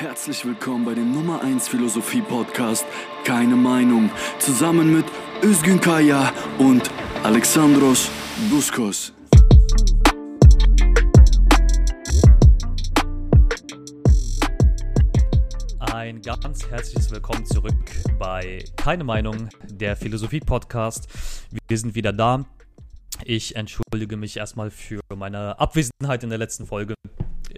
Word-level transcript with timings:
Herzlich 0.00 0.46
willkommen 0.46 0.86
bei 0.86 0.94
dem 0.94 1.12
Nummer 1.12 1.42
1 1.42 1.68
Philosophie 1.68 2.22
Podcast 2.22 2.86
Keine 3.22 3.54
Meinung 3.54 4.08
zusammen 4.38 4.94
mit 4.94 5.04
Özgün 5.42 5.78
Kaya 5.78 6.32
und 6.56 6.90
Alexandros 7.22 8.10
Buskos. 8.48 9.12
Ein 15.80 16.22
ganz 16.22 16.66
herzliches 16.70 17.10
Willkommen 17.10 17.44
zurück 17.44 17.74
bei 18.18 18.64
Keine 18.76 19.04
Meinung, 19.04 19.50
der 19.68 19.96
Philosophie 19.96 20.40
Podcast. 20.40 21.08
Wir 21.68 21.76
sind 21.76 21.94
wieder 21.94 22.14
da. 22.14 22.46
Ich 23.26 23.54
entschuldige 23.54 24.16
mich 24.16 24.38
erstmal 24.38 24.70
für 24.70 25.02
meine 25.14 25.58
Abwesenheit 25.60 26.22
in 26.22 26.30
der 26.30 26.38
letzten 26.38 26.66
Folge. 26.66 26.94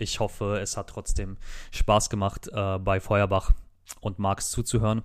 Ich 0.03 0.19
hoffe, 0.19 0.59
es 0.61 0.77
hat 0.77 0.89
trotzdem 0.89 1.37
Spaß 1.71 2.11
gemacht, 2.11 2.49
äh, 2.53 2.79
bei 2.79 3.01
Feuerbach 3.01 3.53
und 4.01 4.19
Marx 4.19 4.51
zuzuhören. 4.51 5.03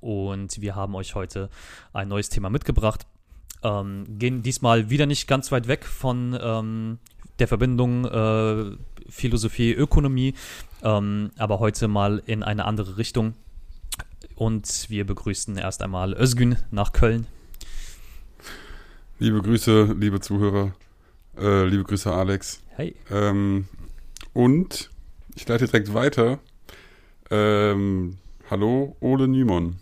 Und 0.00 0.60
wir 0.62 0.74
haben 0.74 0.94
euch 0.94 1.14
heute 1.14 1.50
ein 1.92 2.08
neues 2.08 2.30
Thema 2.30 2.48
mitgebracht. 2.48 3.06
Ähm, 3.62 4.18
gehen 4.18 4.42
diesmal 4.42 4.88
wieder 4.88 5.04
nicht 5.04 5.28
ganz 5.28 5.52
weit 5.52 5.68
weg 5.68 5.84
von 5.84 6.38
ähm, 6.40 6.98
der 7.38 7.48
Verbindung 7.48 8.06
äh, 8.06 8.76
Philosophie, 9.10 9.72
Ökonomie, 9.72 10.34
ähm, 10.82 11.30
aber 11.36 11.58
heute 11.60 11.86
mal 11.86 12.22
in 12.24 12.42
eine 12.42 12.64
andere 12.64 12.96
Richtung. 12.96 13.34
Und 14.36 14.86
wir 14.88 15.04
begrüßen 15.06 15.58
erst 15.58 15.82
einmal 15.82 16.14
Özgün 16.14 16.56
nach 16.70 16.92
Köln. 16.92 17.26
Liebe 19.18 19.42
Grüße, 19.42 19.94
liebe 19.98 20.20
Zuhörer. 20.20 20.72
Äh, 21.36 21.66
liebe 21.66 21.84
Grüße, 21.84 22.10
Alex. 22.10 22.62
Hey. 22.70 22.96
Ähm, 23.10 23.68
und 24.34 24.90
ich 25.34 25.48
leite 25.48 25.66
direkt 25.66 25.94
weiter. 25.94 26.38
Ähm, 27.30 28.18
hallo, 28.50 28.96
Ole 29.00 29.26
Nymon. 29.28 29.76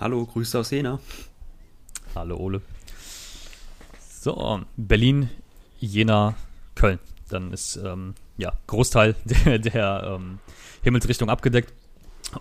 Hallo, 0.00 0.26
Grüße 0.26 0.58
aus 0.58 0.70
Jena. 0.70 0.98
Hallo, 2.14 2.36
Ole. 2.36 2.62
So, 4.00 4.60
Berlin, 4.76 5.30
Jena, 5.78 6.34
Köln. 6.74 6.98
Dann 7.28 7.52
ist 7.52 7.76
ähm, 7.76 8.14
ja 8.36 8.52
Großteil 8.66 9.14
der, 9.24 9.58
der 9.58 10.16
ähm, 10.18 10.38
Himmelsrichtung 10.82 11.30
abgedeckt. 11.30 11.72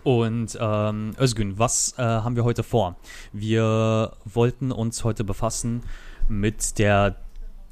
Und 0.03 0.57
ähm, 0.59 1.15
Özgün, 1.19 1.57
was 1.57 1.93
äh, 1.97 2.03
haben 2.03 2.35
wir 2.35 2.43
heute 2.43 2.63
vor? 2.63 2.95
Wir 3.33 4.13
wollten 4.25 4.71
uns 4.71 5.03
heute 5.03 5.23
befassen 5.23 5.83
mit 6.27 6.77
der 6.77 7.15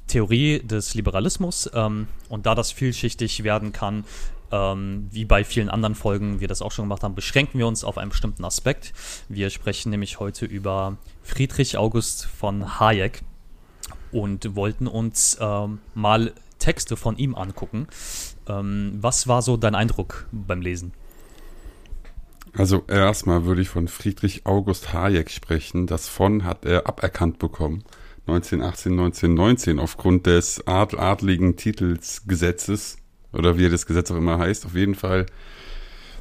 Theorie 0.08 0.60
des 0.60 0.94
Liberalismus 0.94 1.70
ähm, 1.72 2.08
und 2.28 2.46
da 2.46 2.54
das 2.54 2.72
vielschichtig 2.72 3.44
werden 3.44 3.72
kann, 3.72 4.04
ähm, 4.50 5.08
wie 5.10 5.24
bei 5.24 5.44
vielen 5.44 5.68
anderen 5.68 5.94
Folgen 5.94 6.40
wir 6.40 6.48
das 6.48 6.62
auch 6.62 6.72
schon 6.72 6.86
gemacht 6.86 7.02
haben, 7.02 7.14
beschränken 7.14 7.58
wir 7.58 7.66
uns 7.66 7.84
auf 7.84 7.98
einen 7.98 8.10
bestimmten 8.10 8.44
Aspekt. 8.44 8.92
Wir 9.28 9.50
sprechen 9.50 9.90
nämlich 9.90 10.20
heute 10.20 10.46
über 10.46 10.96
Friedrich 11.22 11.76
August 11.76 12.26
von 12.26 12.80
Hayek 12.80 13.22
und 14.10 14.56
wollten 14.56 14.86
uns 14.86 15.36
ähm, 15.40 15.78
mal 15.94 16.32
Texte 16.58 16.96
von 16.96 17.16
ihm 17.16 17.34
angucken. 17.34 17.86
Ähm, 18.48 18.98
was 19.00 19.28
war 19.28 19.42
so 19.42 19.56
dein 19.56 19.74
Eindruck 19.74 20.26
beim 20.32 20.60
Lesen? 20.60 20.92
Also 22.56 22.84
erstmal 22.88 23.44
würde 23.44 23.60
ich 23.60 23.68
von 23.68 23.88
Friedrich 23.88 24.46
August 24.46 24.92
Hayek 24.92 25.30
sprechen. 25.30 25.86
Das 25.86 26.08
von 26.08 26.44
hat 26.44 26.64
er 26.64 26.86
aberkannt 26.86 27.38
bekommen. 27.38 27.84
1918, 28.28 28.92
1919 28.92 29.78
aufgrund 29.78 30.26
des 30.26 30.66
Ad 30.66 30.96
adligen 30.98 31.56
Titelsgesetzes 31.56 32.98
oder 33.32 33.56
wie 33.56 33.70
das 33.70 33.86
Gesetz 33.86 34.10
auch 34.10 34.16
immer 34.16 34.38
heißt. 34.38 34.66
Auf 34.66 34.74
jeden 34.74 34.94
Fall 34.94 35.24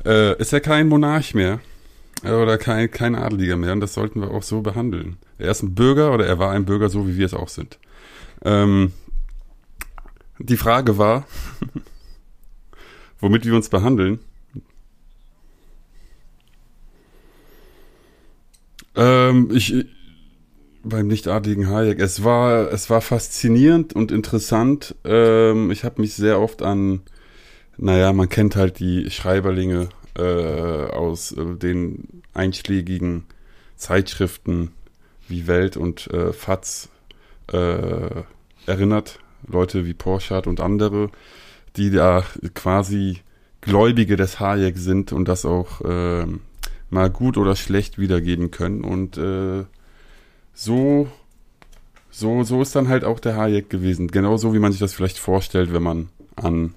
äh, 0.05 0.39
ist 0.39 0.53
er 0.53 0.61
kein 0.61 0.87
Monarch 0.87 1.33
mehr 1.33 1.59
äh, 2.23 2.31
oder 2.31 2.57
kein, 2.57 2.89
kein 2.89 3.15
Adeliger 3.15 3.57
mehr 3.57 3.73
und 3.73 3.81
das 3.81 3.93
sollten 3.93 4.21
wir 4.21 4.31
auch 4.31 4.43
so 4.43 4.61
behandeln. 4.61 5.17
Er 5.37 5.51
ist 5.51 5.63
ein 5.63 5.75
Bürger 5.75 6.13
oder 6.13 6.25
er 6.25 6.39
war 6.39 6.51
ein 6.51 6.63
Bürger, 6.63 6.87
so 6.87 7.07
wie 7.07 7.17
wir 7.17 7.25
es 7.25 7.33
auch 7.33 7.49
sind. 7.49 7.77
Ähm, 8.45 8.93
die 10.39 10.57
Frage 10.57 10.97
war, 10.97 11.27
womit 13.19 13.45
wir 13.45 13.53
uns 13.53 13.67
behandeln. 13.67 14.19
Ähm, 18.95 19.49
ich, 19.53 19.85
beim 20.87 21.07
nichtadligen 21.07 21.69
Hayek. 21.69 21.99
Es 21.99 22.23
war, 22.23 22.71
es 22.71 22.89
war 22.89 23.01
faszinierend 23.01 23.93
und 23.93 24.11
interessant. 24.11 24.95
Ähm, 25.03 25.71
ich 25.71 25.83
habe 25.83 26.01
mich 26.01 26.13
sehr 26.13 26.39
oft 26.39 26.61
an, 26.61 27.01
naja, 27.77 28.13
man 28.13 28.29
kennt 28.29 28.55
halt 28.55 28.79
die 28.79 29.09
Schreiberlinge 29.09 29.89
äh, 30.17 30.21
aus 30.21 31.31
äh, 31.31 31.55
den 31.55 32.23
einschlägigen 32.33 33.25
Zeitschriften 33.75 34.71
wie 35.27 35.47
Welt 35.47 35.77
und 35.77 36.07
äh, 36.07 36.33
Fatz 36.33 36.89
äh, 37.51 38.23
erinnert. 38.65 39.19
Leute 39.47 39.85
wie 39.85 39.93
Porschat 39.93 40.47
und 40.47 40.59
andere, 40.59 41.09
die 41.75 41.91
da 41.91 42.23
quasi 42.53 43.19
Gläubige 43.61 44.15
des 44.15 44.39
Hayek 44.39 44.77
sind 44.77 45.11
und 45.13 45.27
das 45.27 45.45
auch 45.45 45.81
äh, 45.81 46.25
mal 46.89 47.09
gut 47.09 47.37
oder 47.37 47.55
schlecht 47.55 47.97
wiedergeben 47.97 48.51
können. 48.51 48.83
Und 48.83 49.17
äh, 49.17 49.65
so, 50.57 51.07
so, 52.09 52.43
so 52.43 52.63
ist 52.63 52.75
dann 52.75 52.87
halt 52.89 53.03
auch 53.03 53.19
der 53.19 53.37
Hayek 53.37 53.69
gewesen. 53.69 54.07
Genauso 54.07 54.55
wie 54.55 54.59
man 54.59 54.71
sich 54.71 54.79
das 54.79 54.91
vielleicht 54.91 55.19
vorstellt, 55.19 55.71
wenn 55.71 55.83
man 55.83 56.09
an, 56.35 56.73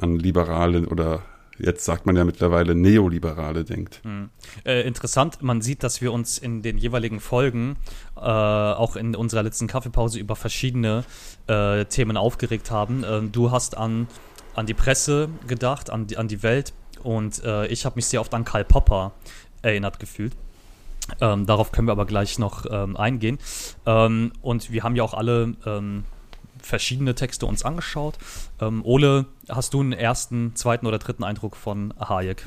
an 0.00 0.18
Liberale 0.18 0.88
oder 0.88 1.22
jetzt 1.56 1.84
sagt 1.84 2.04
man 2.06 2.16
ja 2.16 2.24
mittlerweile 2.24 2.74
Neoliberale 2.74 3.64
denkt. 3.64 4.00
Hm. 4.02 4.30
Äh, 4.64 4.80
interessant, 4.88 5.40
man 5.40 5.60
sieht, 5.60 5.84
dass 5.84 6.00
wir 6.00 6.12
uns 6.12 6.36
in 6.36 6.62
den 6.62 6.78
jeweiligen 6.78 7.20
Folgen, 7.20 7.76
äh, 8.16 8.20
auch 8.20 8.96
in 8.96 9.14
unserer 9.14 9.44
letzten 9.44 9.68
Kaffeepause, 9.68 10.18
über 10.18 10.34
verschiedene 10.34 11.04
äh, 11.46 11.84
Themen 11.84 12.16
aufgeregt 12.16 12.72
haben. 12.72 13.04
Ähm, 13.06 13.30
du 13.30 13.52
hast 13.52 13.76
an, 13.76 14.08
an 14.56 14.66
die 14.66 14.74
Presse 14.74 15.28
gedacht, 15.46 15.90
an 15.90 16.08
die, 16.08 16.16
an 16.16 16.26
die 16.26 16.42
Welt 16.42 16.72
und 17.04 17.44
äh, 17.44 17.68
ich 17.68 17.84
habe 17.84 17.96
mich 17.96 18.06
sehr 18.06 18.20
oft 18.20 18.34
an 18.34 18.44
Karl 18.44 18.64
Popper 18.64 19.12
erinnert 19.62 20.00
gefühlt. 20.00 20.34
Ähm, 21.20 21.46
darauf 21.46 21.72
können 21.72 21.88
wir 21.88 21.92
aber 21.92 22.06
gleich 22.06 22.38
noch 22.38 22.66
ähm, 22.70 22.96
eingehen. 22.96 23.38
Ähm, 23.86 24.32
und 24.42 24.70
wir 24.70 24.82
haben 24.82 24.96
ja 24.96 25.02
auch 25.02 25.14
alle 25.14 25.54
ähm, 25.66 26.04
verschiedene 26.62 27.14
Texte 27.14 27.46
uns 27.46 27.64
angeschaut. 27.64 28.18
Ähm, 28.60 28.84
Ole, 28.84 29.26
hast 29.48 29.74
du 29.74 29.80
einen 29.80 29.92
ersten, 29.92 30.54
zweiten 30.54 30.86
oder 30.86 30.98
dritten 30.98 31.24
Eindruck 31.24 31.56
von 31.56 31.94
Hayek? 31.98 32.46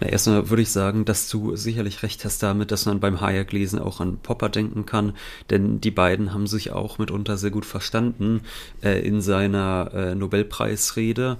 Na, 0.00 0.08
erstmal 0.08 0.50
würde 0.50 0.62
ich 0.62 0.70
sagen, 0.70 1.04
dass 1.04 1.28
du 1.28 1.54
sicherlich 1.54 2.02
recht 2.02 2.24
hast 2.24 2.42
damit, 2.42 2.72
dass 2.72 2.86
man 2.86 2.98
beim 2.98 3.20
Hayek-Lesen 3.20 3.78
auch 3.78 4.00
an 4.00 4.18
Popper 4.18 4.48
denken 4.48 4.84
kann, 4.84 5.14
denn 5.50 5.80
die 5.80 5.92
beiden 5.92 6.34
haben 6.34 6.48
sich 6.48 6.72
auch 6.72 6.98
mitunter 6.98 7.36
sehr 7.36 7.52
gut 7.52 7.64
verstanden 7.64 8.40
äh, 8.82 9.00
in 9.06 9.20
seiner 9.20 9.90
äh, 9.94 10.14
Nobelpreisrede 10.16 11.38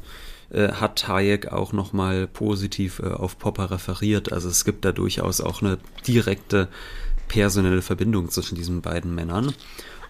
äh, 0.53 0.73
hat 0.73 1.09
Hayek 1.09 1.53
auch 1.53 1.73
nochmal 1.73 2.27
positiv 2.27 3.01
äh, 3.01 3.09
auf 3.09 3.39
Popper 3.39 3.71
referiert. 3.71 4.33
Also 4.33 4.49
es 4.49 4.65
gibt 4.65 4.85
da 4.85 4.93
durchaus 4.93 5.41
auch 5.41 5.63
eine 5.63 5.79
direkte 6.07 6.69
personelle 7.29 7.83
Verbindung 7.83 8.31
zwischen 8.31 8.57
diesen 8.57 8.83
beiden 8.83 9.15
Männern. 9.15 9.55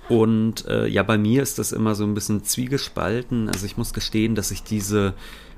Und 0.09 0.67
äh, 0.67 0.87
ja, 0.89 1.03
bei 1.03 1.17
mir 1.17 1.43
ist 1.43 1.59
das 1.59 1.73
immer 1.73 1.95
so 1.95 2.05
ein 2.05 2.15
bisschen 2.15 2.45
zwiegespalten. 2.45 3.49
Also 3.49 3.67
ich 3.67 3.77
muss 3.77 3.93
gestehen, 3.93 4.35
dass 4.35 4.51
ich 4.51 4.63
diese 4.63 5.15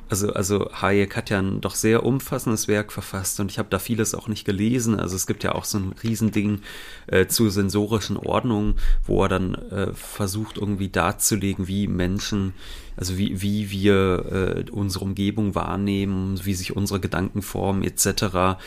also, 0.08 0.32
also 0.32 0.70
Hayek 0.72 1.16
hat 1.16 1.30
ja 1.30 1.38
ein 1.38 1.60
doch 1.60 1.74
sehr 1.74 2.04
umfassendes 2.04 2.68
Werk 2.68 2.92
verfasst 2.92 3.40
und 3.40 3.50
ich 3.50 3.58
habe 3.58 3.68
da 3.70 3.78
vieles 3.78 4.14
auch 4.14 4.28
nicht 4.28 4.44
gelesen. 4.44 5.00
Also 5.00 5.16
es 5.16 5.26
gibt 5.26 5.44
ja 5.44 5.54
auch 5.54 5.64
so 5.64 5.78
ein 5.78 5.94
Riesending 6.02 6.60
äh, 7.06 7.26
zu 7.26 7.48
sensorischen 7.48 8.16
Ordnungen, 8.16 8.74
wo 9.06 9.22
er 9.22 9.28
dann 9.28 9.54
äh, 9.54 9.92
versucht 9.94 10.58
irgendwie 10.58 10.88
darzulegen, 10.88 11.68
wie 11.68 11.86
Menschen, 11.86 12.52
also 12.96 13.16
wie, 13.16 13.40
wie 13.40 13.70
wir 13.70 14.64
äh, 14.66 14.70
unsere 14.70 15.04
Umgebung 15.04 15.54
wahrnehmen, 15.54 16.38
wie 16.44 16.54
sich 16.54 16.76
unsere 16.76 17.00
Gedanken 17.00 17.42
formen 17.42 17.82
etc. 17.82 18.58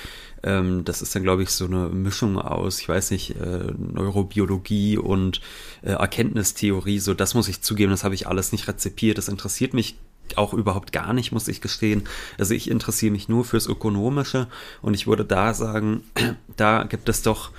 Ähm, 0.43 0.85
das 0.85 1.01
ist 1.01 1.15
dann, 1.15 1.23
glaube 1.23 1.43
ich, 1.43 1.51
so 1.51 1.65
eine 1.65 1.89
Mischung 1.89 2.39
aus, 2.39 2.79
ich 2.79 2.89
weiß 2.89 3.11
nicht, 3.11 3.35
äh, 3.35 3.71
Neurobiologie 3.77 4.97
und 4.97 5.41
äh, 5.83 5.91
Erkenntnistheorie. 5.91 6.99
So, 6.99 7.13
das 7.13 7.35
muss 7.35 7.47
ich 7.47 7.61
zugeben, 7.61 7.91
das 7.91 8.03
habe 8.03 8.15
ich 8.15 8.27
alles 8.27 8.51
nicht 8.51 8.67
rezipiert. 8.67 9.17
Das 9.17 9.29
interessiert 9.29 9.73
mich 9.73 9.95
auch 10.35 10.53
überhaupt 10.53 10.91
gar 10.91 11.13
nicht, 11.13 11.31
muss 11.31 11.47
ich 11.47 11.61
gestehen. 11.61 12.03
Also 12.37 12.53
ich 12.53 12.69
interessiere 12.69 13.11
mich 13.11 13.29
nur 13.29 13.45
fürs 13.45 13.67
Ökonomische 13.67 14.47
und 14.81 14.93
ich 14.93 15.07
würde 15.07 15.25
da 15.25 15.53
sagen, 15.53 16.03
da 16.57 16.83
gibt 16.83 17.07
es 17.09 17.21
doch 17.21 17.51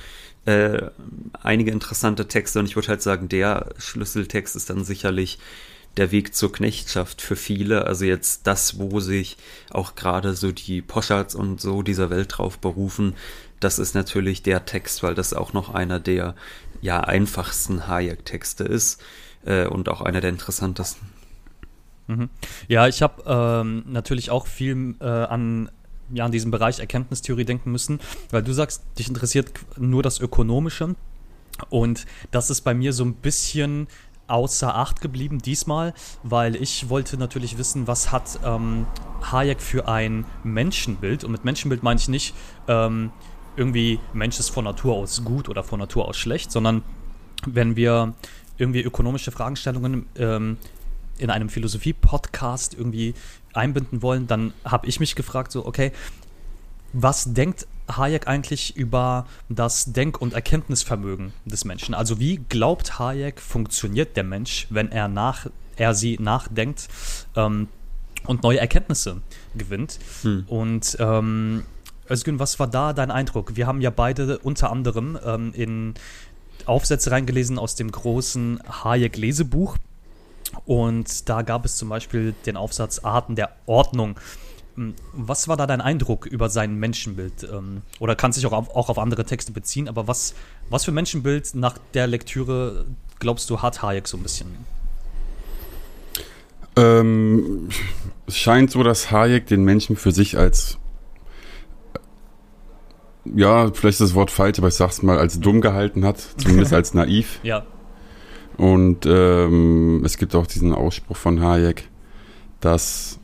äh, 0.44 0.90
einige 1.42 1.70
interessante 1.70 2.26
Texte 2.26 2.58
und 2.58 2.66
ich 2.66 2.76
würde 2.76 2.88
halt 2.88 3.02
sagen, 3.02 3.28
der 3.28 3.70
Schlüsseltext 3.78 4.56
ist 4.56 4.70
dann 4.70 4.84
sicherlich 4.84 5.38
der 5.96 6.10
Weg 6.10 6.34
zur 6.34 6.52
Knechtschaft 6.52 7.20
für 7.20 7.36
viele. 7.36 7.86
Also 7.86 8.04
jetzt 8.04 8.46
das, 8.46 8.78
wo 8.78 9.00
sich 9.00 9.36
auch 9.70 9.94
gerade 9.94 10.34
so 10.34 10.52
die 10.52 10.80
Poschards 10.80 11.34
und 11.34 11.60
so 11.60 11.82
dieser 11.82 12.08
Welt 12.10 12.38
drauf 12.38 12.58
berufen, 12.58 13.14
das 13.60 13.78
ist 13.78 13.94
natürlich 13.94 14.42
der 14.42 14.64
Text, 14.64 15.02
weil 15.02 15.14
das 15.14 15.34
auch 15.34 15.52
noch 15.52 15.74
einer 15.74 15.98
der 15.98 16.34
ja 16.80 17.00
einfachsten 17.00 17.88
Hayek-Texte 17.88 18.64
ist 18.64 19.02
äh, 19.44 19.66
und 19.66 19.88
auch 19.88 20.00
einer 20.00 20.20
der 20.20 20.30
interessantesten. 20.30 21.17
Mhm. 22.08 22.30
Ja, 22.66 22.88
ich 22.88 23.02
habe 23.02 23.22
ähm, 23.26 23.84
natürlich 23.86 24.30
auch 24.30 24.46
viel 24.46 24.96
äh, 25.00 25.04
an, 25.04 25.70
ja, 26.12 26.24
an 26.24 26.32
diesem 26.32 26.50
Bereich 26.50 26.80
Erkenntnistheorie 26.80 27.44
denken 27.44 27.70
müssen, 27.70 28.00
weil 28.30 28.42
du 28.42 28.52
sagst, 28.52 28.82
dich 28.98 29.08
interessiert 29.08 29.52
nur 29.76 30.02
das 30.02 30.18
Ökonomische. 30.18 30.96
Und 31.70 32.06
das 32.30 32.50
ist 32.50 32.62
bei 32.62 32.74
mir 32.74 32.92
so 32.92 33.04
ein 33.04 33.14
bisschen 33.14 33.88
außer 34.26 34.74
Acht 34.74 35.00
geblieben 35.00 35.38
diesmal, 35.38 35.94
weil 36.22 36.54
ich 36.56 36.88
wollte 36.88 37.16
natürlich 37.16 37.58
wissen, 37.58 37.86
was 37.86 38.12
hat 38.12 38.38
ähm, 38.44 38.86
Hayek 39.22 39.60
für 39.60 39.88
ein 39.88 40.24
Menschenbild. 40.44 41.24
Und 41.24 41.32
mit 41.32 41.44
Menschenbild 41.44 41.82
meine 41.82 41.98
ich 41.98 42.08
nicht 42.08 42.34
ähm, 42.68 43.10
irgendwie 43.56 43.98
Mensch 44.12 44.38
ist 44.38 44.50
von 44.50 44.64
Natur 44.64 44.94
aus 44.94 45.24
gut 45.24 45.48
oder 45.48 45.64
von 45.64 45.80
Natur 45.80 46.06
aus 46.06 46.16
schlecht, 46.16 46.52
sondern 46.52 46.82
wenn 47.46 47.76
wir 47.76 48.14
irgendwie 48.56 48.82
ökonomische 48.82 49.30
Fragestellungen 49.30 50.06
ähm, 50.16 50.58
in 51.18 51.30
einem 51.30 51.48
Philosophie-Podcast 51.48 52.74
irgendwie 52.74 53.14
einbinden 53.54 54.02
wollen, 54.02 54.26
dann 54.26 54.52
habe 54.64 54.86
ich 54.86 55.00
mich 55.00 55.14
gefragt, 55.14 55.52
so, 55.52 55.66
okay, 55.66 55.92
was 56.92 57.32
denkt 57.34 57.66
Hayek 57.90 58.26
eigentlich 58.26 58.76
über 58.76 59.26
das 59.48 59.92
Denk- 59.92 60.20
und 60.20 60.32
Erkenntnisvermögen 60.32 61.32
des 61.44 61.64
Menschen? 61.64 61.94
Also 61.94 62.18
wie 62.20 62.40
glaubt 62.48 62.98
Hayek, 62.98 63.40
funktioniert 63.40 64.16
der 64.16 64.24
Mensch, 64.24 64.66
wenn 64.70 64.90
er 64.90 65.08
nach 65.08 65.46
er 65.76 65.94
sie 65.94 66.18
nachdenkt 66.20 66.88
ähm, 67.36 67.68
und 68.26 68.42
neue 68.42 68.58
Erkenntnisse 68.58 69.22
gewinnt? 69.54 69.98
Hm. 70.22 70.44
Und 70.48 70.96
ähm, 70.98 71.64
Özgün, 72.10 72.38
was 72.38 72.58
war 72.58 72.66
da 72.66 72.92
dein 72.92 73.10
Eindruck? 73.10 73.56
Wir 73.56 73.66
haben 73.66 73.80
ja 73.80 73.90
beide 73.90 74.38
unter 74.38 74.70
anderem 74.70 75.18
ähm, 75.24 75.52
in 75.54 75.94
Aufsätze 76.66 77.10
reingelesen 77.10 77.58
aus 77.58 77.76
dem 77.76 77.90
großen 77.90 78.60
Hayek-Lesebuch. 78.84 79.76
Und 80.64 81.28
da 81.28 81.42
gab 81.42 81.64
es 81.64 81.76
zum 81.76 81.88
Beispiel 81.88 82.34
den 82.46 82.56
Aufsatz 82.56 83.00
Arten 83.00 83.36
der 83.36 83.50
Ordnung. 83.66 84.18
Hm, 84.74 84.94
was 85.12 85.48
war 85.48 85.56
da 85.56 85.66
dein 85.66 85.80
Eindruck 85.80 86.26
über 86.26 86.48
sein 86.48 86.76
Menschenbild? 86.76 87.44
Ähm, 87.44 87.82
oder 87.98 88.16
kann 88.16 88.32
sich 88.32 88.46
auch 88.46 88.52
auf, 88.52 88.70
auch 88.74 88.88
auf 88.88 88.98
andere 88.98 89.24
Texte 89.24 89.52
beziehen, 89.52 89.88
aber 89.88 90.08
was, 90.08 90.34
was 90.70 90.84
für 90.84 90.92
Menschenbild 90.92 91.54
nach 91.54 91.78
der 91.94 92.06
Lektüre 92.06 92.86
glaubst 93.18 93.50
du 93.50 93.60
hat 93.60 93.82
Hayek 93.82 94.06
so 94.06 94.16
ein 94.16 94.22
bisschen? 94.22 94.46
Ähm, 96.76 97.68
es 98.26 98.36
scheint 98.36 98.70
so, 98.70 98.82
dass 98.82 99.10
Hayek 99.10 99.46
den 99.46 99.64
Menschen 99.64 99.96
für 99.96 100.12
sich 100.12 100.38
als 100.38 100.78
ja, 103.34 103.70
vielleicht 103.72 104.00
ist 104.00 104.00
das 104.00 104.14
Wort 104.14 104.30
falsch, 104.30 104.58
aber 104.58 104.68
ich 104.68 104.74
sag's 104.74 105.02
mal, 105.02 105.18
als 105.18 105.40
dumm 105.40 105.60
gehalten 105.60 106.04
hat, 106.04 106.18
zumindest 106.38 106.72
als 106.74 106.94
naiv. 106.94 107.40
Ja. 107.42 107.64
Und 108.58 109.06
ähm, 109.06 110.02
es 110.04 110.18
gibt 110.18 110.34
auch 110.34 110.46
diesen 110.46 110.74
Ausspruch 110.74 111.16
von 111.16 111.40
Hayek, 111.40 111.88
dass 112.60 113.18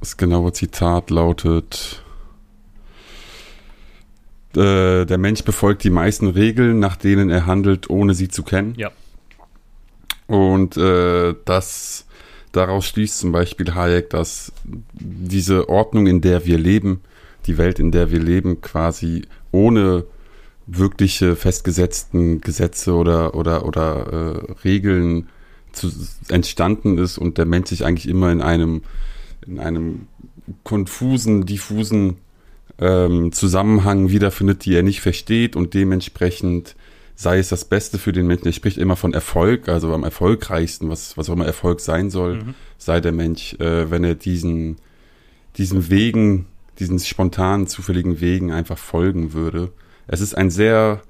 das 0.00 0.16
genaue 0.16 0.52
Zitat 0.52 1.10
lautet, 1.10 2.04
äh, 4.56 5.04
der 5.04 5.18
Mensch 5.18 5.42
befolgt 5.42 5.82
die 5.84 5.90
meisten 5.90 6.28
Regeln, 6.28 6.78
nach 6.78 6.96
denen 6.96 7.28
er 7.28 7.46
handelt, 7.46 7.90
ohne 7.90 8.14
sie 8.14 8.28
zu 8.28 8.44
kennen. 8.44 8.74
Ja. 8.76 8.92
Und 10.26 10.76
äh, 10.76 11.34
das 11.44 12.06
daraus 12.52 12.86
schließt 12.86 13.18
zum 13.18 13.32
Beispiel 13.32 13.74
Hayek, 13.74 14.10
dass 14.10 14.52
diese 14.94 15.68
Ordnung, 15.68 16.06
in 16.06 16.20
der 16.20 16.46
wir 16.46 16.56
leben, 16.56 17.00
die 17.46 17.58
Welt, 17.58 17.80
in 17.80 17.90
der 17.90 18.10
wir 18.12 18.20
leben, 18.20 18.60
quasi 18.60 19.22
ohne 19.50 20.04
wirkliche 20.66 21.36
festgesetzten 21.36 22.40
Gesetze 22.40 22.94
oder 22.94 23.34
oder 23.34 23.66
oder 23.66 24.06
äh, 24.12 24.52
Regeln 24.64 25.28
zu, 25.72 25.90
entstanden 26.28 26.98
ist 26.98 27.18
und 27.18 27.38
der 27.38 27.46
Mensch 27.46 27.68
sich 27.68 27.84
eigentlich 27.84 28.08
immer 28.08 28.32
in 28.32 28.40
einem 28.40 28.82
in 29.46 29.58
einem 29.58 30.06
konfusen, 30.62 31.46
diffusen 31.46 32.16
ähm, 32.78 33.32
Zusammenhang 33.32 34.10
wiederfindet, 34.10 34.64
die 34.64 34.74
er 34.74 34.82
nicht 34.82 35.00
versteht 35.00 35.56
und 35.56 35.74
dementsprechend 35.74 36.76
sei 37.14 37.38
es 37.38 37.48
das 37.48 37.64
Beste 37.64 37.98
für 37.98 38.12
den 38.12 38.26
Menschen. 38.26 38.46
Er 38.46 38.52
spricht 38.52 38.78
immer 38.78 38.96
von 38.96 39.14
Erfolg, 39.14 39.68
also 39.68 39.94
am 39.94 40.02
erfolgreichsten, 40.02 40.88
was, 40.88 41.16
was 41.16 41.30
auch 41.30 41.34
immer 41.34 41.46
Erfolg 41.46 41.80
sein 41.80 42.10
soll, 42.10 42.42
mhm. 42.42 42.54
sei 42.76 43.00
der 43.00 43.12
Mensch, 43.12 43.54
äh, 43.54 43.90
wenn 43.90 44.02
er 44.02 44.16
diesen, 44.16 44.76
diesen 45.56 45.90
Wegen 45.90 46.46
diesen 46.78 46.98
spontanen, 46.98 47.66
zufälligen 47.66 48.20
Wegen 48.20 48.52
einfach 48.52 48.78
folgen 48.78 49.32
würde. 49.32 49.70
Es 50.06 50.20
ist 50.20 50.34
ein 50.34 50.50
sehr, 50.50 51.00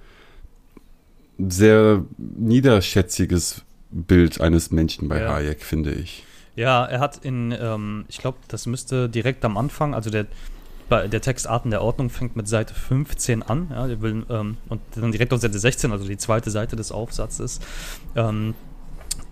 sehr 1.39 2.05
niederschätziges 2.19 3.63
Bild 3.91 4.41
eines 4.41 4.71
Menschen 4.71 5.09
bei 5.09 5.21
ja. 5.21 5.33
Hayek, 5.33 5.63
finde 5.63 5.93
ich. 5.93 6.25
Ja, 6.57 6.85
er 6.85 7.01
hat 7.01 7.25
in, 7.25 7.53
ähm, 7.59 8.05
ich 8.09 8.19
glaube, 8.19 8.39
das 8.49 8.67
müsste 8.67 9.09
direkt 9.09 9.45
am 9.45 9.57
Anfang, 9.57 9.95
also 9.95 10.11
der, 10.11 10.27
der 10.91 11.21
Text 11.21 11.49
Arten 11.49 11.71
der 11.71 11.83
Ordnung 11.83 12.11
fängt 12.11 12.37
mit 12.37 12.47
Seite 12.47 12.75
15 12.75 13.43
an, 13.43 13.69
ja, 13.71 14.01
will, 14.01 14.25
ähm, 14.31 14.57
und 14.69 14.81
dann 14.95 15.11
direkt 15.11 15.33
auf 15.33 15.41
Seite 15.41 15.59
16, 15.59 15.91
also 15.91 16.07
die 16.07 16.17
zweite 16.17 16.51
Seite 16.51 16.77
des 16.77 16.93
Aufsatzes. 16.93 17.61
Ähm, 18.15 18.55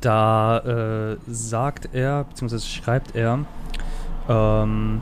da 0.00 1.12
äh, 1.12 1.16
sagt 1.28 1.90
er, 1.92 2.24
beziehungsweise 2.24 2.66
schreibt 2.66 3.14
er, 3.14 3.44
ähm, 4.28 5.00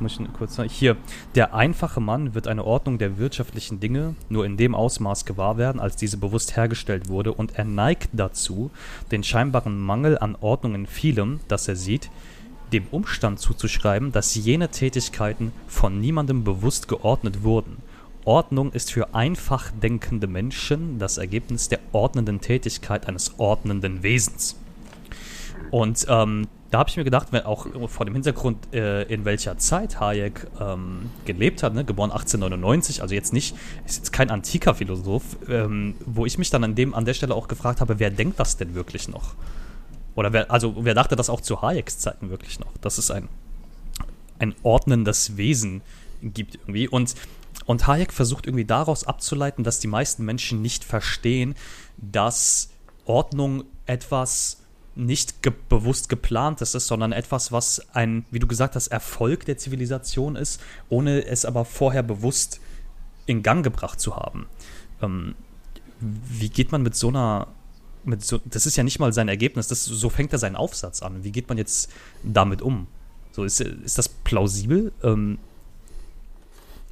Jetzt 0.00 0.20
muss 0.20 0.28
ich 0.28 0.32
kurz 0.32 0.54
sagen. 0.54 0.68
Hier. 0.68 0.96
Der 1.34 1.54
einfache 1.54 2.00
Mann 2.00 2.34
wird 2.34 2.46
eine 2.46 2.64
Ordnung 2.64 2.98
der 2.98 3.18
wirtschaftlichen 3.18 3.80
Dinge 3.80 4.14
nur 4.28 4.46
in 4.46 4.56
dem 4.56 4.74
Ausmaß 4.76 5.24
gewahr 5.24 5.58
werden, 5.58 5.80
als 5.80 5.96
diese 5.96 6.18
bewusst 6.18 6.56
hergestellt 6.56 7.08
wurde, 7.08 7.32
und 7.32 7.58
er 7.58 7.64
neigt 7.64 8.10
dazu, 8.12 8.70
den 9.10 9.24
scheinbaren 9.24 9.80
Mangel 9.80 10.16
an 10.16 10.36
Ordnung 10.40 10.76
in 10.76 10.86
vielem, 10.86 11.40
das 11.48 11.66
er 11.66 11.74
sieht, 11.74 12.10
dem 12.72 12.86
Umstand 12.92 13.40
zuzuschreiben, 13.40 14.12
dass 14.12 14.36
jene 14.36 14.68
Tätigkeiten 14.68 15.52
von 15.66 15.98
niemandem 15.98 16.44
bewusst 16.44 16.86
geordnet 16.86 17.42
wurden. 17.42 17.78
Ordnung 18.24 18.72
ist 18.72 18.92
für 18.92 19.14
einfach 19.14 19.72
denkende 19.72 20.26
Menschen 20.28 20.98
das 21.00 21.18
Ergebnis 21.18 21.68
der 21.68 21.80
ordnenden 21.90 22.40
Tätigkeit 22.40 23.08
eines 23.08 23.38
ordnenden 23.38 24.02
Wesens. 24.04 24.60
Und 25.70 26.06
ähm, 26.08 26.46
da 26.70 26.78
habe 26.78 26.90
ich 26.90 26.96
mir 26.96 27.04
gedacht, 27.04 27.28
wenn 27.30 27.44
auch 27.44 27.66
vor 27.88 28.04
dem 28.04 28.14
Hintergrund, 28.14 28.74
äh, 28.74 29.04
in 29.04 29.24
welcher 29.24 29.56
Zeit 29.56 30.00
Hayek 30.00 30.46
ähm, 30.60 31.10
gelebt 31.24 31.62
hat, 31.62 31.72
ne? 31.72 31.84
geboren 31.84 32.10
1899, 32.10 33.00
also 33.00 33.14
jetzt 33.14 33.32
nicht, 33.32 33.56
ist 33.86 33.96
jetzt 33.96 34.12
kein 34.12 34.30
antiker 34.30 34.74
Philosoph, 34.74 35.24
ähm, 35.48 35.94
wo 36.04 36.26
ich 36.26 36.36
mich 36.36 36.50
dann 36.50 36.64
an, 36.64 36.74
dem, 36.74 36.94
an 36.94 37.06
der 37.06 37.14
Stelle 37.14 37.34
auch 37.34 37.48
gefragt 37.48 37.80
habe, 37.80 37.98
wer 37.98 38.10
denkt 38.10 38.38
das 38.38 38.58
denn 38.58 38.74
wirklich 38.74 39.08
noch? 39.08 39.34
Oder 40.14 40.32
wer, 40.32 40.50
also 40.50 40.74
wer 40.80 40.94
dachte 40.94 41.16
das 41.16 41.30
auch 41.30 41.40
zu 41.40 41.62
Hayeks 41.62 41.98
Zeiten 41.98 42.28
wirklich 42.28 42.60
noch, 42.60 42.76
dass 42.80 42.98
es 42.98 43.10
ein, 43.10 43.28
ein 44.38 44.54
ordnendes 44.62 45.36
Wesen 45.36 45.80
gibt 46.22 46.56
irgendwie. 46.56 46.88
Und, 46.88 47.14
und 47.64 47.86
Hayek 47.86 48.12
versucht 48.12 48.46
irgendwie 48.46 48.64
daraus 48.64 49.04
abzuleiten, 49.04 49.64
dass 49.64 49.80
die 49.80 49.86
meisten 49.86 50.24
Menschen 50.24 50.60
nicht 50.60 50.84
verstehen, 50.84 51.54
dass 51.96 52.70
Ordnung 53.06 53.64
etwas 53.86 54.58
nicht 54.98 55.42
ge 55.42 55.52
bewusst 55.68 56.08
geplantes 56.08 56.74
ist, 56.74 56.88
sondern 56.88 57.12
etwas, 57.12 57.52
was 57.52 57.80
ein, 57.94 58.24
wie 58.30 58.40
du 58.40 58.46
gesagt 58.46 58.74
hast, 58.74 58.88
Erfolg 58.88 59.44
der 59.44 59.56
Zivilisation 59.56 60.36
ist, 60.36 60.60
ohne 60.88 61.24
es 61.24 61.44
aber 61.44 61.64
vorher 61.64 62.02
bewusst 62.02 62.60
in 63.26 63.42
Gang 63.42 63.62
gebracht 63.62 64.00
zu 64.00 64.16
haben. 64.16 64.46
Ähm, 65.00 65.34
wie 66.00 66.48
geht 66.48 66.72
man 66.72 66.82
mit 66.82 66.94
so 66.96 67.08
einer, 67.08 67.46
mit 68.04 68.24
so, 68.24 68.40
das 68.44 68.66
ist 68.66 68.76
ja 68.76 68.82
nicht 68.82 68.98
mal 68.98 69.12
sein 69.12 69.28
Ergebnis, 69.28 69.68
das, 69.68 69.84
so 69.84 70.10
fängt 70.10 70.32
er 70.32 70.38
seinen 70.38 70.56
Aufsatz 70.56 71.02
an. 71.02 71.22
Wie 71.24 71.32
geht 71.32 71.48
man 71.48 71.58
jetzt 71.58 71.92
damit 72.24 72.60
um? 72.60 72.88
So, 73.32 73.44
ist, 73.44 73.60
ist 73.60 73.98
das 73.98 74.08
plausibel? 74.08 74.92
Ähm, 75.02 75.38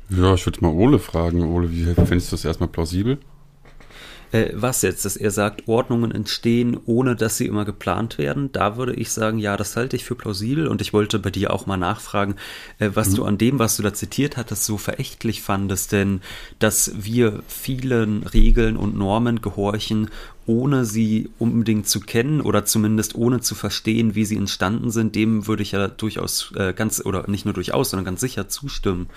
ja, 0.09 0.35
ich 0.35 0.47
würde 0.47 0.61
mal 0.61 0.73
Ole 0.73 1.01
fragen. 1.01 1.43
Ole, 1.43 1.71
wie 1.73 1.85
findest 1.95 2.31
du 2.31 2.37
das 2.37 2.45
erstmal 2.45 2.69
plausibel? 2.69 3.19
Äh, 4.37 4.53
was 4.55 4.83
jetzt, 4.83 5.05
dass 5.05 5.17
er 5.17 5.31
sagt, 5.31 5.67
Ordnungen 5.67 6.11
entstehen, 6.13 6.79
ohne 6.85 7.17
dass 7.17 7.39
sie 7.39 7.47
immer 7.47 7.65
geplant 7.65 8.19
werden, 8.19 8.53
da 8.53 8.77
würde 8.77 8.95
ich 8.95 9.11
sagen, 9.11 9.39
ja, 9.39 9.57
das 9.57 9.77
halte 9.77 9.97
ich 9.97 10.05
für 10.05 10.15
plausibel 10.15 10.67
und 10.69 10.83
ich 10.83 10.93
wollte 10.93 11.19
bei 11.19 11.31
dir 11.31 11.53
auch 11.53 11.67
mal 11.67 11.77
nachfragen, 11.79 12.35
äh, 12.79 12.91
was 12.93 13.11
mhm. 13.11 13.15
du 13.15 13.25
an 13.25 13.39
dem, 13.39 13.59
was 13.59 13.77
du 13.77 13.83
da 13.83 13.95
zitiert 13.95 14.37
hattest, 14.37 14.65
so 14.65 14.77
verächtlich 14.77 15.41
fandest, 15.41 15.93
denn 15.93 16.21
dass 16.59 16.93
wir 16.97 17.43
vielen 17.49 18.25
Regeln 18.25 18.77
und 18.77 18.97
Normen 18.97 19.41
gehorchen, 19.41 20.11
ohne 20.45 20.85
sie 20.85 21.31
unbedingt 21.39 21.89
zu 21.89 22.01
kennen 22.01 22.41
oder 22.41 22.65
zumindest 22.65 23.15
ohne 23.15 23.41
zu 23.41 23.55
verstehen, 23.55 24.15
wie 24.15 24.25
sie 24.25 24.37
entstanden 24.37 24.91
sind, 24.91 25.15
dem 25.15 25.47
würde 25.47 25.63
ich 25.63 25.73
ja 25.73 25.89
durchaus 25.89 26.53
äh, 26.57 26.75
ganz, 26.75 27.05
oder 27.05 27.29
nicht 27.29 27.47
nur 27.47 27.55
durchaus, 27.55 27.91
sondern 27.91 28.05
ganz 28.05 28.21
sicher 28.21 28.49
zustimmen. 28.49 29.09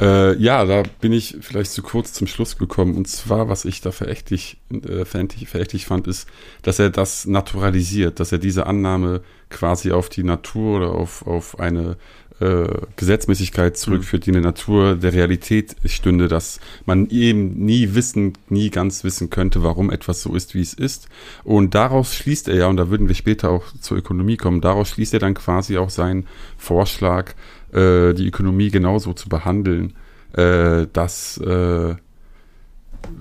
Äh, 0.00 0.36
ja, 0.36 0.64
da 0.64 0.82
bin 1.00 1.12
ich 1.12 1.36
vielleicht 1.40 1.72
zu 1.72 1.82
kurz 1.82 2.12
zum 2.12 2.26
Schluss 2.26 2.58
gekommen. 2.58 2.96
Und 2.96 3.08
zwar, 3.08 3.48
was 3.48 3.64
ich 3.64 3.80
da 3.80 3.92
verächtlich, 3.92 4.58
äh, 4.70 5.04
verächtlich, 5.04 5.48
verächtlich 5.48 5.86
fand, 5.86 6.06
ist, 6.06 6.28
dass 6.62 6.78
er 6.78 6.90
das 6.90 7.26
naturalisiert, 7.26 8.20
dass 8.20 8.32
er 8.32 8.38
diese 8.38 8.66
Annahme 8.66 9.22
quasi 9.50 9.92
auf 9.92 10.08
die 10.08 10.24
Natur 10.24 10.78
oder 10.78 10.92
auf, 10.92 11.26
auf 11.26 11.60
eine 11.60 11.96
äh, 12.42 12.66
Gesetzmäßigkeit 12.96 13.76
zurückführt, 13.76 14.26
die 14.26 14.30
in 14.30 14.34
der 14.34 14.42
Natur 14.42 14.96
der 14.96 15.12
Realität 15.12 15.76
stünde, 15.84 16.26
dass 16.26 16.58
man 16.86 17.08
eben 17.08 17.64
nie 17.64 17.94
wissen, 17.94 18.32
nie 18.48 18.70
ganz 18.70 19.04
wissen 19.04 19.30
könnte, 19.30 19.62
warum 19.62 19.90
etwas 19.90 20.22
so 20.22 20.34
ist, 20.34 20.54
wie 20.54 20.60
es 20.60 20.74
ist. 20.74 21.08
Und 21.44 21.74
daraus 21.74 22.14
schließt 22.14 22.48
er 22.48 22.56
ja, 22.56 22.66
und 22.66 22.78
da 22.78 22.90
würden 22.90 23.06
wir 23.06 23.14
später 23.14 23.50
auch 23.50 23.64
zur 23.80 23.96
Ökonomie 23.96 24.36
kommen, 24.36 24.60
daraus 24.60 24.88
schließt 24.88 25.14
er 25.14 25.20
dann 25.20 25.34
quasi 25.34 25.78
auch 25.78 25.90
seinen 25.90 26.26
Vorschlag, 26.58 27.34
äh, 27.72 28.12
die 28.12 28.26
Ökonomie 28.26 28.70
genauso 28.70 29.12
zu 29.12 29.28
behandeln, 29.28 29.94
äh, 30.34 30.86
dass 30.92 31.38
äh, 31.38 31.94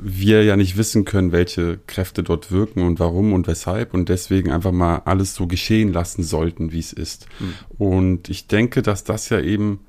wir 0.02 0.44
ja 0.44 0.56
nicht 0.56 0.78
wissen 0.78 1.06
können, 1.06 1.32
welche 1.32 1.80
Kräfte 1.88 2.24
dort 2.24 2.52
wirken 2.52 2.84
und 2.84 3.00
warum 3.00 3.34
und 3.34 3.48
weshalb 3.48 3.94
und 3.94 4.10
deswegen 4.10 4.52
einfach 4.52 4.72
mal 4.72 5.02
alles 5.06 5.36
so 5.36 5.48
geschehen 5.48 5.92
lassen 5.92 6.24
sollten, 6.24 6.72
wie 6.72 6.80
es 6.80 6.94
ist. 6.94 7.28
Mhm. 7.40 7.54
Und 7.78 8.30
ich 8.30 8.48
denke, 8.48 8.82
dass 8.82 9.04
das 9.04 9.30
ja 9.30 9.40
eben 9.40 9.80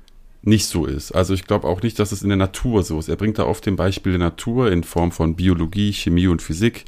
nicht 0.41 0.65
so 0.65 0.85
ist. 0.85 1.13
Also 1.13 1.33
ich 1.33 1.45
glaube 1.45 1.67
auch 1.67 1.81
nicht, 1.81 1.99
dass 1.99 2.11
es 2.11 2.21
in 2.21 2.29
der 2.29 2.37
Natur 2.37 2.83
so 2.83 2.99
ist. 2.99 3.07
Er 3.07 3.15
bringt 3.15 3.39
da 3.39 3.45
oft 3.45 3.65
den 3.65 3.75
Beispiel 3.75 4.13
der 4.13 4.19
Natur 4.19 4.71
in 4.71 4.83
Form 4.83 5.11
von 5.11 5.35
Biologie, 5.35 5.93
Chemie 5.93 6.27
und 6.27 6.41
Physik, 6.41 6.85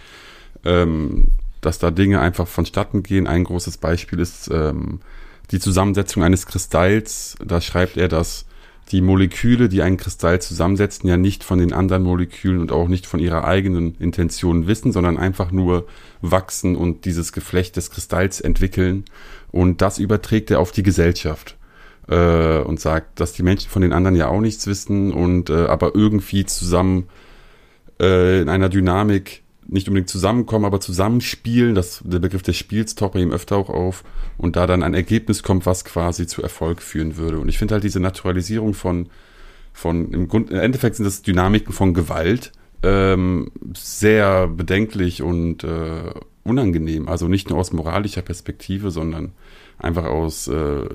ähm, 0.65 1.29
dass 1.61 1.79
da 1.79 1.89
Dinge 1.89 2.19
einfach 2.19 2.47
vonstatten 2.47 3.01
gehen. 3.01 3.27
Ein 3.27 3.45
großes 3.45 3.77
Beispiel 3.77 4.19
ist 4.19 4.49
ähm, 4.51 4.99
die 5.51 5.59
Zusammensetzung 5.59 6.23
eines 6.23 6.45
Kristalls. 6.45 7.35
Da 7.43 7.61
schreibt 7.61 7.97
er, 7.97 8.07
dass 8.07 8.45
die 8.91 9.01
Moleküle, 9.01 9.67
die 9.67 9.81
einen 9.81 9.97
Kristall 9.97 10.41
zusammensetzen, 10.41 11.09
ja 11.09 11.17
nicht 11.17 11.43
von 11.43 11.57
den 11.57 11.73
anderen 11.73 12.03
Molekülen 12.03 12.59
und 12.59 12.71
auch 12.71 12.87
nicht 12.87 13.07
von 13.07 13.19
ihrer 13.19 13.45
eigenen 13.45 13.95
Intention 13.95 14.67
wissen, 14.67 14.91
sondern 14.91 15.17
einfach 15.17 15.51
nur 15.51 15.87
wachsen 16.21 16.75
und 16.75 17.05
dieses 17.05 17.33
Geflecht 17.33 17.77
des 17.77 17.89
Kristalls 17.89 18.41
entwickeln. 18.41 19.05
Und 19.51 19.81
das 19.81 19.97
überträgt 19.97 20.51
er 20.51 20.59
auf 20.59 20.71
die 20.71 20.83
Gesellschaft 20.83 21.57
äh, 22.07 22.59
und 22.59 22.79
sagt, 22.79 23.19
dass 23.19 23.33
die 23.33 23.43
Menschen 23.43 23.69
von 23.69 23.81
den 23.81 23.93
anderen 23.93 24.15
ja 24.15 24.27
auch 24.27 24.41
nichts 24.41 24.67
wissen 24.67 25.11
und 25.11 25.49
äh, 25.49 25.65
aber 25.65 25.95
irgendwie 25.95 26.45
zusammen 26.45 27.07
äh, 27.99 28.41
in 28.41 28.49
einer 28.49 28.69
Dynamik 28.69 29.44
nicht 29.67 29.87
unbedingt 29.87 30.09
zusammenkommen, 30.09 30.65
aber 30.65 30.79
zusammenspielen. 30.79 31.75
Das, 31.75 32.01
der 32.05 32.19
Begriff 32.19 32.43
des 32.43 32.57
Spiels 32.57 32.95
taucht 32.95 33.13
bei 33.13 33.19
ihm 33.19 33.31
öfter 33.31 33.57
auch 33.57 33.69
auf 33.69 34.03
und 34.37 34.55
da 34.55 34.67
dann 34.67 34.83
ein 34.83 34.93
Ergebnis 34.93 35.43
kommt, 35.43 35.65
was 35.65 35.85
quasi 35.85 36.27
zu 36.27 36.41
Erfolg 36.41 36.81
führen 36.81 37.17
würde. 37.17 37.39
Und 37.39 37.49
ich 37.49 37.57
finde 37.57 37.73
halt 37.75 37.83
diese 37.83 37.99
Naturalisierung 37.99 38.73
von, 38.73 39.09
von 39.73 40.11
im, 40.11 40.27
Grund, 40.27 40.51
im 40.51 40.59
Endeffekt 40.59 40.97
sind 40.97 41.05
das 41.05 41.21
Dynamiken 41.21 41.73
von 41.73 41.93
Gewalt 41.93 42.51
ähm, 42.83 43.51
sehr 43.73 44.47
bedenklich 44.47 45.21
und 45.21 45.63
äh, 45.63 46.11
unangenehm. 46.43 47.07
Also 47.09 47.27
nicht 47.27 47.49
nur 47.49 47.59
aus 47.59 47.73
moralischer 47.73 48.21
Perspektive, 48.21 48.91
sondern 48.91 49.31
einfach 49.77 50.05
aus 50.05 50.47
äh, 50.47 50.85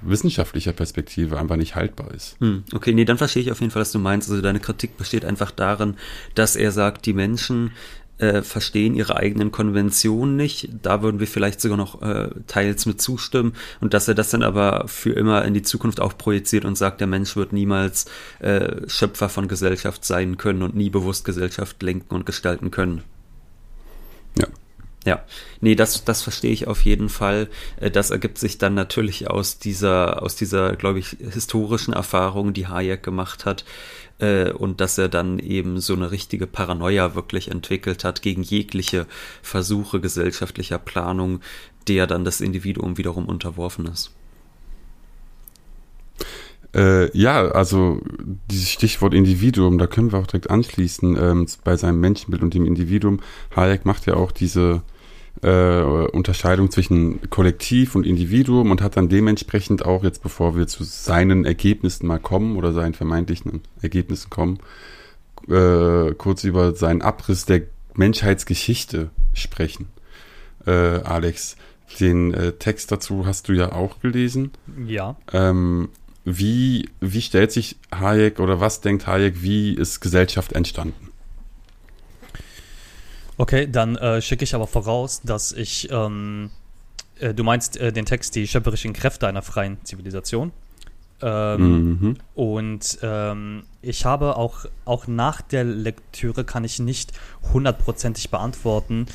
wissenschaftlicher 0.00 0.72
Perspektive 0.72 1.38
einfach 1.38 1.56
nicht 1.56 1.76
haltbar 1.76 2.12
ist. 2.12 2.36
Hm, 2.40 2.64
okay, 2.72 2.92
nee, 2.92 3.04
dann 3.04 3.18
verstehe 3.18 3.42
ich 3.42 3.52
auf 3.52 3.60
jeden 3.60 3.70
Fall, 3.70 3.82
was 3.82 3.92
du 3.92 3.98
meinst. 3.98 4.30
Also 4.30 4.42
deine 4.42 4.60
Kritik 4.60 4.96
besteht 4.96 5.24
einfach 5.24 5.50
darin, 5.50 5.96
dass 6.34 6.56
er 6.56 6.72
sagt, 6.72 7.06
die 7.06 7.12
Menschen 7.12 7.72
äh, 8.18 8.42
verstehen 8.42 8.94
ihre 8.94 9.16
eigenen 9.16 9.50
Konventionen 9.50 10.36
nicht. 10.36 10.68
Da 10.82 11.02
würden 11.02 11.20
wir 11.20 11.26
vielleicht 11.26 11.60
sogar 11.60 11.76
noch 11.76 12.02
äh, 12.02 12.30
teils 12.46 12.86
mit 12.86 13.00
zustimmen. 13.00 13.54
Und 13.80 13.94
dass 13.94 14.08
er 14.08 14.14
das 14.14 14.30
dann 14.30 14.42
aber 14.42 14.86
für 14.86 15.12
immer 15.12 15.44
in 15.44 15.54
die 15.54 15.62
Zukunft 15.62 16.00
auch 16.00 16.16
projiziert 16.16 16.64
und 16.64 16.76
sagt, 16.76 17.00
der 17.00 17.08
Mensch 17.08 17.36
wird 17.36 17.52
niemals 17.52 18.06
äh, 18.40 18.88
Schöpfer 18.88 19.28
von 19.28 19.48
Gesellschaft 19.48 20.04
sein 20.04 20.36
können 20.36 20.62
und 20.62 20.76
nie 20.76 20.90
bewusst 20.90 21.24
Gesellschaft 21.24 21.82
lenken 21.82 22.14
und 22.14 22.26
gestalten 22.26 22.70
können. 22.70 23.02
Ja. 24.38 24.46
Ja, 25.06 25.22
nee, 25.60 25.74
das, 25.74 26.04
das 26.04 26.22
verstehe 26.22 26.52
ich 26.52 26.66
auf 26.66 26.82
jeden 26.82 27.10
Fall. 27.10 27.48
Äh, 27.76 27.90
das 27.90 28.10
ergibt 28.10 28.38
sich 28.38 28.56
dann 28.56 28.72
natürlich 28.74 29.28
aus 29.28 29.58
dieser, 29.58 30.22
aus 30.22 30.34
dieser, 30.34 30.76
glaube 30.76 30.98
ich, 30.98 31.16
historischen 31.18 31.92
Erfahrung, 31.92 32.54
die 32.54 32.68
Hayek 32.68 33.02
gemacht 33.02 33.44
hat, 33.44 33.66
äh, 34.18 34.50
und 34.52 34.80
dass 34.80 34.98
er 34.98 35.08
dann 35.08 35.38
eben 35.38 35.80
so 35.80 35.94
eine 35.94 36.10
richtige 36.10 36.46
Paranoia 36.46 37.14
wirklich 37.14 37.50
entwickelt 37.50 38.04
hat 38.04 38.22
gegen 38.22 38.42
jegliche 38.42 39.06
Versuche 39.42 40.00
gesellschaftlicher 40.00 40.78
Planung, 40.78 41.40
der 41.88 42.06
dann 42.06 42.24
das 42.24 42.40
Individuum 42.40 42.96
wiederum 42.98 43.26
unterworfen 43.26 43.86
ist. 43.86 44.12
Äh, 46.74 47.16
ja, 47.16 47.48
also 47.50 48.00
dieses 48.50 48.68
Stichwort 48.68 49.14
Individuum, 49.14 49.78
da 49.78 49.86
können 49.86 50.10
wir 50.10 50.18
auch 50.18 50.26
direkt 50.26 50.50
anschließen 50.50 51.16
ähm, 51.16 51.46
bei 51.62 51.76
seinem 51.76 52.00
Menschenbild 52.00 52.42
und 52.42 52.52
dem 52.52 52.66
Individuum. 52.66 53.20
Hayek 53.54 53.84
macht 53.84 54.06
ja 54.06 54.14
auch 54.14 54.32
diese 54.32 54.82
äh, 55.44 55.82
Unterscheidung 56.12 56.70
zwischen 56.70 57.28
Kollektiv 57.28 57.94
und 57.94 58.06
Individuum 58.06 58.70
und 58.70 58.80
hat 58.80 58.96
dann 58.96 59.10
dementsprechend 59.10 59.84
auch 59.84 60.02
jetzt, 60.02 60.22
bevor 60.22 60.56
wir 60.56 60.66
zu 60.66 60.84
seinen 60.84 61.44
Ergebnissen 61.44 62.06
mal 62.06 62.18
kommen 62.18 62.56
oder 62.56 62.72
seinen 62.72 62.94
vermeintlichen 62.94 63.60
Ergebnissen 63.82 64.30
kommen, 64.30 64.58
äh, 65.48 66.14
kurz 66.14 66.44
über 66.44 66.74
seinen 66.74 67.02
Abriss 67.02 67.44
der 67.44 67.62
Menschheitsgeschichte 67.94 69.10
sprechen. 69.34 69.88
Äh, 70.66 70.70
Alex, 70.70 71.56
den 72.00 72.32
äh, 72.32 72.52
Text 72.52 72.90
dazu 72.90 73.26
hast 73.26 73.48
du 73.48 73.52
ja 73.52 73.72
auch 73.72 74.00
gelesen. 74.00 74.52
Ja. 74.86 75.16
Ähm, 75.32 75.90
wie, 76.24 76.88
wie 77.00 77.20
stellt 77.20 77.52
sich 77.52 77.76
Hayek 77.94 78.40
oder 78.40 78.60
was 78.60 78.80
denkt 78.80 79.06
Hayek, 79.06 79.42
wie 79.42 79.74
ist 79.74 80.00
Gesellschaft 80.00 80.54
entstanden? 80.54 81.10
Okay, 83.36 83.66
dann 83.70 83.96
äh, 83.96 84.22
schicke 84.22 84.44
ich 84.44 84.54
aber 84.54 84.66
voraus, 84.66 85.20
dass 85.22 85.52
ich, 85.52 85.88
ähm, 85.90 86.50
äh, 87.18 87.34
du 87.34 87.42
meinst 87.42 87.76
äh, 87.76 87.92
den 87.92 88.06
Text, 88.06 88.34
die 88.36 88.46
schöpferischen 88.46 88.92
Kräfte 88.92 89.26
einer 89.26 89.42
freien 89.42 89.78
Zivilisation. 89.84 90.52
Ähm, 91.20 91.88
mhm. 91.88 92.16
Und 92.34 92.98
ähm, 93.02 93.64
ich 93.82 94.04
habe 94.04 94.36
auch, 94.36 94.66
auch 94.84 95.06
nach 95.06 95.40
der 95.40 95.64
Lektüre 95.64 96.44
kann 96.44 96.64
ich 96.64 96.78
nicht 96.78 97.12
hundertprozentig 97.52 98.30
beantworten. 98.30 99.06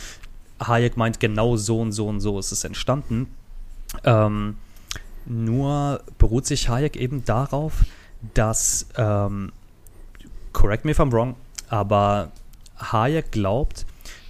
Hayek 0.61 0.97
meint 0.97 1.19
genau 1.19 1.55
so 1.55 1.79
und 1.79 1.91
so 1.91 2.07
und 2.07 2.19
so 2.19 2.39
ist 2.39 2.51
es 2.51 2.63
entstanden. 2.63 3.27
Ähm, 4.03 4.57
nur 5.25 6.01
beruht 6.17 6.45
sich 6.45 6.69
Hayek 6.69 6.95
eben 6.95 7.23
darauf, 7.25 7.85
dass, 8.33 8.87
ähm, 8.97 9.51
correct 10.51 10.85
me 10.85 10.91
if 10.91 10.99
I'm 10.99 11.11
wrong, 11.11 11.35
aber 11.69 12.31
Hayek 12.77 13.31
glaubt, 13.31 13.85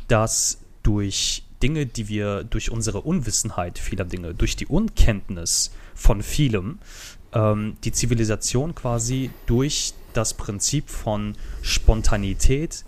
dass 0.09 0.59
durch 0.83 1.43
Dinge, 1.63 1.85
die 1.85 2.07
wir 2.07 2.43
durch 2.43 2.71
unsere 2.71 3.01
Unwissenheit 3.01 3.79
vieler 3.79 4.05
Dinge, 4.05 4.33
durch 4.33 4.55
die 4.55 4.65
Unkenntnis 4.65 5.71
von 5.95 6.23
vielem, 6.23 6.79
ähm, 7.33 7.77
die 7.83 7.91
Zivilisation 7.91 8.75
quasi 8.75 9.29
durch 9.45 9.93
das 10.13 10.33
Prinzip 10.33 10.89
von 10.89 11.35
Spontanität 11.61 12.85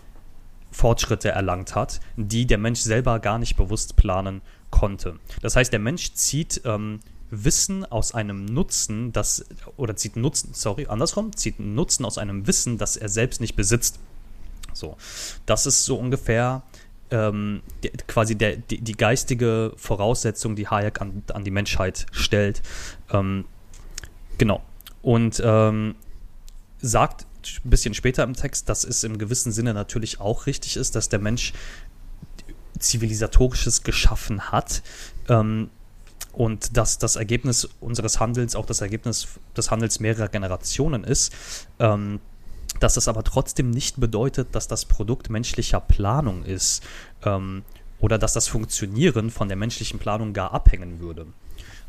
Fortschritte 0.71 1.29
erlangt 1.29 1.75
hat, 1.75 1.99
die 2.15 2.45
der 2.47 2.57
Mensch 2.57 2.79
selber 2.79 3.19
gar 3.19 3.37
nicht 3.37 3.57
bewusst 3.57 3.97
planen 3.97 4.41
konnte. 4.69 5.19
Das 5.41 5.55
heißt, 5.55 5.71
der 5.71 5.79
Mensch 5.79 6.13
zieht 6.13 6.61
ähm, 6.63 7.01
Wissen 7.29 7.85
aus 7.85 8.13
einem 8.13 8.45
Nutzen, 8.45 9.11
das 9.11 9.45
oder 9.75 9.95
zieht 9.95 10.15
Nutzen, 10.15 10.53
sorry, 10.53 10.87
andersrum, 10.87 11.35
zieht 11.35 11.59
Nutzen 11.59 12.05
aus 12.05 12.17
einem 12.17 12.47
Wissen, 12.47 12.77
das 12.77 12.97
er 12.97 13.09
selbst 13.09 13.41
nicht 13.41 13.55
besitzt. 13.55 13.99
So, 14.73 14.97
das 15.45 15.65
ist 15.65 15.83
so 15.83 15.97
ungefähr 15.97 16.63
ähm, 17.11 17.61
die, 17.83 17.89
quasi 18.07 18.35
der, 18.35 18.57
die, 18.57 18.81
die, 18.81 18.93
geistige 18.93 19.73
Voraussetzung, 19.75 20.55
die 20.55 20.67
Hayek 20.67 21.01
an, 21.01 21.23
an 21.33 21.43
die 21.43 21.51
Menschheit 21.51 22.05
stellt. 22.11 22.61
Ähm, 23.11 23.45
genau. 24.37 24.63
Und 25.01 25.41
ähm, 25.43 25.95
sagt 26.79 27.25
ein 27.65 27.69
bisschen 27.69 27.93
später 27.93 28.23
im 28.23 28.33
Text, 28.33 28.69
dass 28.69 28.83
es 28.83 29.03
im 29.03 29.17
gewissen 29.17 29.51
Sinne 29.51 29.73
natürlich 29.73 30.19
auch 30.19 30.45
richtig 30.45 30.77
ist, 30.77 30.95
dass 30.95 31.09
der 31.09 31.19
Mensch 31.19 31.53
zivilisatorisches 32.79 33.83
geschaffen 33.83 34.51
hat. 34.51 34.81
Ähm, 35.29 35.69
und 36.33 36.77
dass 36.77 36.97
das 36.97 37.17
Ergebnis 37.17 37.67
unseres 37.81 38.21
Handelns 38.21 38.55
auch 38.55 38.65
das 38.65 38.79
Ergebnis 38.79 39.27
des 39.57 39.69
Handels 39.69 39.99
mehrerer 39.99 40.29
Generationen 40.29 41.03
ist. 41.03 41.33
Ähm, 41.79 42.21
dass 42.81 42.95
das 42.95 43.07
aber 43.07 43.23
trotzdem 43.23 43.69
nicht 43.69 43.99
bedeutet, 43.99 44.49
dass 44.53 44.67
das 44.67 44.85
Produkt 44.85 45.29
menschlicher 45.29 45.79
Planung 45.79 46.43
ist 46.43 46.83
ähm, 47.23 47.63
oder 47.99 48.17
dass 48.17 48.33
das 48.33 48.47
Funktionieren 48.47 49.29
von 49.29 49.47
der 49.47 49.55
menschlichen 49.55 49.99
Planung 49.99 50.33
gar 50.33 50.51
abhängen 50.51 50.99
würde, 50.99 51.27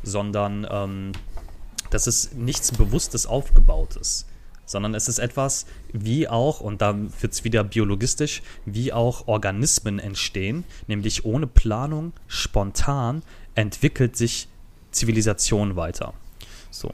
sondern 0.03 0.67
ähm, 0.69 1.11
dass 1.89 2.05
es 2.07 2.33
nichts 2.33 2.71
Bewusstes 2.71 3.25
aufgebautes, 3.25 4.27
sondern 4.65 4.93
es 4.93 5.07
ist 5.07 5.17
etwas 5.17 5.65
wie 5.91 6.27
auch, 6.27 6.61
und 6.61 6.81
da 6.83 6.95
wird 6.95 7.33
es 7.33 7.43
wieder 7.43 7.63
biologistisch, 7.63 8.43
wie 8.65 8.93
auch 8.93 9.27
Organismen 9.27 9.97
entstehen, 9.97 10.63
nämlich 10.87 11.25
ohne 11.25 11.47
Planung, 11.47 12.13
spontan 12.27 13.23
entwickelt 13.55 14.15
sich 14.15 14.47
Zivilisation 14.91 15.75
weiter. 15.75 16.13
So 16.69 16.91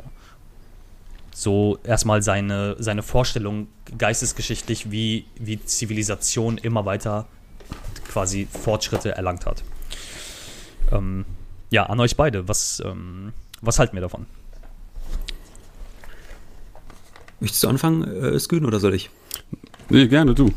so 1.40 1.80
erstmal 1.84 2.22
seine, 2.22 2.76
seine 2.80 3.02
Vorstellung 3.02 3.68
geistesgeschichtlich, 3.98 4.92
wie, 4.92 5.26
wie 5.40 5.64
Zivilisation 5.64 6.58
immer 6.58 6.86
weiter 6.86 7.28
quasi 8.10 8.46
Fortschritte 8.52 9.16
erlangt 9.16 9.46
hat. 9.46 9.64
Ähm, 10.92 11.26
ja, 11.70 11.84
an 11.86 12.00
euch 12.02 12.18
beide, 12.18 12.48
was, 12.50 12.84
ähm, 12.86 13.32
was 13.62 13.80
halten 13.80 13.96
wir 13.96 14.02
davon? 14.02 14.26
Möchtest 17.40 17.64
du 17.64 17.70
anfangen, 17.70 18.04
äh, 18.04 18.38
Skün, 18.38 18.66
oder 18.66 18.82
soll 18.82 18.94
ich? 18.94 19.10
Nee, 19.90 20.08
gerne, 20.08 20.34
du. 20.36 20.52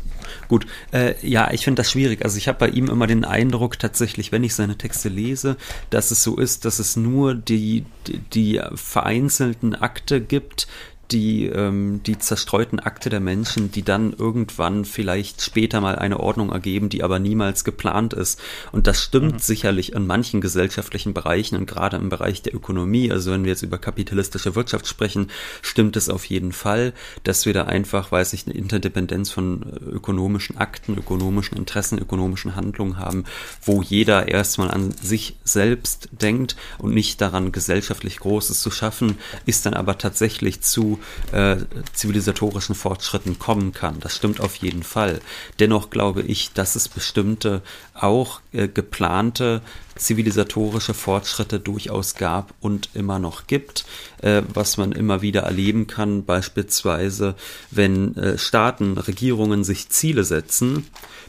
Gut, 0.47 0.65
äh, 0.91 1.15
ja, 1.27 1.51
ich 1.51 1.63
finde 1.63 1.81
das 1.81 1.91
schwierig. 1.91 2.23
Also 2.23 2.37
ich 2.37 2.47
habe 2.47 2.59
bei 2.59 2.69
ihm 2.69 2.87
immer 2.87 3.07
den 3.07 3.25
Eindruck 3.25 3.79
tatsächlich, 3.79 4.31
wenn 4.31 4.43
ich 4.43 4.55
seine 4.55 4.77
Texte 4.77 5.09
lese, 5.09 5.57
dass 5.89 6.11
es 6.11 6.23
so 6.23 6.37
ist, 6.37 6.65
dass 6.65 6.79
es 6.79 6.95
nur 6.95 7.35
die, 7.35 7.85
die, 8.07 8.19
die 8.33 8.61
vereinzelten 8.75 9.75
Akte 9.75 10.21
gibt, 10.21 10.67
die, 11.11 11.45
ähm, 11.45 12.01
die 12.03 12.17
zerstreuten 12.17 12.79
Akte 12.79 13.09
der 13.09 13.19
Menschen, 13.19 13.71
die 13.71 13.83
dann 13.83 14.13
irgendwann 14.13 14.85
vielleicht 14.85 15.41
später 15.41 15.81
mal 15.81 15.95
eine 15.95 16.19
Ordnung 16.19 16.51
ergeben, 16.51 16.89
die 16.89 17.03
aber 17.03 17.19
niemals 17.19 17.63
geplant 17.63 18.13
ist. 18.13 18.39
Und 18.71 18.87
das 18.87 19.01
stimmt 19.01 19.33
mhm. 19.33 19.39
sicherlich 19.39 19.93
in 19.93 20.07
manchen 20.07 20.41
gesellschaftlichen 20.41 21.13
Bereichen 21.13 21.55
und 21.55 21.65
gerade 21.65 21.97
im 21.97 22.09
Bereich 22.09 22.41
der 22.41 22.55
Ökonomie, 22.55 23.11
also 23.11 23.31
wenn 23.31 23.43
wir 23.43 23.51
jetzt 23.51 23.63
über 23.63 23.77
kapitalistische 23.77 24.55
Wirtschaft 24.55 24.87
sprechen, 24.87 25.29
stimmt 25.61 25.97
es 25.97 26.09
auf 26.09 26.25
jeden 26.25 26.51
Fall, 26.51 26.93
dass 27.23 27.45
wir 27.45 27.53
da 27.53 27.65
einfach, 27.65 28.11
weiß 28.11 28.33
ich, 28.33 28.47
eine 28.47 28.55
Interdependenz 28.55 29.29
von 29.29 29.63
äh, 29.63 29.89
ökonomischen 29.91 30.57
Akten, 30.57 30.97
ökonomischen 30.97 31.57
Interessen, 31.57 31.99
ökonomischen 31.99 32.55
Handlungen 32.55 32.97
haben, 32.97 33.25
wo 33.61 33.81
jeder 33.81 34.29
erstmal 34.29 34.71
an 34.71 34.91
sich 34.91 35.35
selbst 35.43 36.09
denkt 36.11 36.55
und 36.77 36.93
nicht 36.93 37.21
daran, 37.21 37.51
gesellschaftlich 37.51 38.19
Großes 38.19 38.61
zu 38.61 38.71
schaffen, 38.71 39.17
ist 39.45 39.65
dann 39.65 39.73
aber 39.73 39.97
tatsächlich 39.97 40.61
zu 40.61 40.92
äh, 41.31 41.57
zivilisatorischen 41.93 42.75
Fortschritten 42.75 43.39
kommen 43.39 43.73
kann. 43.73 43.99
Das 43.99 44.15
stimmt 44.15 44.39
auf 44.39 44.55
jeden 44.57 44.83
Fall. 44.83 45.19
Dennoch 45.59 45.89
glaube 45.89 46.21
ich, 46.21 46.53
dass 46.53 46.75
es 46.75 46.89
bestimmte 46.89 47.61
auch 47.93 48.41
äh, 48.51 48.67
geplante 48.67 49.61
zivilisatorische 49.95 50.93
Fortschritte 50.93 51.59
durchaus 51.59 52.15
gab 52.15 52.53
und 52.59 52.89
immer 52.93 53.19
noch 53.19 53.47
gibt, 53.47 53.85
äh, 54.23 54.41
was 54.53 54.77
man 54.77 54.91
immer 54.91 55.21
wieder 55.21 55.41
erleben 55.41 55.87
kann, 55.87 56.25
beispielsweise 56.25 57.35
wenn 57.71 58.15
äh, 58.15 58.37
Staaten, 58.37 58.97
Regierungen 58.97 59.63
sich 59.63 59.89
Ziele 59.89 60.23
setzen, 60.23 60.85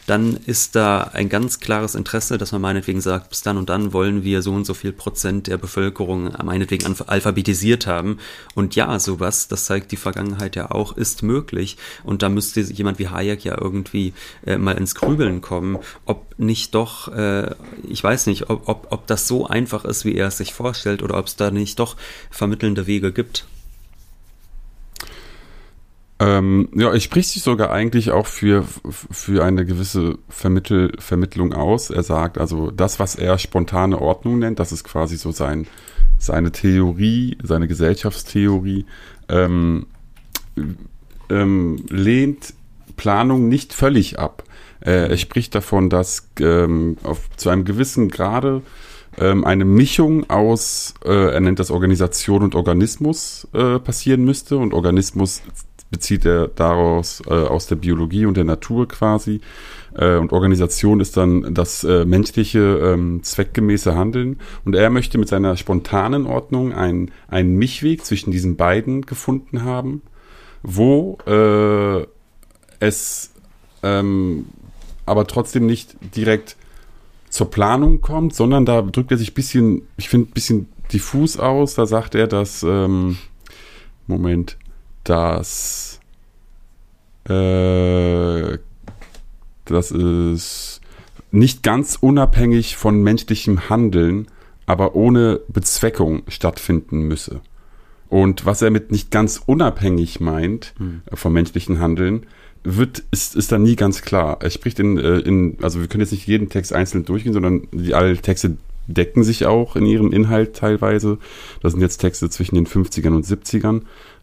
dann 0.07 0.37
ist 0.47 0.77
da 0.77 1.11
ein 1.13 1.29
ganz 1.29 1.61
klares 1.61 1.95
Interesse, 1.95 2.37
dass 2.37 2.53
man 2.53 2.61
meinetwegen 2.61 3.01
sagt, 3.01 3.31
bis 3.31 3.43
dann 3.43 3.57
und 3.57 3.71
dann 3.71 3.93
wollen 3.93 4.23
wir 4.23 4.43
so 4.43 4.53
und 4.53 4.67
so 4.67 4.75
viel 4.75 4.93
Prozent 4.93 5.47
der 5.47 5.57
Bevölkerung 5.57 6.31
meinetwegen 6.45 6.95
alphabetisiert 7.07 7.87
haben. 7.87 8.19
Und 8.55 8.77
ja, 8.77 8.99
sowas, 8.99 9.49
das 9.49 9.65
zeigt 9.65 9.93
die 9.93 9.97
Vergangenheit 9.97 10.57
ja 10.57 10.71
auch, 10.71 10.97
ist 10.97 11.23
möglich. 11.23 11.79
Und 12.03 12.23
da 12.23 12.29
müsste 12.29 12.61
jemand 12.61 12.99
wie 12.99 13.09
Hayek 13.09 13.45
ja 13.45 13.59
irgendwie 13.59 14.13
äh, 14.45 14.59
mal 14.59 14.77
ins 14.77 14.95
Grübeln 14.95 15.41
kommen, 15.41 15.79
ob 16.05 16.39
nicht 16.39 16.75
doch, 16.75 17.09
äh, 17.09 17.55
ich 17.89 18.03
weiß 18.03 18.27
nicht, 18.27 18.51
ob, 18.51 18.69
ob, 18.69 18.89
ob 18.91 19.07
das 19.07 19.27
so 19.27 19.47
einfach 19.47 19.85
ist, 19.85 20.05
wie 20.05 20.15
er 20.15 20.29
es 20.29 20.37
sich 20.37 20.53
vorstellt, 20.53 21.03
oder 21.03 21.17
ob 21.17 21.27
es 21.27 21.37
da 21.37 21.51
nicht 21.51 21.79
doch 21.79 21.97
vermittelnde 22.31 22.84
Wege 22.87 23.13
gibt. 23.13 23.47
Ähm, 26.21 26.69
ja, 26.75 26.93
es 26.93 27.03
spricht 27.03 27.31
sich 27.31 27.43
sogar 27.43 27.71
eigentlich 27.71 28.13
auch 28.13 28.27
für, 28.27 28.65
für 28.91 29.45
eine 29.45 29.67
gewisse 29.67 30.19
Vermittel, 30.29 30.93
Vermittlung 30.99 31.53
aus. 31.53 31.91
Er 31.91 32.05
sagt 32.05 32.39
also, 32.39 32.71
das, 32.71 33.01
was 33.01 33.17
er 33.17 33.39
spontane 33.39 34.01
Ordnung 34.01 34.39
nennt, 34.39 34.61
das 34.61 34.71
ist 34.71 34.85
quasi 34.85 35.17
so 35.17 35.33
sein, 35.33 35.67
seine 36.19 36.53
Theorie, 36.53 37.37
seine 37.43 37.67
Gesellschaftstheorie, 37.67 38.87
ähm, 39.29 39.87
ähm, 41.31 41.85
lehnt 41.89 42.55
Planung 42.97 43.49
nicht 43.49 43.75
völlig 43.75 44.19
ab. 44.19 44.45
Äh, 44.81 45.09
er 45.11 45.17
spricht 45.17 45.55
davon, 45.55 45.91
dass 45.91 46.29
ähm, 46.39 46.97
auf, 47.03 47.29
zu 47.37 47.51
einem 47.51 47.65
gewissen 47.65 48.09
Grade 48.09 48.63
ähm, 49.19 49.45
eine 49.45 49.65
Mischung 49.65 50.29
aus, 50.31 50.95
äh, 51.05 51.33
er 51.33 51.41
nennt 51.41 51.59
das 51.59 51.71
Organisation 51.71 52.43
und 52.43 52.55
Organismus 52.55 53.49
äh, 53.53 53.79
passieren 53.79 54.25
müsste 54.25 54.57
und 54.57 54.75
Organismus 54.75 55.43
bezieht 55.91 56.25
er 56.25 56.49
daraus 56.49 57.23
äh, 57.27 57.31
aus 57.31 57.67
der 57.67 57.77
Biologie 57.77 58.27
und 58.27 58.37
der 58.37 58.45
Natur 58.45 58.89
quasi. 58.89 59.41
Äh, 59.95 60.17
und 60.17 60.33
Organisation 60.33 60.99
ist 61.01 61.17
dann 61.17 61.55
das 61.55 61.85
äh, 61.85 62.05
menschliche, 62.05 62.59
ähm, 62.59 63.23
zweckgemäße 63.23 63.95
Handeln. 63.95 64.41
Und 64.65 64.75
er 64.75 64.91
möchte 64.91 65.19
mit 65.19 65.29
seiner 65.29 65.57
spontanen 65.57 66.27
Ordnung 66.27 66.73
einen, 66.73 67.13
einen 67.29 67.57
Mischweg 67.57 68.05
zwischen 68.05 68.33
diesen 68.33 68.57
beiden 68.57 69.03
gefunden 69.03 69.63
haben, 69.63 70.03
wo 70.63 71.19
äh, 71.27 72.07
es 72.81 73.31
ähm, 73.85 74.47
aber 75.07 75.27
trotzdem 75.27 75.67
nicht 75.67 75.97
direkt 76.17 76.57
zur 77.35 77.51
Planung 77.51 78.01
kommt, 78.01 78.33
sondern 78.33 78.65
da 78.65 78.81
drückt 78.81 79.11
er 79.11 79.17
sich 79.17 79.33
ein 79.33 79.35
bisschen, 79.35 79.83
ich 79.97 80.09
finde, 80.09 80.31
ein 80.31 80.35
bisschen 80.35 80.69
diffus 80.93 81.37
aus. 81.37 81.75
Da 81.75 81.85
sagt 81.85 82.15
er, 82.15 82.29
dass, 82.29 82.63
ähm, 82.63 83.19
Moment, 84.07 84.57
dass 85.03 85.99
äh, 87.29 88.59
das 89.65 89.91
ist 89.91 90.81
nicht 91.33 91.65
ganz 91.65 91.99
unabhängig 92.01 92.77
von 92.77 93.03
menschlichem 93.03 93.69
Handeln, 93.69 94.29
aber 94.67 94.95
ohne 94.95 95.41
Bezweckung 95.49 96.23
stattfinden 96.29 97.01
müsse. 97.01 97.41
Und 98.09 98.47
was 98.47 98.63
er 98.63 98.71
mit 98.71 98.93
nicht 98.93 99.11
ganz 99.11 99.43
unabhängig 99.45 100.21
meint 100.21 100.73
mhm. 100.79 101.03
vom 101.13 101.33
menschlichen 101.33 101.81
Handeln, 101.81 102.27
wird, 102.65 103.05
ist, 103.11 103.37
ist 103.37 103.53
dann 103.53 103.63
nie 103.63 103.77
ganz 103.77 104.03
klar. 104.03 104.39
Er 104.41 104.51
spricht 104.51 104.81
in, 104.81 104.99
äh, 104.99 105.19
in, 105.19 105.59
also 105.63 105.81
wir 105.81 105.87
können 105.87 106.01
jetzt 106.01 106.13
nicht 106.13 106.27
jeden 106.27 106.49
Text 106.49 106.73
einzeln 106.73 107.05
durchgehen, 107.05 107.35
sondern 107.35 107.69
die 107.73 107.95
alle 107.95 108.17
Texte 108.17 108.57
decken 108.87 109.23
sich 109.23 109.47
auch 109.47 109.77
in 109.77 109.87
ihrem 109.87 110.13
Inhalt 110.13 110.57
teilweise. 110.57 111.19
Das 111.63 111.73
sind 111.73 111.81
jetzt 111.81 111.99
Texte 111.99 112.29
zwischen 112.31 112.55
den 112.55 112.67
50ern 112.67 113.15
und 113.15 113.27
70ern 113.27 113.83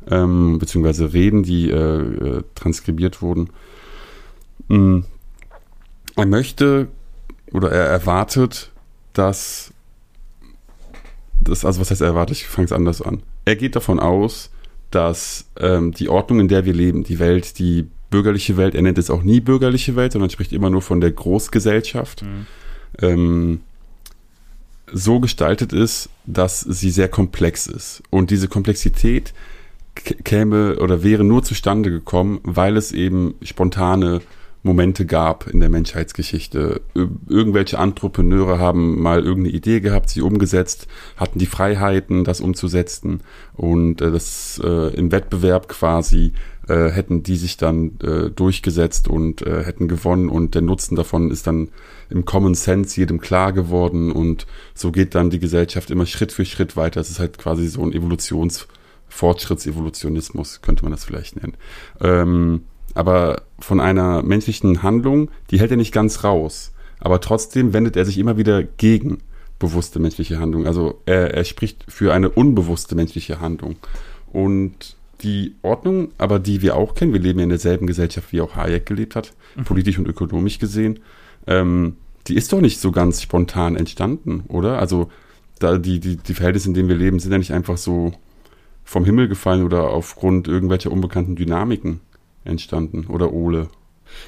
ähm, 0.10 0.60
beziehungsweise 0.60 1.14
Reden, 1.14 1.44
die 1.44 1.70
äh, 1.70 1.76
äh, 1.76 2.44
transkribiert 2.56 3.22
wurden. 3.22 3.50
Mhm. 4.68 5.06
Er 6.16 6.26
möchte 6.26 6.88
oder 7.52 7.72
er 7.72 7.86
erwartet, 7.86 8.72
dass 9.14 9.72
das, 11.42 11.66
also 11.66 11.82
was 11.82 11.92
heißt 11.92 12.02
er 12.02 12.08
erwartet? 12.08 12.38
Ich 12.38 12.48
fange 12.48 12.66
es 12.66 12.72
anders 12.72 13.02
an. 13.02 13.24
Er 13.46 13.56
geht 13.56 13.76
davon 13.76 14.00
aus, 14.00 14.52
dass 14.92 15.46
ähm, 15.60 15.92
die 15.92 16.10
Ordnung, 16.10 16.40
in 16.40 16.48
der 16.48 16.66
wir 16.66 16.74
leben, 16.74 17.04
die 17.04 17.20
Welt, 17.20 17.58
die 17.60 17.88
bürgerliche 18.12 18.58
Welt, 18.58 18.76
er 18.76 18.84
nennt 18.84 19.00
es 19.00 19.10
auch 19.10 19.24
nie 19.24 19.40
bürgerliche 19.40 19.96
Welt, 19.96 20.12
sondern 20.12 20.30
spricht 20.30 20.54
immer 20.54 20.70
nur 20.70 20.84
von 20.84 21.02
der 21.02 21.12
Großgesellschaft, 21.12 22.22
mhm. 22.22 22.46
ähm, 23.02 23.62
so 24.94 25.20
gestaltet 25.20 25.74
ist, 25.74 26.10
dass 26.26 26.60
sie 26.60 26.92
sehr 26.92 27.08
komplex 27.08 27.66
ist. 27.66 28.04
Und 28.12 28.30
diese 28.30 28.48
Komplexität 28.48 29.34
käme 29.96 30.78
oder 30.80 31.02
wäre 31.02 31.24
nur 31.24 31.44
zustande 31.44 31.90
gekommen, 31.90 32.40
weil 32.44 32.78
es 32.78 32.92
eben 32.92 33.36
spontane 33.42 34.22
Momente 34.64 35.06
gab 35.06 35.48
in 35.48 35.60
der 35.60 35.70
Menschheitsgeschichte. 35.70 36.82
Irgendwelche 37.28 37.78
Entrepreneure 37.78 38.60
haben 38.60 39.02
mal 39.02 39.24
irgendeine 39.24 39.56
Idee 39.56 39.80
gehabt, 39.80 40.10
sie 40.10 40.22
umgesetzt, 40.22 40.88
hatten 41.18 41.40
die 41.40 41.48
Freiheiten, 41.48 42.24
das 42.24 42.42
umzusetzen 42.42 43.22
und 43.54 44.02
äh, 44.02 44.12
das 44.12 44.62
äh, 44.64 44.94
im 44.94 45.12
Wettbewerb 45.12 45.68
quasi 45.68 46.34
äh, 46.68 46.90
hätten 46.90 47.24
die 47.24 47.38
sich 47.38 47.58
dann 47.58 48.00
äh, 48.04 48.30
durchgesetzt 48.30 49.08
und 49.08 49.42
äh, 49.42 49.64
hätten 49.64 49.88
gewonnen 49.88 50.30
und 50.30 50.56
der 50.56 50.62
Nutzen 50.62 50.96
davon 50.96 51.32
ist 51.32 51.48
dann 51.48 51.70
im 52.10 52.26
Common 52.26 52.56
Sense 52.56 53.00
jedem 53.00 53.20
klar 53.20 53.54
geworden 53.54 54.12
und 54.12 54.46
so 54.74 54.92
geht 54.92 55.16
dann 55.16 55.30
die 55.30 55.40
Gesellschaft 55.40 55.90
immer 55.92 56.06
Schritt 56.06 56.32
für 56.32 56.46
Schritt 56.46 56.76
weiter. 56.78 57.02
Es 57.02 57.10
ist 57.10 57.20
halt 57.20 57.38
quasi 57.38 57.68
so 57.68 57.82
ein 57.82 57.94
Evolutions 57.94 58.68
Fortschrittsevolutionismus 59.12 60.62
könnte 60.62 60.84
man 60.84 60.92
das 60.92 61.04
vielleicht 61.04 61.36
nennen. 61.36 61.58
Ähm, 62.00 62.64
aber 62.94 63.44
von 63.60 63.80
einer 63.80 64.24
menschlichen 64.24 64.84
Handlung, 64.84 65.30
die 65.50 65.60
hält 65.60 65.72
er 65.72 65.78
nicht 65.78 65.94
ganz 65.94 66.24
raus. 66.24 66.74
Aber 67.00 67.20
trotzdem 67.20 67.74
wendet 67.74 67.96
er 67.98 68.06
sich 68.06 68.18
immer 68.18 68.38
wieder 68.38 68.64
gegen 68.64 69.20
bewusste 69.60 70.00
menschliche 70.00 70.40
Handlung. 70.40 70.66
Also 70.66 71.02
er, 71.06 71.34
er 71.34 71.44
spricht 71.44 71.86
für 71.88 72.14
eine 72.14 72.30
unbewusste 72.30 72.96
menschliche 72.96 73.40
Handlung. 73.40 73.76
Und 74.32 74.96
die 75.24 75.56
Ordnung, 75.62 76.10
aber 76.18 76.40
die 76.40 76.62
wir 76.62 76.76
auch 76.76 76.96
kennen, 76.96 77.14
wir 77.14 77.20
leben 77.20 77.40
ja 77.40 77.44
in 77.44 77.50
derselben 77.50 77.88
Gesellschaft, 77.88 78.32
wie 78.32 78.42
auch 78.42 78.56
Hayek 78.56 78.86
gelebt 78.86 79.16
hat, 79.16 79.34
mhm. 79.56 79.64
politisch 79.64 79.98
und 79.98 80.08
ökonomisch 80.08 80.60
gesehen, 80.60 81.00
ähm, 81.48 81.98
die 82.28 82.36
ist 82.36 82.54
doch 82.54 82.62
nicht 82.62 82.80
so 82.80 82.92
ganz 82.92 83.22
spontan 83.22 83.76
entstanden, 83.76 84.44
oder? 84.48 84.80
Also 84.80 85.10
da 85.60 85.78
die, 85.78 86.00
die, 86.00 86.18
die 86.18 86.34
Verhältnisse, 86.34 86.68
in 86.68 86.74
denen 86.74 86.90
wir 86.90 86.96
leben, 86.96 87.20
sind 87.20 87.32
ja 87.32 87.38
nicht 87.38 87.54
einfach 87.54 87.78
so 87.78 88.14
vom 88.84 89.06
Himmel 89.06 89.28
gefallen 89.28 89.64
oder 89.64 89.90
aufgrund 89.90 90.48
irgendwelcher 90.48 90.92
unbekannten 90.92 91.36
Dynamiken 91.36 92.02
entstanden 92.44 93.06
oder 93.08 93.32
Ole? 93.32 93.70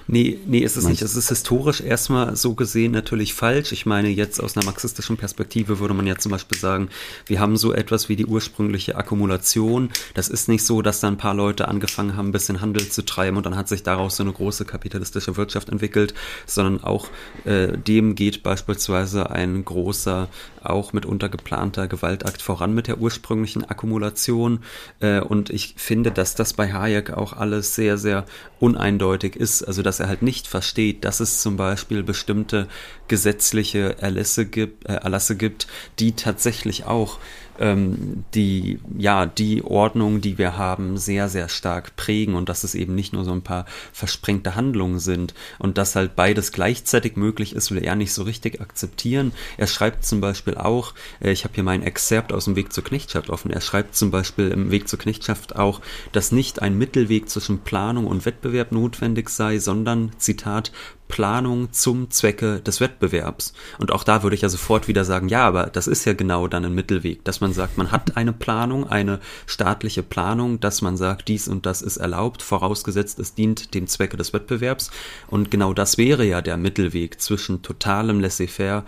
Nee, 0.07 0.39
nee, 0.45 0.59
ist 0.59 0.75
es 0.75 0.85
nicht. 0.85 1.01
Es 1.01 1.15
ist 1.15 1.29
historisch 1.29 1.81
erstmal 1.81 2.35
so 2.35 2.53
gesehen 2.55 2.91
natürlich 2.91 3.33
falsch. 3.33 3.71
Ich 3.71 3.85
meine, 3.85 4.09
jetzt 4.09 4.41
aus 4.41 4.57
einer 4.57 4.65
marxistischen 4.65 5.17
Perspektive 5.17 5.79
würde 5.79 5.93
man 5.93 6.07
ja 6.07 6.17
zum 6.17 6.31
Beispiel 6.31 6.57
sagen, 6.57 6.89
wir 7.25 7.39
haben 7.39 7.57
so 7.57 7.73
etwas 7.73 8.09
wie 8.09 8.15
die 8.15 8.25
ursprüngliche 8.25 8.95
Akkumulation. 8.95 9.89
Das 10.13 10.29
ist 10.29 10.49
nicht 10.49 10.65
so, 10.65 10.81
dass 10.81 10.99
da 10.99 11.07
ein 11.07 11.17
paar 11.17 11.33
Leute 11.33 11.67
angefangen 11.67 12.17
haben, 12.17 12.29
ein 12.29 12.31
bisschen 12.31 12.61
Handel 12.61 12.89
zu 12.89 13.03
treiben 13.05 13.37
und 13.37 13.45
dann 13.45 13.55
hat 13.55 13.67
sich 13.67 13.83
daraus 13.83 14.17
so 14.17 14.23
eine 14.23 14.33
große 14.33 14.65
kapitalistische 14.65 15.37
Wirtschaft 15.37 15.69
entwickelt, 15.69 16.13
sondern 16.45 16.83
auch 16.83 17.07
äh, 17.45 17.77
dem 17.77 18.15
geht 18.15 18.43
beispielsweise 18.43 19.29
ein 19.29 19.63
großer, 19.63 20.27
auch 20.65 20.93
mitunter 20.93 21.29
geplanter 21.29 21.87
Gewaltakt 21.87 22.41
voran 22.41 22.73
mit 22.73 22.87
der 22.87 22.99
ursprünglichen 22.99 23.63
Akkumulation. 23.65 24.59
Äh, 24.99 25.21
und 25.21 25.49
ich 25.49 25.75
finde, 25.77 26.11
dass 26.11 26.35
das 26.35 26.53
bei 26.53 26.71
Hayek 26.71 27.11
auch 27.11 27.33
alles 27.33 27.75
sehr, 27.75 27.97
sehr 27.97 28.25
uneindeutig 28.59 29.35
ist. 29.35 29.63
Also, 29.63 29.81
dass 29.81 29.99
er 29.99 30.07
halt 30.07 30.21
nicht 30.21 30.47
versteht, 30.47 31.05
dass 31.05 31.19
es 31.19 31.41
zum 31.41 31.57
Beispiel 31.57 32.03
bestimmte 32.03 32.67
gesetzliche 33.13 33.99
Erlässe 33.99 34.47
gibt, 34.47 34.89
äh, 34.89 34.93
Erlasse 34.93 35.35
gibt, 35.35 35.67
die 35.99 36.13
tatsächlich 36.13 36.85
auch 36.85 37.19
ähm, 37.59 38.25
die, 38.33 38.79
ja, 38.97 39.27
die 39.27 39.63
Ordnung, 39.63 40.19
die 40.19 40.39
wir 40.39 40.57
haben, 40.57 40.97
sehr, 40.97 41.29
sehr 41.29 41.47
stark 41.49 41.95
prägen 41.95 42.33
und 42.33 42.49
dass 42.49 42.63
es 42.63 42.73
eben 42.73 42.95
nicht 42.95 43.13
nur 43.13 43.23
so 43.23 43.31
ein 43.31 43.43
paar 43.43 43.65
versprengte 43.91 44.55
Handlungen 44.55 44.97
sind 44.97 45.35
und 45.59 45.77
dass 45.77 45.95
halt 45.95 46.15
beides 46.15 46.51
gleichzeitig 46.51 47.15
möglich 47.15 47.55
ist, 47.55 47.69
will 47.69 47.83
er 47.83 47.95
nicht 47.95 48.13
so 48.13 48.23
richtig 48.23 48.61
akzeptieren. 48.61 49.31
Er 49.57 49.67
schreibt 49.67 50.05
zum 50.05 50.19
Beispiel 50.19 50.55
auch, 50.55 50.95
äh, 51.21 51.31
ich 51.31 51.43
habe 51.43 51.53
hier 51.53 51.63
meinen 51.63 51.83
Exzerpt 51.83 52.33
aus 52.33 52.45
dem 52.45 52.55
Weg 52.55 52.73
zur 52.73 52.83
Knechtschaft 52.83 53.29
offen, 53.29 53.51
er 53.51 53.61
schreibt 53.61 53.95
zum 53.95 54.09
Beispiel 54.09 54.49
im 54.49 54.71
Weg 54.71 54.87
zur 54.87 54.97
Knechtschaft 54.97 55.55
auch, 55.55 55.81
dass 56.11 56.31
nicht 56.31 56.63
ein 56.63 56.77
Mittelweg 56.79 57.29
zwischen 57.29 57.59
Planung 57.59 58.07
und 58.07 58.25
Wettbewerb 58.25 58.71
notwendig 58.71 59.29
sei, 59.29 59.59
sondern, 59.59 60.11
Zitat, 60.17 60.71
Planung 61.13 61.71
zum 61.71 62.09
Zwecke 62.09 62.59
des 62.59 62.81
Wettbewerbs. 62.81 63.53
Und 63.77 63.91
auch 63.91 64.03
da 64.03 64.23
würde 64.23 64.35
ich 64.35 64.41
ja 64.41 64.49
sofort 64.49 64.87
wieder 64.87 65.05
sagen, 65.05 65.29
ja, 65.29 65.45
aber 65.45 65.67
das 65.67 65.85
ist 65.85 66.05
ja 66.05 66.13
genau 66.13 66.47
dann 66.47 66.65
ein 66.65 66.73
Mittelweg, 66.73 67.23
dass 67.23 67.39
man 67.39 67.53
sagt, 67.53 67.77
man 67.77 67.91
hat 67.91 68.17
eine 68.17 68.33
Planung, 68.33 68.89
eine 68.89 69.19
staatliche 69.45 70.01
Planung, 70.01 70.59
dass 70.59 70.81
man 70.81 70.97
sagt, 70.97 71.27
dies 71.27 71.47
und 71.47 71.67
das 71.67 71.83
ist 71.83 71.97
erlaubt, 71.97 72.41
vorausgesetzt 72.41 73.19
es 73.19 73.35
dient 73.35 73.75
dem 73.75 73.85
Zwecke 73.85 74.17
des 74.17 74.33
Wettbewerbs. 74.33 74.89
Und 75.27 75.51
genau 75.51 75.75
das 75.75 75.99
wäre 75.99 76.25
ja 76.25 76.41
der 76.41 76.57
Mittelweg 76.57 77.21
zwischen 77.21 77.61
totalem 77.61 78.19
Laissez-faire 78.19 78.83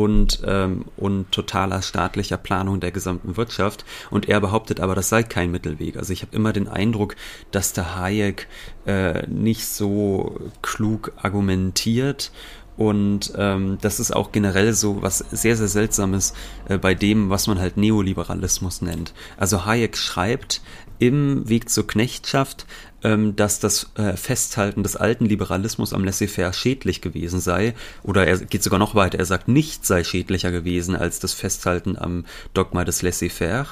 und, 0.00 0.40
ähm, 0.46 0.86
und 0.96 1.30
totaler 1.30 1.82
staatlicher 1.82 2.38
Planung 2.38 2.80
der 2.80 2.90
gesamten 2.90 3.36
Wirtschaft. 3.36 3.84
Und 4.10 4.30
er 4.30 4.40
behauptet 4.40 4.80
aber, 4.80 4.94
das 4.94 5.10
sei 5.10 5.22
kein 5.22 5.50
Mittelweg. 5.50 5.98
Also 5.98 6.14
ich 6.14 6.22
habe 6.22 6.34
immer 6.34 6.54
den 6.54 6.68
Eindruck, 6.68 7.16
dass 7.50 7.74
der 7.74 7.96
Hayek 7.96 8.48
äh, 8.86 9.26
nicht 9.26 9.66
so 9.66 10.40
klug 10.62 11.12
argumentiert. 11.16 12.32
Und 12.78 13.34
ähm, 13.36 13.76
das 13.82 14.00
ist 14.00 14.16
auch 14.16 14.32
generell 14.32 14.72
so 14.72 15.02
was 15.02 15.18
sehr, 15.18 15.54
sehr 15.54 15.68
Seltsames 15.68 16.32
äh, 16.66 16.78
bei 16.78 16.94
dem, 16.94 17.28
was 17.28 17.46
man 17.46 17.58
halt 17.58 17.76
Neoliberalismus 17.76 18.80
nennt. 18.80 19.12
Also 19.36 19.66
Hayek 19.66 19.98
schreibt 19.98 20.62
im 21.00 21.48
Weg 21.48 21.68
zur 21.68 21.86
Knechtschaft, 21.86 22.66
ähm, 23.02 23.34
dass 23.34 23.58
das 23.58 23.90
äh, 23.96 24.16
Festhalten 24.16 24.82
des 24.82 24.94
alten 24.94 25.24
Liberalismus 25.24 25.92
am 25.92 26.04
Laissez-faire 26.04 26.52
schädlich 26.52 27.00
gewesen 27.00 27.40
sei. 27.40 27.74
Oder 28.02 28.26
er 28.26 28.38
geht 28.38 28.62
sogar 28.62 28.78
noch 28.78 28.94
weiter, 28.94 29.18
er 29.18 29.24
sagt, 29.24 29.48
nichts 29.48 29.88
sei 29.88 30.04
schädlicher 30.04 30.50
gewesen 30.50 30.94
als 30.94 31.18
das 31.18 31.32
Festhalten 31.32 31.96
am 31.96 32.26
Dogma 32.54 32.84
des 32.84 33.02
Laissez-faire. 33.02 33.66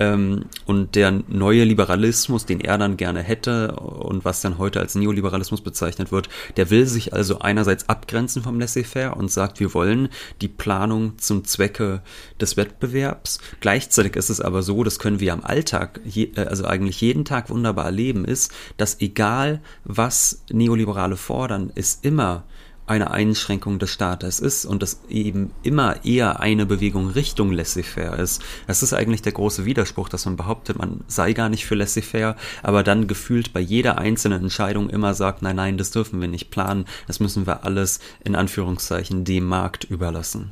Ähm, 0.00 0.46
und 0.64 0.94
der 0.96 1.22
neue 1.28 1.62
Liberalismus, 1.64 2.46
den 2.46 2.60
er 2.60 2.78
dann 2.78 2.96
gerne 2.96 3.22
hätte 3.22 3.72
und 3.72 4.24
was 4.24 4.40
dann 4.40 4.56
heute 4.56 4.80
als 4.80 4.94
Neoliberalismus 4.94 5.60
bezeichnet 5.60 6.10
wird, 6.10 6.30
der 6.56 6.70
will 6.70 6.86
sich 6.86 7.12
also 7.12 7.40
einerseits 7.40 7.88
abgrenzen 7.88 8.42
vom 8.42 8.58
Laissez-faire 8.58 9.16
und 9.16 9.30
sagt, 9.30 9.60
wir 9.60 9.74
wollen 9.74 10.08
die 10.40 10.48
Planung 10.48 11.18
zum 11.18 11.44
Zwecke 11.44 12.00
des 12.40 12.56
Wettbewerbs. 12.56 13.40
Gleichzeitig 13.60 14.16
ist 14.16 14.30
es 14.30 14.40
aber 14.40 14.62
so, 14.62 14.82
das 14.84 14.98
können 14.98 15.20
wir 15.20 15.34
am 15.34 15.44
Alltag, 15.44 16.00
je, 16.04 16.32
äh, 16.34 16.46
also 16.46 16.64
eigentlich 16.64 17.02
jeden 17.02 17.26
Tag 17.26 17.50
wunderbar 17.50 17.84
erleben, 17.84 18.24
ist, 18.24 18.52
dass 18.78 19.00
egal 19.02 19.60
was 19.84 20.42
Neoliberale 20.50 21.16
fordern, 21.18 21.70
ist 21.74 22.06
immer 22.06 22.44
eine 22.90 23.12
Einschränkung 23.12 23.78
des 23.78 23.92
Staates 23.92 24.40
ist 24.40 24.64
und 24.64 24.82
das 24.82 25.02
eben 25.08 25.52
immer 25.62 26.04
eher 26.04 26.40
eine 26.40 26.66
Bewegung 26.66 27.08
Richtung 27.08 27.52
laissez-faire 27.52 28.18
ist. 28.18 28.42
Das 28.66 28.82
ist 28.82 28.92
eigentlich 28.92 29.22
der 29.22 29.30
große 29.30 29.64
Widerspruch, 29.64 30.08
dass 30.08 30.24
man 30.24 30.34
behauptet, 30.34 30.76
man 30.76 31.04
sei 31.06 31.32
gar 31.32 31.48
nicht 31.48 31.66
für 31.66 31.76
laissez-faire, 31.76 32.34
aber 32.64 32.82
dann 32.82 33.06
gefühlt 33.06 33.52
bei 33.52 33.60
jeder 33.60 33.98
einzelnen 33.98 34.42
Entscheidung 34.42 34.90
immer 34.90 35.14
sagt, 35.14 35.40
nein, 35.40 35.54
nein, 35.54 35.78
das 35.78 35.92
dürfen 35.92 36.20
wir 36.20 36.26
nicht 36.26 36.50
planen, 36.50 36.84
das 37.06 37.20
müssen 37.20 37.46
wir 37.46 37.64
alles 37.64 38.00
in 38.24 38.34
Anführungszeichen 38.34 39.24
dem 39.24 39.46
Markt 39.46 39.84
überlassen. 39.84 40.50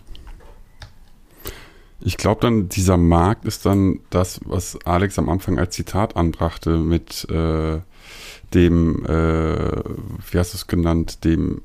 Ich 2.00 2.18
glaube 2.18 2.40
dann, 2.40 2.68
dieser 2.68 2.96
Markt 2.96 3.44
ist 3.46 3.66
dann 3.66 3.98
das, 4.10 4.40
was 4.44 4.78
Alex 4.86 5.18
am 5.18 5.28
Anfang 5.28 5.58
als 5.58 5.74
Zitat 5.74 6.14
anbrachte 6.14 6.76
mit 6.76 7.28
äh, 7.30 7.80
dem, 8.54 9.04
äh, 9.06 9.82
wie 10.30 10.38
hast 10.38 10.52
du 10.52 10.56
es 10.56 10.68
genannt, 10.68 11.24
dem 11.24 11.62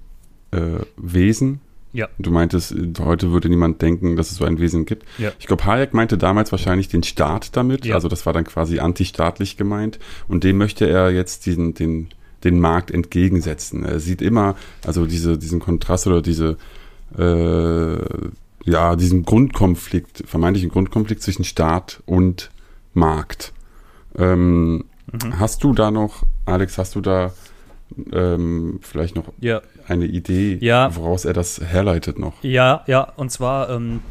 äh, 0.53 0.85
Wesen. 0.97 1.61
Ja. 1.91 2.09
Du 2.17 2.31
meintest, 2.31 2.73
heute 2.99 3.31
würde 3.31 3.49
niemand 3.49 3.81
denken, 3.81 4.15
dass 4.15 4.31
es 4.31 4.37
so 4.37 4.45
ein 4.45 4.59
Wesen 4.59 4.85
gibt. 4.85 5.05
Ja. 5.19 5.31
Ich 5.39 5.45
glaube, 5.45 5.65
Hayek 5.65 5.93
meinte 5.93 6.17
damals 6.17 6.51
wahrscheinlich 6.51 6.87
den 6.87 7.03
Staat 7.03 7.55
damit. 7.55 7.85
Ja. 7.85 7.95
Also 7.95 8.07
das 8.07 8.25
war 8.25 8.33
dann 8.33 8.45
quasi 8.45 8.79
antistaatlich 8.79 9.57
gemeint. 9.57 9.99
Und 10.27 10.43
dem 10.43 10.57
möchte 10.57 10.89
er 10.89 11.11
jetzt 11.11 11.45
diesen, 11.45 11.75
den, 11.75 12.09
den 12.43 12.59
Markt 12.59 12.89
entgegensetzen. 12.89 13.85
Er 13.85 13.99
sieht 13.99 14.23
immer, 14.23 14.55
also 14.85 15.05
diese, 15.05 15.37
diesen 15.37 15.59
Kontrast 15.59 16.07
oder 16.07 16.23
diese, 16.23 16.57
äh, 17.15 17.97
ja, 18.65 18.95
diesen 18.95 19.23
Grundkonflikt, 19.23 20.23
vermeintlichen 20.25 20.71
Grundkonflikt 20.71 21.21
zwischen 21.21 21.43
Staat 21.43 22.01
und 22.07 22.49
Markt. 22.95 23.53
Ähm, 24.17 24.85
Mhm. 25.13 25.39
Hast 25.39 25.63
du 25.63 25.73
da 25.73 25.91
noch, 25.91 26.23
Alex, 26.45 26.77
hast 26.77 26.95
du 26.95 27.01
da 27.01 27.33
ähm, 28.11 28.79
vielleicht 28.81 29.15
noch 29.15 29.31
Ja. 29.39 29.61
eine 29.87 30.05
Idee, 30.05 30.57
Ja. 30.61 30.95
woraus 30.95 31.25
er 31.25 31.33
das 31.33 31.59
herleitet 31.61 32.17
noch? 32.19 32.33
Ja, 32.43 32.83
ja, 32.87 33.01
und 33.15 33.31
zwar, 33.31 33.69
ähm, 33.69 34.01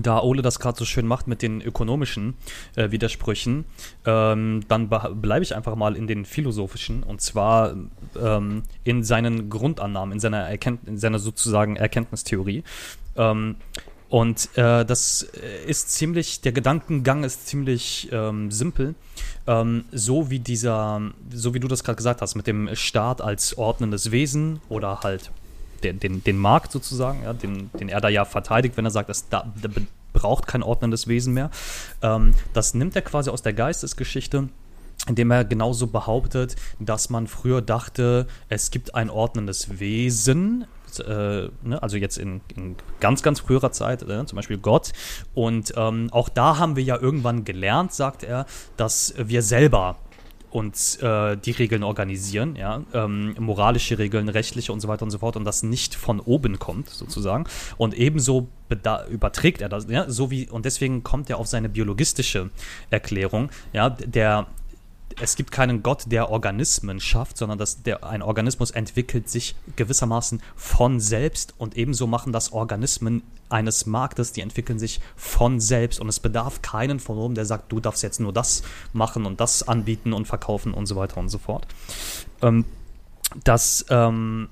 da 0.00 0.20
Ole 0.22 0.40
das 0.40 0.60
gerade 0.60 0.78
so 0.78 0.84
schön 0.84 1.04
macht 1.04 1.26
mit 1.26 1.42
den 1.42 1.60
ökonomischen 1.60 2.34
äh, 2.76 2.92
Widersprüchen, 2.92 3.64
ähm, 4.06 4.60
dann 4.68 4.88
be- 4.88 5.12
bleibe 5.20 5.42
ich 5.42 5.52
einfach 5.56 5.74
mal 5.74 5.96
in 5.96 6.06
den 6.06 6.24
philosophischen 6.24 7.02
und 7.02 7.20
zwar 7.20 7.74
ähm, 8.22 8.62
in 8.84 9.02
seinen 9.02 9.50
Grundannahmen, 9.50 10.12
in 10.12 10.20
seiner, 10.20 10.48
Erkennt 10.48 10.86
in 10.86 10.96
seiner 10.96 11.18
sozusagen 11.18 11.74
Erkenntnistheorie. 11.74 12.62
Und 14.10 14.48
äh, 14.58 14.84
das 14.84 15.22
ist 15.66 15.92
ziemlich, 15.92 16.40
der 16.40 16.50
Gedankengang 16.50 17.22
ist 17.22 17.46
ziemlich 17.46 18.08
ähm, 18.10 18.50
simpel. 18.50 18.96
Ähm, 19.46 19.84
so 19.92 20.30
wie 20.30 20.40
dieser, 20.40 21.00
so 21.32 21.54
wie 21.54 21.60
du 21.60 21.68
das 21.68 21.84
gerade 21.84 21.96
gesagt 21.96 22.20
hast, 22.20 22.34
mit 22.34 22.48
dem 22.48 22.74
Staat 22.74 23.20
als 23.20 23.56
ordnendes 23.56 24.10
Wesen 24.10 24.60
oder 24.68 25.00
halt 25.02 25.30
den, 25.84 26.00
den, 26.00 26.24
den 26.24 26.38
Markt 26.38 26.72
sozusagen, 26.72 27.22
ja, 27.22 27.32
den, 27.32 27.70
den 27.78 27.88
er 27.88 28.00
da 28.00 28.08
ja 28.08 28.24
verteidigt, 28.24 28.76
wenn 28.76 28.84
er 28.84 28.90
sagt, 28.90 29.08
dass 29.08 29.28
da, 29.28 29.50
da 29.62 29.68
braucht 30.12 30.48
kein 30.48 30.64
ordnendes 30.64 31.06
Wesen 31.06 31.32
mehr. 31.32 31.52
Ähm, 32.02 32.34
das 32.52 32.74
nimmt 32.74 32.96
er 32.96 33.02
quasi 33.02 33.30
aus 33.30 33.42
der 33.42 33.52
Geistesgeschichte 33.52 34.48
indem 35.08 35.30
er 35.30 35.46
genauso 35.46 35.86
behauptet, 35.86 36.56
dass 36.78 37.08
man 37.08 37.26
früher 37.26 37.62
dachte, 37.62 38.26
es 38.50 38.70
gibt 38.70 38.94
ein 38.94 39.08
ordnendes 39.08 39.80
Wesen, 39.80 40.66
äh, 40.98 41.48
ne, 41.62 41.80
also 41.80 41.96
jetzt 41.96 42.18
in, 42.18 42.40
in 42.56 42.76
ganz, 42.98 43.22
ganz 43.22 43.40
früherer 43.40 43.70
Zeit, 43.70 44.02
äh, 44.02 44.26
zum 44.26 44.36
Beispiel 44.36 44.58
Gott. 44.58 44.92
Und 45.34 45.72
ähm, 45.76 46.08
auch 46.10 46.28
da 46.28 46.58
haben 46.58 46.74
wir 46.74 46.82
ja 46.82 46.98
irgendwann 47.00 47.44
gelernt, 47.44 47.92
sagt 47.92 48.24
er, 48.24 48.46
dass 48.76 49.14
wir 49.16 49.42
selber 49.42 49.96
uns 50.50 50.96
äh, 50.96 51.36
die 51.36 51.52
Regeln 51.52 51.82
organisieren, 51.82 52.56
ja, 52.56 52.82
ähm, 52.92 53.34
moralische 53.38 53.98
Regeln, 53.98 54.28
rechtliche 54.28 54.72
und 54.72 54.80
so 54.80 54.88
weiter 54.88 55.04
und 55.04 55.10
so 55.10 55.18
fort 55.18 55.36
und 55.36 55.44
das 55.44 55.62
nicht 55.62 55.94
von 55.94 56.20
oben 56.20 56.58
kommt, 56.58 56.88
sozusagen. 56.88 57.44
Und 57.76 57.94
ebenso 57.94 58.48
überträgt 59.10 59.60
er 59.60 59.68
das, 59.68 59.86
ja, 59.88 60.10
so 60.10 60.30
wie, 60.30 60.48
und 60.48 60.64
deswegen 60.64 61.02
kommt 61.02 61.30
er 61.30 61.38
auf 61.38 61.46
seine 61.46 61.68
biologistische 61.68 62.50
Erklärung, 62.90 63.50
ja, 63.72 63.90
der 63.90 64.46
es 65.20 65.36
gibt 65.36 65.50
keinen 65.50 65.82
Gott, 65.82 66.04
der 66.06 66.30
Organismen 66.30 67.00
schafft, 67.00 67.36
sondern 67.36 67.58
dass 67.58 67.82
der, 67.82 68.04
ein 68.04 68.22
Organismus 68.22 68.70
entwickelt 68.70 69.28
sich 69.28 69.54
gewissermaßen 69.76 70.42
von 70.56 71.00
selbst 71.00 71.54
und 71.58 71.76
ebenso 71.76 72.06
machen 72.06 72.32
das 72.32 72.52
Organismen 72.52 73.22
eines 73.48 73.86
Marktes, 73.86 74.32
die 74.32 74.40
entwickeln 74.40 74.78
sich 74.78 75.00
von 75.16 75.60
selbst 75.60 76.00
und 76.00 76.08
es 76.08 76.20
bedarf 76.20 76.62
keinen 76.62 77.00
von 77.00 77.18
oben, 77.18 77.34
der 77.34 77.44
sagt, 77.44 77.72
du 77.72 77.80
darfst 77.80 78.02
jetzt 78.02 78.20
nur 78.20 78.32
das 78.32 78.62
machen 78.92 79.26
und 79.26 79.40
das 79.40 79.66
anbieten 79.66 80.12
und 80.12 80.26
verkaufen 80.26 80.72
und 80.72 80.86
so 80.86 80.96
weiter 80.96 81.18
und 81.18 81.28
so 81.28 81.38
fort. 81.38 81.66
Ähm, 82.42 82.64
das, 83.44 83.84
ähm, 83.90 84.48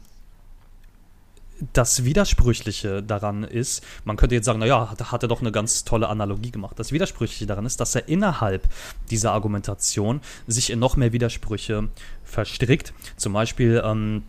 das 1.72 2.04
Widersprüchliche 2.04 3.02
daran 3.02 3.44
ist, 3.44 3.84
man 4.04 4.16
könnte 4.16 4.34
jetzt 4.34 4.44
sagen, 4.44 4.58
naja, 4.58 4.94
da 4.96 5.12
hat 5.12 5.22
er 5.22 5.28
doch 5.28 5.40
eine 5.40 5.52
ganz 5.52 5.84
tolle 5.84 6.08
Analogie 6.08 6.50
gemacht. 6.50 6.78
Das 6.78 6.92
Widersprüchliche 6.92 7.46
daran 7.46 7.66
ist, 7.66 7.80
dass 7.80 7.94
er 7.94 8.08
innerhalb 8.08 8.68
dieser 9.10 9.32
Argumentation 9.32 10.20
sich 10.46 10.70
in 10.70 10.78
noch 10.78 10.96
mehr 10.96 11.12
Widersprüche 11.12 11.88
verstrickt. 12.24 12.92
Zum 13.16 13.32
Beispiel, 13.32 13.82
ähm, 13.84 14.22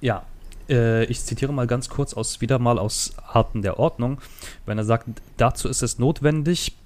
ja, 0.00 0.24
äh, 0.68 1.04
ich 1.04 1.22
zitiere 1.22 1.52
mal 1.52 1.66
ganz 1.66 1.88
kurz 1.88 2.14
aus 2.14 2.40
wieder 2.40 2.58
mal 2.58 2.78
aus 2.78 3.14
Arten 3.26 3.62
der 3.62 3.78
Ordnung, 3.78 4.20
wenn 4.64 4.78
er 4.78 4.84
sagt, 4.84 5.08
dazu 5.36 5.68
ist 5.68 5.82
es 5.82 5.98
notwendig, 5.98 6.76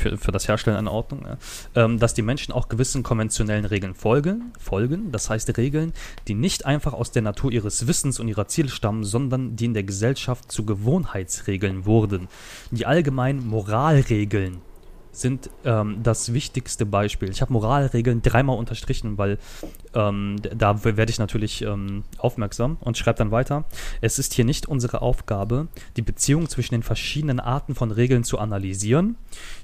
für, 0.00 0.18
für 0.18 0.32
das 0.32 0.48
Herstellen 0.48 0.76
einer 0.76 0.92
Ordnung, 0.92 1.24
ja, 1.26 1.36
ähm, 1.74 1.98
dass 1.98 2.14
die 2.14 2.22
Menschen 2.22 2.52
auch 2.52 2.68
gewissen 2.68 3.02
konventionellen 3.02 3.64
Regeln 3.64 3.94
folgen, 3.94 4.52
folgen, 4.58 5.12
das 5.12 5.30
heißt 5.30 5.56
Regeln, 5.56 5.92
die 6.28 6.34
nicht 6.34 6.66
einfach 6.66 6.92
aus 6.92 7.12
der 7.12 7.22
Natur 7.22 7.52
ihres 7.52 7.86
Wissens 7.86 8.18
und 8.20 8.28
ihrer 8.28 8.48
Ziele 8.48 8.68
stammen, 8.68 9.04
sondern 9.04 9.56
die 9.56 9.66
in 9.66 9.74
der 9.74 9.84
Gesellschaft 9.84 10.50
zu 10.50 10.64
Gewohnheitsregeln 10.64 11.86
wurden. 11.86 12.28
Die 12.70 12.86
allgemeinen 12.86 13.46
Moralregeln 13.46 14.62
sind 15.12 15.50
ähm, 15.64 16.02
das 16.02 16.32
wichtigste 16.32 16.86
Beispiel. 16.86 17.30
Ich 17.30 17.40
habe 17.42 17.52
Moralregeln 17.52 18.22
dreimal 18.22 18.56
unterstrichen, 18.56 19.18
weil 19.18 19.38
ähm, 19.94 20.36
da 20.42 20.84
werde 20.84 21.10
ich 21.10 21.18
natürlich 21.18 21.62
ähm, 21.62 22.04
aufmerksam 22.18 22.76
und 22.80 22.96
schreibe 22.96 23.18
dann 23.18 23.30
weiter. 23.30 23.64
Es 24.00 24.18
ist 24.18 24.34
hier 24.34 24.44
nicht 24.44 24.66
unsere 24.66 25.02
Aufgabe, 25.02 25.68
die 25.96 26.02
Beziehung 26.02 26.48
zwischen 26.48 26.74
den 26.74 26.82
verschiedenen 26.82 27.40
Arten 27.40 27.74
von 27.74 27.90
Regeln 27.90 28.24
zu 28.24 28.38
analysieren, 28.38 29.16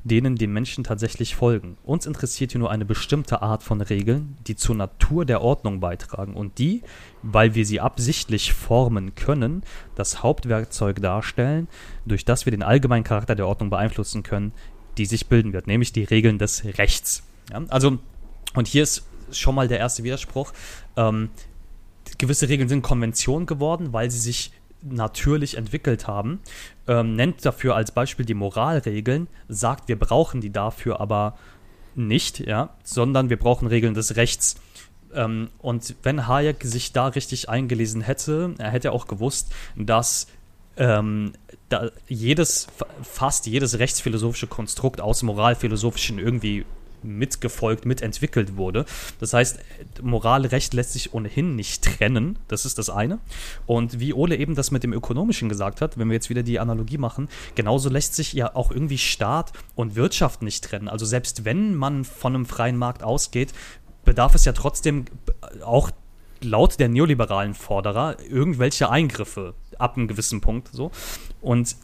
denen 0.03 0.37
die 0.37 0.47
Menschen 0.47 0.85
tatsächlich 0.85 1.37
folgen. 1.37 1.77
Uns 1.85 2.07
interessiert 2.07 2.53
hier 2.53 2.59
nur 2.59 2.71
eine 2.71 2.85
bestimmte 2.85 3.43
Art 3.43 3.63
von 3.63 3.81
Regeln, 3.81 4.37
die 4.47 4.57
zur 4.57 4.75
Natur 4.75 5.25
der 5.25 5.43
Ordnung 5.43 5.81
beitragen 5.81 6.35
und 6.35 6.59
die, 6.59 6.83
weil 7.23 7.55
wir 7.55 7.65
sie 7.65 7.81
absichtlich 7.81 8.53
formen 8.53 9.15
können, 9.15 9.63
das 9.95 10.23
Hauptwerkzeug 10.23 11.01
darstellen, 11.01 11.69
durch 12.05 12.25
das 12.25 12.47
wir 12.47 12.51
den 12.51 12.63
allgemeinen 12.63 13.05
Charakter 13.05 13.35
der 13.35 13.47
Ordnung 13.47 13.71
beeinflussen 13.71 14.23
können, 14.23 14.53
die 14.99 15.07
sich 15.07 15.27
bilden 15.29 15.53
wird, 15.53 15.67
nämlich 15.67 15.93
die 15.93 16.05
Regeln 16.05 16.39
des 16.39 16.65
Rechts. 16.65 17.23
Ja, 17.51 17.63
also, 17.69 17.99
und 18.55 18.69
hier 18.69 18.83
ist 18.83 19.07
schon 19.33 19.55
mal 19.55 19.69
der 19.69 19.79
erste 19.79 20.05
Widerspruch. 20.05 20.53
Ähm, 20.97 21.31
gewisse 22.19 22.49
Regeln 22.49 22.69
sind 22.69 22.83
Konvention 22.83 23.47
geworden, 23.47 23.93
weil 23.93 24.11
sie 24.11 24.19
sich 24.19 24.53
natürlich 24.83 25.57
entwickelt 25.57 26.07
haben, 26.07 26.41
ähm, 26.87 27.17
nennt 27.17 27.45
dafür 27.45 27.75
als 27.75 27.91
Beispiel 27.91 28.25
die 28.25 28.35
Moralregeln, 28.35 29.29
sagt, 29.49 29.89
wir 29.89 29.99
brauchen 29.99 30.41
die 30.41 30.51
dafür 30.51 31.01
aber 31.01 31.37
nicht, 31.95 32.41
ja, 32.41 32.71
sondern 32.85 33.31
wir 33.31 33.39
brauchen 33.39 33.69
Regeln 33.69 33.95
des 33.95 34.17
Rechts. 34.17 34.57
Ähm, 35.15 35.49
und 35.59 35.97
wenn 36.03 36.27
Hayek 36.27 36.63
sich 36.63 36.93
da 36.93 37.09
richtig 37.09 37.49
eingelesen 37.49 38.03
hätte, 38.03 38.55
er 38.59 38.71
hätte 38.71 38.93
auch 38.93 39.07
gewusst, 39.07 39.53
dass 39.77 40.27
ähm, 40.77 41.33
da 41.69 41.91
jedes, 42.09 42.69
fast 43.03 43.47
jedes 43.47 43.79
rechtsphilosophische 43.79 44.47
Konstrukt 44.47 45.01
aus 45.01 45.23
moralphilosophischen 45.23 46.19
irgendwie 46.19 46.65
mitgefolgt, 47.03 47.87
mitentwickelt 47.87 48.57
wurde. 48.57 48.85
Das 49.21 49.33
heißt, 49.33 49.59
Moralrecht 50.03 50.75
lässt 50.75 50.93
sich 50.93 51.15
ohnehin 51.15 51.57
nicht 51.57 51.85
trennen. 51.85 52.39
Das 52.49 52.65
ist 52.65 52.79
das 52.79 52.91
eine. 52.91 53.19
Und 53.67 54.01
wie 54.01 54.13
Ole 54.13 54.37
eben 54.37 54.55
das 54.55 54.71
mit 54.71 54.83
dem 54.83 54.93
Ökonomischen 54.93 55.49
gesagt 55.49 55.81
hat, 55.81 55.99
wenn 55.99 56.09
wir 56.09 56.15
jetzt 56.15 56.31
wieder 56.31 56.43
die 56.43 56.59
Analogie 56.59 56.99
machen, 56.99 57.29
genauso 57.55 57.89
lässt 57.89 58.15
sich 58.15 58.33
ja 58.33 58.55
auch 58.55 58.71
irgendwie 58.71 58.99
Staat 58.99 59.53
und 59.75 59.95
Wirtschaft 59.95 60.43
nicht 60.43 60.65
trennen. 60.65 60.89
Also 60.89 61.07
selbst 61.07 61.45
wenn 61.45 61.75
man 61.75 62.05
von 62.05 62.35
einem 62.35 62.47
freien 62.47 62.77
Markt 62.77 63.03
ausgeht, 63.03 63.53
bedarf 64.05 64.35
es 64.35 64.45
ja 64.45 64.53
trotzdem 64.53 65.05
auch 65.65 65.91
laut 66.43 66.79
der 66.79 66.89
neoliberalen 66.89 67.55
Forderer 67.55 68.17
irgendwelche 68.29 68.91
Eingriffe 68.91 69.55
ab 69.79 69.97
einem 69.97 70.09
gewissen 70.09 70.41
Punkt 70.41 70.69
so. 70.73 70.91
Und 71.41 71.77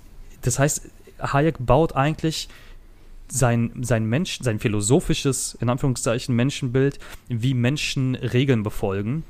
das 0.42 0.58
heißt, 0.58 0.88
Hayek 1.20 1.56
baut 1.60 1.94
eigentlich 1.94 2.48
sein, 3.28 3.72
sein 3.80 4.04
Mensch, 4.04 4.38
sein 4.42 4.58
philosophisches, 4.58 5.56
in 5.60 5.68
Anführungszeichen, 5.70 6.34
Menschenbild, 6.34 6.98
wie 7.28 7.54
Menschen 7.54 8.14
Regeln 8.14 8.62
befolgen 8.62 9.24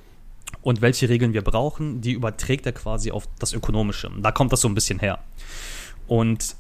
und 0.61 0.81
welche 0.81 1.09
Regeln 1.09 1.33
wir 1.33 1.43
brauchen, 1.43 2.01
die 2.01 2.13
überträgt 2.13 2.67
er 2.67 2.73
quasi 2.73 3.11
auf 3.11 3.29
das 3.39 3.53
Ökonomische. 3.53 4.11
Da 4.21 4.33
kommt 4.33 4.53
das 4.53 4.61
so 4.61 4.69
ein 4.69 4.75
bisschen 4.75 4.99
her. 4.99 5.19
Und 6.09 6.57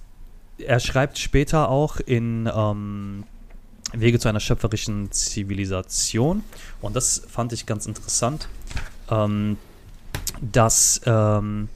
er 0.58 0.80
schreibt 0.80 1.18
später 1.18 1.68
auch 1.68 1.98
in 1.98 2.48
ähm, 2.54 3.24
Wege 3.92 4.18
zu 4.18 4.28
einer 4.28 4.40
schöpferischen 4.40 5.10
Zivilisation, 5.10 6.44
und 6.80 6.96
das 6.96 7.22
fand 7.28 7.52
ich 7.52 7.66
ganz 7.66 7.86
interessant, 7.86 8.48
ähm, 9.10 9.58
dass 10.40 11.00
ähm, 11.04 11.68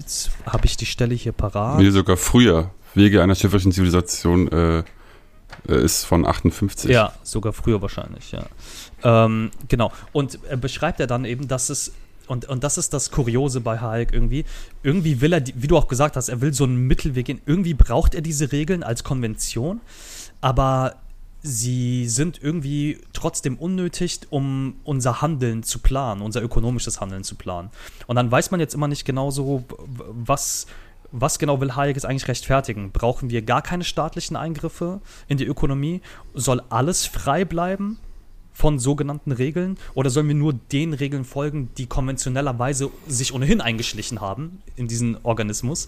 jetzt 0.00 0.30
habe 0.46 0.66
ich 0.66 0.76
die 0.76 0.86
Stelle 0.86 1.14
hier 1.14 1.32
parat. 1.32 1.78
Nee, 1.78 1.90
sogar 1.90 2.16
früher. 2.16 2.70
Wege 2.94 3.22
einer 3.22 3.34
schöpferischen 3.34 3.72
Zivilisation 3.72 4.50
äh, 4.50 4.78
äh 4.78 4.82
ist 5.84 6.04
von 6.04 6.26
58. 6.26 6.90
Ja, 6.90 7.12
sogar 7.22 7.52
früher 7.52 7.80
wahrscheinlich, 7.82 8.32
ja. 8.32 8.44
Ähm, 9.04 9.50
genau. 9.68 9.92
Und 10.12 10.38
er 10.48 10.56
beschreibt 10.56 11.00
er 11.00 11.06
dann 11.06 11.24
eben, 11.24 11.46
dass 11.46 11.70
es 11.70 11.92
und, 12.26 12.48
und 12.48 12.62
das 12.62 12.78
ist 12.78 12.92
das 12.92 13.10
Kuriose 13.10 13.60
bei 13.60 13.80
Hayek 13.80 14.12
irgendwie. 14.12 14.44
Irgendwie 14.84 15.20
will 15.20 15.32
er, 15.32 15.44
wie 15.44 15.66
du 15.66 15.76
auch 15.76 15.88
gesagt 15.88 16.14
hast, 16.14 16.28
er 16.28 16.40
will 16.40 16.54
so 16.54 16.62
einen 16.62 16.86
Mittelweg 16.86 17.26
gehen. 17.26 17.40
Irgendwie 17.44 17.74
braucht 17.74 18.14
er 18.14 18.20
diese 18.20 18.52
Regeln 18.52 18.84
als 18.84 19.02
Konvention, 19.02 19.80
aber 20.40 20.94
sie 21.42 22.08
sind 22.08 22.42
irgendwie 22.42 22.98
trotzdem 23.12 23.56
unnötig, 23.56 24.20
um 24.30 24.76
unser 24.84 25.22
Handeln 25.22 25.62
zu 25.62 25.78
planen, 25.78 26.22
unser 26.22 26.42
ökonomisches 26.42 27.00
Handeln 27.00 27.24
zu 27.24 27.34
planen. 27.34 27.70
Und 28.06 28.16
dann 28.16 28.30
weiß 28.30 28.50
man 28.50 28.60
jetzt 28.60 28.74
immer 28.74 28.88
nicht 28.88 29.04
genau 29.04 29.30
so, 29.30 29.64
was, 29.88 30.66
was 31.12 31.38
genau 31.38 31.60
will 31.60 31.74
Hayek 31.76 31.96
jetzt 31.96 32.04
eigentlich 32.04 32.28
rechtfertigen? 32.28 32.92
Brauchen 32.92 33.30
wir 33.30 33.42
gar 33.42 33.62
keine 33.62 33.84
staatlichen 33.84 34.36
Eingriffe 34.36 35.00
in 35.28 35.38
die 35.38 35.46
Ökonomie? 35.46 36.02
Soll 36.34 36.62
alles 36.68 37.06
frei 37.06 37.44
bleiben 37.44 37.98
von 38.52 38.78
sogenannten 38.78 39.32
Regeln? 39.32 39.78
Oder 39.94 40.10
sollen 40.10 40.28
wir 40.28 40.34
nur 40.34 40.52
den 40.52 40.92
Regeln 40.92 41.24
folgen, 41.24 41.70
die 41.78 41.86
konventionellerweise 41.86 42.90
sich 43.06 43.32
ohnehin 43.32 43.60
eingeschlichen 43.60 44.20
haben 44.20 44.62
in 44.76 44.88
diesen 44.88 45.16
Organismus? 45.22 45.86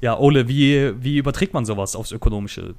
Ja, 0.00 0.18
Ole, 0.18 0.48
wie, 0.48 0.94
wie 1.02 1.18
überträgt 1.18 1.52
man 1.52 1.66
sowas 1.66 1.94
aufs 1.94 2.12
Ökonomische? 2.12 2.74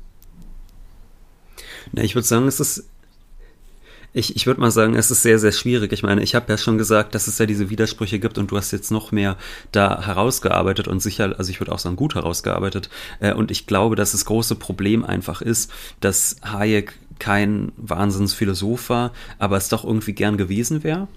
Na, 1.92 2.04
ich 2.04 2.16
würde 2.16 2.28
sagen, 2.28 2.48
es 2.48 2.60
ist 2.60 2.86
ich, 4.14 4.36
ich 4.36 4.46
würde 4.46 4.60
mal 4.60 4.72
sagen, 4.72 4.96
es 4.96 5.10
ist 5.10 5.22
sehr, 5.22 5.40
sehr 5.40 5.54
schwierig. 5.54 5.94
Ich 5.94 6.04
meine, 6.04 6.22
ich 6.22 6.36
habe 6.36 6.52
ja 6.52 6.58
schon 6.58 6.78
gesagt, 6.78 7.16
dass 7.16 7.28
es 7.28 7.38
ja 7.38 7.46
diese 7.46 7.70
Widersprüche 7.70 8.20
gibt 8.20 8.38
und 8.38 8.52
du 8.52 8.58
hast 8.58 8.72
jetzt 8.72 8.92
noch 8.92 9.12
mehr 9.12 9.38
da 9.72 10.06
herausgearbeitet 10.06 10.88
und 10.88 11.02
sicher, 11.02 11.36
also 11.38 11.50
ich 11.50 11.62
würde 11.62 11.72
auch 11.72 11.80
sagen, 11.80 11.96
gut 11.96 12.16
herausgearbeitet. 12.16 12.90
Äh, 13.22 13.34
und 13.34 13.52
ich 13.52 13.68
glaube, 13.68 13.96
dass 13.96 14.12
das 14.12 14.26
große 14.26 14.56
Problem 14.56 15.06
einfach 15.06 15.42
ist, 15.42 15.72
dass 16.02 16.36
Hayek 16.44 16.94
kein 17.20 17.72
Wahnsinnsphilosoph 17.78 18.90
war, 18.90 19.14
aber 19.40 19.56
es 19.56 19.70
doch 19.70 19.86
irgendwie 19.86 20.14
gern 20.14 20.38
gewesen 20.38 20.84
wäre. 20.84 21.08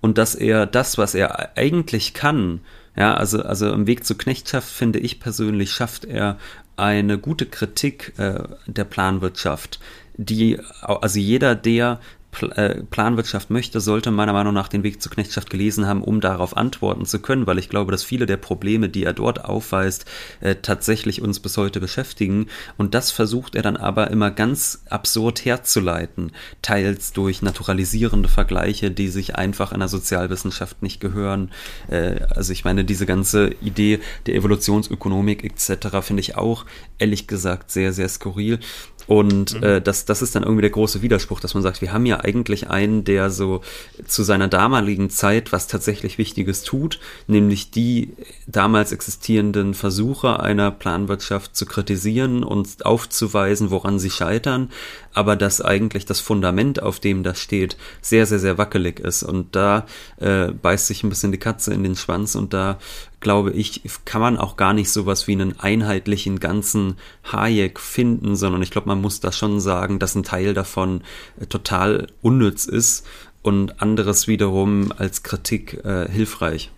Und 0.00 0.18
dass 0.18 0.34
er 0.34 0.66
das, 0.66 0.98
was 0.98 1.14
er 1.14 1.56
eigentlich 1.56 2.14
kann, 2.14 2.60
ja, 2.96 3.14
also, 3.14 3.42
also 3.42 3.70
im 3.70 3.86
Weg 3.86 4.04
zur 4.04 4.18
Knechtschaft, 4.18 4.68
finde 4.68 4.98
ich 4.98 5.20
persönlich, 5.20 5.70
schafft 5.70 6.04
er 6.04 6.38
eine 6.76 7.18
gute 7.18 7.46
Kritik 7.46 8.14
äh, 8.16 8.42
der 8.66 8.84
Planwirtschaft, 8.84 9.78
die, 10.16 10.58
also 10.82 11.18
jeder, 11.18 11.54
der 11.54 12.00
Planwirtschaft 12.30 13.50
möchte, 13.50 13.80
sollte 13.80 14.10
meiner 14.10 14.32
Meinung 14.32 14.54
nach 14.54 14.68
den 14.68 14.82
Weg 14.82 15.02
zur 15.02 15.10
Knechtschaft 15.12 15.50
gelesen 15.50 15.86
haben, 15.86 16.02
um 16.02 16.20
darauf 16.20 16.56
antworten 16.56 17.04
zu 17.04 17.20
können, 17.20 17.46
weil 17.46 17.58
ich 17.58 17.68
glaube, 17.68 17.90
dass 17.90 18.04
viele 18.04 18.26
der 18.26 18.36
Probleme, 18.36 18.88
die 18.88 19.04
er 19.04 19.12
dort 19.12 19.44
aufweist, 19.44 20.04
äh, 20.40 20.56
tatsächlich 20.56 21.22
uns 21.22 21.40
bis 21.40 21.56
heute 21.56 21.80
beschäftigen. 21.80 22.46
Und 22.78 22.94
das 22.94 23.10
versucht 23.10 23.56
er 23.56 23.62
dann 23.62 23.76
aber 23.76 24.10
immer 24.10 24.30
ganz 24.30 24.82
absurd 24.88 25.44
herzuleiten, 25.44 26.32
teils 26.62 27.12
durch 27.12 27.42
naturalisierende 27.42 28.28
Vergleiche, 28.28 28.90
die 28.90 29.08
sich 29.08 29.34
einfach 29.34 29.72
in 29.72 29.80
der 29.80 29.88
Sozialwissenschaft 29.88 30.82
nicht 30.82 31.00
gehören. 31.00 31.50
Äh, 31.88 32.20
also 32.30 32.52
ich 32.52 32.64
meine, 32.64 32.84
diese 32.84 33.06
ganze 33.06 33.50
Idee 33.60 33.98
der 34.26 34.36
Evolutionsökonomik 34.36 35.44
etc. 35.44 35.98
finde 36.00 36.20
ich 36.20 36.36
auch 36.36 36.64
ehrlich 36.98 37.26
gesagt 37.26 37.70
sehr, 37.72 37.92
sehr 37.92 38.08
skurril. 38.08 38.60
Und 39.06 39.56
mhm. 39.56 39.62
äh, 39.64 39.80
das, 39.80 40.04
das 40.04 40.22
ist 40.22 40.36
dann 40.36 40.44
irgendwie 40.44 40.62
der 40.62 40.70
große 40.70 41.02
Widerspruch, 41.02 41.40
dass 41.40 41.54
man 41.54 41.64
sagt, 41.64 41.82
wir 41.82 41.92
haben 41.92 42.06
ja 42.06 42.19
eigentlich 42.20 42.70
einen, 42.70 43.04
der 43.04 43.30
so 43.30 43.62
zu 44.06 44.22
seiner 44.22 44.48
damaligen 44.48 45.10
Zeit 45.10 45.52
was 45.52 45.66
tatsächlich 45.66 46.18
Wichtiges 46.18 46.62
tut, 46.62 47.00
nämlich 47.26 47.70
die 47.70 48.12
damals 48.46 48.92
existierenden 48.92 49.74
Versuche 49.74 50.40
einer 50.40 50.70
Planwirtschaft 50.70 51.56
zu 51.56 51.66
kritisieren 51.66 52.42
und 52.42 52.84
aufzuweisen, 52.84 53.70
woran 53.70 53.98
sie 53.98 54.10
scheitern, 54.10 54.70
aber 55.12 55.36
dass 55.36 55.60
eigentlich 55.60 56.06
das 56.06 56.20
Fundament, 56.20 56.82
auf 56.82 57.00
dem 57.00 57.22
das 57.22 57.40
steht, 57.40 57.76
sehr, 58.00 58.26
sehr, 58.26 58.38
sehr 58.38 58.58
wackelig 58.58 59.00
ist. 59.00 59.22
Und 59.22 59.56
da 59.56 59.86
äh, 60.18 60.48
beißt 60.52 60.86
sich 60.86 61.02
ein 61.02 61.08
bisschen 61.08 61.32
die 61.32 61.38
Katze 61.38 61.74
in 61.74 61.82
den 61.82 61.96
Schwanz 61.96 62.34
und 62.34 62.54
da 62.54 62.78
glaube 63.20 63.52
ich, 63.52 63.82
kann 64.04 64.20
man 64.20 64.38
auch 64.38 64.56
gar 64.56 64.72
nicht 64.72 64.90
sowas 64.90 65.26
wie 65.26 65.32
einen 65.32 65.60
einheitlichen 65.60 66.40
ganzen 66.40 66.96
Hayek 67.30 67.78
finden, 67.78 68.34
sondern 68.34 68.62
ich 68.62 68.70
glaube, 68.70 68.88
man 68.88 69.00
muss 69.00 69.20
da 69.20 69.30
schon 69.30 69.60
sagen, 69.60 69.98
dass 69.98 70.14
ein 70.14 70.22
Teil 70.22 70.54
davon 70.54 71.02
äh, 71.38 71.46
total 71.46 72.08
unnütz 72.22 72.64
ist 72.64 73.06
und 73.42 73.80
anderes 73.82 74.26
wiederum 74.26 74.92
als 74.96 75.22
Kritik 75.22 75.84
äh, 75.84 76.10
hilfreich. 76.10 76.70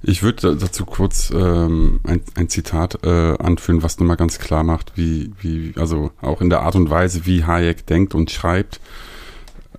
Ich 0.00 0.22
würde 0.22 0.56
dazu 0.56 0.86
kurz 0.86 1.30
ähm, 1.30 1.98
ein, 2.04 2.22
ein 2.36 2.48
Zitat 2.48 3.04
äh, 3.04 3.36
anführen, 3.36 3.82
was 3.82 3.98
nochmal 3.98 4.16
ganz 4.16 4.38
klar 4.38 4.62
macht, 4.62 4.92
wie, 4.94 5.32
wie, 5.40 5.72
also 5.76 6.12
auch 6.20 6.40
in 6.40 6.50
der 6.50 6.60
Art 6.60 6.76
und 6.76 6.88
Weise, 6.88 7.26
wie 7.26 7.44
Hayek 7.44 7.84
denkt 7.84 8.14
und 8.14 8.30
schreibt. 8.30 8.80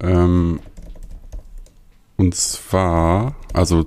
Ähm, 0.02 0.60
und 2.18 2.36
zwar, 2.36 3.36
also 3.54 3.86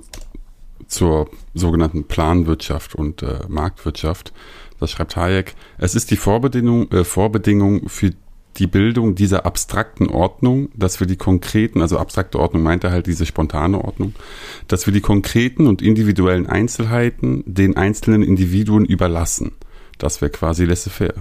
zur 0.93 1.29
sogenannten 1.53 2.05
Planwirtschaft 2.05 2.95
und 2.95 3.23
äh, 3.23 3.39
Marktwirtschaft. 3.47 4.33
Das 4.79 4.91
schreibt 4.91 5.15
Hayek. 5.15 5.55
Es 5.77 5.95
ist 5.95 6.11
die 6.11 6.17
Vorbedingung, 6.17 6.91
äh, 6.91 7.03
Vorbedingung 7.03 7.89
für 7.89 8.11
die 8.57 8.67
Bildung 8.67 9.15
dieser 9.15 9.45
abstrakten 9.45 10.09
Ordnung, 10.09 10.69
dass 10.75 10.99
wir 10.99 11.07
die 11.07 11.15
konkreten, 11.15 11.81
also 11.81 11.97
abstrakte 11.97 12.39
Ordnung 12.39 12.61
meint 12.61 12.83
er 12.83 12.91
halt 12.91 13.07
diese 13.07 13.25
spontane 13.25 13.83
Ordnung, 13.83 14.13
dass 14.67 14.85
wir 14.85 14.93
die 14.93 15.01
konkreten 15.01 15.65
und 15.65 15.81
individuellen 15.81 16.45
Einzelheiten 16.45 17.43
den 17.47 17.77
einzelnen 17.77 18.21
Individuen 18.21 18.85
überlassen. 18.85 19.53
Das 19.97 20.21
wäre 20.21 20.31
quasi 20.31 20.65
laissez-faire. 20.65 21.19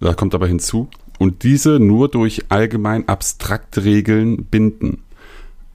Da 0.00 0.14
kommt 0.14 0.34
aber 0.34 0.46
hinzu, 0.46 0.88
und 1.18 1.42
diese 1.42 1.80
nur 1.80 2.08
durch 2.08 2.44
allgemein 2.48 3.08
abstrakte 3.08 3.84
Regeln 3.84 4.44
binden. 4.44 5.02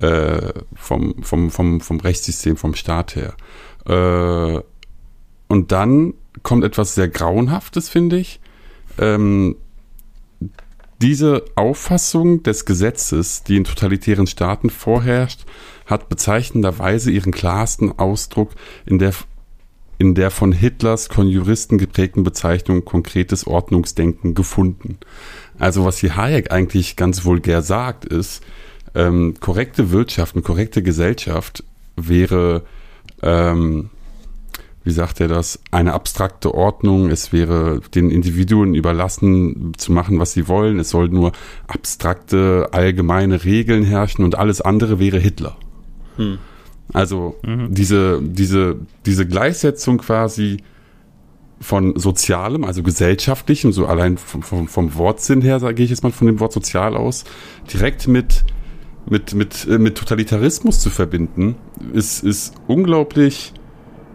Äh, 0.03 0.51
vom, 0.75 1.23
vom, 1.23 1.49
vom, 1.49 1.79
vom 1.79 1.99
Rechtssystem, 2.01 2.57
vom 2.57 2.75
Staat 2.75 3.15
her. 3.15 3.35
Äh, 3.85 4.61
und 5.47 5.71
dann 5.71 6.15
kommt 6.41 6.65
etwas 6.65 6.93
sehr 6.93 7.07
Grauenhaftes, 7.07 7.87
finde 7.87 8.17
ich. 8.17 8.41
Ähm, 8.99 9.55
diese 11.01 11.45
Auffassung 11.55 12.43
des 12.43 12.65
Gesetzes, 12.65 13.43
die 13.43 13.55
in 13.55 13.63
totalitären 13.63 14.27
Staaten 14.27 14.69
vorherrscht, 14.69 15.45
hat 15.85 16.09
bezeichnenderweise 16.09 17.09
ihren 17.09 17.31
klarsten 17.31 17.97
Ausdruck 17.97 18.49
in 18.85 18.99
der, 18.99 19.13
in 19.99 20.15
der 20.15 20.31
von 20.31 20.51
Hitlers 20.51 21.07
Konjuristen 21.07 21.77
geprägten 21.77 22.23
Bezeichnung 22.23 22.83
konkretes 22.83 23.47
Ordnungsdenken 23.47 24.33
gefunden. 24.33 24.97
Also 25.57 25.85
was 25.85 25.99
hier 25.99 26.17
Hayek 26.17 26.51
eigentlich 26.51 26.97
ganz 26.97 27.23
vulgär 27.23 27.61
sagt, 27.61 28.03
ist, 28.03 28.43
ähm, 28.95 29.35
korrekte 29.39 29.91
Wirtschaft, 29.91 30.35
eine 30.35 30.43
korrekte 30.43 30.83
Gesellschaft 30.83 31.63
wäre, 31.95 32.63
ähm, 33.21 33.89
wie 34.83 34.91
sagt 34.91 35.21
er 35.21 35.27
das, 35.27 35.59
eine 35.71 35.93
abstrakte 35.93 36.53
Ordnung. 36.53 37.09
Es 37.09 37.31
wäre 37.31 37.81
den 37.95 38.09
Individuen 38.09 38.75
überlassen 38.75 39.73
zu 39.77 39.91
machen, 39.91 40.19
was 40.19 40.33
sie 40.33 40.47
wollen. 40.47 40.79
Es 40.79 40.89
soll 40.89 41.09
nur 41.09 41.31
abstrakte, 41.67 42.69
allgemeine 42.71 43.43
Regeln 43.43 43.83
herrschen 43.83 44.25
und 44.25 44.35
alles 44.35 44.61
andere 44.61 44.99
wäre 44.99 45.19
Hitler. 45.19 45.55
Hm. 46.17 46.37
Also 46.91 47.35
mhm. 47.43 47.73
diese, 47.73 48.21
diese, 48.21 48.75
diese 49.05 49.25
Gleichsetzung 49.25 49.99
quasi 49.99 50.57
von 51.61 51.97
sozialem, 51.97 52.65
also 52.65 52.83
gesellschaftlichem, 52.83 53.71
so 53.71 53.85
allein 53.85 54.17
vom, 54.17 54.43
vom, 54.43 54.67
vom 54.67 54.95
Wortsinn 54.95 55.41
her, 55.41 55.61
sage 55.61 55.81
ich 55.81 55.89
jetzt 55.89 56.03
mal 56.03 56.11
von 56.11 56.27
dem 56.27 56.41
Wort 56.41 56.51
sozial 56.51 56.97
aus, 56.97 57.23
direkt 57.71 58.07
mit 58.07 58.43
mit, 59.05 59.33
mit, 59.33 59.67
äh, 59.67 59.77
mit 59.77 59.97
Totalitarismus 59.97 60.79
zu 60.79 60.89
verbinden, 60.89 61.55
ist, 61.93 62.23
ist 62.23 62.55
unglaublich 62.67 63.53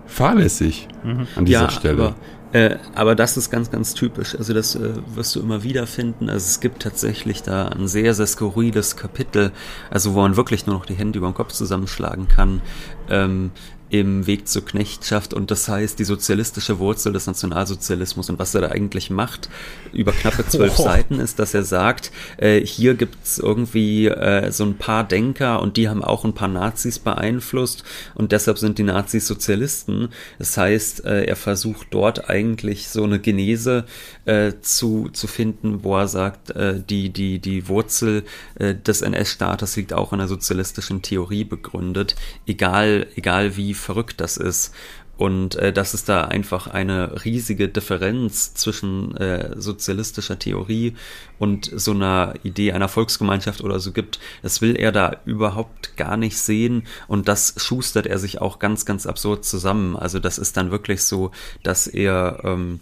fahrlässig 0.07 0.89
mhm. 1.05 1.27
an 1.37 1.45
dieser 1.45 1.63
ja, 1.63 1.71
Stelle. 1.71 2.03
Aber, 2.03 2.17
äh, 2.53 2.77
aber 2.95 3.15
das 3.15 3.37
ist 3.37 3.51
ganz, 3.51 3.71
ganz 3.71 3.93
typisch. 3.93 4.35
Also 4.35 4.55
das 4.55 4.75
äh, 4.75 4.95
wirst 5.15 5.37
du 5.37 5.41
immer 5.41 5.63
wieder 5.63 5.87
finden. 5.87 6.31
Also 6.31 6.47
es 6.47 6.61
gibt 6.61 6.83
tatsächlich 6.83 7.43
da 7.43 7.69
ein 7.69 7.89
sehr, 7.89 8.15
sehr 8.15 8.27
skurriles 8.27 8.97
Kapitel, 8.97 9.53
also 9.91 10.15
wo 10.15 10.21
man 10.23 10.37
wirklich 10.37 10.67
nur 10.67 10.77
noch 10.77 10.87
die 10.87 10.95
Hände 10.95 11.19
über 11.19 11.29
den 11.29 11.35
Kopf 11.35 11.53
zusammenschlagen 11.53 12.29
kann. 12.29 12.63
Ähm, 13.11 13.51
im 13.91 14.27
Weg 14.27 14.49
zur 14.49 14.65
Knechtschaft 14.65 15.33
und 15.35 15.51
das 15.51 15.69
heißt 15.69 15.99
die 15.99 16.05
sozialistische 16.05 16.79
Wurzel 16.79 17.13
des 17.13 17.27
Nationalsozialismus 17.27 18.31
und 18.31 18.39
was 18.39 18.55
er 18.55 18.63
da 18.63 18.69
eigentlich 18.69 19.11
macht 19.11 19.49
über 19.93 20.13
knappe 20.13 20.47
zwölf 20.47 20.75
oh. 20.79 20.83
Seiten 20.83 21.21
ist, 21.21 21.39
dass 21.39 21.55
er 21.55 21.63
sagt, 21.63 22.13
äh, 22.37 22.61
hier 22.61 22.95
gibt's 22.95 23.39
irgendwie 23.39 24.09
äh, 24.09 24.51
so 24.51 24.65
ein 24.65 24.77
paar 24.77 25.05
Denker 25.05 25.63
und 25.63 25.77
die 25.77 25.89
haben 25.89 26.05
auch 26.05 26.25
ein 26.25 26.35
paar 26.35 26.49
Nazis 26.49 26.99
beeinflusst 26.99 27.85
und 28.15 28.33
deshalb 28.33 28.59
sind 28.59 28.79
die 28.79 28.83
Nazis 28.83 29.27
Sozialisten. 29.27 30.09
Das 30.39 30.57
heißt, 30.57 31.05
äh, 31.05 31.25
er 31.25 31.37
versucht 31.37 31.89
dort 31.91 32.29
eigentlich 32.29 32.89
so 32.89 33.05
eine 33.05 33.19
Genese 33.19 33.85
äh, 34.25 34.53
zu, 34.61 35.09
zu 35.13 35.27
finden, 35.27 35.85
wo 35.85 35.97
er 35.97 36.09
sagt, 36.09 36.51
äh, 36.51 36.81
die, 36.81 37.11
die, 37.11 37.39
die 37.39 37.69
Wurzel 37.69 38.25
äh, 38.57 38.75
des 38.75 39.03
NS-Staates 39.03 39.77
liegt 39.77 39.93
auch 39.93 40.13
in 40.13 40.19
der 40.19 40.29
sozialistischen 40.29 41.03
Theorie 41.03 41.45
begründet, 41.45 42.17
egal, 42.47 43.07
egal 43.17 43.57
wie 43.57 43.75
verrückt 43.79 44.21
das 44.21 44.37
ist. 44.37 44.75
Und 45.19 45.57
äh, 45.57 45.73
dass 45.73 45.95
es 45.95 46.05
da 46.05 46.23
einfach 46.23 46.69
eine 46.69 47.25
riesige 47.25 47.69
Differenz 47.69 48.55
zwischen 48.55 49.17
äh, 49.17 49.51
sozialistischer 49.61 50.39
Theorie 50.39 50.95
und 51.41 51.69
so 51.75 51.91
einer 51.91 52.35
Idee 52.45 52.71
einer 52.71 52.87
Volksgemeinschaft 52.87 53.61
oder 53.61 53.81
so 53.81 53.91
gibt, 53.91 54.21
das 54.43 54.63
will 54.63 54.77
er 54.77 54.93
da 54.93 55.17
überhaupt 55.25 55.97
gar 55.97 56.17
nicht 56.17 56.39
sehen 56.39 56.85
und 57.09 57.27
das 57.27 57.55
schustert 57.57 58.07
er 58.07 58.21
sich 58.21 58.41
auch 58.41 58.61
ganz, 58.61 58.87
ganz 58.87 59.07
absurd 59.07 59.45
zusammen. 59.45 59.97
Also 59.97 60.21
das 60.21 60.39
ist 60.39 60.57
dann 60.57 60.71
wirklich 60.71 61.03
so, 61.03 61.33
dass 61.65 61.89
er 61.89 62.41
ähm, 62.45 62.79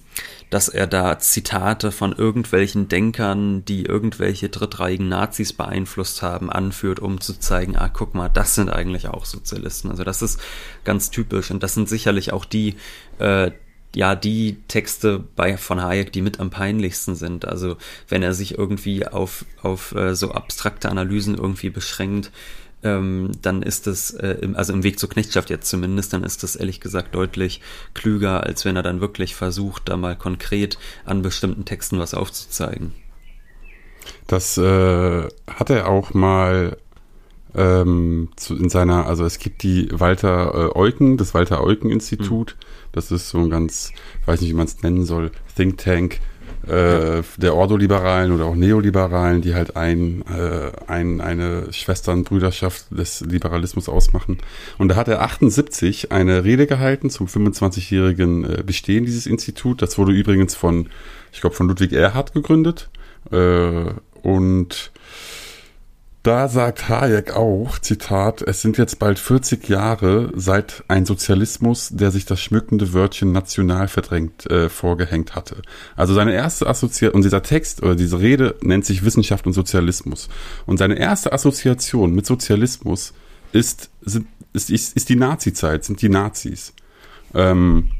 dass 0.51 0.69
er 0.69 0.87
da 0.87 1.19
Zitate 1.19 1.91
von 1.91 2.13
irgendwelchen 2.13 2.89
Denkern, 2.89 3.65
die 3.65 3.85
irgendwelche 3.85 4.49
drittreihigen 4.49 5.09
Nazis 5.09 5.53
beeinflusst 5.53 6.23
haben, 6.23 6.51
anführt, 6.51 7.01
um 7.01 7.21
zu 7.21 7.39
zeigen, 7.39 7.77
ah, 7.77 7.89
guck 7.89 8.15
mal, 8.15 8.29
das 8.29 8.55
sind 8.55 8.71
eigentlich 8.71 9.09
auch 9.09 9.25
Sozialisten. 9.25 9.91
Also 9.91 10.05
das 10.05 10.23
ist 10.23 10.41
ganz 10.85 11.11
typisch 11.11 11.51
und 11.51 11.63
das 11.63 11.75
sind 11.75 11.89
sicherlich 11.89 12.33
auch 12.33 12.45
die, 12.45 12.77
äh, 13.19 13.51
ja, 13.95 14.15
die 14.15 14.59
Texte 14.69 15.25
bei, 15.37 15.57
von 15.57 15.83
Hayek, 15.83 16.13
die 16.13 16.23
mit 16.23 16.39
am 16.39 16.51
peinlichsten 16.51 17.17
sind. 17.17 17.45
Also 17.45 17.77
wenn 18.09 18.23
er 18.23 18.35
sich 18.35 18.57
irgendwie 18.57 19.07
auf, 19.07 19.45
auf 19.63 19.95
äh, 19.95 20.15
so 20.15 20.31
abstrakte 20.31 20.91
Analysen 20.91 21.37
irgendwie 21.37 21.71
beschränkt, 21.71 22.31
ähm, 22.87 23.33
dann 23.43 23.63
ist 23.63 23.87
das, 23.87 24.13
äh, 24.13 24.39
im, 24.41 24.55
also 24.57 24.73
im 24.73 24.85
Weg 24.85 24.99
zur 24.99 25.09
Knechtschaft 25.09 25.51
jetzt 25.51 25.69
zumindest, 25.69 26.13
dann 26.13 26.23
ist 26.23 26.43
das 26.43 26.57
ehrlich 26.57 26.81
gesagt 26.81 27.15
deutlich 27.15 27.61
klüger, 27.95 28.45
als 28.45 28.65
wenn 28.65 28.77
er 28.77 28.83
dann 28.83 29.01
wirklich 29.01 29.35
versucht, 29.35 29.89
da 29.89 29.97
mal 29.97 30.17
konkret 30.17 30.79
an 31.05 31.23
bestimmten 31.23 31.65
Texten 31.65 31.99
was 31.99 32.15
aufzuzeigen. 32.15 32.93
Das 34.29 34.57
äh, 34.57 35.29
hat 35.49 35.71
er 35.71 35.89
auch 35.89 36.15
mal 36.15 36.77
ähm, 37.55 38.29
zu, 38.37 38.57
in 38.57 38.69
seiner, 38.69 39.07
also 39.07 39.25
es 39.25 39.39
gibt 39.39 39.63
die 39.63 39.89
Walter 39.93 40.55
äh, 40.55 40.79
Eucken, 40.79 41.17
das 41.17 41.35
Walter 41.35 41.65
Eucken 41.65 41.91
Institut. 41.91 42.57
Mhm. 42.57 42.67
Das 42.93 43.11
ist 43.11 43.29
so 43.29 43.39
ein 43.39 43.51
ganz, 43.51 43.93
ich 44.21 44.29
weiß 44.29 44.41
nicht, 44.41 44.51
wie 44.51 44.55
man 44.55 44.67
es 44.67 44.83
nennen 44.83 45.05
soll, 45.05 45.33
Think 45.57 45.79
Tank 45.79 46.21
äh, 46.67 47.23
der 47.37 47.55
Ordoliberalen 47.55 48.33
oder 48.33 48.47
auch 48.47 48.55
Neoliberalen, 48.55 49.43
die 49.43 49.55
halt 49.55 49.77
ein, 49.77 50.23
äh, 50.27 50.73
ein, 50.87 51.21
eine 51.21 51.73
Schwesternbrüderschaft 51.73 52.87
des 52.91 53.21
Liberalismus 53.21 53.89
ausmachen. 53.89 54.39
Und 54.79 54.89
da 54.89 54.97
hat 54.97 55.09
er 55.09 55.23
78 55.23 56.13
eine 56.13 56.45
Rede 56.45 56.67
gehalten 56.67 57.11
zum 57.11 57.27
25-jährigen 57.27 58.45
äh, 58.45 58.63
Bestehen 58.65 59.05
dieses 59.05 59.27
Institut. 59.27 59.81
Das 59.83 59.97
wurde 59.99 60.13
übrigens 60.13 60.55
von, 60.55 60.89
ich 61.33 61.41
glaube, 61.41 61.55
von 61.55 61.69
Ludwig 61.69 61.93
Erhard 61.93 62.33
gegründet. 62.33 62.89
Äh, 63.31 63.85
und 64.23 64.91
da 66.27 66.49
sagt 66.49 66.89
Hayek 66.89 67.37
auch, 67.37 67.79
Zitat, 67.79 68.43
es 68.43 68.61
sind 68.61 68.79
jetzt 68.79 68.99
bald 68.99 69.21
40 69.21 69.69
Jahre 69.69 70.33
seit 70.35 70.83
ein 70.89 71.07
Sozialismus, 71.07 71.91
der 71.93 72.11
sich 72.11 72.25
das 72.25 72.41
schmückende 72.41 72.93
Wörtchen 72.93 73.31
national 73.31 73.87
verdrängt, 73.87 74.51
äh, 74.51 74.69
vorgehängt 74.69 75.37
hatte. 75.37 75.63
Also 75.95 76.15
seine 76.15 76.35
erste 76.35 76.67
Assoziation, 76.67 77.15
und 77.15 77.25
dieser 77.25 77.45
Text 77.45 77.81
oder 77.81 77.95
diese 77.95 78.19
Rede 78.19 78.57
nennt 78.61 78.85
sich 78.85 79.05
Wissenschaft 79.05 79.47
und 79.47 79.53
Sozialismus. 79.53 80.29
Und 80.67 80.79
seine 80.79 80.99
erste 80.99 81.33
Assoziation 81.33 82.13
mit 82.13 82.27
Sozialismus 82.27 83.15
ist, 83.53 83.91
sind, 84.03 84.27
ist, 84.53 84.69
ist, 84.71 84.97
ist 84.97 85.09
die 85.09 85.17
Nazi-Zeit, 85.17 85.85
sind 85.85 86.03
die 86.03 86.09
Nazis. 86.09 86.73
Ähm, 87.35 87.91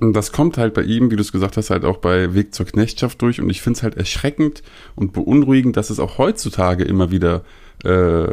und 0.00 0.12
das 0.12 0.30
kommt 0.30 0.58
halt 0.58 0.74
bei 0.74 0.82
ihm, 0.82 1.10
wie 1.10 1.16
du 1.16 1.22
es 1.22 1.32
gesagt 1.32 1.56
hast, 1.56 1.70
halt 1.70 1.84
auch 1.84 1.96
bei 1.96 2.32
Weg 2.32 2.54
zur 2.54 2.66
Knechtschaft 2.66 3.20
durch. 3.20 3.40
Und 3.40 3.50
ich 3.50 3.60
finde 3.60 3.78
es 3.78 3.82
halt 3.82 3.96
erschreckend 3.96 4.62
und 4.94 5.12
beunruhigend, 5.12 5.76
dass 5.76 5.90
es 5.90 5.98
auch 5.98 6.18
heutzutage 6.18 6.84
immer 6.84 7.10
wieder 7.10 7.42
äh, 7.82 8.28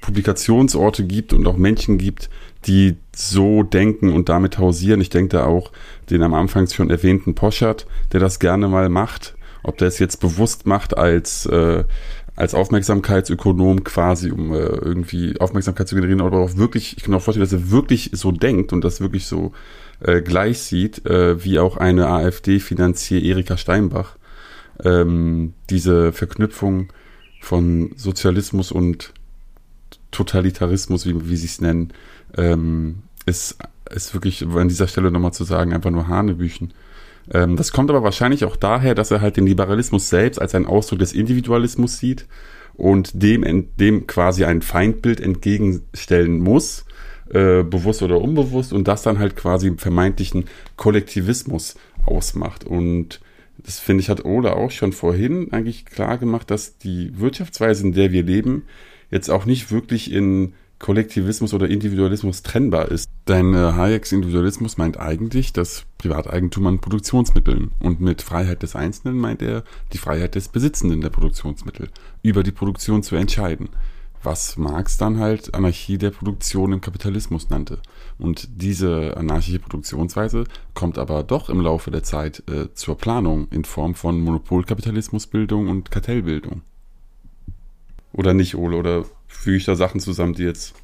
Publikationsorte 0.00 1.04
gibt 1.04 1.32
und 1.32 1.48
auch 1.48 1.56
Menschen 1.56 1.98
gibt, 1.98 2.30
die 2.66 2.96
so 3.14 3.64
denken 3.64 4.12
und 4.12 4.28
damit 4.28 4.58
hausieren. 4.58 5.00
Ich 5.00 5.10
denke 5.10 5.36
da 5.36 5.46
auch 5.46 5.72
den 6.10 6.22
am 6.22 6.32
Anfang 6.32 6.68
schon 6.68 6.90
erwähnten 6.90 7.34
Poschert, 7.34 7.88
der 8.12 8.20
das 8.20 8.38
gerne 8.38 8.68
mal 8.68 8.88
macht. 8.88 9.34
Ob 9.64 9.78
der 9.78 9.88
es 9.88 9.98
jetzt 9.98 10.20
bewusst 10.20 10.64
macht 10.64 10.96
als, 10.96 11.44
äh, 11.46 11.82
als 12.36 12.54
Aufmerksamkeitsökonom 12.54 13.82
quasi, 13.82 14.30
um 14.30 14.52
äh, 14.52 14.58
irgendwie 14.58 15.40
Aufmerksamkeit 15.40 15.88
zu 15.88 15.96
generieren, 15.96 16.20
oder 16.20 16.38
auch 16.38 16.56
wirklich, 16.56 16.96
ich 16.96 17.02
kann 17.02 17.10
mir 17.10 17.16
auch 17.16 17.22
vorstellen, 17.22 17.46
dass 17.46 17.52
er 17.52 17.72
wirklich 17.72 18.10
so 18.12 18.30
denkt 18.30 18.72
und 18.72 18.84
das 18.84 19.00
wirklich 19.00 19.26
so 19.26 19.52
äh, 20.00 20.22
gleich 20.22 20.60
sieht, 20.60 21.06
äh, 21.06 21.44
wie 21.44 21.58
auch 21.58 21.76
eine 21.76 22.08
AfD-Finanzier 22.08 23.22
Erika 23.22 23.56
Steinbach. 23.56 24.16
Ähm, 24.82 25.54
diese 25.70 26.12
Verknüpfung 26.12 26.92
von 27.40 27.92
Sozialismus 27.96 28.72
und 28.72 29.12
Totalitarismus, 30.10 31.06
wie, 31.06 31.28
wie 31.28 31.36
sie 31.36 31.46
es 31.46 31.60
nennen, 31.60 31.92
ähm, 32.36 33.02
ist, 33.26 33.58
ist 33.90 34.14
wirklich 34.14 34.44
an 34.46 34.68
dieser 34.68 34.88
Stelle 34.88 35.10
nochmal 35.10 35.32
zu 35.32 35.44
sagen, 35.44 35.72
einfach 35.72 35.90
nur 35.90 36.08
Hanebüchen. 36.08 36.72
Ähm, 37.30 37.56
das 37.56 37.72
kommt 37.72 37.90
aber 37.90 38.02
wahrscheinlich 38.02 38.44
auch 38.44 38.56
daher, 38.56 38.94
dass 38.94 39.10
er 39.10 39.20
halt 39.20 39.36
den 39.36 39.46
Liberalismus 39.46 40.08
selbst 40.08 40.40
als 40.40 40.54
einen 40.54 40.66
Ausdruck 40.66 40.98
des 40.98 41.12
Individualismus 41.12 41.98
sieht 41.98 42.26
und 42.74 43.22
dem, 43.22 43.68
dem 43.76 44.06
quasi 44.06 44.44
ein 44.44 44.62
Feindbild 44.62 45.20
entgegenstellen 45.20 46.38
muss, 46.40 46.84
äh, 47.30 47.62
bewusst 47.62 48.02
oder 48.02 48.20
unbewusst, 48.20 48.72
und 48.72 48.88
das 48.88 49.02
dann 49.02 49.18
halt 49.18 49.36
quasi 49.36 49.74
vermeintlichen 49.76 50.44
Kollektivismus 50.76 51.76
ausmacht. 52.06 52.64
Und 52.64 53.20
das 53.58 53.78
finde 53.78 54.02
ich, 54.02 54.10
hat 54.10 54.24
Ole 54.24 54.56
auch 54.56 54.70
schon 54.70 54.92
vorhin 54.92 55.52
eigentlich 55.52 55.86
klar 55.86 56.18
gemacht, 56.18 56.50
dass 56.50 56.78
die 56.78 57.18
Wirtschaftsweise, 57.18 57.84
in 57.84 57.92
der 57.92 58.12
wir 58.12 58.22
leben, 58.22 58.64
jetzt 59.10 59.30
auch 59.30 59.46
nicht 59.46 59.70
wirklich 59.70 60.12
in 60.12 60.54
Kollektivismus 60.78 61.54
oder 61.54 61.68
Individualismus 61.68 62.42
trennbar 62.42 62.90
ist. 62.90 63.08
Denn 63.26 63.54
äh, 63.54 63.72
Hayeks 63.72 64.12
Individualismus 64.12 64.76
meint 64.76 64.98
eigentlich 64.98 65.52
das 65.52 65.86
Privateigentum 65.98 66.66
an 66.66 66.80
Produktionsmitteln. 66.80 67.70
Und 67.78 68.00
mit 68.00 68.20
Freiheit 68.20 68.62
des 68.62 68.76
Einzelnen 68.76 69.18
meint 69.18 69.40
er 69.40 69.64
die 69.92 69.98
Freiheit 69.98 70.34
des 70.34 70.48
Besitzenden 70.48 71.00
der 71.00 71.10
Produktionsmittel, 71.10 71.88
über 72.22 72.42
die 72.42 72.52
Produktion 72.52 73.02
zu 73.02 73.16
entscheiden. 73.16 73.70
Was 74.24 74.56
Marx 74.56 74.96
dann 74.96 75.18
halt 75.20 75.54
Anarchie 75.54 75.98
der 75.98 76.10
Produktion 76.10 76.72
im 76.72 76.80
Kapitalismus 76.80 77.50
nannte. 77.50 77.78
Und 78.18 78.48
diese 78.62 79.16
anarchische 79.16 79.58
Produktionsweise 79.58 80.44
kommt 80.72 80.98
aber 80.98 81.22
doch 81.22 81.50
im 81.50 81.60
Laufe 81.60 81.90
der 81.90 82.02
Zeit 82.02 82.42
äh, 82.48 82.72
zur 82.74 82.96
Planung 82.96 83.48
in 83.50 83.64
Form 83.64 83.94
von 83.94 84.20
Monopolkapitalismusbildung 84.20 85.68
und 85.68 85.90
Kartellbildung. 85.90 86.62
Oder 88.12 88.32
nicht, 88.32 88.54
Ole? 88.54 88.76
Oder 88.76 89.04
füge 89.26 89.58
ich 89.58 89.64
da 89.66 89.76
Sachen 89.76 90.00
zusammen, 90.00 90.34
die 90.34 90.44
jetzt 90.44 90.74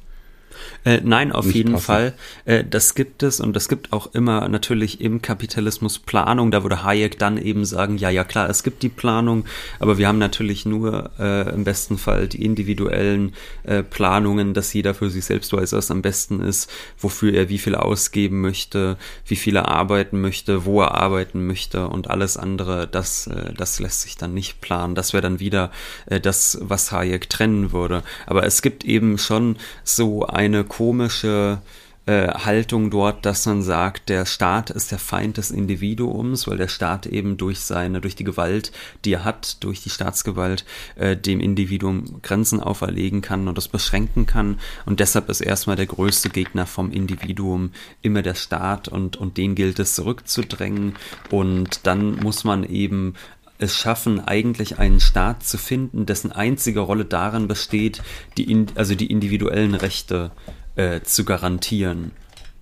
äh, 0.85 1.01
nein, 1.03 1.31
auf 1.31 1.51
jeden 1.53 1.73
passen. 1.73 1.85
Fall. 1.85 2.13
Äh, 2.45 2.63
das 2.63 2.95
gibt 2.95 3.23
es 3.23 3.39
und 3.39 3.55
das 3.55 3.69
gibt 3.69 3.93
auch 3.93 4.13
immer 4.13 4.47
natürlich 4.49 5.01
im 5.01 5.21
Kapitalismus 5.21 5.99
Planung. 5.99 6.51
Da 6.51 6.63
würde 6.63 6.83
Hayek 6.83 7.17
dann 7.19 7.37
eben 7.37 7.65
sagen, 7.65 7.97
ja, 7.97 8.09
ja 8.09 8.23
klar, 8.23 8.49
es 8.49 8.63
gibt 8.63 8.83
die 8.83 8.89
Planung, 8.89 9.45
aber 9.79 9.97
wir 9.97 10.07
haben 10.07 10.19
natürlich 10.19 10.65
nur 10.65 11.11
äh, 11.19 11.49
im 11.53 11.63
besten 11.63 11.97
Fall 11.97 12.27
die 12.27 12.43
individuellen 12.43 13.33
äh, 13.63 13.83
Planungen, 13.83 14.53
dass 14.53 14.73
jeder 14.73 14.93
für 14.93 15.09
sich 15.09 15.25
selbst 15.25 15.53
weiß, 15.53 15.73
was 15.73 15.91
am 15.91 16.01
besten 16.01 16.41
ist, 16.41 16.69
wofür 16.97 17.33
er 17.33 17.49
wie 17.49 17.57
viel 17.57 17.75
ausgeben 17.75 18.41
möchte, 18.41 18.97
wie 19.25 19.35
viel 19.35 19.55
er 19.55 19.69
arbeiten 19.69 20.21
möchte, 20.21 20.65
wo 20.65 20.81
er 20.81 20.95
arbeiten 20.95 21.45
möchte 21.47 21.87
und 21.87 22.09
alles 22.09 22.37
andere, 22.37 22.87
das, 22.87 23.27
äh, 23.27 23.53
das 23.55 23.79
lässt 23.79 24.01
sich 24.01 24.17
dann 24.17 24.33
nicht 24.33 24.61
planen. 24.61 24.95
Das 24.95 25.13
wäre 25.13 25.21
dann 25.21 25.39
wieder 25.39 25.71
äh, 26.07 26.19
das, 26.19 26.57
was 26.61 26.91
Hayek 26.91 27.29
trennen 27.29 27.71
würde. 27.71 28.03
Aber 28.25 28.45
es 28.45 28.61
gibt 28.61 28.83
eben 28.83 29.17
schon 29.17 29.57
so 29.83 30.25
ein 30.25 30.40
eine 30.41 30.63
komische 30.63 31.61
äh, 32.07 32.29
Haltung 32.29 32.89
dort, 32.89 33.27
dass 33.27 33.45
man 33.45 33.61
sagt, 33.61 34.09
der 34.09 34.25
Staat 34.25 34.71
ist 34.71 34.89
der 34.89 34.97
Feind 34.97 35.37
des 35.37 35.51
Individuums, 35.51 36.47
weil 36.47 36.57
der 36.57 36.67
Staat 36.67 37.05
eben 37.05 37.37
durch 37.37 37.59
seine, 37.59 38.01
durch 38.01 38.15
die 38.15 38.23
Gewalt, 38.23 38.71
die 39.05 39.13
er 39.13 39.23
hat, 39.23 39.63
durch 39.63 39.83
die 39.83 39.91
Staatsgewalt, 39.91 40.65
äh, 40.95 41.15
dem 41.15 41.39
Individuum 41.39 42.23
Grenzen 42.23 42.59
auferlegen 42.59 43.21
kann 43.21 43.47
und 43.47 43.55
das 43.55 43.67
beschränken 43.67 44.25
kann. 44.25 44.59
Und 44.87 44.99
deshalb 44.99 45.29
ist 45.29 45.41
erstmal 45.41 45.75
der 45.75 45.85
größte 45.85 46.29
Gegner 46.29 46.65
vom 46.65 46.89
Individuum 46.91 47.69
immer 48.01 48.23
der 48.23 48.35
Staat 48.35 48.87
und, 48.87 49.17
und 49.17 49.37
den 49.37 49.53
gilt 49.53 49.77
es 49.77 49.93
zurückzudrängen. 49.93 50.95
Und 51.29 51.85
dann 51.85 52.15
muss 52.15 52.43
man 52.43 52.63
eben 52.63 53.13
es 53.61 53.75
schaffen, 53.77 54.19
eigentlich 54.19 54.79
einen 54.79 54.99
Staat 54.99 55.43
zu 55.43 55.57
finden, 55.57 56.05
dessen 56.05 56.31
einzige 56.31 56.79
Rolle 56.79 57.05
darin 57.05 57.47
besteht, 57.47 58.01
die 58.37 58.65
also 58.75 58.95
die 58.95 59.11
individuellen 59.11 59.75
Rechte 59.75 60.31
äh, 60.75 61.01
zu 61.01 61.25
garantieren. 61.25 62.11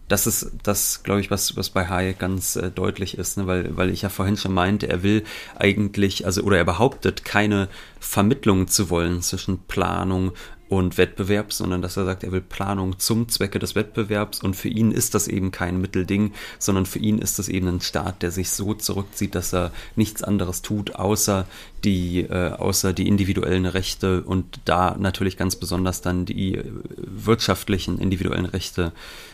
Das 0.09 0.27
ist 0.27 0.51
das, 0.63 1.03
glaube 1.03 1.21
ich, 1.21 1.31
was, 1.31 1.55
was 1.55 1.69
bei 1.69 1.87
Hayek 1.87 2.19
ganz 2.19 2.55
äh, 2.55 2.69
deutlich 2.71 3.17
ist, 3.17 3.37
ne? 3.37 3.47
weil, 3.47 3.77
weil 3.77 3.91
ich 3.91 4.01
ja 4.01 4.09
vorhin 4.09 4.35
schon 4.35 4.53
meinte, 4.53 4.89
er 4.89 5.03
will 5.03 5.23
eigentlich, 5.55 6.25
also 6.25 6.41
oder 6.41 6.57
er 6.57 6.65
behauptet, 6.65 7.23
keine 7.23 7.69
Vermittlung 7.99 8.67
zu 8.67 8.89
wollen 8.89 9.21
zwischen 9.21 9.59
Planung 9.67 10.31
und 10.69 10.99
Wettbewerb, 10.99 11.51
sondern 11.51 11.81
dass 11.81 11.97
er 11.97 12.05
sagt, 12.05 12.23
er 12.23 12.31
will 12.31 12.41
Planung 12.41 12.99
zum 12.99 13.27
Zwecke 13.27 13.57
des 13.57 13.73
Wettbewerbs 13.73 14.41
und 14.41 14.55
für 14.55 14.69
ihn 14.69 14.91
ist 14.91 15.15
das 15.15 15.27
eben 15.27 15.51
kein 15.51 15.81
Mittelding, 15.81 16.33
sondern 16.59 16.85
für 16.85 16.99
ihn 16.99 17.17
ist 17.17 17.39
das 17.39 17.49
eben 17.49 17.67
ein 17.67 17.81
Staat, 17.81 18.21
der 18.21 18.29
sich 18.29 18.51
so 18.51 18.75
zurückzieht, 18.75 19.33
dass 19.33 19.53
er 19.53 19.71
nichts 19.95 20.23
anderes 20.23 20.61
tut, 20.61 20.95
außer 20.95 21.47
die, 21.83 22.21
äh, 22.21 22.51
außer 22.51 22.93
die 22.93 23.07
individuellen 23.07 23.65
Rechte 23.65 24.21
und 24.21 24.59
da 24.65 24.95
natürlich 24.97 25.37
ganz 25.37 25.55
besonders 25.55 26.01
dann 26.01 26.25
die 26.25 26.61
wirtschaftlichen 26.97 27.97
individuellen 27.97 28.45
Rechte 28.45 28.91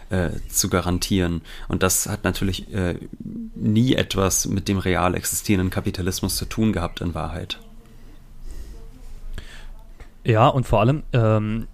äh, 0.09 0.29
zu 0.49 0.69
garantieren. 0.69 1.41
Und 1.67 1.83
das 1.83 2.07
hat 2.07 2.23
natürlich 2.23 2.73
äh, 2.73 2.95
nie 3.55 3.95
etwas 3.95 4.45
mit 4.45 4.69
dem 4.69 4.77
real 4.77 5.15
existierenden 5.15 5.69
Kapitalismus 5.69 6.37
zu 6.37 6.45
tun 6.45 6.71
gehabt 6.71 7.01
in 7.01 7.13
Wahrheit. 7.13 7.59
Ja, 10.25 10.47
und 10.47 10.65
vor 10.65 10.79
allem, 10.81 11.03
ähm, 11.13 11.67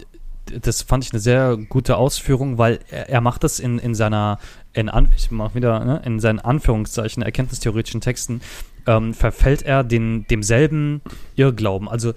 das 0.61 0.81
fand 0.81 1.05
ich 1.05 1.13
eine 1.13 1.21
sehr 1.21 1.57
gute 1.69 1.95
Ausführung, 1.95 2.57
weil 2.57 2.79
er, 2.89 3.09
er 3.09 3.21
macht 3.21 3.43
das 3.43 3.59
in, 3.59 3.79
in 3.79 3.95
seiner, 3.95 4.39
in 4.73 4.89
An 4.89 5.09
ich 5.15 5.31
mach 5.31 5.55
wieder, 5.55 5.83
ne, 5.85 6.01
in 6.05 6.19
seinen 6.19 6.39
Anführungszeichen, 6.39 7.23
erkenntnistheoretischen 7.23 8.01
Texten, 8.01 8.41
ähm, 8.87 9.13
verfällt 9.13 9.61
er 9.61 9.85
den, 9.85 10.27
demselben 10.27 11.01
Irrglauben. 11.35 11.87
Also 11.87 12.13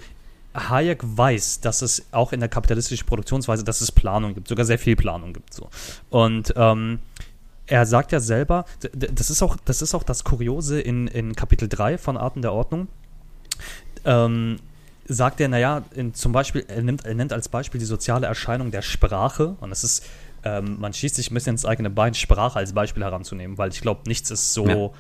Hayek 0.55 1.01
weiß, 1.03 1.61
dass 1.61 1.83
es 1.83 2.07
auch 2.11 2.33
in 2.33 2.41
der 2.41 2.49
kapitalistischen 2.49 3.07
Produktionsweise, 3.07 3.63
dass 3.63 3.81
es 3.81 3.93
Planung 3.93 4.35
gibt, 4.35 4.49
sogar 4.49 4.65
sehr 4.65 4.79
viel 4.79 4.97
Planung 4.97 5.33
gibt. 5.33 5.55
So. 5.55 5.69
Und 6.11 6.53
ähm, 6.57 6.99
er 7.67 7.87
sagt 7.87 8.11
ja 8.11 8.19
selber, 8.19 8.65
das 8.93 9.31
ist 9.31 9.43
auch 9.43 9.57
das, 9.65 9.83
ist 9.83 9.95
auch 9.95 10.03
das 10.03 10.25
Kuriose 10.25 10.81
in, 10.81 11.07
in 11.07 11.35
Kapitel 11.37 11.69
3 11.69 11.97
von 11.99 12.17
Arten 12.17 12.43
der 12.43 12.53
Ordnung. 12.53 12.89
Ähm, 14.05 14.57
sagt 15.07 15.41
er, 15.41 15.49
naja, 15.49 15.83
in, 15.95 16.15
zum 16.15 16.33
Beispiel, 16.33 16.65
er, 16.69 16.83
nimmt, 16.83 17.05
er 17.05 17.15
nennt 17.15 17.33
als 17.33 17.49
Beispiel 17.49 17.79
die 17.79 17.87
soziale 17.87 18.27
Erscheinung 18.27 18.71
der 18.71 18.83
Sprache 18.83 19.57
und 19.61 19.71
das 19.71 19.85
ist, 19.85 20.05
ähm, 20.45 20.77
man 20.79 20.93
schießt 20.93 21.17
sich 21.17 21.31
ein 21.31 21.35
bisschen 21.35 21.55
ins 21.55 21.65
eigene 21.65 21.91
Bein, 21.91 22.15
Sprache 22.15 22.59
als 22.59 22.73
Beispiel 22.73 23.03
heranzunehmen, 23.03 23.59
weil 23.59 23.71
ich 23.71 23.81
glaube, 23.81 24.03
nichts 24.07 24.31
ist 24.31 24.53
so 24.53 24.67
ja. 24.67 24.91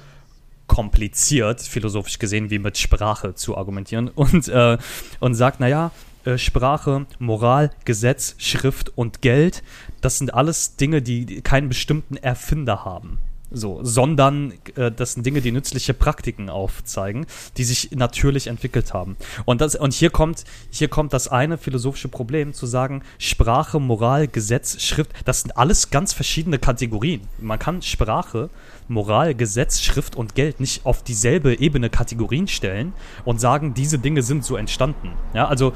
kompliziert, 0.66 1.60
philosophisch 1.60 2.18
gesehen, 2.18 2.50
wie 2.50 2.58
mit 2.58 2.78
Sprache 2.78 3.34
zu 3.34 3.56
argumentieren 3.56 4.08
und, 4.14 4.48
äh, 4.48 4.78
und 5.20 5.34
sagt, 5.34 5.60
naja, 5.60 5.90
äh, 6.24 6.38
Sprache, 6.38 7.06
Moral, 7.18 7.70
Gesetz, 7.84 8.34
Schrift 8.38 8.96
und 8.96 9.22
Geld, 9.22 9.62
das 10.00 10.18
sind 10.18 10.32
alles 10.32 10.76
Dinge, 10.76 11.02
die 11.02 11.42
keinen 11.42 11.68
bestimmten 11.68 12.16
Erfinder 12.16 12.84
haben. 12.84 13.18
So, 13.54 13.78
sondern 13.84 14.52
äh, 14.74 14.90
das 14.90 15.12
sind 15.12 15.24
Dinge, 15.24 15.40
die 15.40 15.52
nützliche 15.52 15.94
Praktiken 15.94 16.50
aufzeigen, 16.50 17.24
die 17.56 17.62
sich 17.62 17.92
natürlich 17.92 18.48
entwickelt 18.48 18.92
haben. 18.92 19.16
Und, 19.44 19.60
das, 19.60 19.76
und 19.76 19.94
hier, 19.94 20.10
kommt, 20.10 20.44
hier 20.70 20.88
kommt 20.88 21.12
das 21.12 21.28
eine 21.28 21.56
philosophische 21.56 22.08
Problem, 22.08 22.52
zu 22.52 22.66
sagen, 22.66 23.02
Sprache, 23.18 23.78
Moral, 23.78 24.26
Gesetz, 24.26 24.82
Schrift, 24.82 25.12
das 25.24 25.42
sind 25.42 25.56
alles 25.56 25.90
ganz 25.90 26.12
verschiedene 26.12 26.58
Kategorien. 26.58 27.22
Man 27.40 27.60
kann 27.60 27.80
Sprache, 27.80 28.50
Moral, 28.88 29.36
Gesetz, 29.36 29.80
Schrift 29.80 30.16
und 30.16 30.34
Geld 30.34 30.58
nicht 30.58 30.84
auf 30.84 31.04
dieselbe 31.04 31.60
Ebene 31.60 31.90
Kategorien 31.90 32.48
stellen 32.48 32.92
und 33.24 33.40
sagen, 33.40 33.72
diese 33.72 34.00
Dinge 34.00 34.22
sind 34.22 34.44
so 34.44 34.56
entstanden. 34.56 35.12
Ja, 35.32 35.46
also, 35.46 35.72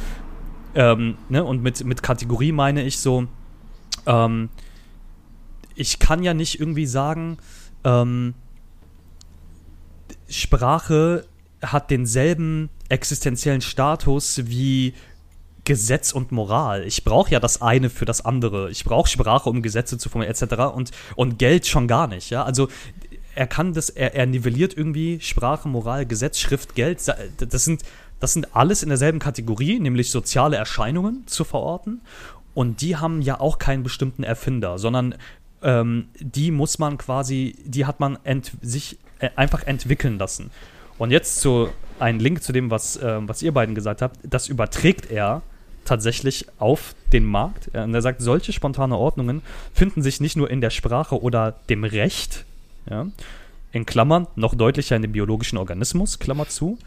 ähm, 0.75 1.17
ne, 1.29 1.45
und 1.45 1.63
mit, 1.63 1.85
mit 1.85 2.03
Kategorie 2.03 2.51
meine 2.51 2.83
ich 2.83 2.99
so, 2.99 3.29
ähm, 4.07 4.49
ich 5.79 6.01
kann 6.01 6.25
ja 6.25 6.35
nicht 6.35 6.59
irgendwie 6.59 6.87
sagen, 6.87 7.39
ähm, 7.85 8.35
Sprache 10.29 11.27
hat 11.63 11.91
denselben 11.91 12.71
existenziellen 12.89 13.61
Status 13.61 14.43
wie 14.45 14.95
Gesetz 15.65 16.13
und 16.13 16.33
Moral. 16.33 16.85
Ich 16.85 17.05
brauche 17.05 17.31
ja 17.31 17.41
das 17.41 17.61
eine 17.61 17.91
für 17.91 18.07
das 18.07 18.25
andere. 18.25 18.71
Ich 18.71 18.85
brauche 18.85 19.09
Sprache, 19.09 19.51
um 19.51 19.61
Gesetze 19.61 19.99
zu 19.99 20.09
formulieren, 20.09 20.35
etc. 20.35 20.75
Und, 20.75 20.93
und 21.15 21.39
Geld 21.39 21.67
schon 21.67 21.87
gar 21.89 22.07
nicht. 22.07 22.31
Ja? 22.31 22.45
Also 22.45 22.69
er 23.35 23.47
kann 23.47 23.75
das, 23.75 23.91
er, 23.91 24.15
er 24.15 24.27
nivelliert 24.27 24.77
irgendwie 24.77 25.21
Sprache, 25.21 25.69
Moral, 25.69 26.07
Gesetz, 26.07 26.39
Schrift, 26.39 26.75
Geld. 26.75 27.03
Das 27.39 27.65
sind, 27.65 27.83
das 28.19 28.33
sind 28.33 28.57
alles 28.57 28.83
in 28.83 28.89
derselben 28.89 29.19
Kategorie, 29.19 29.79
nämlich 29.79 30.11
soziale 30.11 30.57
Erscheinungen 30.57 31.27
zu 31.27 31.45
verorten. 31.45 32.01
Und 32.55 32.81
die 32.81 32.97
haben 32.97 33.21
ja 33.21 33.39
auch 33.39 33.59
keinen 33.59 33.83
bestimmten 33.83 34.25
Erfinder, 34.25 34.79
sondern 34.79 35.15
ähm, 35.63 36.09
die 36.19 36.51
muss 36.51 36.79
man 36.79 36.99
quasi, 36.99 37.57
die 37.65 37.87
hat 37.87 38.01
man 38.01 38.19
sich 38.63 38.99
äh, 39.19 39.31
einfach 39.37 39.65
entwickeln 39.65 40.19
lassen. 40.19 40.51
Und 40.99 41.11
jetzt 41.11 41.41
zu 41.41 41.69
ein 41.99 42.21
Link 42.21 42.43
zu 42.43 42.53
dem, 42.53 42.71
was, 42.71 42.97
äh, 42.97 43.19
was 43.21 43.43
ihr 43.43 43.53
beiden 43.53 43.75
gesagt 43.75 44.03
habt, 44.03 44.19
das 44.23 44.49
überträgt 44.49 45.11
er 45.11 45.43
tatsächlich 45.85 46.47
auf 46.59 46.95
den 47.13 47.25
Markt. 47.25 47.69
Und 47.69 47.95
er 47.95 48.03
sagt, 48.03 48.21
solche 48.21 48.53
spontane 48.53 48.97
Ordnungen 48.97 49.43
finden 49.73 50.03
sich 50.03 50.21
nicht 50.21 50.37
nur 50.37 50.51
in 50.51 50.61
der 50.61 50.71
Sprache 50.71 51.21
oder 51.21 51.53
dem 51.69 51.85
Recht, 51.85 52.45
ja, 52.89 53.07
in 53.73 53.87
Klammern 53.87 54.27
noch 54.37 54.55
deutlicher 54.55 54.97
in 54.97 55.03
dem 55.03 55.13
biologischen 55.13 55.59
Organismus, 55.59 56.19
Klammer 56.19 56.49
zu, 56.49 56.79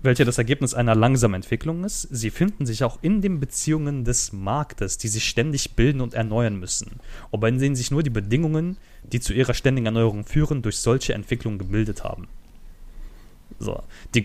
welche 0.00 0.24
das 0.24 0.38
Ergebnis 0.38 0.74
einer 0.74 0.94
langsamen 0.94 1.36
Entwicklung 1.36 1.84
ist. 1.84 2.02
Sie 2.02 2.30
finden 2.30 2.66
sich 2.66 2.84
auch 2.84 2.98
in 3.02 3.20
den 3.20 3.40
Beziehungen 3.40 4.04
des 4.04 4.32
Marktes, 4.32 4.98
die 4.98 5.08
sich 5.08 5.28
ständig 5.28 5.74
bilden 5.74 6.00
und 6.00 6.14
erneuern 6.14 6.56
müssen, 6.56 7.00
und 7.30 7.40
bei 7.40 7.50
denen 7.50 7.76
sich 7.76 7.90
nur 7.90 8.02
die 8.02 8.10
Bedingungen, 8.10 8.78
die 9.02 9.20
zu 9.20 9.32
ihrer 9.32 9.54
ständigen 9.54 9.86
Erneuerung 9.86 10.24
führen, 10.24 10.62
durch 10.62 10.78
solche 10.78 11.14
Entwicklungen 11.14 11.58
gebildet 11.58 12.04
haben. 12.04 12.28
So, 13.58 13.82
die, 14.14 14.24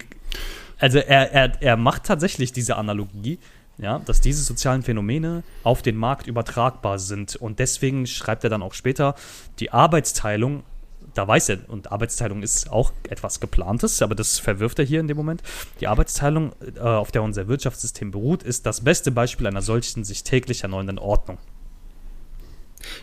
also 0.79 0.99
er, 0.99 1.31
er, 1.31 1.61
er 1.61 1.77
macht 1.77 2.03
tatsächlich 2.03 2.51
diese 2.51 2.75
Analogie, 2.75 3.39
ja, 3.77 3.99
dass 3.99 4.21
diese 4.21 4.43
sozialen 4.43 4.83
Phänomene 4.83 5.43
auf 5.63 5.81
den 5.81 5.95
Markt 5.95 6.27
übertragbar 6.27 6.99
sind. 6.99 7.35
Und 7.35 7.57
deswegen 7.59 8.05
schreibt 8.05 8.43
er 8.43 8.49
dann 8.49 8.61
auch 8.61 8.73
später, 8.73 9.15
die 9.59 9.71
Arbeitsteilung, 9.71 10.63
da 11.13 11.27
weiß 11.27 11.49
er, 11.49 11.59
und 11.67 11.91
Arbeitsteilung 11.91 12.41
ist 12.41 12.71
auch 12.71 12.91
etwas 13.09 13.39
geplantes, 13.39 14.01
aber 14.01 14.15
das 14.15 14.39
verwirft 14.39 14.79
er 14.79 14.85
hier 14.85 14.99
in 14.99 15.07
dem 15.07 15.17
Moment. 15.17 15.41
Die 15.79 15.87
Arbeitsteilung, 15.87 16.53
äh, 16.75 16.79
auf 16.79 17.11
der 17.11 17.23
unser 17.23 17.47
Wirtschaftssystem 17.47 18.11
beruht, 18.11 18.43
ist 18.43 18.65
das 18.65 18.81
beste 18.81 19.11
Beispiel 19.11 19.47
einer 19.47 19.61
solchen 19.61 20.03
sich 20.03 20.23
täglich 20.23 20.63
erneuernden 20.63 20.99
Ordnung. 20.99 21.37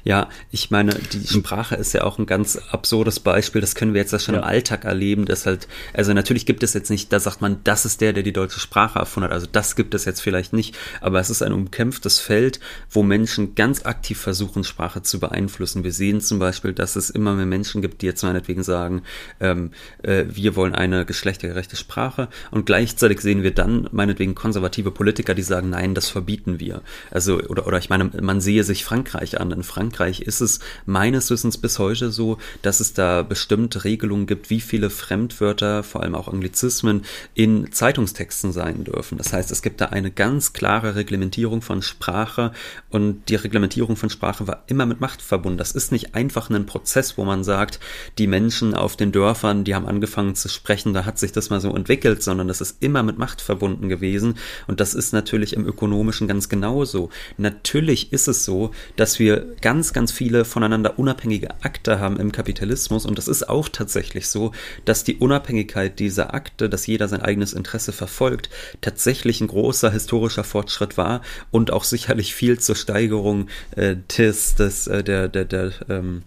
Ja, 0.05 0.29
ich 0.51 0.71
meine, 0.71 0.95
die 0.95 1.27
Sprache 1.27 1.75
ist 1.77 1.93
ja 1.93 2.05
auch 2.05 2.19
ein 2.19 2.27
ganz 2.27 2.57
absurdes 2.71 3.21
Beispiel. 3.21 3.61
Das 3.61 3.75
können 3.75 3.95
wir 3.95 4.01
jetzt 4.01 4.13
ja 4.13 4.19
schon 4.19 4.35
ja. 4.35 4.41
im 4.41 4.47
Alltag 4.47 4.85
erleben. 4.85 5.25
Dass 5.27 5.47
halt, 5.47 5.69
also 5.95 6.13
natürlich 6.13 6.47
gibt 6.47 6.63
es 6.63 6.75
jetzt 6.75 6.91
nicht, 6.91 7.13
da 7.13 7.21
sagt 7.21 7.41
man, 7.41 7.61
das 7.65 7.85
ist 7.85 8.01
der, 8.01 8.13
der 8.13 8.23
die 8.23 8.33
deutsche 8.33 8.61
Sprache 8.61 8.99
erfunden 8.99 9.29
hat. 9.29 9.33
Also 9.33 9.47
das 9.51 9.77
gibt 9.77 9.95
es 9.95 10.05
jetzt 10.05 10.21
vielleicht 10.21 10.53
nicht. 10.53 10.77
Aber 11.01 11.21
es 11.21 11.31
ist 11.31 11.43
ein 11.43 11.53
umkämpftes 11.53 12.19
Feld, 12.21 12.61
wo 12.91 13.03
Menschen 13.03 13.55
ganz 13.55 13.85
aktiv 13.85 14.19
versuchen, 14.19 14.65
Sprache 14.65 15.03
zu 15.03 15.21
beeinflussen. 15.21 15.85
Wir 15.85 15.93
sehen 15.93 16.21
zum 16.21 16.39
Beispiel, 16.39 16.73
dass 16.73 16.97
es 16.97 17.11
immer 17.11 17.35
mehr 17.35 17.47
Menschen 17.47 17.83
gibt, 17.83 18.03
die 18.03 18.07
jetzt 18.07 18.23
meinetwegen 18.23 18.63
sagen, 18.63 19.03
ähm, 19.41 19.73
äh, 20.03 20.25
wir 20.29 20.57
wollen 20.57 20.75
eine 20.75 21.05
geschlechtergerechte 21.05 21.77
Sprache. 21.77 22.29
Und 22.51 22.67
gleichzeitig 22.67 23.21
sehen 23.21 23.43
wir 23.43 23.53
dann 23.53 23.89
meinetwegen 23.93 24.35
konservative 24.35 24.91
Politiker, 24.91 25.35
die 25.35 25.43
sagen, 25.43 25.71
nein, 25.71 25.95
das 25.95 26.09
verbieten 26.09 26.61
wir. 26.61 26.83
Also, 27.11 27.41
oder, 27.41 27.67
oder 27.67 27.79
ich 27.79 27.91
meine, 27.91 28.11
man 28.21 28.41
sehe 28.41 28.65
sich 28.65 28.85
Frankreich 28.85 29.41
an. 29.41 29.51
In 29.51 29.63
Frankreich 29.71 30.23
ist 30.23 30.41
es 30.41 30.59
meines 30.85 31.31
Wissens 31.31 31.57
bis 31.57 31.79
heute 31.79 32.11
so, 32.11 32.39
dass 32.63 32.81
es 32.81 32.93
da 32.93 33.23
bestimmte 33.23 33.85
Regelungen 33.85 34.27
gibt, 34.27 34.51
wie 34.51 34.61
viele 34.61 34.91
Fremdwörter, 34.91 35.85
vor 35.85 36.03
allem 36.03 36.17
auch 36.17 36.27
Anglizismen, 36.27 37.03
in 37.35 37.71
Zeitungstexten 37.71 38.53
sein 38.53 38.83
dürfen. 38.83 39.17
Das 39.17 39.33
heißt, 39.33 39.53
es 39.53 39.63
gibt 39.63 39.81
da 39.81 39.87
eine 39.87 40.11
ganz 40.11 40.53
klare 40.53 40.97
Reglementierung 40.97 41.63
von 41.63 41.83
Sprache 41.83 42.51
und 42.89 43.29
die 43.29 43.37
Reglementierung 43.37 43.95
von 43.95 44.11
Sprache 44.11 44.49
war 44.49 44.65
immer 44.67 44.87
mit 44.87 45.01
Macht 45.01 45.23
verbunden. 45.23 45.59
Das 45.59 45.71
ist 45.71 45.93
nicht 45.93 46.17
einfach 46.17 46.51
ein 46.51 46.67
Prozess, 46.67 47.17
wo 47.17 47.25
man 47.25 47.45
sagt, 47.45 47.79
die 48.19 48.27
Menschen 48.27 48.75
auf 48.75 48.97
den 48.97 49.13
Dörfern, 49.13 49.63
die 49.63 49.77
haben 49.77 49.87
angefangen 49.87 50.35
zu 50.35 50.49
sprechen, 50.49 50.95
da 50.95 51.05
hat 51.05 51.19
sich 51.19 51.31
das 51.31 51.49
mal 51.51 51.61
so 51.61 51.75
entwickelt, 51.77 52.25
sondern 52.25 52.49
das 52.49 52.61
ist 52.61 52.83
immer 52.83 53.05
mit 53.05 53.19
Macht 53.19 53.41
verbunden 53.41 53.89
gewesen 53.89 54.35
und 54.67 54.81
das 54.81 54.95
ist 54.95 55.13
natürlich 55.13 55.53
im 55.53 55.65
ökonomischen 55.65 56.27
ganz 56.27 56.49
genauso. 56.49 57.11
Natürlich 57.37 58.13
ist 58.13 58.27
es 58.27 58.45
so, 58.45 58.73
dass 58.97 59.21
wir 59.21 59.47
ganz, 59.61 59.93
ganz 59.93 60.13
viele 60.13 60.45
voneinander 60.45 60.99
unabhängige 60.99 61.51
Akte 61.63 62.01
haben 62.01 62.19
im 62.19 62.33
Kapitalismus. 62.33 63.07
Und 63.07 63.19
es 63.19 63.29
ist 63.29 63.49
auch 63.49 63.69
tatsächlich 63.69 64.29
so, 64.29 64.53
dass 64.85 65.05
die 65.05 65.17
Unabhängigkeit 65.17 65.99
dieser 65.99 66.35
Akte, 66.35 66.69
dass 66.69 66.87
jeder 66.87 67.09
sein 67.09 67.23
eigenes 67.23 67.53
Interesse 67.53 67.93
verfolgt, 67.93 68.51
tatsächlich 68.81 69.41
ein 69.41 69.49
großer 69.49 69.91
historischer 69.91 70.45
Fortschritt 70.45 70.97
war 70.97 71.23
und 71.51 71.73
auch 71.73 71.85
sicherlich 71.85 72.35
viel 72.35 72.59
zur 72.59 72.77
Steigerung 72.77 73.49
äh, 73.77 73.97
des, 74.19 74.55
des, 74.55 74.87
äh, 74.87 75.05
der, 75.05 75.29
der, 75.29 75.45
der, 75.45 75.73
ähm, 75.89 76.23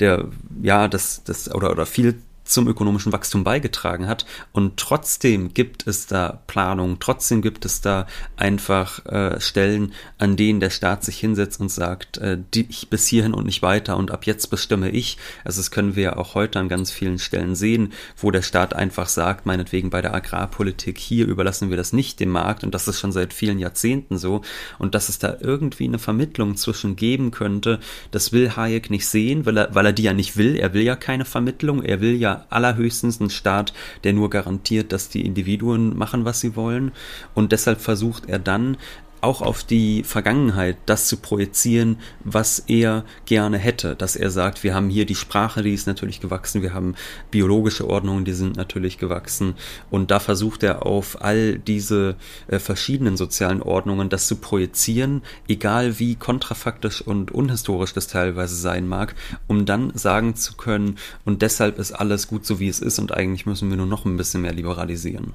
der, 0.00 0.28
ja, 0.62 0.88
das, 0.88 1.22
das, 1.24 1.52
oder, 1.54 1.70
oder 1.70 1.86
viel 1.86 2.16
zum 2.48 2.68
ökonomischen 2.68 3.12
Wachstum 3.12 3.44
beigetragen 3.44 4.08
hat. 4.08 4.26
Und 4.52 4.76
trotzdem 4.78 5.54
gibt 5.54 5.86
es 5.86 6.06
da 6.06 6.42
Planung, 6.46 6.98
trotzdem 7.00 7.42
gibt 7.42 7.64
es 7.64 7.80
da 7.80 8.06
einfach 8.36 9.04
äh, 9.06 9.40
Stellen, 9.40 9.92
an 10.18 10.36
denen 10.36 10.60
der 10.60 10.70
Staat 10.70 11.04
sich 11.04 11.18
hinsetzt 11.18 11.60
und 11.60 11.70
sagt, 11.70 12.18
äh, 12.18 12.38
die, 12.54 12.68
bis 12.90 13.06
hierhin 13.06 13.34
und 13.34 13.46
nicht 13.46 13.62
weiter 13.62 13.96
und 13.96 14.10
ab 14.10 14.26
jetzt 14.26 14.48
bestimme 14.48 14.90
ich. 14.90 15.18
Also 15.44 15.60
das 15.60 15.70
können 15.70 15.96
wir 15.96 16.02
ja 16.02 16.16
auch 16.16 16.34
heute 16.34 16.58
an 16.58 16.68
ganz 16.68 16.90
vielen 16.90 17.18
Stellen 17.18 17.54
sehen, 17.54 17.92
wo 18.16 18.30
der 18.30 18.42
Staat 18.42 18.74
einfach 18.74 19.08
sagt, 19.08 19.46
meinetwegen 19.46 19.90
bei 19.90 20.02
der 20.02 20.14
Agrarpolitik, 20.14 20.98
hier 20.98 21.26
überlassen 21.26 21.70
wir 21.70 21.76
das 21.76 21.92
nicht 21.92 22.20
dem 22.20 22.30
Markt 22.30 22.64
und 22.64 22.74
das 22.74 22.88
ist 22.88 23.00
schon 23.00 23.12
seit 23.12 23.32
vielen 23.32 23.58
Jahrzehnten 23.58 24.18
so 24.18 24.42
und 24.78 24.94
dass 24.94 25.08
es 25.08 25.18
da 25.18 25.36
irgendwie 25.40 25.84
eine 25.84 25.98
Vermittlung 25.98 26.56
zwischen 26.56 26.96
geben 26.96 27.30
könnte, 27.30 27.80
das 28.10 28.32
will 28.32 28.56
Hayek 28.56 28.90
nicht 28.90 29.06
sehen, 29.06 29.46
weil 29.46 29.56
er, 29.56 29.74
weil 29.74 29.86
er 29.86 29.92
die 29.92 30.02
ja 30.02 30.12
nicht 30.12 30.36
will. 30.36 30.56
Er 30.56 30.74
will 30.74 30.82
ja 30.82 30.96
keine 30.96 31.24
Vermittlung, 31.24 31.82
er 31.82 32.00
will 32.00 32.14
ja 32.14 32.35
allerhöchstens 32.50 33.20
ein 33.20 33.30
Staat, 33.30 33.72
der 34.04 34.12
nur 34.12 34.30
garantiert, 34.30 34.92
dass 34.92 35.08
die 35.08 35.24
Individuen 35.24 35.96
machen, 35.96 36.24
was 36.24 36.40
sie 36.40 36.56
wollen. 36.56 36.92
Und 37.34 37.52
deshalb 37.52 37.80
versucht 37.80 38.28
er 38.28 38.38
dann 38.38 38.76
auch 39.20 39.42
auf 39.42 39.64
die 39.64 40.02
Vergangenheit 40.02 40.76
das 40.86 41.08
zu 41.08 41.16
projizieren, 41.16 41.98
was 42.24 42.60
er 42.60 43.04
gerne 43.24 43.58
hätte. 43.58 43.96
Dass 43.96 44.16
er 44.16 44.30
sagt, 44.30 44.62
wir 44.64 44.74
haben 44.74 44.90
hier 44.90 45.06
die 45.06 45.14
Sprache, 45.14 45.62
die 45.62 45.74
ist 45.74 45.86
natürlich 45.86 46.20
gewachsen, 46.20 46.62
wir 46.62 46.74
haben 46.74 46.94
biologische 47.30 47.88
Ordnungen, 47.88 48.24
die 48.24 48.32
sind 48.32 48.56
natürlich 48.56 48.98
gewachsen. 48.98 49.54
Und 49.90 50.10
da 50.10 50.20
versucht 50.20 50.62
er 50.62 50.86
auf 50.86 51.22
all 51.22 51.58
diese 51.58 52.16
äh, 52.48 52.58
verschiedenen 52.58 53.16
sozialen 53.16 53.62
Ordnungen 53.62 54.08
das 54.08 54.26
zu 54.26 54.36
projizieren, 54.36 55.22
egal 55.48 55.98
wie 55.98 56.14
kontrafaktisch 56.14 57.02
und 57.02 57.30
unhistorisch 57.30 57.92
das 57.92 58.06
teilweise 58.06 58.56
sein 58.56 58.88
mag, 58.88 59.14
um 59.46 59.66
dann 59.66 59.92
sagen 59.94 60.34
zu 60.36 60.54
können, 60.54 60.98
und 61.24 61.42
deshalb 61.42 61.78
ist 61.78 61.92
alles 61.92 62.28
gut 62.28 62.46
so 62.46 62.60
wie 62.60 62.68
es 62.68 62.80
ist 62.80 62.98
und 62.98 63.12
eigentlich 63.12 63.46
müssen 63.46 63.70
wir 63.70 63.76
nur 63.76 63.86
noch 63.86 64.04
ein 64.04 64.16
bisschen 64.16 64.42
mehr 64.42 64.52
liberalisieren. 64.52 65.34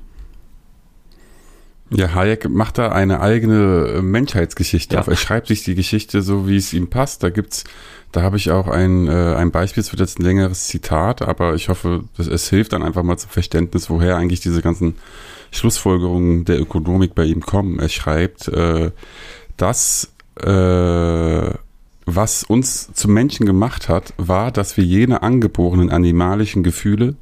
Ja, 1.94 2.14
Hayek 2.14 2.50
macht 2.50 2.78
da 2.78 2.90
eine 2.90 3.20
eigene 3.20 3.96
äh, 3.98 4.02
Menschheitsgeschichte 4.02 4.96
ja. 4.96 5.02
auf. 5.02 5.08
Er 5.08 5.18
schreibt 5.18 5.48
sich 5.48 5.64
die 5.64 5.76
Geschichte 5.76 6.22
so, 6.22 6.48
wie 6.48 6.56
es 6.56 6.72
ihm 6.74 6.90
passt. 6.90 7.22
Da 7.22 7.30
gibt's, 7.30 7.66
da 8.14 8.22
habe 8.22 8.38
ich 8.38 8.50
auch 8.50 8.68
ein, 8.68 9.08
äh, 9.08 9.36
ein 9.36 9.52
Beispiel, 9.52 9.82
es 9.82 9.92
wird 9.92 10.00
jetzt 10.00 10.20
ein 10.20 10.24
längeres 10.24 10.68
Zitat, 10.68 11.22
aber 11.22 11.54
ich 11.54 11.68
hoffe, 11.68 12.06
dass 12.16 12.28
es 12.28 12.50
hilft 12.50 12.72
dann 12.72 12.84
einfach 12.84 13.04
mal 13.04 13.18
zum 13.18 13.30
Verständnis, 13.30 13.90
woher 13.90 14.16
eigentlich 14.16 14.40
diese 14.40 14.62
ganzen 14.62 14.96
Schlussfolgerungen 15.52 16.46
der 16.46 16.62
Ökonomik 16.62 17.14
bei 17.14 17.26
ihm 17.26 17.42
kommen. 17.42 17.80
Er 17.80 17.90
schreibt, 17.90 18.48
äh, 18.48 18.92
dass 19.58 20.14
äh, 20.40 21.52
was 22.16 22.44
uns 22.44 22.92
zum 22.94 23.14
Menschen 23.14 23.46
gemacht 23.46 23.90
hat, 23.90 24.14
war, 24.18 24.52
dass 24.52 24.78
wir 24.78 24.84
jene 24.84 25.22
angeborenen 25.22 25.90
animalischen 25.90 26.64
Gefühle, 26.64 27.16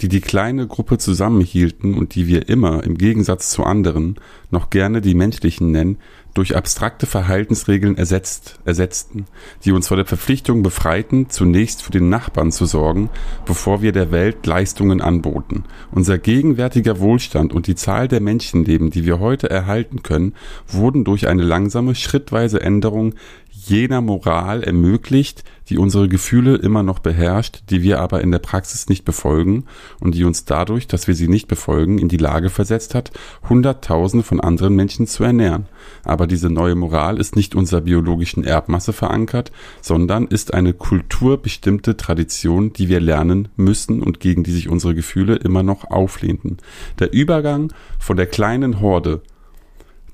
die 0.00 0.08
die 0.08 0.20
kleine 0.20 0.66
Gruppe 0.66 0.98
zusammenhielten 0.98 1.94
und 1.94 2.14
die 2.14 2.26
wir 2.26 2.48
immer, 2.48 2.84
im 2.84 2.98
Gegensatz 2.98 3.50
zu 3.50 3.64
anderen, 3.64 4.16
noch 4.50 4.70
gerne 4.70 5.00
die 5.00 5.14
menschlichen 5.14 5.70
nennen, 5.70 5.98
durch 6.34 6.56
abstrakte 6.56 7.06
Verhaltensregeln 7.06 7.96
ersetzt, 7.96 8.58
ersetzten, 8.64 9.26
die 9.64 9.72
uns 9.72 9.88
vor 9.88 9.96
der 9.96 10.06
Verpflichtung 10.06 10.62
befreiten, 10.62 11.30
zunächst 11.30 11.82
für 11.82 11.92
den 11.92 12.08
Nachbarn 12.08 12.50
zu 12.50 12.66
sorgen, 12.66 13.08
bevor 13.46 13.82
wir 13.82 13.92
der 13.92 14.10
Welt 14.10 14.44
Leistungen 14.44 15.00
anboten. 15.00 15.64
Unser 15.92 16.18
gegenwärtiger 16.18 16.98
Wohlstand 16.98 17.52
und 17.52 17.68
die 17.68 17.76
Zahl 17.76 18.08
der 18.08 18.20
Menschenleben, 18.20 18.90
die 18.90 19.04
wir 19.04 19.20
heute 19.20 19.48
erhalten 19.48 20.02
können, 20.02 20.34
wurden 20.66 21.04
durch 21.04 21.28
eine 21.28 21.42
langsame, 21.42 21.94
schrittweise 21.94 22.60
Änderung 22.60 23.14
jener 23.54 24.00
Moral 24.00 24.62
ermöglicht, 24.62 25.44
die 25.68 25.78
unsere 25.78 26.08
Gefühle 26.08 26.56
immer 26.56 26.82
noch 26.82 26.98
beherrscht, 26.98 27.62
die 27.70 27.82
wir 27.82 28.00
aber 28.00 28.20
in 28.20 28.30
der 28.30 28.38
Praxis 28.38 28.88
nicht 28.88 29.04
befolgen 29.04 29.64
und 30.00 30.14
die 30.14 30.24
uns 30.24 30.44
dadurch, 30.44 30.86
dass 30.86 31.06
wir 31.06 31.14
sie 31.14 31.28
nicht 31.28 31.48
befolgen, 31.48 31.98
in 31.98 32.08
die 32.08 32.18
Lage 32.18 32.50
versetzt 32.50 32.94
hat, 32.94 33.12
Hunderttausende 33.48 34.24
von 34.24 34.40
anderen 34.40 34.74
Menschen 34.74 35.06
zu 35.06 35.24
ernähren. 35.24 35.66
Aber 36.04 36.26
diese 36.26 36.50
neue 36.50 36.74
Moral 36.74 37.18
ist 37.18 37.36
nicht 37.36 37.54
unserer 37.54 37.82
biologischen 37.82 38.44
Erbmasse 38.44 38.92
verankert, 38.92 39.52
sondern 39.80 40.26
ist 40.26 40.52
eine 40.52 40.74
kulturbestimmte 40.74 41.96
Tradition, 41.96 42.72
die 42.72 42.88
wir 42.88 43.00
lernen 43.00 43.48
müssen 43.56 44.02
und 44.02 44.20
gegen 44.20 44.44
die 44.44 44.52
sich 44.52 44.68
unsere 44.68 44.94
Gefühle 44.94 45.36
immer 45.36 45.62
noch 45.62 45.90
auflehnten. 45.90 46.58
Der 46.98 47.12
Übergang 47.12 47.72
von 47.98 48.16
der 48.16 48.26
kleinen 48.26 48.80
Horde 48.80 49.22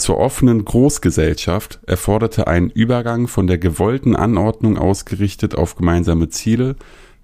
zur 0.01 0.19
offenen 0.19 0.65
Großgesellschaft 0.65 1.81
erforderte 1.87 2.47
einen 2.47 2.71
Übergang 2.71 3.29
von 3.29 3.47
der 3.47 3.59
gewollten 3.59 4.17
Anordnung 4.17 4.79
ausgerichtet 4.79 5.55
auf 5.55 5.77
gemeinsame 5.77 6.29
Ziele, 6.29 6.77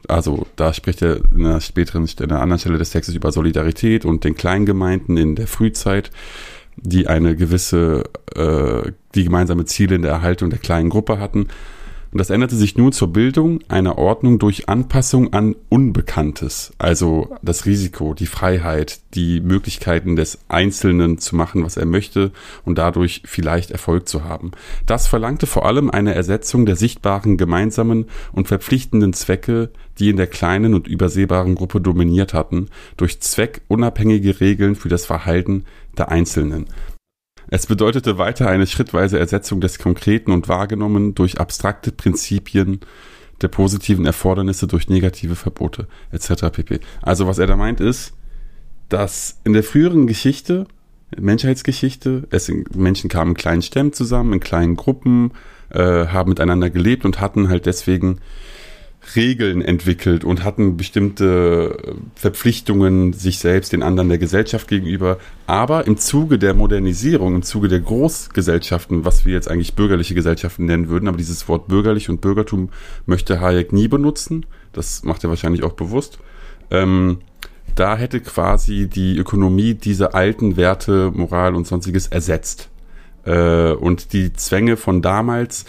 also 0.09 0.47
da 0.57 0.73
spricht 0.73 1.03
er 1.03 1.21
in 1.33 1.45
einer 1.45 1.61
späteren, 1.61 2.07
in 2.07 2.31
einer 2.31 2.41
anderen 2.41 2.61
Stelle 2.61 2.79
des 2.79 2.91
Textes 2.91 3.15
über 3.15 3.33
Solidarität 3.33 4.05
und 4.05 4.25
den 4.25 4.35
Kleingemeinden 4.35 5.17
in 5.17 5.35
der 5.35 5.47
Frühzeit, 5.47 6.11
die 6.77 7.07
eine 7.07 7.37
gewisse, 7.37 8.05
äh, 8.35 8.93
die 9.15 9.25
gemeinsame 9.25 9.65
Ziele 9.65 9.97
in 9.97 10.03
der 10.03 10.13
Erhaltung 10.13 10.51
der 10.51 10.59
kleinen 10.59 10.91
Gruppe 10.91 11.19
hatten. 11.19 11.49
Und 12.17 12.21
das 12.21 12.31
änderte 12.31 12.57
sich 12.57 12.79
nun 12.79 12.93
zur 12.93 13.13
Bildung 13.13 13.61
einer 13.69 13.99
Ordnung 13.99 14.39
durch 14.39 14.71
Anpassung 14.71 15.35
an 15.35 15.55
Unbekanntes, 15.69 16.73
also 16.79 17.37
das 17.43 17.67
Risiko, 17.67 18.15
die 18.15 18.25
Freiheit, 18.25 19.01
die 19.13 19.43
Möglichkeiten 19.43 20.17
des 20.17 20.39
Einzelnen 20.49 21.19
zu 21.19 21.37
machen, 21.37 21.63
was 21.63 21.77
er 21.77 21.85
möchte 21.85 22.33
und 22.65 22.79
dadurch 22.79 23.21
vielleicht 23.27 23.71
Erfolg 23.71 24.09
zu 24.09 24.25
haben. 24.25 24.53
Das 24.87 25.07
verlangte 25.07 25.47
vor 25.47 25.67
allem 25.67 25.91
eine 25.91 26.15
Ersetzung 26.15 26.65
der 26.65 26.77
sichtbaren 26.77 27.37
gemeinsamen 27.37 28.07
und 28.33 28.49
verpflichtenden 28.49 29.13
Zwecke, 29.13 29.69
die 29.99 30.09
in 30.09 30.17
der 30.17 30.27
kleinen 30.27 30.73
und 30.73 30.89
übersehbaren 30.89 31.55
Gruppe 31.55 31.83
dominiert 31.83 32.33
hatten, 32.33 32.69
durch 32.97 33.21
zweckunabhängige 33.21 34.41
Regeln 34.41 34.75
für 34.75 34.89
das 34.89 35.05
Verhalten 35.05 35.67
der 35.99 36.11
Einzelnen. 36.11 36.65
Es 37.49 37.67
bedeutete 37.67 38.19
weiter 38.19 38.49
eine 38.49 38.67
schrittweise 38.67 39.19
Ersetzung 39.19 39.61
des 39.61 39.79
Konkreten 39.79 40.33
und 40.33 40.49
Wahrgenommen 40.49 41.15
durch 41.15 41.39
abstrakte 41.39 41.93
Prinzipien 41.93 42.81
der 43.43 43.49
positiven 43.49 44.07
Erfordernisse 44.07 44.67
durch 44.67 44.89
negative 44.89 45.37
Verbote 45.37 45.87
etc. 46.11 46.51
pp. 46.51 46.81
Also 47.03 47.27
was 47.27 47.39
er 47.39 47.47
da 47.47 47.57
meint 47.57 47.81
ist, 47.81 48.15
dass 48.89 49.41
in 49.45 49.53
der 49.53 49.63
früheren 49.63 50.07
Geschichte, 50.07 50.67
Menschheitsgeschichte, 51.17 52.27
es 52.31 52.51
Menschen 52.75 53.11
kamen 53.11 53.33
in 53.33 53.37
kleinen 53.37 53.63
Stämmen 53.63 53.93
zusammen, 53.93 54.33
in 54.33 54.41
kleinen 54.41 54.77
Gruppen, 54.77 55.33
äh, 55.71 56.07
haben 56.07 56.31
miteinander 56.31 56.71
gelebt 56.71 57.05
und 57.05 57.21
hatten 57.21 57.49
halt 57.49 57.67
deswegen 57.67 58.21
Regeln 59.15 59.63
entwickelt 59.63 60.25
und 60.25 60.43
hatten 60.43 60.77
bestimmte 60.77 61.79
äh, 61.87 61.93
Verpflichtungen 62.15 63.13
sich 63.13 63.39
selbst, 63.39 63.73
den 63.73 63.83
anderen 63.83 64.09
der 64.09 64.19
Gesellschaft 64.19 64.69
gegenüber. 64.69 65.19
Aber 65.47 65.87
im 65.87 65.97
Zuge 65.97 66.39
der 66.39 66.55
Modernisierung, 66.55 67.35
im 67.35 67.43
Zuge 67.43 67.69
der 67.69 67.81
Großgesellschaften, 67.81 69.05
was 69.05 69.25
wir 69.25 69.35
jetzt 69.35 69.51
eigentlich 69.51 69.75
bürgerliche 69.75 70.15
Gesellschaften 70.15 70.65
nennen 70.65 70.89
würden, 70.89 71.09
aber 71.09 71.19
dieses 71.19 71.49
Wort 71.49 71.69
bürgerlich 71.69 72.09
und 72.09 72.21
Bürgertum 72.21 72.71
möchte 73.07 73.41
Hayek 73.41 73.73
nie 73.73 73.89
benutzen. 73.89 74.47
Das 74.73 75.05
macht 75.05 75.23
er 75.25 75.31
wahrscheinlich 75.31 75.63
auch 75.63 75.73
bewusst. 75.73 76.19
Ähm, 76.71 77.19
da 77.75 77.97
hätte 77.97 78.21
quasi 78.21 78.89
die 78.89 79.19
Ökonomie 79.19 79.75
diese 79.75 80.15
alten 80.15 80.57
Werte, 80.57 81.13
Moral 81.15 81.55
und 81.55 81.67
sonstiges 81.67 82.07
ersetzt. 82.09 82.71
Äh, 83.25 83.73
und 83.73 84.13
die 84.13 84.33
Zwänge 84.33 84.77
von 84.77 85.03
damals 85.03 85.67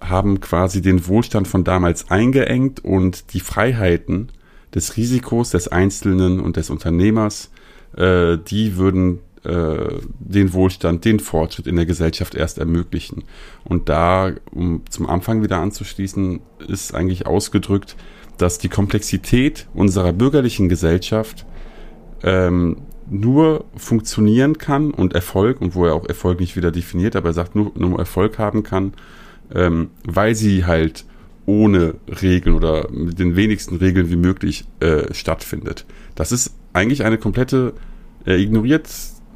haben 0.00 0.40
quasi 0.40 0.82
den 0.82 1.06
Wohlstand 1.06 1.48
von 1.48 1.64
damals 1.64 2.10
eingeengt 2.10 2.84
und 2.84 3.32
die 3.34 3.40
Freiheiten 3.40 4.30
des 4.74 4.96
Risikos 4.96 5.50
des 5.50 5.68
Einzelnen 5.68 6.40
und 6.40 6.56
des 6.56 6.70
Unternehmers, 6.70 7.50
äh, 7.96 8.38
die 8.38 8.76
würden 8.76 9.20
äh, 9.44 10.00
den 10.18 10.52
Wohlstand, 10.52 11.04
den 11.04 11.18
Fortschritt 11.18 11.66
in 11.66 11.76
der 11.76 11.86
Gesellschaft 11.86 12.34
erst 12.34 12.58
ermöglichen. 12.58 13.24
Und 13.64 13.88
da, 13.88 14.32
um 14.52 14.82
zum 14.90 15.08
Anfang 15.08 15.42
wieder 15.42 15.58
anzuschließen, 15.58 16.40
ist 16.68 16.94
eigentlich 16.94 17.26
ausgedrückt, 17.26 17.96
dass 18.36 18.58
die 18.58 18.68
Komplexität 18.68 19.66
unserer 19.74 20.12
bürgerlichen 20.12 20.68
Gesellschaft 20.68 21.46
ähm, 22.22 22.78
nur 23.08 23.64
funktionieren 23.76 24.56
kann 24.58 24.92
und 24.92 25.14
Erfolg, 25.14 25.60
und 25.60 25.74
wo 25.74 25.86
er 25.86 25.94
auch 25.94 26.06
Erfolg 26.06 26.38
nicht 26.40 26.56
wieder 26.56 26.70
definiert, 26.70 27.16
aber 27.16 27.30
er 27.30 27.34
sagt 27.34 27.56
nur, 27.56 27.72
nur 27.74 27.98
Erfolg 27.98 28.38
haben 28.38 28.62
kann, 28.62 28.92
ähm, 29.54 29.90
weil 30.04 30.34
sie 30.34 30.64
halt 30.64 31.04
ohne 31.46 31.94
Regeln 32.22 32.54
oder 32.54 32.90
mit 32.90 33.18
den 33.18 33.36
wenigsten 33.36 33.76
Regeln 33.76 34.10
wie 34.10 34.16
möglich 34.16 34.64
äh, 34.80 35.12
stattfindet. 35.12 35.84
Das 36.14 36.32
ist 36.32 36.54
eigentlich 36.72 37.04
eine 37.04 37.18
komplette, 37.18 37.72
er 38.24 38.38
ignoriert, 38.38 38.88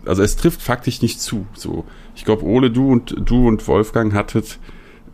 also 0.07 0.23
es 0.23 0.37
trifft 0.37 0.63
faktisch 0.63 1.03
nicht 1.03 1.21
zu. 1.21 1.47
So, 1.55 1.85
ich 2.15 2.25
glaube, 2.25 2.45
Ole, 2.45 2.71
du 2.71 2.91
und 2.91 3.15
du 3.25 3.49
und 3.49 3.67
Wolfgang 3.67 4.13
hattet 4.13 4.59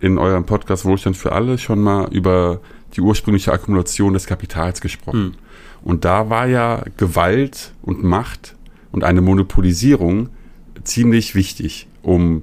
in 0.00 0.18
eurem 0.18 0.44
Podcast 0.44 0.84
Wohlstand 0.84 1.16
für 1.16 1.32
alle 1.32 1.58
schon 1.58 1.80
mal 1.80 2.08
über 2.12 2.60
die 2.94 3.00
ursprüngliche 3.00 3.52
Akkumulation 3.52 4.14
des 4.14 4.26
Kapitals 4.26 4.80
gesprochen. 4.80 5.22
Mhm. 5.22 5.34
Und 5.82 6.04
da 6.04 6.28
war 6.28 6.46
ja 6.46 6.84
Gewalt 6.96 7.72
und 7.82 8.02
Macht 8.02 8.56
und 8.92 9.04
eine 9.04 9.20
Monopolisierung 9.20 10.28
ziemlich 10.82 11.34
wichtig, 11.34 11.86
um 12.02 12.42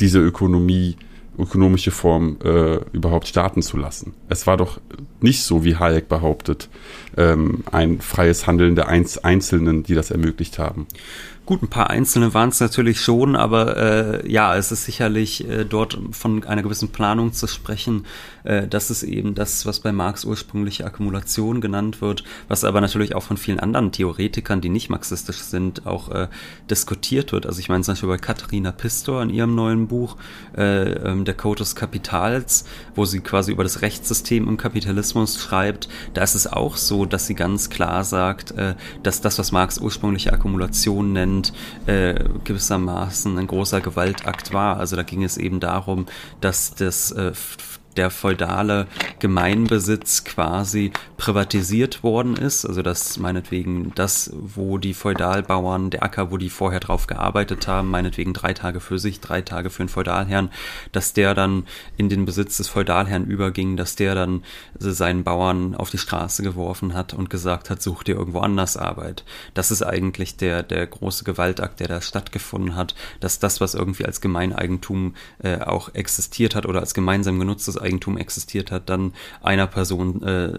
diese 0.00 0.18
Ökonomie 0.18 0.96
ökonomische 1.38 1.90
Form 1.90 2.38
äh, 2.44 2.76
überhaupt 2.92 3.28
starten 3.28 3.62
zu 3.62 3.76
lassen. 3.76 4.14
Es 4.28 4.46
war 4.46 4.56
doch 4.56 4.80
nicht 5.20 5.42
so, 5.42 5.64
wie 5.64 5.76
Hayek 5.76 6.08
behauptet, 6.08 6.68
ähm, 7.16 7.64
ein 7.70 8.00
freies 8.00 8.46
Handeln 8.46 8.74
der 8.74 8.88
Einzelnen, 8.88 9.82
die 9.82 9.94
das 9.94 10.10
ermöglicht 10.10 10.58
haben. 10.58 10.86
Gut, 11.46 11.62
ein 11.62 11.68
paar 11.68 11.90
Einzelne 11.90 12.32
waren 12.32 12.48
es 12.48 12.60
natürlich 12.60 13.02
schon, 13.02 13.36
aber 13.36 13.76
äh, 13.76 14.32
ja, 14.32 14.56
es 14.56 14.72
ist 14.72 14.86
sicherlich 14.86 15.46
äh, 15.46 15.66
dort 15.66 15.98
von 16.12 16.42
einer 16.44 16.62
gewissen 16.62 16.88
Planung 16.88 17.34
zu 17.34 17.46
sprechen. 17.46 18.06
Äh, 18.44 18.66
das 18.66 18.90
ist 18.90 19.02
eben 19.02 19.34
das, 19.34 19.66
was 19.66 19.80
bei 19.80 19.92
Marx 19.92 20.24
ursprüngliche 20.24 20.86
Akkumulation 20.86 21.60
genannt 21.60 22.00
wird, 22.00 22.24
was 22.48 22.64
aber 22.64 22.80
natürlich 22.80 23.14
auch 23.14 23.22
von 23.22 23.36
vielen 23.36 23.60
anderen 23.60 23.92
Theoretikern, 23.92 24.62
die 24.62 24.70
nicht 24.70 24.88
marxistisch 24.88 25.36
sind, 25.36 25.86
auch 25.86 26.10
äh, 26.10 26.28
diskutiert 26.70 27.32
wird. 27.32 27.44
Also 27.44 27.60
ich 27.60 27.68
meine 27.68 27.82
zum 27.82 27.92
Beispiel 27.92 28.08
bei 28.08 28.16
Katharina 28.16 28.72
Pistor 28.72 29.22
in 29.22 29.28
ihrem 29.28 29.54
neuen 29.54 29.86
Buch 29.86 30.16
äh, 30.56 30.92
ähm, 30.92 31.26
Der 31.26 31.34
Code 31.34 31.58
des 31.58 31.76
Kapitals, 31.76 32.64
wo 32.94 33.04
sie 33.04 33.20
quasi 33.20 33.52
über 33.52 33.64
das 33.64 33.82
Rechtssystem 33.82 34.48
im 34.48 34.56
Kapitalismus 34.56 35.38
schreibt, 35.38 35.90
da 36.14 36.22
ist 36.22 36.36
es 36.36 36.46
auch 36.46 36.78
so, 36.78 37.04
dass 37.04 37.26
sie 37.26 37.34
ganz 37.34 37.68
klar 37.68 38.02
sagt, 38.02 38.52
äh, 38.52 38.76
dass 39.02 39.20
das, 39.20 39.38
was 39.38 39.52
Marx 39.52 39.76
ursprüngliche 39.76 40.32
Akkumulation 40.32 41.12
nennt, 41.12 41.33
Moment 41.34 41.52
äh, 41.86 42.14
gewissermaßen 42.44 43.38
ein 43.38 43.46
großer 43.46 43.80
Gewaltakt 43.80 44.52
war. 44.52 44.78
Also 44.78 44.96
da 44.96 45.02
ging 45.02 45.24
es 45.24 45.36
eben 45.36 45.60
darum, 45.60 46.06
dass 46.40 46.74
das 46.74 47.10
äh, 47.12 47.32
der 47.96 48.10
feudale 48.10 48.86
Gemeinbesitz 49.18 50.24
quasi 50.24 50.92
privatisiert 51.16 52.02
worden 52.02 52.36
ist. 52.36 52.64
Also 52.64 52.82
dass 52.82 53.18
meinetwegen 53.18 53.92
das, 53.94 54.30
wo 54.34 54.78
die 54.78 54.94
Feudalbauern, 54.94 55.90
der 55.90 56.02
Acker, 56.02 56.30
wo 56.30 56.36
die 56.36 56.50
vorher 56.50 56.80
drauf 56.80 57.06
gearbeitet 57.06 57.66
haben, 57.68 57.90
meinetwegen 57.90 58.32
drei 58.32 58.54
Tage 58.54 58.80
für 58.80 58.98
sich, 58.98 59.20
drei 59.20 59.42
Tage 59.42 59.70
für 59.70 59.84
den 59.84 59.88
Feudalherrn, 59.88 60.50
dass 60.92 61.12
der 61.12 61.34
dann 61.34 61.64
in 61.96 62.08
den 62.08 62.24
Besitz 62.24 62.56
des 62.56 62.68
Feudalherrn 62.68 63.24
überging, 63.24 63.76
dass 63.76 63.96
der 63.96 64.14
dann 64.14 64.42
seinen 64.78 65.24
Bauern 65.24 65.74
auf 65.74 65.90
die 65.90 65.98
Straße 65.98 66.42
geworfen 66.42 66.94
hat 66.94 67.14
und 67.14 67.30
gesagt 67.30 67.70
hat, 67.70 67.82
such 67.82 68.02
dir 68.02 68.16
irgendwo 68.16 68.40
anders 68.40 68.76
Arbeit. 68.76 69.24
Das 69.54 69.70
ist 69.70 69.82
eigentlich 69.82 70.36
der, 70.36 70.62
der 70.62 70.86
große 70.86 71.24
Gewaltakt, 71.24 71.80
der 71.80 71.88
da 71.88 72.00
stattgefunden 72.00 72.76
hat, 72.76 72.94
dass 73.20 73.38
das, 73.38 73.60
was 73.60 73.74
irgendwie 73.74 74.04
als 74.04 74.20
Gemeineigentum 74.20 75.14
äh, 75.42 75.60
auch 75.60 75.94
existiert 75.94 76.54
hat 76.54 76.66
oder 76.66 76.80
als 76.80 76.94
gemeinsam 76.94 77.38
genutztes 77.38 77.80
Eigentum 77.84 78.18
existiert 78.18 78.70
hat, 78.70 78.88
dann 78.88 79.12
einer 79.42 79.66
Person, 79.66 80.22
äh, 80.22 80.52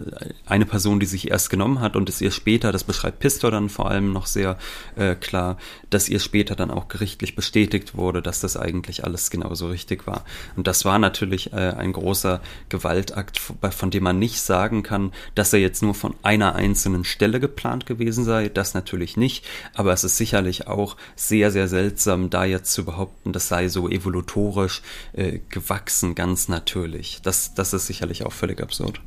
eine 0.46 0.66
Person, 0.66 1.00
die 1.00 1.06
sich 1.06 1.30
erst 1.30 1.50
genommen 1.50 1.80
hat 1.80 1.96
und 1.96 2.08
es 2.08 2.20
ihr 2.20 2.30
später, 2.30 2.72
das 2.72 2.84
beschreibt 2.84 3.18
Pistor 3.18 3.50
dann 3.50 3.68
vor 3.68 3.90
allem 3.90 4.12
noch 4.12 4.26
sehr 4.26 4.58
äh, 4.96 5.14
klar, 5.14 5.58
dass 5.90 6.08
ihr 6.08 6.20
später 6.20 6.54
dann 6.54 6.70
auch 6.70 6.88
gerichtlich 6.88 7.36
bestätigt 7.36 7.96
wurde, 7.96 8.22
dass 8.22 8.40
das 8.40 8.56
eigentlich 8.56 9.04
alles 9.04 9.30
genauso 9.30 9.68
richtig 9.68 10.06
war. 10.06 10.24
Und 10.56 10.66
das 10.66 10.84
war 10.84 10.98
natürlich 10.98 11.52
äh, 11.52 11.74
ein 11.76 11.92
großer 11.92 12.40
Gewaltakt, 12.68 13.38
von 13.38 13.90
dem 13.90 14.04
man 14.04 14.18
nicht 14.18 14.40
sagen 14.40 14.82
kann, 14.82 15.12
dass 15.34 15.52
er 15.52 15.60
jetzt 15.60 15.82
nur 15.82 15.94
von 15.94 16.14
einer 16.22 16.54
einzelnen 16.54 17.04
Stelle 17.04 17.40
geplant 17.40 17.86
gewesen 17.86 18.24
sei. 18.24 18.48
Das 18.48 18.74
natürlich 18.74 19.16
nicht, 19.16 19.44
aber 19.74 19.92
es 19.92 20.04
ist 20.04 20.16
sicherlich 20.16 20.66
auch 20.66 20.96
sehr, 21.14 21.50
sehr 21.50 21.68
seltsam, 21.68 22.30
da 22.30 22.44
jetzt 22.44 22.72
zu 22.72 22.84
behaupten, 22.84 23.32
das 23.32 23.48
sei 23.48 23.68
so 23.68 23.88
evolutorisch 23.88 24.82
äh, 25.12 25.40
gewachsen, 25.50 26.14
ganz 26.14 26.48
natürlich. 26.48 27.15
Das, 27.22 27.54
das 27.54 27.72
ist 27.72 27.86
sicherlich 27.86 28.24
auch 28.24 28.32
völlig 28.32 28.60
absurd. 28.60 29.00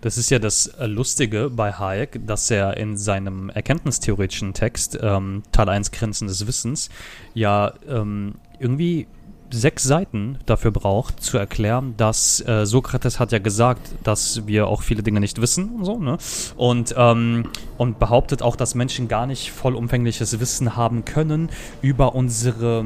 Das 0.00 0.18
ist 0.18 0.30
ja 0.30 0.38
das 0.38 0.70
Lustige 0.80 1.48
bei 1.48 1.72
Hayek, 1.72 2.26
dass 2.26 2.50
er 2.50 2.76
in 2.76 2.98
seinem 2.98 3.48
erkenntnistheoretischen 3.48 4.52
Text 4.52 4.98
ähm, 5.00 5.42
Teil 5.50 5.70
1 5.70 5.92
Grenzen 5.92 6.28
des 6.28 6.46
Wissens 6.46 6.90
ja 7.32 7.72
ähm, 7.88 8.34
irgendwie 8.58 9.06
sechs 9.54 9.82
Seiten 9.82 10.38
dafür 10.46 10.70
braucht, 10.70 11.22
zu 11.22 11.38
erklären, 11.38 11.94
dass 11.96 12.40
äh, 12.46 12.66
Sokrates 12.66 13.18
hat 13.20 13.32
ja 13.32 13.38
gesagt, 13.38 13.80
dass 14.02 14.46
wir 14.46 14.66
auch 14.66 14.82
viele 14.82 15.02
Dinge 15.02 15.20
nicht 15.20 15.40
wissen 15.40 15.70
und 15.76 15.84
so, 15.84 15.98
ne? 15.98 16.18
Und, 16.56 16.94
ähm, 16.96 17.48
und 17.78 17.98
behauptet 17.98 18.42
auch, 18.42 18.56
dass 18.56 18.74
Menschen 18.74 19.08
gar 19.08 19.26
nicht 19.26 19.50
vollumfängliches 19.50 20.38
Wissen 20.40 20.76
haben 20.76 21.04
können 21.04 21.50
über 21.82 22.14
unsere, 22.14 22.84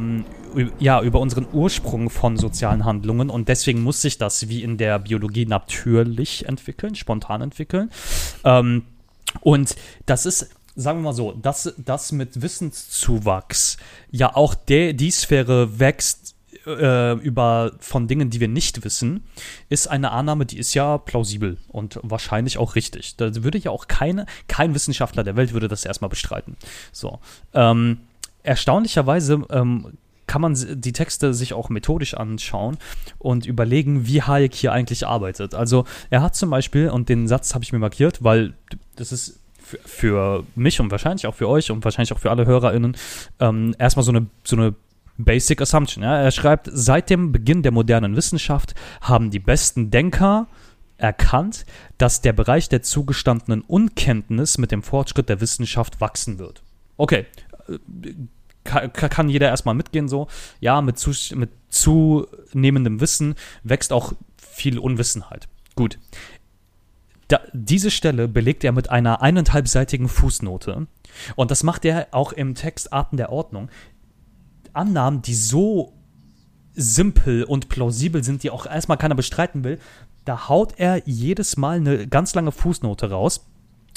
ja, 0.78 1.02
über 1.02 1.20
unseren 1.20 1.46
Ursprung 1.52 2.10
von 2.10 2.36
sozialen 2.36 2.84
Handlungen 2.84 3.30
und 3.30 3.48
deswegen 3.48 3.82
muss 3.82 4.02
sich 4.02 4.18
das 4.18 4.48
wie 4.48 4.62
in 4.62 4.76
der 4.76 4.98
Biologie 4.98 5.46
natürlich 5.46 6.46
entwickeln, 6.46 6.94
spontan 6.94 7.40
entwickeln. 7.40 7.90
Ähm, 8.44 8.84
und 9.40 9.76
das 10.06 10.26
ist 10.26 10.50
sagen 10.78 11.00
wir 11.00 11.04
mal 11.06 11.12
so, 11.12 11.32
dass 11.32 11.74
das 11.76 12.12
mit 12.12 12.40
Wissenszuwachs 12.40 13.78
ja 14.12 14.34
auch 14.34 14.54
der, 14.54 14.92
die 14.92 15.10
Sphäre 15.10 15.80
wächst, 15.80 16.27
äh, 16.68 17.12
über 17.14 17.72
von 17.80 18.08
Dingen, 18.08 18.30
die 18.30 18.40
wir 18.40 18.48
nicht 18.48 18.84
wissen, 18.84 19.24
ist 19.68 19.88
eine 19.88 20.10
Annahme, 20.10 20.46
die 20.46 20.58
ist 20.58 20.74
ja 20.74 20.98
plausibel 20.98 21.56
und 21.68 21.98
wahrscheinlich 22.02 22.58
auch 22.58 22.74
richtig. 22.74 23.16
Da 23.16 23.42
würde 23.42 23.58
ja 23.58 23.70
auch 23.70 23.88
keine, 23.88 24.26
kein 24.46 24.74
Wissenschaftler 24.74 25.24
der 25.24 25.36
Welt 25.36 25.52
würde 25.52 25.68
das 25.68 25.84
erstmal 25.84 26.08
bestreiten. 26.08 26.56
So. 26.92 27.18
Ähm, 27.54 27.98
erstaunlicherweise 28.42 29.42
ähm, 29.50 29.98
kann 30.26 30.42
man 30.42 30.54
die 30.80 30.92
Texte 30.92 31.34
sich 31.34 31.54
auch 31.54 31.70
methodisch 31.70 32.14
anschauen 32.14 32.76
und 33.18 33.46
überlegen, 33.46 34.06
wie 34.06 34.22
Hayek 34.22 34.54
hier 34.54 34.72
eigentlich 34.72 35.06
arbeitet. 35.06 35.54
Also 35.54 35.86
er 36.10 36.22
hat 36.22 36.36
zum 36.36 36.50
Beispiel, 36.50 36.90
und 36.90 37.08
den 37.08 37.26
Satz 37.26 37.54
habe 37.54 37.64
ich 37.64 37.72
mir 37.72 37.78
markiert, 37.78 38.22
weil 38.22 38.52
das 38.94 39.10
ist 39.10 39.40
für 39.84 40.44
mich 40.54 40.80
und 40.80 40.90
wahrscheinlich 40.90 41.26
auch 41.26 41.34
für 41.34 41.48
euch 41.48 41.70
und 41.70 41.84
wahrscheinlich 41.84 42.12
auch 42.12 42.18
für 42.18 42.30
alle 42.30 42.46
HörerInnen 42.46 42.96
ähm, 43.40 43.74
erstmal 43.78 44.04
so 44.04 44.12
eine, 44.12 44.26
so 44.44 44.56
eine 44.56 44.74
Basic 45.18 45.60
Assumption. 45.60 46.02
Ja. 46.02 46.16
Er 46.16 46.30
schreibt, 46.30 46.70
seit 46.72 47.10
dem 47.10 47.32
Beginn 47.32 47.62
der 47.62 47.72
modernen 47.72 48.16
Wissenschaft 48.16 48.74
haben 49.00 49.30
die 49.30 49.40
besten 49.40 49.90
Denker 49.90 50.46
erkannt, 50.96 51.66
dass 51.96 52.22
der 52.22 52.32
Bereich 52.32 52.68
der 52.68 52.82
zugestandenen 52.82 53.60
Unkenntnis 53.62 54.58
mit 54.58 54.72
dem 54.72 54.82
Fortschritt 54.82 55.28
der 55.28 55.40
Wissenschaft 55.40 56.00
wachsen 56.00 56.38
wird. 56.38 56.62
Okay, 56.96 57.26
äh, 57.68 58.14
kann, 58.64 58.92
kann 58.92 59.28
jeder 59.28 59.48
erstmal 59.48 59.74
mitgehen 59.74 60.08
so. 60.08 60.28
Ja, 60.60 60.80
mit, 60.82 60.98
zu, 60.98 61.12
mit 61.34 61.50
zunehmendem 61.68 63.00
Wissen 63.00 63.34
wächst 63.62 63.92
auch 63.92 64.12
viel 64.36 64.78
Unwissenheit. 64.78 65.48
Gut. 65.74 65.98
da, 67.28 67.40
diese 67.52 67.90
Stelle 67.90 68.26
belegt 68.28 68.64
er 68.64 68.72
mit 68.72 68.90
einer 68.90 69.22
eineinhalbseitigen 69.22 70.08
Fußnote. 70.08 70.86
Und 71.36 71.50
das 71.50 71.62
macht 71.62 71.84
er 71.84 72.08
auch 72.10 72.32
im 72.32 72.54
Text 72.54 72.92
Arten 72.92 73.16
der 73.16 73.30
Ordnung. 73.30 73.70
Annahmen, 74.78 75.22
die 75.22 75.34
so 75.34 75.92
simpel 76.74 77.44
und 77.44 77.68
plausibel 77.68 78.22
sind, 78.22 78.42
die 78.42 78.50
auch 78.50 78.64
erstmal 78.64 78.98
keiner 78.98 79.14
bestreiten 79.14 79.64
will, 79.64 79.78
da 80.24 80.48
haut 80.48 80.74
er 80.76 81.02
jedes 81.06 81.56
Mal 81.56 81.76
eine 81.76 82.06
ganz 82.06 82.34
lange 82.34 82.52
Fußnote 82.52 83.10
raus. 83.10 83.46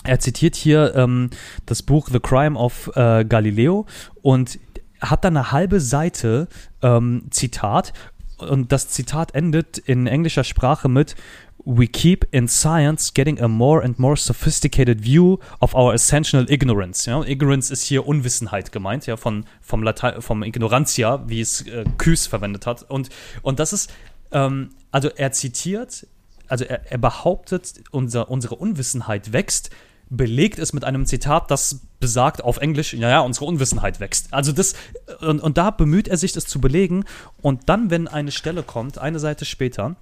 Er 0.03 0.19
zitiert 0.19 0.55
hier 0.55 0.95
ähm, 0.95 1.29
das 1.65 1.83
Buch 1.83 2.09
The 2.11 2.19
Crime 2.19 2.57
of 2.57 2.89
äh, 2.95 3.23
Galileo 3.23 3.85
und 4.21 4.59
hat 4.99 5.23
dann 5.23 5.37
eine 5.37 5.51
halbe 5.51 5.79
Seite 5.79 6.47
ähm, 6.81 7.27
Zitat 7.29 7.93
und 8.37 8.71
das 8.71 8.87
Zitat 8.87 9.35
endet 9.35 9.77
in 9.77 10.07
englischer 10.07 10.43
Sprache 10.43 10.89
mit 10.89 11.15
We 11.65 11.87
keep 11.87 12.25
in 12.31 12.47
science 12.47 13.13
getting 13.13 13.39
a 13.39 13.47
more 13.47 13.83
and 13.83 13.97
more 13.99 14.17
sophisticated 14.17 15.01
view 15.01 15.39
of 15.59 15.75
our 15.75 15.93
essential 15.93 16.45
ignorance. 16.49 17.09
Ja? 17.09 17.23
Ignorance 17.23 17.71
ist 17.71 17.83
hier 17.83 18.07
Unwissenheit 18.07 18.71
gemeint, 18.71 19.05
ja, 19.05 19.17
von, 19.17 19.45
vom, 19.61 19.83
Latein, 19.83 20.21
vom 20.21 20.43
Ignorantia, 20.43 21.23
wie 21.27 21.41
es 21.41 21.61
äh, 21.67 21.85
Küß 21.97 22.27
verwendet 22.27 22.65
hat. 22.65 22.83
Und, 22.89 23.09
und 23.41 23.59
das 23.59 23.73
ist, 23.73 23.91
ähm, 24.31 24.69
also 24.91 25.09
er 25.09 25.31
zitiert, 25.31 26.07
also 26.47 26.65
er, 26.65 26.91
er 26.91 26.97
behauptet, 26.97 27.81
unser, 27.91 28.29
unsere 28.29 28.55
Unwissenheit 28.55 29.31
wächst, 29.31 29.69
belegt 30.09 30.59
es 30.59 30.73
mit 30.73 30.83
einem 30.83 31.05
Zitat, 31.05 31.49
das 31.49 31.79
besagt 31.99 32.43
auf 32.43 32.57
Englisch, 32.57 32.93
ja, 32.93 33.09
ja, 33.09 33.19
unsere 33.21 33.45
Unwissenheit 33.45 33.99
wächst. 33.99 34.33
Also 34.33 34.51
das, 34.51 34.73
und, 35.21 35.39
und 35.39 35.57
da 35.57 35.71
bemüht 35.71 36.07
er 36.07 36.17
sich, 36.17 36.33
das 36.33 36.45
zu 36.45 36.59
belegen. 36.59 37.05
Und 37.41 37.69
dann, 37.69 37.89
wenn 37.89 38.07
eine 38.07 38.31
Stelle 38.31 38.63
kommt, 38.63 38.97
eine 38.97 39.19
Seite 39.19 39.45
später, 39.45 39.95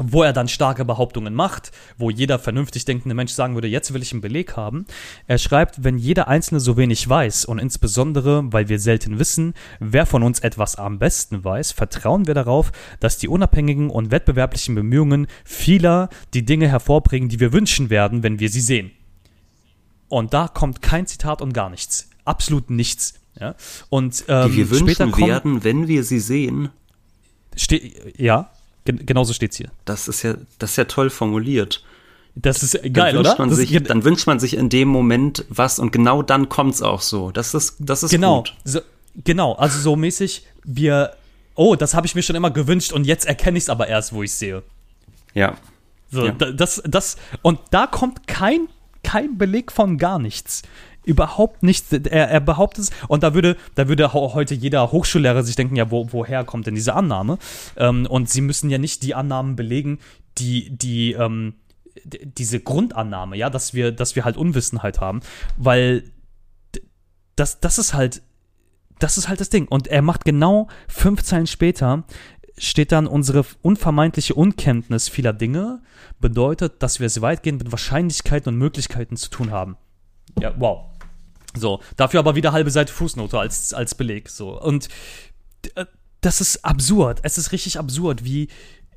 wo 0.00 0.22
er 0.22 0.32
dann 0.32 0.48
starke 0.48 0.84
Behauptungen 0.84 1.34
macht, 1.34 1.72
wo 1.96 2.10
jeder 2.10 2.38
vernünftig 2.38 2.84
denkende 2.84 3.14
Mensch 3.14 3.32
sagen 3.32 3.54
würde, 3.54 3.68
jetzt 3.68 3.92
will 3.94 4.02
ich 4.02 4.12
einen 4.12 4.20
Beleg 4.20 4.56
haben. 4.56 4.86
Er 5.26 5.38
schreibt, 5.38 5.84
wenn 5.84 5.98
jeder 5.98 6.28
Einzelne 6.28 6.60
so 6.60 6.76
wenig 6.76 7.08
weiß 7.08 7.44
und 7.44 7.58
insbesondere, 7.58 8.52
weil 8.52 8.68
wir 8.68 8.78
selten 8.78 9.18
wissen, 9.18 9.54
wer 9.80 10.06
von 10.06 10.22
uns 10.22 10.40
etwas 10.40 10.76
am 10.76 10.98
besten 10.98 11.44
weiß, 11.44 11.72
vertrauen 11.72 12.26
wir 12.26 12.34
darauf, 12.34 12.72
dass 13.00 13.18
die 13.18 13.28
unabhängigen 13.28 13.90
und 13.90 14.10
wettbewerblichen 14.10 14.74
Bemühungen 14.74 15.26
vieler 15.44 16.08
die 16.34 16.44
Dinge 16.44 16.68
hervorbringen, 16.68 17.28
die 17.28 17.40
wir 17.40 17.52
wünschen 17.52 17.90
werden, 17.90 18.22
wenn 18.22 18.38
wir 18.38 18.48
sie 18.48 18.60
sehen. 18.60 18.90
Und 20.08 20.34
da 20.34 20.48
kommt 20.48 20.82
kein 20.82 21.06
Zitat 21.06 21.42
und 21.42 21.52
gar 21.52 21.70
nichts. 21.70 22.08
Absolut 22.24 22.70
nichts. 22.70 23.14
Ja? 23.38 23.54
Und 23.88 24.24
ähm, 24.28 24.50
die 24.50 24.56
wir 24.58 24.70
wünschen 24.70 25.16
werden, 25.16 25.64
wenn 25.64 25.88
wir 25.88 26.04
sie 26.04 26.20
sehen. 26.20 26.70
ja, 28.16 28.50
Gen 28.86 29.04
genauso 29.04 29.34
steht's 29.34 29.58
hier. 29.58 29.70
Das 29.84 30.08
ist 30.08 30.22
ja, 30.22 30.36
das 30.58 30.70
ist 30.70 30.76
ja 30.76 30.84
toll 30.84 31.10
formuliert. 31.10 31.84
Das 32.34 32.62
ist 32.62 32.80
geil, 32.92 33.14
dann 33.14 33.18
oder? 33.18 33.54
Sich, 33.54 33.72
ist, 33.72 33.90
dann 33.90 34.04
wünscht 34.04 34.26
man 34.26 34.38
sich 34.38 34.56
in 34.56 34.68
dem 34.68 34.88
Moment 34.88 35.44
was 35.48 35.78
und 35.78 35.90
genau 35.90 36.22
dann 36.22 36.48
kommt's 36.48 36.82
auch 36.82 37.00
so. 37.00 37.30
Das 37.30 37.54
ist, 37.54 37.76
das 37.78 38.02
ist 38.02 38.10
genau, 38.10 38.38
gut. 38.38 38.54
So, 38.64 38.80
genau, 39.24 39.54
also 39.54 39.78
so 39.78 39.96
mäßig, 39.96 40.46
wir, 40.64 41.14
oh, 41.54 41.76
das 41.76 41.94
habe 41.94 42.06
ich 42.06 42.14
mir 42.14 42.22
schon 42.22 42.36
immer 42.36 42.50
gewünscht 42.50 42.92
und 42.92 43.04
jetzt 43.04 43.26
erkenne 43.26 43.56
ich 43.56 43.64
es 43.64 43.70
aber 43.70 43.88
erst, 43.88 44.12
wo 44.12 44.22
ich 44.22 44.34
sehe. 44.34 44.62
Ja. 45.34 45.56
So, 46.10 46.26
ja. 46.26 46.32
das, 46.32 46.82
das, 46.86 47.16
und 47.42 47.58
da 47.70 47.86
kommt 47.86 48.26
kein, 48.26 48.68
kein 49.02 49.38
Beleg 49.38 49.72
von 49.72 49.96
gar 49.96 50.18
nichts 50.18 50.62
überhaupt 51.06 51.62
nichts. 51.62 51.92
Er, 51.92 52.28
er 52.28 52.40
behauptet 52.40 52.84
es 52.84 52.90
und 53.08 53.22
da 53.22 53.32
würde, 53.32 53.56
da 53.74 53.88
würde 53.88 54.12
heute 54.12 54.54
jeder 54.54 54.92
Hochschullehrer 54.92 55.42
sich 55.42 55.56
denken, 55.56 55.76
ja, 55.76 55.90
wo, 55.90 56.12
woher 56.12 56.44
kommt 56.44 56.66
denn 56.66 56.74
diese 56.74 56.94
Annahme? 56.94 57.38
Ähm, 57.76 58.06
und 58.06 58.28
sie 58.28 58.42
müssen 58.42 58.68
ja 58.68 58.76
nicht 58.76 59.02
die 59.02 59.14
Annahmen 59.14 59.56
belegen, 59.56 59.98
die, 60.36 60.76
die, 60.76 61.12
ähm, 61.12 61.54
diese 62.04 62.60
Grundannahme, 62.60 63.36
ja, 63.36 63.48
dass 63.48 63.72
wir, 63.72 63.92
dass 63.92 64.16
wir 64.16 64.24
halt 64.24 64.36
Unwissenheit 64.36 65.00
haben, 65.00 65.20
weil 65.56 66.04
das, 67.36 67.60
das 67.60 67.78
ist 67.78 67.94
halt, 67.94 68.22
das 68.98 69.16
ist 69.16 69.28
halt 69.28 69.40
das 69.40 69.50
Ding. 69.50 69.68
Und 69.68 69.86
er 69.88 70.02
macht 70.02 70.24
genau 70.24 70.68
fünf 70.88 71.22
Zeilen 71.22 71.46
später, 71.46 72.04
steht 72.58 72.92
dann 72.92 73.06
unsere 73.06 73.44
unvermeintliche 73.62 74.34
Unkenntnis 74.34 75.08
vieler 75.08 75.32
Dinge, 75.32 75.82
bedeutet, 76.20 76.82
dass 76.82 77.00
wir 77.00 77.06
es 77.06 77.20
weitgehend 77.20 77.62
mit 77.62 77.72
Wahrscheinlichkeiten 77.72 78.52
und 78.52 78.58
Möglichkeiten 78.58 79.16
zu 79.16 79.30
tun 79.30 79.50
haben. 79.50 79.76
Ja, 80.40 80.54
wow. 80.58 80.86
So, 81.56 81.80
dafür 81.96 82.20
aber 82.20 82.34
wieder 82.34 82.52
halbe 82.52 82.70
Seite 82.70 82.92
Fußnote 82.92 83.38
als, 83.38 83.72
als 83.74 83.94
Beleg. 83.94 84.28
So. 84.28 84.60
Und 84.60 84.88
äh, 85.74 85.86
das 86.20 86.40
ist 86.40 86.64
absurd. 86.64 87.20
Es 87.22 87.38
ist 87.38 87.52
richtig 87.52 87.78
absurd, 87.78 88.24
wie, 88.24 88.48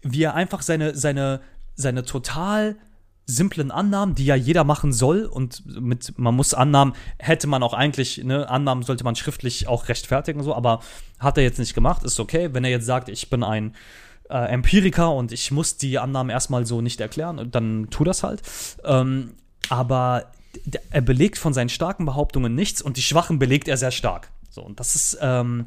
wie 0.02 0.24
er 0.24 0.36
einfach 0.36 0.62
seine, 0.62 0.96
seine, 0.96 1.42
seine 1.76 2.04
total 2.04 2.78
simplen 3.26 3.70
Annahmen, 3.70 4.16
die 4.16 4.26
ja 4.26 4.36
jeder 4.36 4.64
machen 4.64 4.92
soll 4.92 5.26
und 5.26 5.64
mit 5.80 6.18
man 6.18 6.34
muss 6.34 6.56
Annahmen 6.56 6.96
hätte 7.20 7.46
man 7.46 7.62
auch 7.62 7.76
eigentlich 7.76 8.24
ne 8.24 8.50
Annahmen 8.50 8.82
sollte 8.82 9.04
man 9.04 9.16
schriftlich 9.16 9.68
auch 9.68 9.88
rechtfertigen 9.88 10.42
so, 10.42 10.56
aber 10.56 10.80
hat 11.20 11.38
er 11.38 11.44
jetzt 11.44 11.60
nicht 11.60 11.76
gemacht, 11.76 12.02
ist 12.02 12.20
okay, 12.20 12.50
wenn 12.54 12.64
er 12.64 12.72
jetzt 12.72 12.88
sagt, 12.88 13.08
ich 13.08 13.30
bin 13.30 13.44
ein 13.44 13.76
äh, 14.30 14.52
Empiriker 14.52 15.14
und 15.14 15.32
ich 15.32 15.52
muss 15.52 15.78
die 15.78 16.00
Annahmen 16.00 16.32
erstmal 16.32 16.66
so 16.66 16.82
nicht 16.82 17.00
erklären, 17.02 17.52
dann 17.52 17.88
tu 17.92 18.04
das 18.04 18.24
halt. 18.24 18.42
Ähm, 18.84 19.36
aber 19.70 20.32
er 20.90 21.02
belegt 21.02 21.38
von 21.38 21.54
seinen 21.54 21.70
starken 21.70 22.06
Behauptungen 22.06 22.56
nichts 22.56 22.82
und 22.82 22.98
die 22.98 23.02
schwachen 23.02 23.40
belegt 23.40 23.68
er 23.68 23.78
sehr 23.78 23.92
stark. 23.92 24.30
So, 24.50 24.62
und 24.62 24.80
das 24.80 24.96
ist, 24.96 25.18
ähm, 25.22 25.66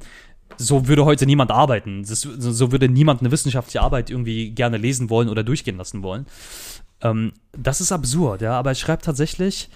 so 0.57 0.89
würde 0.89 1.05
heute 1.05 1.27
niemand 1.27 1.51
arbeiten. 1.51 2.03
Das, 2.03 2.21
so 2.23 2.73
würde 2.73 2.89
niemand 2.89 3.21
eine 3.21 3.31
wissenschaftliche 3.31 3.81
Arbeit 3.81 4.11
irgendwie 4.11 4.51
gerne 4.51 4.77
lesen 4.77 5.11
wollen 5.11 5.29
oder 5.29 5.45
durchgehen 5.45 5.77
lassen 5.77 6.03
wollen. 6.03 6.27
Ähm, 7.01 7.33
das 7.53 7.81
ist 7.81 7.93
absurd, 7.93 8.43
ja, 8.43 8.59
aber 8.59 8.71
er 8.71 8.75
schreibt 8.75 9.05
tatsächlich, 9.05 9.69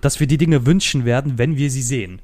dass 0.00 0.20
wir 0.20 0.26
die 0.26 0.38
Dinge 0.38 0.66
wünschen 0.66 1.04
werden, 1.04 1.38
wenn 1.38 1.56
wir 1.56 1.70
sie 1.70 1.82
sehen. 1.82 2.20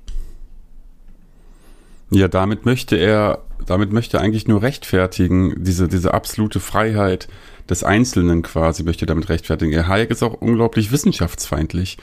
Ja, 2.10 2.26
damit 2.26 2.64
möchte 2.66 2.96
er, 2.96 3.44
damit 3.64 3.92
möchte 3.92 4.16
er 4.16 4.22
eigentlich 4.22 4.48
nur 4.48 4.62
rechtfertigen, 4.62 5.62
diese, 5.62 5.86
diese 5.86 6.12
absolute 6.12 6.58
Freiheit 6.58 7.28
des 7.70 7.84
Einzelnen 7.84 8.42
quasi, 8.42 8.82
möchte 8.82 9.06
damit 9.06 9.28
rechtfertigen. 9.28 9.72
Er 9.72 9.88
Hayek 9.88 10.10
ist 10.10 10.22
auch 10.22 10.34
unglaublich 10.34 10.92
wissenschaftsfeindlich. 10.92 11.98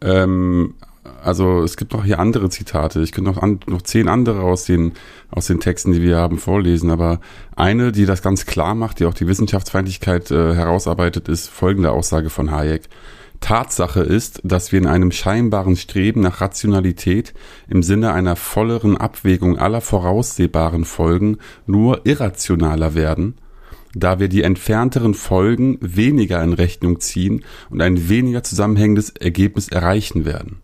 Ähm, 0.00 0.74
also 1.22 1.62
es 1.62 1.76
gibt 1.76 1.92
noch 1.92 2.04
hier 2.04 2.18
andere 2.18 2.48
Zitate. 2.50 3.00
Ich 3.00 3.12
könnte 3.12 3.30
noch, 3.30 3.42
an, 3.42 3.60
noch 3.66 3.82
zehn 3.82 4.08
andere 4.08 4.40
aus 4.40 4.64
den, 4.64 4.92
aus 5.30 5.46
den 5.46 5.60
Texten, 5.60 5.92
die 5.92 6.02
wir 6.02 6.16
haben, 6.16 6.38
vorlesen. 6.38 6.90
Aber 6.90 7.20
eine, 7.56 7.92
die 7.92 8.06
das 8.06 8.22
ganz 8.22 8.46
klar 8.46 8.74
macht, 8.74 9.00
die 9.00 9.06
auch 9.06 9.14
die 9.14 9.26
Wissenschaftsfeindlichkeit 9.26 10.30
äh, 10.30 10.54
herausarbeitet, 10.54 11.28
ist 11.28 11.48
folgende 11.48 11.92
Aussage 11.92 12.30
von 12.30 12.50
Hayek. 12.50 12.88
Tatsache 13.40 14.00
ist, 14.00 14.40
dass 14.44 14.70
wir 14.70 14.78
in 14.78 14.86
einem 14.86 15.12
scheinbaren 15.12 15.76
Streben 15.76 16.20
nach 16.20 16.42
Rationalität 16.42 17.32
im 17.68 17.82
Sinne 17.82 18.12
einer 18.12 18.36
volleren 18.36 18.98
Abwägung 18.98 19.58
aller 19.58 19.80
voraussehbaren 19.80 20.84
Folgen 20.84 21.38
nur 21.66 22.02
irrationaler 22.04 22.94
werden, 22.94 23.36
da 23.94 24.20
wir 24.20 24.28
die 24.28 24.42
entfernteren 24.42 25.14
Folgen 25.14 25.78
weniger 25.80 26.42
in 26.42 26.52
Rechnung 26.52 27.00
ziehen 27.00 27.44
und 27.70 27.80
ein 27.80 28.08
weniger 28.08 28.42
zusammenhängendes 28.42 29.10
Ergebnis 29.10 29.68
erreichen 29.68 30.24
werden. 30.24 30.60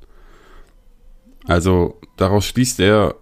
Also 1.44 2.00
daraus 2.16 2.46
schließt 2.46 2.80
er, 2.80 3.14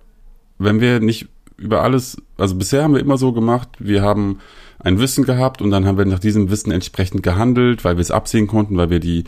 wenn 0.59 0.80
wir 0.80 1.00
nicht 1.00 1.28
über 1.57 1.82
alles, 1.82 2.16
also 2.36 2.55
bisher 2.57 2.82
haben 2.82 2.94
wir 2.94 3.00
immer 3.00 3.18
so 3.18 3.32
gemacht, 3.32 3.68
wir 3.78 4.02
haben 4.02 4.40
ein 4.80 4.98
Wissen 4.98 5.24
gehabt 5.24 5.62
und 5.62 5.70
dann 5.70 5.86
haben 5.86 5.98
wir 5.98 6.05
nach 6.05 6.18
diesem 6.18 6.50
Wissen 6.50 6.70
entsprechend 6.70 7.22
gehandelt, 7.22 7.84
weil 7.84 7.96
wir 7.96 8.02
es 8.02 8.11
absehen 8.11 8.46
konnten, 8.46 8.76
weil 8.76 8.90
wir 8.90 9.00
die 9.00 9.24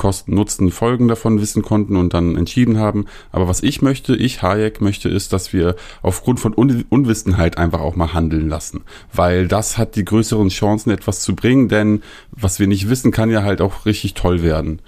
Kosten, 0.00 0.34
Nutzen, 0.34 0.70
Folgen 0.70 1.08
davon 1.08 1.42
wissen 1.42 1.62
konnten 1.62 1.94
und 1.94 2.14
dann 2.14 2.34
entschieden 2.34 2.78
haben. 2.78 3.04
Aber 3.32 3.48
was 3.48 3.62
ich 3.62 3.82
möchte, 3.82 4.16
ich 4.16 4.40
Hayek 4.40 4.80
möchte, 4.80 5.10
ist, 5.10 5.34
dass 5.34 5.52
wir 5.52 5.76
aufgrund 6.00 6.40
von 6.40 6.54
Un 6.56 6.86
Unwissenheit 6.88 7.58
einfach 7.58 7.80
auch 7.80 7.96
mal 7.96 8.14
handeln 8.14 8.48
lassen. 8.48 8.80
Weil 9.12 9.46
das 9.46 9.76
hat 9.76 9.96
die 9.96 10.04
größeren 10.06 10.48
Chancen, 10.48 10.90
etwas 10.90 11.20
zu 11.20 11.36
bringen, 11.36 11.68
denn 11.68 12.02
was 12.32 12.58
wir 12.58 12.66
nicht 12.66 12.88
wissen, 12.88 13.12
kann 13.12 13.30
ja 13.30 13.42
halt 13.42 13.60
auch 13.60 13.84
richtig 13.84 14.14
toll 14.14 14.42
werden. 14.42 14.80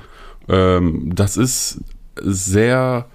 Ähm, 0.49 1.13
das 1.15 1.37
ist 1.37 1.83
sehr 2.17 3.07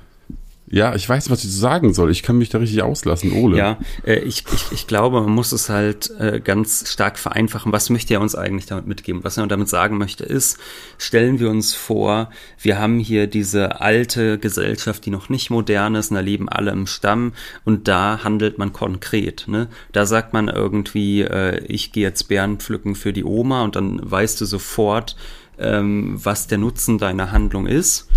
ja, 0.70 0.96
ich 0.96 1.08
weiß, 1.08 1.30
was 1.30 1.46
ich 1.46 1.54
sagen 1.54 1.94
soll. 1.94 2.12
Ich 2.12 2.24
kann 2.24 2.38
mich 2.38 2.50
da 2.50 2.58
richtig 2.58 2.82
auslassen, 2.84 3.32
Ole. 3.32 3.58
Ja, 3.58 3.78
äh, 4.06 4.20
ich, 4.20 4.44
ich, 4.54 4.72
ich 4.74 4.88
glaube, 4.88 5.22
man 5.22 5.32
muss 5.32 5.54
es 5.54 5.70
halt 5.70 6.12
äh, 6.20 6.42
ganz 6.42 6.92
stark 6.92 7.18
vereinfachen. 7.18 7.72
Was 7.72 7.90
möchte 7.90 8.14
er 8.14 8.22
uns 8.22 8.36
eigentlich 8.36 8.66
damit 8.66 8.86
mitgeben? 8.86 9.24
Was 9.24 9.38
er 9.38 9.48
damit 9.48 9.70
sagen 9.70 9.98
möchte, 9.98 10.26
ist, 10.26 10.58
stellen 10.98 11.40
wir 11.40 11.50
uns 11.50 11.74
vor, 11.74 12.30
wir 12.62 12.80
haben 12.80 13.00
hier 13.00 13.28
diese 13.28 13.80
alte 13.80 14.40
Gesellschaft, 14.40 15.06
die 15.06 15.10
noch 15.10 15.30
nicht 15.30 15.50
modern 15.50 15.96
ist, 15.96 16.12
und 16.12 16.16
da 16.16 16.22
leben 16.22 16.50
alle 16.50 16.72
im 16.72 16.86
Stamm 16.86 17.32
und 17.64 17.88
da 17.88 18.26
handelt 18.26 18.58
man 18.58 18.74
konkret. 18.74 19.46
Ne? 19.48 19.70
Da 19.94 20.06
sagt 20.06 20.34
man 20.34 20.50
irgendwie, 20.50 21.22
äh, 21.22 21.64
ich 21.66 21.94
gehe 21.94 22.04
jetzt 22.04 22.28
Beeren 22.28 22.58
pflücken 22.58 22.96
für 22.96 23.14
die 23.14 23.24
Oma 23.24 23.64
und 23.64 23.78
dann 23.78 24.02
weißt 24.04 24.42
du 24.42 24.46
sofort, 24.46 25.16
ähm, 25.60 26.20
was 26.22 26.48
der 26.48 26.58
Nutzen 26.58 26.98
deiner 26.98 27.32
Handlung 27.32 27.68
ist 27.68 28.10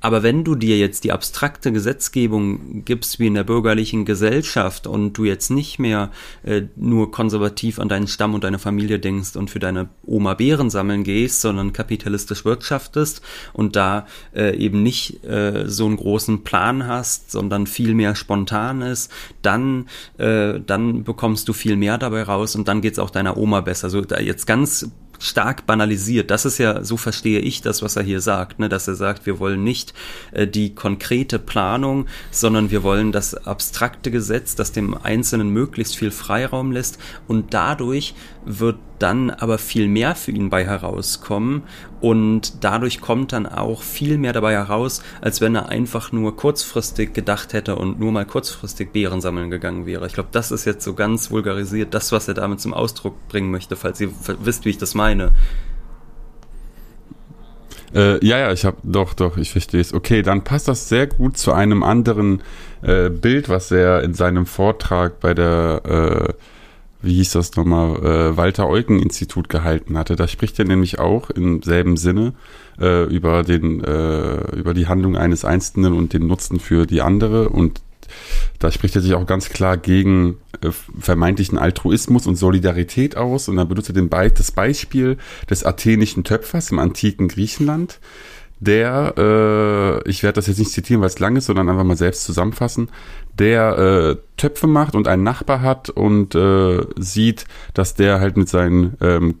aber 0.00 0.22
wenn 0.22 0.44
du 0.44 0.54
dir 0.54 0.78
jetzt 0.78 1.04
die 1.04 1.12
abstrakte 1.12 1.72
Gesetzgebung 1.72 2.84
gibst 2.84 3.18
wie 3.18 3.26
in 3.26 3.34
der 3.34 3.44
bürgerlichen 3.44 4.04
Gesellschaft 4.04 4.86
und 4.86 5.14
du 5.14 5.24
jetzt 5.24 5.50
nicht 5.50 5.78
mehr 5.78 6.10
äh, 6.44 6.62
nur 6.76 7.10
konservativ 7.10 7.78
an 7.78 7.88
deinen 7.88 8.06
Stamm 8.06 8.34
und 8.34 8.44
deine 8.44 8.58
Familie 8.58 8.98
denkst 8.98 9.36
und 9.36 9.50
für 9.50 9.58
deine 9.58 9.88
Oma 10.04 10.34
Beeren 10.34 10.70
sammeln 10.70 11.02
gehst, 11.02 11.40
sondern 11.40 11.72
kapitalistisch 11.72 12.44
wirtschaftest 12.44 13.22
und 13.52 13.76
da 13.76 14.06
äh, 14.34 14.56
eben 14.56 14.82
nicht 14.82 15.24
äh, 15.24 15.64
so 15.66 15.86
einen 15.86 15.96
großen 15.96 16.44
Plan 16.44 16.86
hast, 16.86 17.32
sondern 17.32 17.66
viel 17.66 17.94
mehr 17.94 18.14
spontan 18.14 18.82
ist, 18.82 19.12
dann, 19.42 19.88
äh, 20.18 20.60
dann 20.64 21.04
bekommst 21.04 21.48
du 21.48 21.52
viel 21.52 21.76
mehr 21.76 21.98
dabei 21.98 22.22
raus 22.22 22.54
und 22.54 22.68
dann 22.68 22.80
geht's 22.80 22.98
auch 22.98 23.10
deiner 23.10 23.36
Oma 23.36 23.62
besser. 23.62 23.90
So 23.90 24.00
da 24.02 24.20
jetzt 24.20 24.46
ganz 24.46 24.90
stark 25.18 25.66
banalisiert. 25.66 26.30
Das 26.30 26.44
ist 26.44 26.58
ja, 26.58 26.84
so 26.84 26.96
verstehe 26.96 27.40
ich 27.40 27.60
das, 27.60 27.82
was 27.82 27.96
er 27.96 28.02
hier 28.02 28.20
sagt, 28.20 28.58
ne? 28.58 28.68
dass 28.68 28.88
er 28.88 28.94
sagt, 28.94 29.26
wir 29.26 29.38
wollen 29.38 29.64
nicht 29.64 29.94
äh, 30.32 30.46
die 30.46 30.74
konkrete 30.74 31.38
Planung, 31.38 32.06
sondern 32.30 32.70
wir 32.70 32.82
wollen 32.82 33.12
das 33.12 33.34
abstrakte 33.34 34.10
Gesetz, 34.10 34.54
das 34.54 34.72
dem 34.72 34.94
Einzelnen 34.94 35.50
möglichst 35.50 35.96
viel 35.96 36.10
Freiraum 36.10 36.72
lässt 36.72 36.98
und 37.26 37.54
dadurch 37.54 38.14
wird 38.48 38.76
dann 38.98 39.30
aber 39.30 39.58
viel 39.58 39.88
mehr 39.88 40.14
für 40.14 40.32
ihn 40.32 40.48
bei 40.48 40.64
herauskommen 40.64 41.62
und 42.00 42.64
dadurch 42.64 43.00
kommt 43.00 43.32
dann 43.32 43.46
auch 43.46 43.82
viel 43.82 44.16
mehr 44.16 44.32
dabei 44.32 44.52
heraus, 44.54 45.02
als 45.20 45.40
wenn 45.40 45.54
er 45.54 45.68
einfach 45.68 46.12
nur 46.12 46.34
kurzfristig 46.34 47.12
gedacht 47.12 47.52
hätte 47.52 47.76
und 47.76 48.00
nur 48.00 48.10
mal 48.10 48.24
kurzfristig 48.24 48.90
Beeren 48.92 49.20
sammeln 49.20 49.50
gegangen 49.50 49.86
wäre. 49.86 50.06
Ich 50.06 50.14
glaube, 50.14 50.30
das 50.32 50.50
ist 50.50 50.64
jetzt 50.64 50.82
so 50.82 50.94
ganz 50.94 51.30
vulgarisiert, 51.30 51.92
das, 51.92 52.10
was 52.10 52.26
er 52.26 52.34
damit 52.34 52.60
zum 52.60 52.72
Ausdruck 52.72 53.28
bringen 53.28 53.50
möchte, 53.50 53.76
falls 53.76 54.00
ihr 54.00 54.10
wisst, 54.42 54.64
wie 54.64 54.70
ich 54.70 54.78
das 54.78 54.94
meine. 54.94 55.32
Äh, 57.94 58.24
ja, 58.24 58.38
ja, 58.38 58.52
ich 58.52 58.64
habe 58.64 58.76
doch, 58.82 59.14
doch, 59.14 59.36
ich 59.36 59.50
verstehe 59.50 59.80
es. 59.80 59.94
Okay, 59.94 60.22
dann 60.22 60.44
passt 60.44 60.68
das 60.68 60.88
sehr 60.88 61.06
gut 61.06 61.38
zu 61.38 61.52
einem 61.52 61.82
anderen 61.82 62.42
äh, 62.82 63.08
Bild, 63.08 63.48
was 63.48 63.70
er 63.70 64.02
in 64.02 64.14
seinem 64.14 64.46
Vortrag 64.46 65.20
bei 65.20 65.34
der 65.34 65.82
äh, 65.84 66.32
wie 67.00 67.14
hieß 67.14 67.32
das 67.32 67.54
nochmal, 67.56 67.96
äh, 68.04 68.36
Walter-Eucken-Institut 68.36 69.48
gehalten 69.48 69.96
hatte. 69.96 70.16
Da 70.16 70.26
spricht 70.26 70.58
er 70.58 70.64
nämlich 70.64 70.98
auch 70.98 71.30
im 71.30 71.62
selben 71.62 71.96
Sinne 71.96 72.34
äh, 72.80 73.04
über, 73.04 73.44
den, 73.44 73.82
äh, 73.84 74.56
über 74.56 74.74
die 74.74 74.88
Handlung 74.88 75.16
eines 75.16 75.44
Einzelnen 75.44 75.92
und 75.92 76.12
den 76.12 76.26
Nutzen 76.26 76.58
für 76.58 76.86
die 76.86 77.02
andere. 77.02 77.48
Und 77.50 77.80
da 78.58 78.70
spricht 78.70 78.96
er 78.96 79.02
sich 79.02 79.14
auch 79.14 79.26
ganz 79.26 79.50
klar 79.50 79.76
gegen 79.76 80.38
äh, 80.60 80.70
vermeintlichen 80.98 81.58
Altruismus 81.58 82.26
und 82.26 82.36
Solidarität 82.36 83.16
aus. 83.16 83.48
Und 83.48 83.56
dann 83.56 83.68
benutzt 83.68 83.90
er 83.90 83.94
den 83.94 84.08
Be 84.08 84.30
das 84.30 84.50
Beispiel 84.50 85.18
des 85.48 85.64
athenischen 85.64 86.24
Töpfers 86.24 86.70
im 86.70 86.78
antiken 86.78 87.28
Griechenland 87.28 88.00
der, 88.60 89.14
äh, 89.16 90.08
ich 90.08 90.22
werde 90.22 90.34
das 90.36 90.46
jetzt 90.48 90.58
nicht 90.58 90.72
zitieren, 90.72 91.00
weil 91.00 91.08
es 91.08 91.18
lang 91.18 91.36
ist, 91.36 91.46
sondern 91.46 91.68
einfach 91.68 91.84
mal 91.84 91.96
selbst 91.96 92.24
zusammenfassen, 92.24 92.88
der 93.38 93.78
äh, 93.78 94.16
Töpfe 94.36 94.66
macht 94.66 94.94
und 94.94 95.08
einen 95.08 95.22
Nachbar 95.22 95.62
hat 95.62 95.90
und 95.90 96.34
äh, 96.34 96.80
sieht, 96.96 97.44
dass 97.74 97.94
der 97.94 98.20
halt 98.20 98.36
mit 98.36 98.48
seinen 98.48 98.96
ähm, 99.00 99.36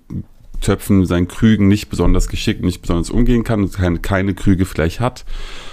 Töpfen, 0.60 1.06
seinen 1.06 1.28
Krügen 1.28 1.68
nicht 1.68 1.88
besonders 1.88 2.28
geschickt, 2.28 2.62
nicht 2.62 2.82
besonders 2.82 3.10
umgehen 3.10 3.44
kann 3.44 3.62
und 3.62 3.72
keine, 3.72 3.98
keine 3.98 4.34
Krüge 4.34 4.64
vielleicht 4.64 5.00
hat. 5.00 5.24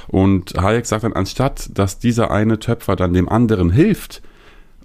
Und 0.08 0.54
Hayek 0.62 0.86
sagt 0.86 1.04
dann, 1.04 1.14
anstatt 1.14 1.70
dass 1.74 2.00
dieser 2.00 2.32
eine 2.32 2.60
Töpfer 2.60 2.96
dann 2.96 3.14
dem 3.14 3.28
anderen 3.30 3.72
hilft, 3.72 4.22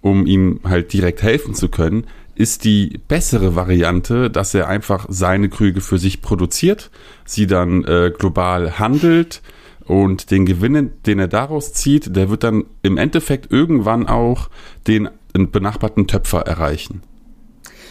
um 0.00 0.26
ihm 0.26 0.60
halt 0.64 0.92
direkt 0.92 1.22
helfen 1.22 1.54
zu 1.54 1.68
können, 1.68 2.06
ist 2.34 2.64
die 2.64 3.00
bessere 3.08 3.54
Variante, 3.54 4.30
dass 4.30 4.54
er 4.54 4.66
einfach 4.68 5.06
seine 5.10 5.50
Krüge 5.50 5.82
für 5.82 5.98
sich 5.98 6.22
produziert, 6.22 6.90
sie 7.26 7.46
dann 7.46 7.84
äh, 7.84 8.10
global 8.16 8.78
handelt 8.78 9.42
und 9.90 10.30
den 10.30 10.46
Gewinn, 10.46 10.92
den 11.04 11.18
er 11.18 11.26
daraus 11.26 11.72
zieht, 11.72 12.14
der 12.14 12.30
wird 12.30 12.44
dann 12.44 12.64
im 12.82 12.96
Endeffekt 12.96 13.50
irgendwann 13.50 14.06
auch 14.06 14.48
den 14.86 15.08
benachbarten 15.32 16.06
Töpfer 16.06 16.42
erreichen 16.42 17.02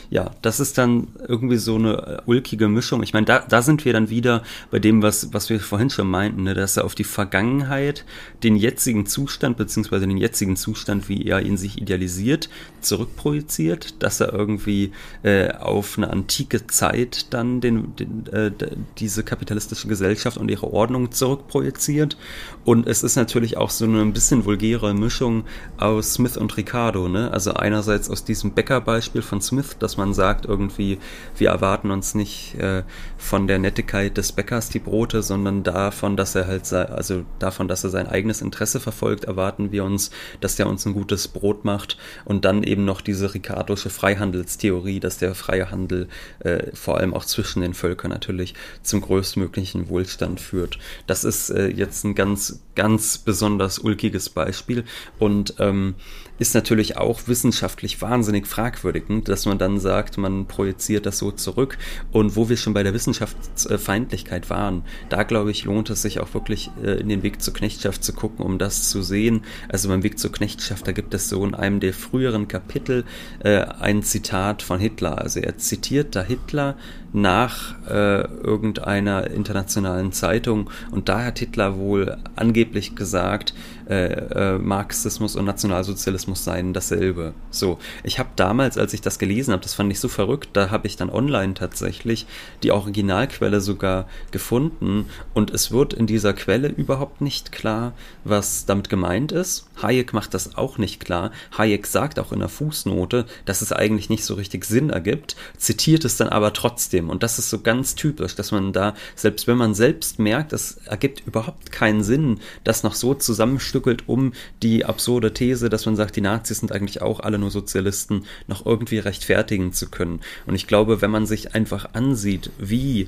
ja, 0.09 0.31
das 0.41 0.59
ist 0.59 0.77
dann 0.77 1.09
irgendwie 1.27 1.57
so 1.57 1.75
eine 1.75 1.93
äh, 1.93 2.21
ulkige 2.25 2.67
Mischung. 2.67 3.03
Ich 3.03 3.13
meine, 3.13 3.27
da, 3.27 3.39
da 3.39 3.61
sind 3.61 3.85
wir 3.85 3.93
dann 3.93 4.09
wieder 4.09 4.43
bei 4.71 4.79
dem, 4.79 5.03
was, 5.03 5.33
was 5.33 5.49
wir 5.49 5.59
vorhin 5.59 5.91
schon 5.91 6.07
meinten, 6.07 6.43
ne, 6.43 6.55
dass 6.55 6.77
er 6.77 6.85
auf 6.85 6.95
die 6.95 7.03
Vergangenheit, 7.03 8.05
den 8.41 8.55
jetzigen 8.55 9.05
Zustand, 9.05 9.57
beziehungsweise 9.57 10.07
den 10.07 10.17
jetzigen 10.17 10.55
Zustand, 10.55 11.09
wie 11.09 11.25
er 11.27 11.41
ihn 11.41 11.57
sich 11.57 11.79
idealisiert, 11.79 12.49
zurückprojiziert, 12.81 14.01
dass 14.01 14.19
er 14.19 14.33
irgendwie 14.33 14.93
äh, 15.21 15.51
auf 15.51 15.97
eine 15.97 16.09
antike 16.09 16.65
Zeit 16.65 17.31
dann 17.31 17.61
den, 17.61 17.95
den, 17.95 18.25
äh, 18.31 18.51
diese 18.97 19.23
kapitalistische 19.23 19.87
Gesellschaft 19.87 20.37
und 20.37 20.49
ihre 20.49 20.73
Ordnung 20.73 21.11
zurückprojiziert. 21.11 22.17
Und 22.65 22.87
es 22.87 23.03
ist 23.03 23.15
natürlich 23.15 23.57
auch 23.57 23.69
so 23.69 23.85
eine 23.85 24.01
ein 24.01 24.13
bisschen 24.13 24.45
vulgäre 24.45 24.95
Mischung 24.95 25.43
aus 25.77 26.15
Smith 26.15 26.35
und 26.35 26.57
Ricardo. 26.57 27.07
Ne? 27.07 27.31
Also 27.31 27.53
einerseits 27.53 28.09
aus 28.09 28.23
diesem 28.23 28.53
Bäckerbeispiel 28.53 29.21
von 29.21 29.41
Smith, 29.41 29.75
dass 29.77 29.98
man 29.99 30.13
sagt 30.15 30.45
irgendwie, 30.45 30.97
wir 31.37 31.49
erwarten 31.49 31.91
uns 31.91 32.15
nicht 32.15 32.55
äh, 32.55 32.83
von 33.17 33.47
der 33.47 33.59
Nettigkeit 33.59 34.17
des 34.17 34.31
Bäckers 34.31 34.69
die 34.69 34.79
Brote, 34.79 35.21
sondern 35.21 35.61
davon, 35.61 36.17
dass 36.17 36.33
er 36.33 36.47
halt, 36.47 36.71
also 36.73 37.23
davon, 37.37 37.67
dass 37.67 37.83
er 37.83 37.91
sein 37.91 38.07
eigenes 38.07 38.41
Interesse 38.41 38.79
verfolgt, 38.79 39.25
erwarten 39.25 39.71
wir 39.71 39.83
uns, 39.83 40.09
dass 40.41 40.55
der 40.55 40.67
uns 40.67 40.85
ein 40.85 40.93
gutes 40.93 41.27
Brot 41.27 41.65
macht 41.65 41.97
und 42.25 42.45
dann 42.45 42.63
eben 42.63 42.85
noch 42.85 43.01
diese 43.01 43.33
ricardosche 43.33 43.89
Freihandelstheorie, 43.89 44.99
dass 44.99 45.17
der 45.19 45.35
freie 45.35 45.69
Handel 45.69 46.07
äh, 46.39 46.67
vor 46.73 46.97
allem 46.97 47.13
auch 47.13 47.25
zwischen 47.25 47.61
den 47.61 47.73
Völkern 47.73 48.09
natürlich 48.09 48.55
zum 48.81 49.01
größtmöglichen 49.01 49.89
Wohlstand 49.89 50.39
führt. 50.39 50.79
Das 51.05 51.23
ist 51.23 51.49
äh, 51.49 51.67
jetzt 51.67 52.03
ein 52.05 52.15
ganz, 52.15 52.61
ganz 52.75 53.17
besonders 53.19 53.79
ulkiges 53.79 54.29
Beispiel 54.29 54.85
und 55.19 55.55
ähm, 55.59 55.95
ist 56.39 56.55
natürlich 56.55 56.95
auch 56.97 57.27
wissenschaftlich 57.27 58.01
wahnsinnig 58.01 58.47
fragwürdig, 58.47 59.03
dass 59.25 59.45
man 59.45 59.57
dann 59.57 59.79
sagt, 59.89 60.19
man 60.19 60.45
projiziert 60.45 61.07
das 61.07 61.17
so 61.17 61.31
zurück. 61.31 61.79
Und 62.11 62.35
wo 62.35 62.47
wir 62.47 62.57
schon 62.57 62.75
bei 62.75 62.83
der 62.83 62.93
Wissenschaftsfeindlichkeit 62.93 64.51
waren, 64.51 64.83
da 65.09 65.23
glaube 65.23 65.49
ich, 65.49 65.65
lohnt 65.65 65.89
es 65.89 66.03
sich 66.03 66.19
auch 66.19 66.31
wirklich 66.35 66.69
äh, 66.83 66.99
in 66.99 67.09
den 67.09 67.23
Weg 67.23 67.41
zur 67.41 67.55
Knechtschaft 67.55 68.03
zu 68.03 68.13
gucken, 68.13 68.45
um 68.45 68.59
das 68.59 68.87
zu 68.91 69.01
sehen. 69.01 69.41
Also 69.67 69.89
beim 69.89 70.03
Weg 70.03 70.19
zur 70.19 70.31
Knechtschaft, 70.31 70.87
da 70.87 70.91
gibt 70.91 71.15
es 71.15 71.27
so 71.27 71.43
in 71.43 71.55
einem 71.55 71.79
der 71.79 71.95
früheren 71.95 72.47
Kapitel 72.47 73.03
äh, 73.43 73.61
ein 73.61 74.03
Zitat 74.03 74.61
von 74.61 74.79
Hitler. 74.79 75.17
Also 75.17 75.39
er 75.39 75.57
zitiert 75.57 76.15
da 76.15 76.21
Hitler 76.21 76.75
nach 77.11 77.75
äh, 77.87 78.21
irgendeiner 78.21 79.31
internationalen 79.31 80.11
Zeitung 80.11 80.69
und 80.91 81.09
da 81.09 81.25
hat 81.25 81.39
Hitler 81.39 81.77
wohl 81.77 82.17
angeblich 82.35 82.95
gesagt, 82.95 83.55
äh, 83.89 84.53
äh, 84.53 84.57
Marxismus 84.59 85.35
und 85.35 85.45
Nationalsozialismus 85.45 86.43
seien 86.43 86.73
dasselbe. 86.73 87.33
So, 87.49 87.79
ich 88.03 88.19
habe 88.19 88.29
damals, 88.35 88.77
als 88.77 88.93
ich 88.93 89.01
das 89.01 89.17
gelesen 89.17 89.51
habe, 89.51 89.63
das 89.63 89.73
fand 89.73 89.91
ich 89.91 89.99
so 89.99 90.07
verrückt, 90.07 90.49
da 90.53 90.69
habe 90.69 90.85
ich 90.85 90.95
dann 90.95 91.09
online 91.09 91.55
tatsächlich 91.55 92.27
die 92.61 92.71
Originalquelle 92.71 93.61
sogar 93.61 94.07
gefunden 94.29 95.05
und 95.33 95.49
es 95.49 95.71
wird 95.71 95.93
in 95.93 96.05
dieser 96.05 96.33
Quelle 96.33 96.67
überhaupt 96.67 97.21
nicht 97.21 97.51
klar, 97.51 97.93
was 98.23 98.67
damit 98.67 98.89
gemeint 98.89 99.31
ist. 99.31 99.65
Hayek 99.81 100.13
macht 100.13 100.35
das 100.35 100.55
auch 100.55 100.77
nicht 100.77 100.99
klar. 100.99 101.31
Hayek 101.57 101.87
sagt 101.87 102.19
auch 102.19 102.31
in 102.31 102.39
der 102.39 102.49
Fußnote, 102.49 103.25
dass 103.45 103.63
es 103.63 103.71
eigentlich 103.71 104.11
nicht 104.11 104.23
so 104.23 104.35
richtig 104.35 104.65
Sinn 104.65 104.91
ergibt, 104.91 105.35
zitiert 105.57 106.05
es 106.05 106.15
dann 106.15 106.29
aber 106.29 106.53
trotzdem 106.53 107.09
und 107.09 107.23
das 107.23 107.39
ist 107.39 107.49
so 107.49 107.61
ganz 107.61 107.95
typisch, 107.95 108.35
dass 108.35 108.51
man 108.51 108.71
da, 108.71 108.93
selbst 109.15 109.47
wenn 109.47 109.57
man 109.57 109.73
selbst 109.73 110.19
merkt, 110.19 110.53
es 110.53 110.77
ergibt 110.85 111.25
überhaupt 111.25 111.71
keinen 111.71 112.03
Sinn, 112.03 112.39
das 112.63 112.83
noch 112.83 112.93
so 112.93 113.15
zusammenstückt, 113.15 113.78
stückelt 113.79 114.09
um 114.09 114.33
die 114.61 114.83
absurde 114.83 115.33
These, 115.33 115.69
dass 115.69 115.85
man 115.85 115.95
sagt, 115.95 116.17
die 116.17 116.21
Nazis 116.21 116.59
sind 116.59 116.73
eigentlich 116.73 117.01
auch 117.01 117.21
alle 117.21 117.39
nur 117.39 117.49
Sozialisten, 117.49 118.25
noch 118.47 118.65
irgendwie 118.65 118.99
rechtfertigen 118.99 119.71
zu 119.71 119.89
können. 119.89 120.19
Und 120.45 120.55
ich 120.55 120.67
glaube, 120.67 121.01
wenn 121.01 121.11
man 121.11 121.25
sich 121.25 121.55
einfach 121.55 121.93
ansieht, 121.93 122.51
wie 122.57 123.07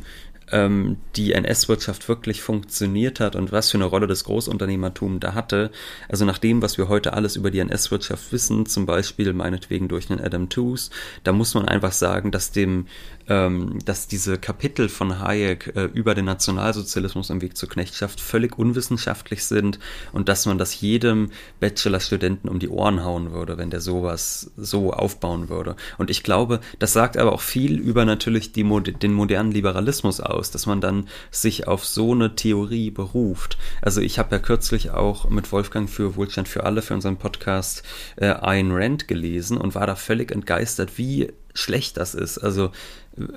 ähm, 0.51 0.97
die 1.15 1.33
NS-Wirtschaft 1.33 2.07
wirklich 2.07 2.41
funktioniert 2.41 3.19
hat 3.19 3.35
und 3.35 3.51
was 3.51 3.71
für 3.71 3.77
eine 3.77 3.85
Rolle 3.85 4.07
das 4.07 4.23
Großunternehmertum 4.23 5.19
da 5.19 5.33
hatte. 5.33 5.71
Also 6.09 6.25
nach 6.25 6.37
dem, 6.37 6.61
was 6.61 6.77
wir 6.77 6.87
heute 6.87 7.13
alles 7.13 7.35
über 7.35 7.51
die 7.51 7.59
NS-Wirtschaft 7.59 8.31
wissen, 8.31 8.65
zum 8.65 8.85
Beispiel 8.85 9.33
meinetwegen 9.33 9.87
durch 9.87 10.07
den 10.07 10.19
Adam 10.19 10.49
Tooze, 10.49 10.91
da 11.23 11.31
muss 11.31 11.53
man 11.53 11.67
einfach 11.67 11.93
sagen, 11.93 12.31
dass 12.31 12.51
dem 12.51 12.87
ähm, 13.27 13.79
dass 13.85 14.07
diese 14.07 14.37
Kapitel 14.37 14.89
von 14.89 15.19
Hayek 15.19 15.73
äh, 15.75 15.85
über 15.85 16.15
den 16.15 16.25
Nationalsozialismus 16.25 17.29
im 17.29 17.41
Weg 17.41 17.57
zur 17.57 17.69
Knechtschaft 17.69 18.19
völlig 18.19 18.57
unwissenschaftlich 18.57 19.45
sind 19.45 19.79
und 20.11 20.29
dass 20.29 20.45
man 20.45 20.57
das 20.57 20.79
jedem 20.81 21.31
Bachelorstudenten 21.59 22.49
um 22.49 22.59
die 22.59 22.69
Ohren 22.69 23.03
hauen 23.03 23.31
würde, 23.31 23.57
wenn 23.57 23.69
der 23.69 23.81
sowas 23.81 24.51
so 24.57 24.93
aufbauen 24.93 25.49
würde. 25.49 25.75
Und 25.97 26.09
ich 26.09 26.23
glaube, 26.23 26.59
das 26.79 26.93
sagt 26.93 27.17
aber 27.17 27.33
auch 27.33 27.41
viel 27.41 27.79
über 27.79 28.05
natürlich 28.05 28.51
die, 28.51 28.63
den 28.63 29.13
modernen 29.13 29.51
Liberalismus 29.51 30.19
aus, 30.19 30.51
dass 30.51 30.65
man 30.65 30.81
dann 30.81 31.07
sich 31.29 31.67
auf 31.67 31.85
so 31.85 32.13
eine 32.13 32.35
Theorie 32.35 32.91
beruft. 32.91 33.57
Also 33.81 34.01
ich 34.01 34.19
habe 34.19 34.35
ja 34.35 34.39
kürzlich 34.39 34.91
auch 34.91 35.29
mit 35.29 35.51
Wolfgang 35.51 35.89
für 35.89 36.15
Wohlstand 36.15 36.47
für 36.47 36.63
alle 36.63 36.81
für 36.81 36.93
unseren 36.93 37.17
Podcast 37.17 37.83
äh, 38.17 38.27
Ayn 38.27 38.71
Rand 38.71 39.07
gelesen 39.07 39.57
und 39.57 39.75
war 39.75 39.87
da 39.87 39.95
völlig 39.95 40.31
entgeistert, 40.31 40.97
wie 40.97 41.31
schlecht 41.53 41.97
das 41.97 42.15
ist. 42.15 42.37
Also, 42.37 42.71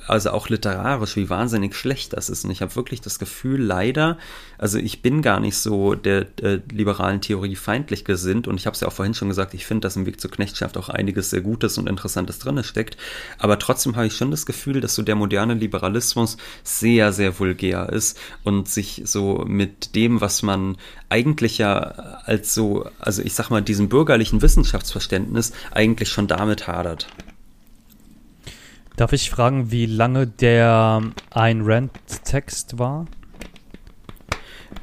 also 0.06 0.30
auch 0.30 0.48
literarisch, 0.48 1.16
wie 1.16 1.28
wahnsinnig 1.28 1.74
schlecht 1.74 2.12
das 2.12 2.28
ist. 2.28 2.44
Und 2.44 2.52
ich 2.52 2.62
habe 2.62 2.76
wirklich 2.76 3.00
das 3.00 3.18
Gefühl, 3.18 3.60
leider, 3.60 4.18
also 4.56 4.78
ich 4.78 5.02
bin 5.02 5.20
gar 5.20 5.40
nicht 5.40 5.56
so 5.56 5.94
der, 5.94 6.24
der 6.24 6.60
liberalen 6.70 7.20
Theorie 7.20 7.56
feindlich 7.56 8.04
gesinnt 8.04 8.46
und 8.46 8.56
ich 8.56 8.66
habe 8.66 8.74
es 8.74 8.80
ja 8.80 8.88
auch 8.88 8.92
vorhin 8.92 9.14
schon 9.14 9.28
gesagt, 9.28 9.52
ich 9.52 9.66
finde, 9.66 9.80
dass 9.80 9.96
im 9.96 10.06
Weg 10.06 10.20
zur 10.20 10.30
Knechtschaft 10.30 10.76
auch 10.76 10.88
einiges 10.88 11.30
sehr 11.30 11.40
Gutes 11.40 11.76
und 11.76 11.88
Interessantes 11.88 12.38
drin 12.38 12.62
steckt. 12.62 12.96
Aber 13.38 13.58
trotzdem 13.58 13.96
habe 13.96 14.06
ich 14.06 14.16
schon 14.16 14.30
das 14.30 14.46
Gefühl, 14.46 14.80
dass 14.80 14.94
so 14.94 15.02
der 15.02 15.16
moderne 15.16 15.54
Liberalismus 15.54 16.36
sehr, 16.62 17.12
sehr 17.12 17.38
vulgär 17.38 17.88
ist 17.90 18.18
und 18.44 18.68
sich 18.68 19.02
so 19.04 19.44
mit 19.46 19.96
dem, 19.96 20.20
was 20.20 20.42
man 20.42 20.76
eigentlich 21.08 21.58
ja 21.58 21.80
als 22.24 22.54
so, 22.54 22.88
also 23.00 23.22
ich 23.22 23.34
sag 23.34 23.50
mal, 23.50 23.60
diesem 23.60 23.88
bürgerlichen 23.88 24.40
Wissenschaftsverständnis 24.40 25.52
eigentlich 25.72 26.10
schon 26.10 26.28
damit 26.28 26.68
hadert. 26.68 27.08
Darf 28.96 29.12
ich 29.12 29.28
fragen, 29.28 29.72
wie 29.72 29.86
lange 29.86 30.26
der 30.28 31.02
ein 31.30 31.62
Rant-Text 31.62 32.78
war? 32.78 33.06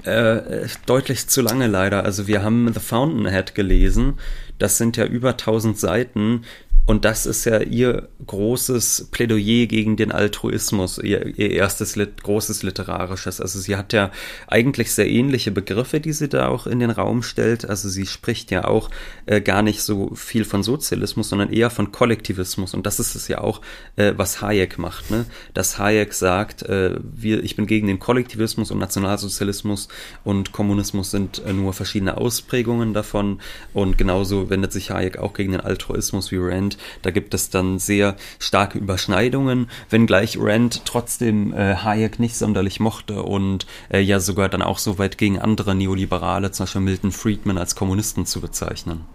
Äh, 0.03 0.67
deutlich 0.85 1.27
zu 1.27 1.41
lange 1.41 1.67
leider. 1.67 2.03
Also 2.03 2.27
wir 2.27 2.43
haben 2.43 2.73
The 2.73 2.79
Fountainhead 2.81 3.55
gelesen. 3.55 4.19
Das 4.59 4.77
sind 4.77 4.97
ja 4.97 5.05
über 5.05 5.31
1000 5.31 5.79
Seiten. 5.79 6.43
Und 6.91 7.05
das 7.05 7.25
ist 7.25 7.45
ja 7.45 7.59
ihr 7.59 8.09
großes 8.27 9.07
Plädoyer 9.11 9.65
gegen 9.65 9.95
den 9.95 10.11
Altruismus, 10.11 10.97
ihr, 10.97 11.25
ihr 11.39 11.51
erstes 11.51 11.95
lit 11.95 12.21
großes 12.21 12.63
literarisches. 12.63 13.39
Also 13.39 13.59
sie 13.59 13.77
hat 13.77 13.93
ja 13.93 14.11
eigentlich 14.47 14.91
sehr 14.91 15.09
ähnliche 15.09 15.51
Begriffe, 15.51 16.01
die 16.01 16.11
sie 16.11 16.27
da 16.27 16.49
auch 16.49 16.67
in 16.67 16.79
den 16.79 16.89
Raum 16.89 17.23
stellt. 17.23 17.63
Also 17.63 17.87
sie 17.87 18.05
spricht 18.05 18.51
ja 18.51 18.65
auch 18.65 18.89
äh, 19.25 19.39
gar 19.39 19.61
nicht 19.61 19.83
so 19.83 20.13
viel 20.15 20.43
von 20.43 20.63
Sozialismus, 20.63 21.29
sondern 21.29 21.53
eher 21.53 21.69
von 21.69 21.93
Kollektivismus. 21.93 22.73
Und 22.73 22.85
das 22.85 22.99
ist 22.99 23.15
es 23.15 23.29
ja 23.29 23.39
auch, 23.39 23.61
äh, 23.95 24.11
was 24.17 24.41
Hayek 24.41 24.77
macht. 24.77 25.11
Ne? 25.11 25.25
Dass 25.53 25.79
Hayek 25.79 26.13
sagt, 26.13 26.63
äh, 26.63 26.97
wir, 27.01 27.41
ich 27.41 27.55
bin 27.55 27.67
gegen 27.67 27.87
den 27.87 27.99
Kollektivismus 27.99 28.69
und 28.69 28.79
Nationalsozialismus 28.79 29.87
und 30.25 30.51
Kommunismus 30.51 31.11
sind 31.11 31.41
äh, 31.45 31.53
nur 31.53 31.71
verschiedene 31.71 32.17
Ausprägungen 32.17 32.93
davon. 32.93 33.39
Und 33.73 33.97
genauso 33.97 34.49
wendet 34.49 34.73
sich 34.73 34.91
Hayek 34.91 35.17
auch 35.19 35.33
gegen 35.33 35.53
den 35.53 35.61
Altruismus 35.61 36.31
wie 36.33 36.37
Rand 36.37 36.71
Rand. 36.71 36.77
Da 37.01 37.11
gibt 37.11 37.33
es 37.33 37.49
dann 37.49 37.79
sehr 37.79 38.15
starke 38.39 38.77
Überschneidungen, 38.77 39.69
wenngleich 39.89 40.37
Rand 40.39 40.85
trotzdem 40.85 41.53
äh, 41.53 41.75
Hayek 41.75 42.19
nicht 42.19 42.35
sonderlich 42.37 42.79
mochte 42.79 43.23
und 43.23 43.65
äh, 43.91 43.99
ja 43.99 44.19
sogar 44.19 44.49
dann 44.49 44.61
auch 44.61 44.77
so 44.77 44.97
weit 44.97 45.17
gegen 45.17 45.39
andere 45.39 45.75
Neoliberale, 45.75 46.51
zum 46.51 46.65
Beispiel 46.65 46.81
Milton 46.81 47.11
Friedman, 47.11 47.57
als 47.57 47.75
Kommunisten 47.75 48.25
zu 48.25 48.41
bezeichnen. 48.41 49.05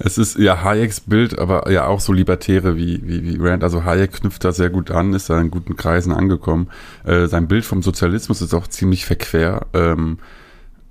Es 0.00 0.16
ist 0.16 0.38
ja 0.38 0.62
Hayeks 0.62 1.00
Bild, 1.00 1.38
aber 1.38 1.70
ja 1.70 1.86
auch 1.86 2.00
so 2.00 2.12
Libertäre 2.12 2.76
wie, 2.76 3.00
wie, 3.04 3.24
wie 3.24 3.36
Rand. 3.40 3.64
Also 3.64 3.84
Hayek 3.84 4.12
knüpft 4.12 4.44
da 4.44 4.52
sehr 4.52 4.70
gut 4.70 4.90
an, 4.90 5.12
ist 5.12 5.28
da 5.28 5.40
in 5.40 5.50
guten 5.50 5.76
Kreisen 5.76 6.12
angekommen. 6.12 6.68
Äh, 7.04 7.26
sein 7.26 7.48
Bild 7.48 7.64
vom 7.64 7.82
Sozialismus 7.82 8.40
ist 8.40 8.54
auch 8.54 8.68
ziemlich 8.68 9.04
verquer. 9.04 9.66
Ähm, 9.72 10.18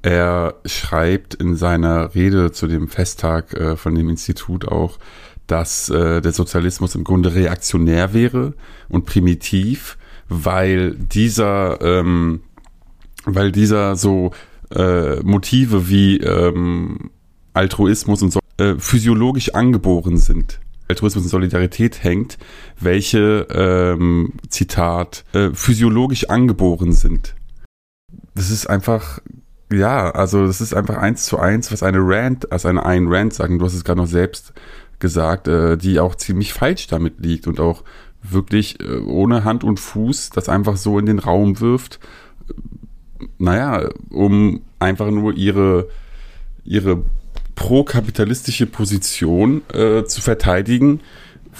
er 0.01 0.55
schreibt 0.65 1.33
in 1.35 1.55
seiner 1.55 2.13
Rede 2.15 2.51
zu 2.51 2.67
dem 2.67 2.87
Festtag 2.87 3.53
äh, 3.53 3.75
von 3.75 3.95
dem 3.95 4.09
Institut 4.09 4.67
auch, 4.67 4.99
dass 5.47 5.89
äh, 5.89 6.21
der 6.21 6.33
Sozialismus 6.33 6.95
im 6.95 7.03
Grunde 7.03 7.33
reaktionär 7.33 8.13
wäre 8.13 8.53
und 8.89 9.05
primitiv, 9.05 9.97
weil 10.29 10.95
dieser, 10.95 11.81
ähm, 11.81 12.41
weil 13.25 13.51
dieser 13.51 13.95
so 13.95 14.31
äh, 14.69 15.21
Motive 15.21 15.89
wie 15.89 16.17
ähm, 16.17 17.09
Altruismus 17.53 18.21
und 18.21 18.31
so 18.31 18.39
äh, 18.57 18.75
physiologisch 18.77 19.55
angeboren 19.55 20.17
sind. 20.17 20.59
Altruismus 20.89 21.25
und 21.25 21.29
Solidarität 21.29 22.03
hängt, 22.03 22.37
welche, 22.79 23.47
ähm, 23.51 24.33
Zitat, 24.47 25.25
physiologisch 25.51 26.29
angeboren 26.29 26.93
sind. 26.93 27.35
Das 28.35 28.51
ist 28.51 28.67
einfach 28.67 29.19
ja, 29.71 30.11
also 30.11 30.47
das 30.47 30.61
ist 30.61 30.73
einfach 30.73 30.97
eins 30.97 31.25
zu 31.25 31.37
eins, 31.37 31.71
was 31.71 31.83
eine 31.83 31.99
Rand, 31.99 32.51
also 32.51 32.67
eine 32.67 32.85
ein 32.85 33.07
Rand 33.07 33.33
sagen, 33.33 33.59
du 33.59 33.65
hast 33.65 33.73
es 33.73 33.83
gerade 33.83 33.99
noch 33.99 34.07
selbst 34.07 34.53
gesagt, 34.99 35.47
äh, 35.47 35.77
die 35.77 35.99
auch 35.99 36.15
ziemlich 36.15 36.53
falsch 36.53 36.87
damit 36.87 37.19
liegt 37.19 37.47
und 37.47 37.59
auch 37.59 37.83
wirklich 38.23 38.79
äh, 38.79 38.99
ohne 38.99 39.43
Hand 39.43 39.63
und 39.63 39.79
Fuß 39.79 40.31
das 40.31 40.49
einfach 40.49 40.77
so 40.77 40.97
in 40.99 41.05
den 41.05 41.19
Raum 41.19 41.59
wirft. 41.59 41.99
Naja, 43.37 43.89
um 44.09 44.61
einfach 44.79 45.09
nur 45.11 45.33
ihre, 45.35 45.89
ihre 46.63 47.03
pro-kapitalistische 47.55 48.67
Position 48.67 49.61
äh, 49.73 50.03
zu 50.05 50.21
verteidigen, 50.21 51.01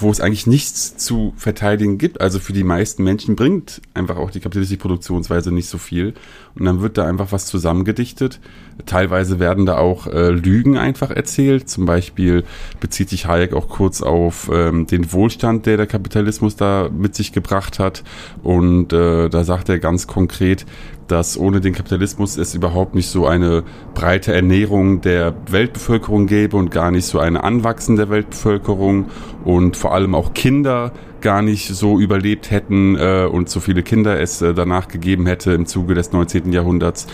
wo 0.00 0.10
es 0.10 0.20
eigentlich 0.20 0.46
nichts 0.46 0.96
zu 0.96 1.32
verteidigen 1.36 1.98
gibt. 1.98 2.20
Also 2.20 2.38
für 2.38 2.52
die 2.52 2.62
meisten 2.62 3.02
Menschen 3.02 3.34
bringt 3.34 3.82
einfach 3.94 4.16
auch 4.16 4.30
die 4.30 4.40
kapitalistische 4.40 4.78
Produktionsweise 4.78 5.52
nicht 5.52 5.68
so 5.68 5.78
viel. 5.78 6.14
Und 6.58 6.64
dann 6.64 6.80
wird 6.80 6.98
da 6.98 7.06
einfach 7.06 7.32
was 7.32 7.46
zusammengedichtet. 7.46 8.40
Teilweise 8.86 9.38
werden 9.38 9.66
da 9.66 9.78
auch 9.78 10.06
äh, 10.06 10.30
Lügen 10.30 10.76
einfach 10.76 11.10
erzählt. 11.10 11.68
Zum 11.68 11.86
Beispiel 11.86 12.44
bezieht 12.80 13.08
sich 13.08 13.26
Hayek 13.26 13.52
auch 13.52 13.68
kurz 13.68 14.02
auf 14.02 14.50
ähm, 14.52 14.86
den 14.86 15.12
Wohlstand, 15.12 15.66
der 15.66 15.76
der 15.76 15.86
Kapitalismus 15.86 16.56
da 16.56 16.88
mit 16.92 17.14
sich 17.14 17.32
gebracht 17.32 17.78
hat. 17.78 18.04
Und 18.42 18.92
äh, 18.92 19.28
da 19.28 19.44
sagt 19.44 19.68
er 19.68 19.78
ganz 19.78 20.06
konkret, 20.06 20.66
dass 21.08 21.38
ohne 21.38 21.60
den 21.60 21.74
Kapitalismus 21.74 22.36
es 22.36 22.54
überhaupt 22.54 22.94
nicht 22.94 23.08
so 23.08 23.26
eine 23.26 23.64
breite 23.94 24.32
Ernährung 24.32 25.00
der 25.00 25.34
Weltbevölkerung 25.50 26.26
gäbe 26.26 26.56
und 26.56 26.70
gar 26.70 26.90
nicht 26.90 27.06
so 27.06 27.18
eine 27.18 27.42
Anwachsen 27.42 27.96
der 27.96 28.10
Weltbevölkerung 28.10 29.06
und 29.44 29.76
vor 29.76 29.94
allem 29.94 30.14
auch 30.14 30.34
Kinder 30.34 30.92
gar 31.20 31.42
nicht 31.42 31.68
so 31.68 31.98
überlebt 31.98 32.50
hätten 32.50 32.96
äh, 32.96 33.28
und 33.30 33.48
so 33.48 33.60
viele 33.60 33.82
Kinder 33.82 34.20
es 34.20 34.42
äh, 34.42 34.54
danach 34.54 34.88
gegeben 34.88 35.26
hätte 35.26 35.52
im 35.52 35.66
Zuge 35.66 35.94
des 35.94 36.12
19. 36.12 36.52
Jahrhunderts, 36.52 37.06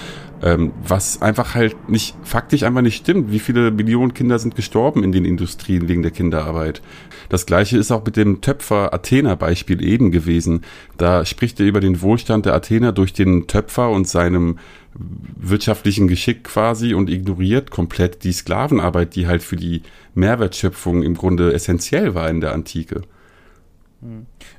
ähm, 0.43 0.73
was 0.87 1.23
einfach 1.23 1.55
halt 1.55 1.89
nicht, 1.89 2.17
faktisch 2.23 2.63
einfach 2.65 2.83
nicht 2.83 2.97
stimmt. 2.97 3.31
Wie 3.31 3.39
viele 3.39 3.71
Millionen 3.71 4.15
Kinder 4.15 4.39
sind 4.39 4.57
gestorben 4.57 5.03
in 5.03 5.13
den 5.13 5.25
Industrien 5.25 5.89
wegen 5.89 6.03
der 6.03 6.11
Kinderarbeit? 6.11 6.83
Das 7.29 7.47
gleiche 7.47 7.79
ist 7.79 7.91
auch 7.91 8.05
mit 8.05 8.17
dem 8.17 8.41
Töpfer-Athener-Beispiel 8.41 9.83
eben 9.83 10.11
gewesen. 10.11 10.63
Da 10.99 11.25
spricht 11.25 11.61
er 11.61 11.67
über 11.67 11.81
den 11.81 12.03
Wohlstand 12.03 12.47
der 12.47 12.55
Athener 12.55 12.93
durch 12.93 13.13
den 13.13 13.47
Töpfer 13.47 13.91
und 13.91 14.07
seinem 14.07 14.59
wirtschaftlichen 14.95 16.09
Geschick 16.09 16.45
quasi 16.45 16.95
und 16.95 17.11
ignoriert 17.11 17.71
komplett 17.71 18.23
die 18.25 18.33
Sklavenarbeit, 18.33 19.17
die 19.17 19.27
halt 19.27 19.43
für 19.43 19.57
die 19.57 19.83
Mehrwertschöpfung 20.15 21.03
im 21.03 21.15
Grunde 21.15 21.53
essentiell 21.53 22.15
war 22.15 22.29
in 22.31 22.41
der 22.41 22.53
Antike. 22.53 23.03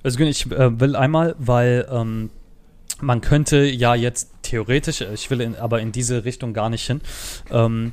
Also 0.04 0.20
ich 0.20 0.52
äh, 0.52 0.80
will 0.80 0.96
einmal, 0.96 1.36
weil 1.38 1.88
ähm, 1.92 2.30
man 3.02 3.22
könnte 3.22 3.66
ja 3.66 3.96
jetzt 3.96 4.32
theoretisch, 4.42 5.02
ich 5.02 5.30
will 5.30 5.42
in, 5.42 5.56
aber 5.56 5.82
in 5.82 5.92
diese 5.92 6.24
Richtung 6.24 6.54
gar 6.54 6.70
nicht 6.70 6.86
hin, 6.86 7.02
ähm, 7.52 7.92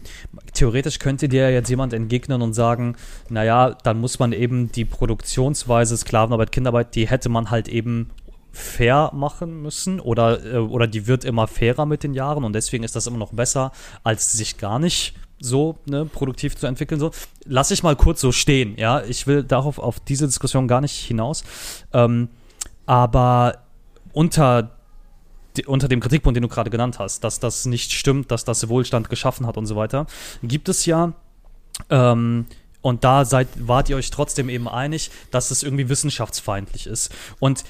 theoretisch 0.54 0.98
könnte 0.98 1.28
dir 1.28 1.50
jetzt 1.50 1.68
jemand 1.68 1.92
entgegnen 1.92 2.42
und 2.42 2.52
sagen, 2.52 2.96
naja, 3.28 3.76
dann 3.82 4.00
muss 4.00 4.18
man 4.18 4.32
eben 4.32 4.70
die 4.70 4.84
Produktionsweise 4.84 5.96
Sklavenarbeit, 5.96 6.52
Kinderarbeit, 6.52 6.94
die 6.94 7.08
hätte 7.08 7.28
man 7.28 7.50
halt 7.50 7.68
eben 7.68 8.10
fair 8.52 9.10
machen 9.14 9.62
müssen 9.62 9.98
oder, 9.98 10.44
äh, 10.44 10.58
oder 10.58 10.86
die 10.86 11.06
wird 11.06 11.24
immer 11.24 11.46
fairer 11.46 11.86
mit 11.86 12.02
den 12.02 12.14
Jahren 12.14 12.44
und 12.44 12.52
deswegen 12.52 12.84
ist 12.84 12.94
das 12.94 13.06
immer 13.06 13.18
noch 13.18 13.32
besser, 13.32 13.72
als 14.04 14.32
sich 14.32 14.58
gar 14.58 14.78
nicht 14.78 15.14
so 15.42 15.78
ne, 15.86 16.04
produktiv 16.04 16.56
zu 16.56 16.66
entwickeln. 16.66 17.00
So. 17.00 17.10
Lass 17.44 17.70
ich 17.70 17.82
mal 17.82 17.96
kurz 17.96 18.20
so 18.20 18.32
stehen, 18.32 18.76
ja. 18.76 19.02
Ich 19.02 19.26
will 19.26 19.42
darauf 19.42 19.78
auf 19.78 20.00
diese 20.00 20.26
Diskussion 20.26 20.68
gar 20.68 20.80
nicht 20.80 20.94
hinaus. 20.94 21.44
Ähm, 21.92 22.28
aber 22.86 23.58
unter 24.12 24.70
unter 25.66 25.86
dem 25.86 26.00
Kritikpunkt, 26.00 26.34
den 26.34 26.42
du 26.42 26.48
gerade 26.48 26.70
genannt 26.70 26.98
hast, 26.98 27.24
dass 27.24 27.38
das 27.38 27.66
nicht 27.66 27.92
stimmt, 27.92 28.30
dass 28.30 28.44
das 28.44 28.70
Wohlstand 28.70 29.10
geschaffen 29.10 29.46
hat 29.46 29.58
und 29.58 29.66
so 29.66 29.76
weiter, 29.76 30.06
gibt 30.42 30.70
es 30.70 30.86
ja, 30.86 31.12
ähm, 31.90 32.46
und 32.80 33.04
da 33.04 33.24
seid, 33.24 33.48
wart 33.56 33.88
ihr 33.88 33.96
euch 33.96 34.10
trotzdem 34.10 34.48
eben 34.48 34.68
einig, 34.68 35.10
dass 35.30 35.50
es 35.50 35.62
irgendwie 35.62 35.88
wissenschaftsfeindlich 35.88 36.86
ist. 36.86 37.10
Und 37.38 37.64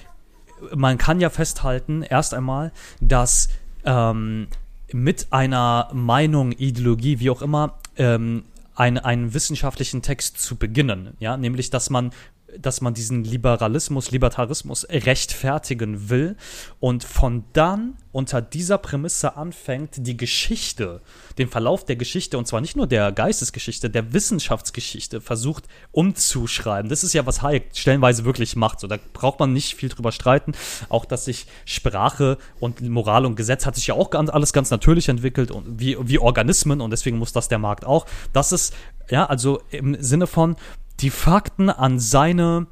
man 0.75 0.97
kann 0.97 1.21
ja 1.21 1.29
festhalten, 1.29 2.03
erst 2.03 2.35
einmal, 2.35 2.73
dass 3.01 3.49
ähm, 3.85 4.49
mit 4.95 5.29
einer 5.31 5.89
Meinung, 5.93 6.53
Ideologie, 6.53 7.21
wie 7.21 7.31
auch 7.31 7.43
immer, 7.43 7.79
ähm, 7.97 8.45
ein, 8.75 8.99
einen 8.99 9.35
wissenschaftlichen 9.35 10.03
Text 10.03 10.39
zu 10.39 10.57
beginnen, 10.57 11.15
ja, 11.21 11.37
nämlich, 11.37 11.71
dass 11.71 11.91
man 11.91 12.13
dass 12.59 12.81
man 12.81 12.95
diesen 12.95 13.25
Liberalismus, 13.25 14.11
Libertarismus 14.11 14.87
rechtfertigen 14.89 16.11
will 16.11 16.37
und 16.81 17.05
von 17.05 17.45
dann 17.53 17.97
unter 18.13 18.43
dieser 18.43 18.79
Prämisse 18.79 19.37
anfängt, 19.37 20.07
die 20.07 20.17
Geschichte, 20.17 21.01
den 21.39 21.49
Verlauf 21.49 21.85
der 21.85 21.97
Geschichte, 21.97 22.37
und 22.37 22.47
zwar 22.47 22.61
nicht 22.61 22.77
nur 22.77 22.87
der 22.87 23.11
Geistesgeschichte, 23.11 23.89
der 23.89 24.13
Wissenschaftsgeschichte 24.13 25.21
versucht 25.21 25.67
umzuschreiben. 25.93 26.91
Das 26.91 27.05
ist 27.05 27.15
ja, 27.15 27.25
was 27.27 27.43
Hayek 27.43 27.71
stellenweise 27.75 28.25
wirklich 28.25 28.55
macht. 28.55 28.81
So, 28.81 28.87
da 28.87 28.99
braucht 29.15 29.41
man 29.41 29.53
nicht 29.53 29.75
viel 29.75 29.89
drüber 29.89 30.13
streiten. 30.13 30.53
Auch, 30.91 31.07
dass 31.07 31.25
sich 31.25 31.47
Sprache 31.65 32.37
und 32.61 32.83
Moral 32.83 33.25
und 33.25 33.35
Gesetz 33.37 33.65
hat 33.65 33.77
sich 33.77 33.87
ja 33.87 33.95
auch 33.95 34.11
ganz, 34.11 34.29
alles 34.29 34.53
ganz 34.53 34.71
natürlich 34.71 35.09
entwickelt 35.09 35.51
und 35.51 35.81
wie, 35.81 35.97
wie 36.01 36.19
Organismen 36.19 36.81
und 36.83 36.91
deswegen 36.91 37.19
muss 37.19 37.33
das 37.33 37.49
der 37.49 37.59
Markt 37.59 37.87
auch. 37.87 38.05
Das 38.35 38.53
ist, 38.53 38.75
ja, 39.11 39.25
also 39.25 39.63
im 39.71 39.97
Sinne 40.03 40.27
von, 40.27 40.57
die 41.01 41.11
Fakten 41.11 41.71
an 41.71 41.99
seine 41.99 42.67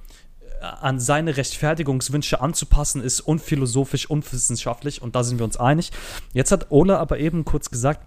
an 0.61 1.01
seine 1.01 1.39
Rechtfertigungswünsche 1.39 2.43
anzupassen, 2.43 3.03
ist 3.03 3.21
unphilosophisch, 3.21 4.11
unwissenschaftlich 4.11 5.01
und 5.01 5.17
da 5.17 5.25
sind 5.25 5.39
wir 5.39 5.45
uns 5.45 5.57
einig. 5.57 5.91
Jetzt 6.35 6.53
hat 6.53 6.71
Ole 6.71 6.99
aber 6.99 7.19
eben 7.19 7.47
kurz 7.47 7.71
gesagt, 7.71 8.03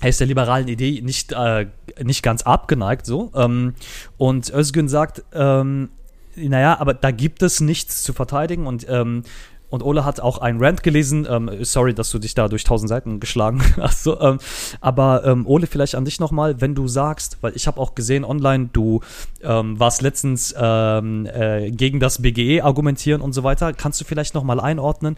er 0.00 0.10
ist 0.10 0.20
der 0.20 0.28
liberalen 0.28 0.68
Idee 0.68 1.00
nicht, 1.02 1.32
äh, 1.32 1.66
nicht 2.02 2.22
ganz 2.22 2.42
abgeneigt, 2.42 3.04
so. 3.04 3.32
Ähm, 3.34 3.74
und 4.16 4.48
Özgün 4.50 4.88
sagt, 4.88 5.24
ähm, 5.32 5.90
naja, 6.36 6.78
aber 6.78 6.94
da 6.94 7.10
gibt 7.10 7.42
es 7.42 7.60
nichts 7.60 8.04
zu 8.04 8.12
verteidigen 8.12 8.68
und 8.68 8.86
ähm, 8.88 9.24
und 9.70 9.82
Ole 9.82 10.04
hat 10.04 10.20
auch 10.20 10.38
einen 10.38 10.62
Rant 10.62 10.82
gelesen. 10.82 11.26
Ähm, 11.28 11.50
sorry, 11.62 11.94
dass 11.94 12.10
du 12.10 12.18
dich 12.18 12.34
da 12.34 12.48
durch 12.48 12.64
tausend 12.64 12.88
Seiten 12.88 13.20
geschlagen 13.20 13.62
hast. 13.76 14.02
So, 14.02 14.20
ähm, 14.20 14.38
aber 14.80 15.24
ähm, 15.24 15.46
Ole, 15.46 15.66
vielleicht 15.66 15.94
an 15.94 16.04
dich 16.04 16.20
nochmal, 16.20 16.60
wenn 16.60 16.74
du 16.74 16.88
sagst, 16.88 17.38
weil 17.42 17.54
ich 17.54 17.66
habe 17.66 17.80
auch 17.80 17.94
gesehen 17.94 18.24
online, 18.24 18.70
du 18.72 19.00
ähm, 19.42 19.78
warst 19.78 20.02
letztens 20.02 20.54
ähm, 20.58 21.26
äh, 21.26 21.70
gegen 21.70 22.00
das 22.00 22.22
BGE 22.22 22.62
argumentieren 22.62 23.20
und 23.20 23.32
so 23.32 23.42
weiter. 23.44 23.72
Kannst 23.72 24.00
du 24.00 24.04
vielleicht 24.04 24.34
nochmal 24.34 24.60
einordnen, 24.60 25.16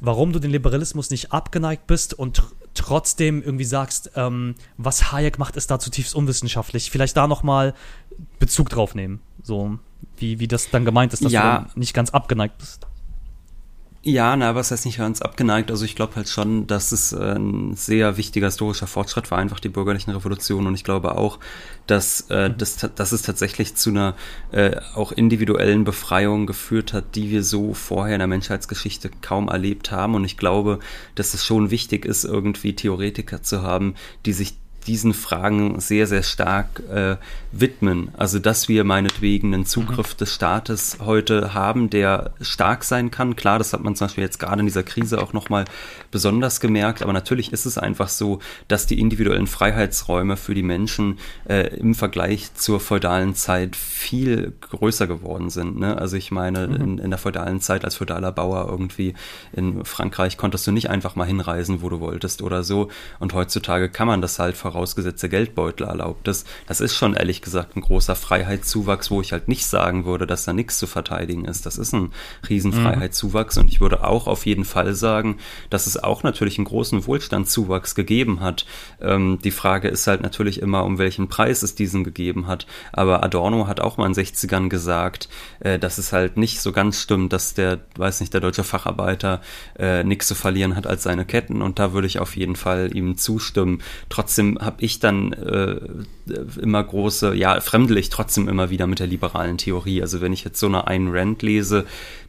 warum 0.00 0.32
du 0.32 0.38
den 0.38 0.50
Liberalismus 0.50 1.10
nicht 1.10 1.32
abgeneigt 1.32 1.86
bist 1.86 2.14
und 2.14 2.36
tr 2.36 2.44
trotzdem 2.74 3.42
irgendwie 3.42 3.64
sagst, 3.64 4.12
ähm, 4.14 4.54
was 4.76 5.10
Hayek 5.10 5.40
macht, 5.40 5.56
ist 5.56 5.68
da 5.68 5.80
zutiefst 5.80 6.14
unwissenschaftlich. 6.14 6.92
Vielleicht 6.92 7.16
da 7.16 7.26
nochmal 7.26 7.74
Bezug 8.38 8.68
drauf 8.68 8.94
nehmen. 8.94 9.20
So, 9.42 9.80
wie, 10.16 10.38
wie 10.38 10.46
das 10.46 10.70
dann 10.70 10.84
gemeint 10.84 11.12
ist, 11.12 11.24
dass 11.24 11.32
ja. 11.32 11.66
du 11.74 11.80
nicht 11.80 11.92
ganz 11.92 12.10
abgeneigt 12.10 12.56
bist. 12.58 12.86
Ja, 14.10 14.34
na, 14.36 14.48
aber 14.48 14.60
es 14.60 14.70
heißt 14.70 14.86
nicht 14.86 14.96
ganz 14.96 15.20
abgeneigt. 15.20 15.70
Also 15.70 15.84
ich 15.84 15.94
glaube 15.94 16.16
halt 16.16 16.30
schon, 16.30 16.66
dass 16.66 16.92
es 16.92 17.12
ein 17.12 17.74
sehr 17.76 18.16
wichtiger 18.16 18.46
historischer 18.46 18.86
Fortschritt 18.86 19.30
war, 19.30 19.36
einfach 19.36 19.60
die 19.60 19.68
bürgerlichen 19.68 20.12
Revolutionen. 20.12 20.66
Und 20.68 20.74
ich 20.74 20.82
glaube 20.82 21.18
auch, 21.18 21.38
dass, 21.86 22.22
äh, 22.30 22.50
das, 22.50 22.78
dass 22.94 23.12
es 23.12 23.20
tatsächlich 23.20 23.74
zu 23.74 23.90
einer 23.90 24.14
äh, 24.50 24.76
auch 24.94 25.12
individuellen 25.12 25.84
Befreiung 25.84 26.46
geführt 26.46 26.94
hat, 26.94 27.16
die 27.16 27.28
wir 27.28 27.42
so 27.42 27.74
vorher 27.74 28.14
in 28.14 28.20
der 28.20 28.28
Menschheitsgeschichte 28.28 29.10
kaum 29.20 29.48
erlebt 29.48 29.90
haben. 29.90 30.14
Und 30.14 30.24
ich 30.24 30.38
glaube, 30.38 30.78
dass 31.14 31.34
es 31.34 31.44
schon 31.44 31.70
wichtig 31.70 32.06
ist, 32.06 32.24
irgendwie 32.24 32.74
Theoretiker 32.74 33.42
zu 33.42 33.60
haben, 33.60 33.94
die 34.24 34.32
sich 34.32 34.54
diesen 34.88 35.12
Fragen 35.12 35.80
sehr, 35.80 36.06
sehr 36.06 36.22
stark 36.22 36.82
äh, 36.90 37.16
widmen. 37.52 38.08
Also, 38.16 38.38
dass 38.38 38.68
wir 38.68 38.84
meinetwegen 38.84 39.52
einen 39.52 39.66
Zugriff 39.66 40.14
mhm. 40.14 40.18
des 40.18 40.34
Staates 40.34 40.98
heute 41.04 41.52
haben, 41.54 41.90
der 41.90 42.32
stark 42.40 42.84
sein 42.84 43.10
kann. 43.10 43.36
Klar, 43.36 43.58
das 43.58 43.72
hat 43.72 43.82
man 43.82 43.94
zum 43.94 44.06
Beispiel 44.06 44.24
jetzt 44.24 44.38
gerade 44.38 44.60
in 44.60 44.66
dieser 44.66 44.82
Krise 44.82 45.22
auch 45.22 45.34
nochmal 45.34 45.66
besonders 46.10 46.60
gemerkt. 46.60 47.02
Aber 47.02 47.12
natürlich 47.12 47.52
ist 47.52 47.66
es 47.66 47.76
einfach 47.76 48.08
so, 48.08 48.40
dass 48.66 48.86
die 48.86 48.98
individuellen 48.98 49.46
Freiheitsräume 49.46 50.36
für 50.38 50.54
die 50.54 50.62
Menschen 50.62 51.18
äh, 51.48 51.76
im 51.76 51.94
Vergleich 51.94 52.54
zur 52.54 52.80
feudalen 52.80 53.34
Zeit 53.34 53.76
viel 53.76 54.54
größer 54.60 55.06
geworden 55.06 55.50
sind. 55.50 55.78
Ne? 55.78 55.98
Also 55.98 56.16
ich 56.16 56.30
meine, 56.30 56.66
mhm. 56.66 56.74
in, 56.74 56.98
in 56.98 57.10
der 57.10 57.18
feudalen 57.18 57.60
Zeit 57.60 57.84
als 57.84 57.96
feudaler 57.96 58.32
Bauer 58.32 58.68
irgendwie 58.70 59.14
in 59.52 59.84
Frankreich 59.84 60.38
konntest 60.38 60.66
du 60.66 60.72
nicht 60.72 60.88
einfach 60.88 61.14
mal 61.14 61.26
hinreisen, 61.26 61.82
wo 61.82 61.90
du 61.90 62.00
wolltest 62.00 62.40
oder 62.40 62.62
so. 62.62 62.88
Und 63.18 63.34
heutzutage 63.34 63.90
kann 63.90 64.06
man 64.06 64.22
das 64.22 64.38
halt 64.38 64.56
vorausgesetzt 64.56 64.77
der 64.84 65.28
Geldbeutel 65.28 65.86
erlaubt 65.86 66.28
ist. 66.28 66.46
Das 66.66 66.80
ist 66.80 66.94
schon 66.94 67.14
ehrlich 67.14 67.42
gesagt 67.42 67.76
ein 67.76 67.80
großer 67.80 68.14
Freiheitszuwachs, 68.14 69.10
wo 69.10 69.20
ich 69.20 69.32
halt 69.32 69.48
nicht 69.48 69.66
sagen 69.66 70.04
würde, 70.04 70.26
dass 70.26 70.44
da 70.44 70.52
nichts 70.52 70.78
zu 70.78 70.86
verteidigen 70.86 71.44
ist. 71.44 71.66
Das 71.66 71.78
ist 71.78 71.92
ein 71.92 72.12
Riesenfreiheitszuwachs 72.48 73.56
mhm. 73.56 73.62
und 73.62 73.68
ich 73.68 73.80
würde 73.80 74.04
auch 74.04 74.26
auf 74.26 74.46
jeden 74.46 74.64
Fall 74.64 74.94
sagen, 74.94 75.38
dass 75.70 75.86
es 75.86 76.02
auch 76.02 76.22
natürlich 76.22 76.58
einen 76.58 76.66
großen 76.66 77.06
Wohlstandszuwachs 77.06 77.94
gegeben 77.94 78.40
hat. 78.40 78.66
Ähm, 79.00 79.38
die 79.42 79.50
Frage 79.50 79.88
ist 79.88 80.06
halt 80.06 80.22
natürlich 80.22 80.60
immer, 80.60 80.84
um 80.84 80.98
welchen 80.98 81.28
Preis 81.28 81.62
es 81.62 81.74
diesen 81.74 82.04
gegeben 82.04 82.46
hat. 82.46 82.66
Aber 82.92 83.22
Adorno 83.22 83.66
hat 83.66 83.80
auch 83.80 83.96
mal 83.96 84.06
in 84.06 84.12
den 84.12 84.24
60ern 84.24 84.68
gesagt, 84.68 85.28
äh, 85.60 85.78
dass 85.78 85.98
es 85.98 86.12
halt 86.12 86.36
nicht 86.36 86.60
so 86.60 86.72
ganz 86.72 87.00
stimmt, 87.00 87.32
dass 87.32 87.54
der, 87.54 87.80
weiß 87.96 88.20
nicht, 88.20 88.32
der 88.34 88.40
deutsche 88.40 88.64
Facharbeiter 88.64 89.40
äh, 89.78 90.04
nichts 90.04 90.28
zu 90.28 90.34
verlieren 90.34 90.76
hat 90.76 90.86
als 90.86 91.02
seine 91.02 91.24
Ketten. 91.24 91.62
Und 91.62 91.78
da 91.78 91.92
würde 91.92 92.06
ich 92.06 92.18
auf 92.18 92.36
jeden 92.36 92.56
Fall 92.56 92.94
ihm 92.94 93.16
zustimmen. 93.16 93.82
Trotzdem 94.08 94.57
habe 94.58 94.82
ich 94.82 95.00
dann 95.00 95.32
äh, 95.32 95.80
immer 96.60 96.82
große, 96.82 97.34
ja, 97.34 97.60
fremdel 97.60 97.98
ich 97.98 98.10
trotzdem 98.10 98.48
immer 98.48 98.70
wieder 98.70 98.86
mit 98.86 98.98
der 98.98 99.06
liberalen 99.06 99.58
Theorie. 99.58 100.02
Also 100.02 100.20
wenn 100.20 100.32
ich 100.32 100.44
jetzt 100.44 100.60
so 100.60 100.66
eine 100.66 100.86
Ayn 100.86 101.08
Rand 101.10 101.42
lese, 101.42 101.86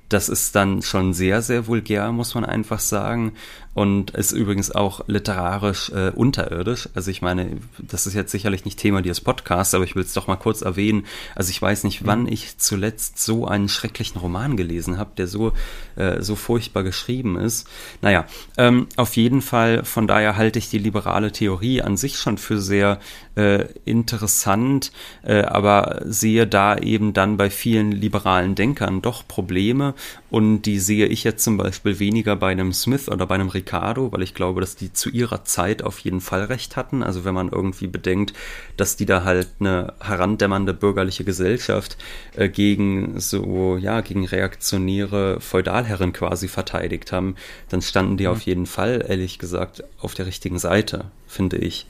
das 0.10 0.28
ist 0.28 0.56
dann 0.56 0.82
schon 0.82 1.14
sehr, 1.14 1.42
sehr 1.42 1.68
vulgär, 1.68 2.12
muss 2.12 2.34
man 2.34 2.44
einfach 2.44 2.80
sagen 2.80 3.34
und 3.80 4.12
ist 4.12 4.34
übrigens 4.34 4.72
auch 4.72 5.08
literarisch 5.08 5.90
äh, 5.92 6.10
unterirdisch. 6.10 6.90
Also 6.96 7.12
ich 7.12 7.22
meine, 7.22 7.60
das 7.78 8.08
ist 8.08 8.14
jetzt 8.14 8.34
sicherlich 8.34 8.66
nicht 8.66 8.78
Thema 8.78 9.02
dieses 9.02 9.22
Podcasts, 9.22 9.74
aber 9.74 9.86
ich 9.86 9.96
will 9.96 10.04
es 10.04 10.12
doch 10.12 10.28
mal 10.28 10.36
kurz 10.36 10.62
erwähnen. 10.62 11.06
Also 11.34 11.52
ich 11.52 11.62
weiß 11.62 11.86
nicht, 11.86 12.06
wann 12.06 12.28
ich 12.28 12.58
zuletzt 12.58 13.24
so 13.24 13.48
einen 13.48 13.70
schrecklichen 13.70 14.20
Roman 14.20 14.58
gelesen 14.58 14.98
habe, 14.98 15.12
der 15.18 15.28
so, 15.28 15.54
äh, 15.96 16.22
so 16.22 16.36
furchtbar 16.36 16.84
geschrieben 16.84 17.40
ist. 17.40 17.70
Naja, 18.02 18.26
ähm, 18.58 18.88
auf 18.98 19.16
jeden 19.16 19.42
Fall, 19.42 19.86
von 19.86 20.08
daher 20.08 20.36
halte 20.36 20.60
ich 20.60 20.70
die 20.70 20.78
liberale 20.78 21.32
Theorie 21.32 21.82
an 21.82 21.96
sich 21.96 22.18
schon 22.18 22.38
für 22.38 22.60
sehr 22.60 23.00
äh, 23.36 23.64
interessant, 23.86 24.92
äh, 25.24 25.44
aber 25.44 26.02
sehe 26.04 26.46
da 26.46 26.78
eben 26.78 27.14
dann 27.14 27.38
bei 27.38 27.50
vielen 27.50 27.94
liberalen 27.94 28.56
Denkern 28.56 29.02
doch 29.02 29.26
Probleme 29.26 29.94
und 30.30 30.64
die 30.64 30.80
sehe 30.80 31.06
ich 31.06 31.24
jetzt 31.24 31.46
zum 31.46 31.56
Beispiel 31.56 32.00
weniger 32.00 32.36
bei 32.36 32.52
einem 32.52 32.74
Smith 32.74 33.08
oder 33.08 33.26
bei 33.26 33.36
einem 33.36 33.48
Ricardo, 33.70 34.12
weil 34.12 34.24
ich 34.24 34.34
glaube, 34.34 34.62
dass 34.62 34.76
die 34.76 34.94
zu 34.94 35.10
ihrer 35.10 35.44
Zeit 35.46 35.84
auf 35.84 36.00
jeden 36.00 36.22
Fall 36.22 36.46
recht 36.46 36.76
hatten. 36.76 37.04
Also 37.04 37.24
wenn 37.24 37.36
man 37.36 37.50
irgendwie 37.50 37.86
bedenkt, 37.86 38.34
dass 38.78 38.96
die 38.96 39.06
da 39.06 39.24
halt 39.24 39.48
eine 39.60 39.94
herandämmernde 40.00 40.74
bürgerliche 40.74 41.24
Gesellschaft 41.24 41.98
äh, 42.36 42.50
gegen 42.50 43.20
so, 43.20 43.78
ja, 43.78 44.02
gegen 44.02 44.26
reaktionäre 44.26 45.40
Feudalherren 45.40 46.14
quasi 46.14 46.48
verteidigt 46.48 47.12
haben, 47.12 47.36
dann 47.70 47.84
standen 47.84 48.18
die 48.18 48.26
mhm. 48.26 48.32
auf 48.32 48.42
jeden 48.42 48.66
Fall, 48.66 49.06
ehrlich 49.08 49.38
gesagt, 49.38 49.84
auf 50.00 50.16
der 50.16 50.26
richtigen 50.26 50.58
Seite, 50.58 51.06
finde 51.28 51.58
ich. 51.58 51.86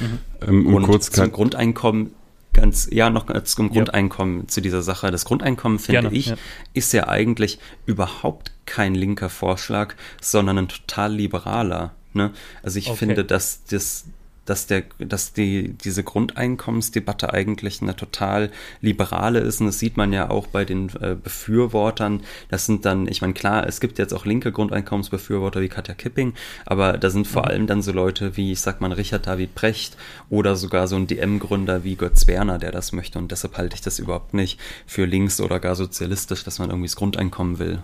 Mhm. 0.00 0.18
Ähm, 0.48 0.66
um 0.66 0.74
Und 0.74 0.82
kurz 0.84 1.10
zum 1.10 1.30
Grundeinkommen 1.32 2.14
ganz, 2.52 2.88
ja, 2.90 3.10
noch 3.10 3.26
zum 3.44 3.70
Grundeinkommen 3.70 4.40
ja. 4.40 4.48
zu 4.48 4.60
dieser 4.60 4.82
Sache. 4.82 5.10
Das 5.10 5.24
Grundeinkommen, 5.24 5.78
finde 5.78 6.02
Gerne, 6.02 6.16
ich, 6.16 6.26
ja. 6.26 6.36
ist 6.74 6.92
ja 6.92 7.08
eigentlich 7.08 7.58
überhaupt 7.86 8.52
kein 8.66 8.94
linker 8.94 9.28
Vorschlag, 9.28 9.94
sondern 10.20 10.58
ein 10.58 10.68
total 10.68 11.14
liberaler. 11.14 11.94
Ne? 12.14 12.32
Also 12.62 12.78
ich 12.78 12.88
okay. 12.88 12.98
finde, 12.98 13.24
dass 13.24 13.64
das 13.64 14.06
dass 14.48 14.66
der, 14.66 14.84
dass 14.98 15.32
die, 15.32 15.74
diese 15.74 16.02
Grundeinkommensdebatte 16.02 17.32
eigentlich 17.32 17.82
eine 17.82 17.94
total 17.94 18.50
liberale 18.80 19.40
ist. 19.40 19.60
Und 19.60 19.66
das 19.66 19.78
sieht 19.78 19.96
man 19.96 20.12
ja 20.12 20.30
auch 20.30 20.46
bei 20.46 20.64
den 20.64 20.88
äh, 21.00 21.14
Befürwortern. 21.14 22.20
Das 22.48 22.66
sind 22.66 22.84
dann, 22.84 23.06
ich 23.08 23.20
meine, 23.20 23.34
klar, 23.34 23.66
es 23.66 23.80
gibt 23.80 23.98
jetzt 23.98 24.14
auch 24.14 24.24
linke 24.24 24.50
Grundeinkommensbefürworter 24.52 25.60
wie 25.60 25.68
Katja 25.68 25.94
Kipping, 25.94 26.34
aber 26.64 26.96
da 26.96 27.10
sind 27.10 27.26
vor 27.26 27.42
mhm. 27.42 27.48
allem 27.48 27.66
dann 27.66 27.82
so 27.82 27.92
Leute 27.92 28.36
wie, 28.36 28.52
ich 28.52 28.60
sag 28.60 28.80
mal, 28.80 28.92
Richard 28.92 29.26
David 29.26 29.54
Precht 29.54 29.96
oder 30.30 30.56
sogar 30.56 30.88
so 30.88 30.96
ein 30.96 31.06
DM-Gründer 31.06 31.84
wie 31.84 31.96
Götz 31.96 32.26
Werner, 32.26 32.58
der 32.58 32.72
das 32.72 32.92
möchte. 32.92 33.18
Und 33.18 33.30
deshalb 33.30 33.58
halte 33.58 33.74
ich 33.74 33.82
das 33.82 33.98
überhaupt 33.98 34.34
nicht 34.34 34.58
für 34.86 35.04
links 35.04 35.40
oder 35.40 35.60
gar 35.60 35.76
sozialistisch, 35.76 36.44
dass 36.44 36.58
man 36.58 36.70
irgendwie 36.70 36.88
das 36.88 36.96
Grundeinkommen 36.96 37.58
will. 37.58 37.80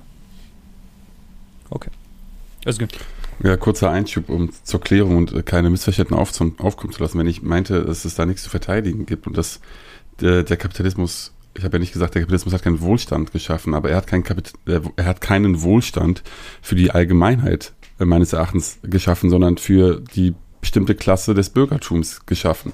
Okay. 1.71 1.91
Alles 2.65 2.79
gut. 2.79 2.93
Ja, 3.43 3.57
kurzer 3.57 3.91
Einschub, 3.91 4.29
um 4.29 4.51
zur 4.63 4.81
Klärung 4.81 5.17
und 5.17 5.33
äh, 5.33 5.43
keine 5.43 5.71
Missverständnisse 5.71 6.21
auf, 6.21 6.31
aufkommen 6.59 6.93
zu 6.93 7.03
lassen. 7.03 7.19
Wenn 7.19 7.27
ich 7.27 7.43
meinte, 7.43 7.85
dass 7.85 8.05
es 8.05 8.15
da 8.15 8.27
nichts 8.27 8.43
zu 8.45 8.51
verteidigen 8.51 9.07
gibt 9.07 9.27
und 9.27 9.37
dass 9.37 9.61
der, 10.21 10.45
der 10.45 10.57
Kapitalismus, 10.57 11.33
ich 11.57 11.65
habe 11.65 11.77
ja 11.77 11.81
nicht 11.81 11.93
gesagt, 11.93 12.15
der 12.15 12.23
Kapitalismus 12.23 12.55
hat 12.55 12.63
keinen 12.63 12.81
Wohlstand 12.81 13.33
geschaffen, 13.33 13.75
aber 13.75 13.91
er 13.91 13.97
hat, 13.97 14.07
keinen 14.07 14.23
Kapit 14.23 14.53
er 14.65 14.83
hat 15.05 15.21
keinen 15.21 15.63
Wohlstand 15.63 16.23
für 16.63 16.75
die 16.75 16.91
Allgemeinheit 16.93 17.73
äh, 17.99 18.05
meines 18.05 18.33
Erachtens 18.33 18.79
geschaffen, 18.83 19.31
sondern 19.31 19.59
für 19.59 20.01
die 20.01 20.35
bestimmte 20.61 20.95
Klasse 20.95 21.35
des 21.35 21.51
Bürgertums 21.51 22.25
geschaffen. 22.27 22.73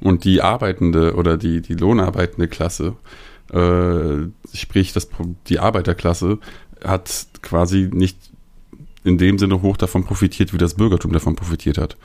Und 0.00 0.24
die 0.24 0.42
arbeitende 0.42 1.14
oder 1.14 1.36
die, 1.36 1.60
die 1.62 1.74
lohnarbeitende 1.74 2.48
Klasse, 2.48 2.96
äh, 3.52 4.28
sprich 4.54 4.92
das, 4.92 5.08
die 5.48 5.58
Arbeiterklasse, 5.58 6.38
hat 6.84 7.26
quasi 7.42 7.88
nicht 7.92 8.25
in 9.06 9.18
dem 9.18 9.38
Sinne 9.38 9.62
hoch 9.62 9.76
davon 9.76 10.04
profitiert, 10.04 10.52
wie 10.52 10.58
das 10.58 10.74
Bürgertum 10.74 11.12
davon 11.12 11.36
profitiert 11.36 11.78
hat. 11.78 11.96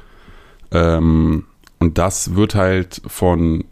Ähm, 0.72 1.46
und 1.80 1.98
das 1.98 2.36
wird 2.36 2.56
halt 2.56 3.02
von 3.08 3.66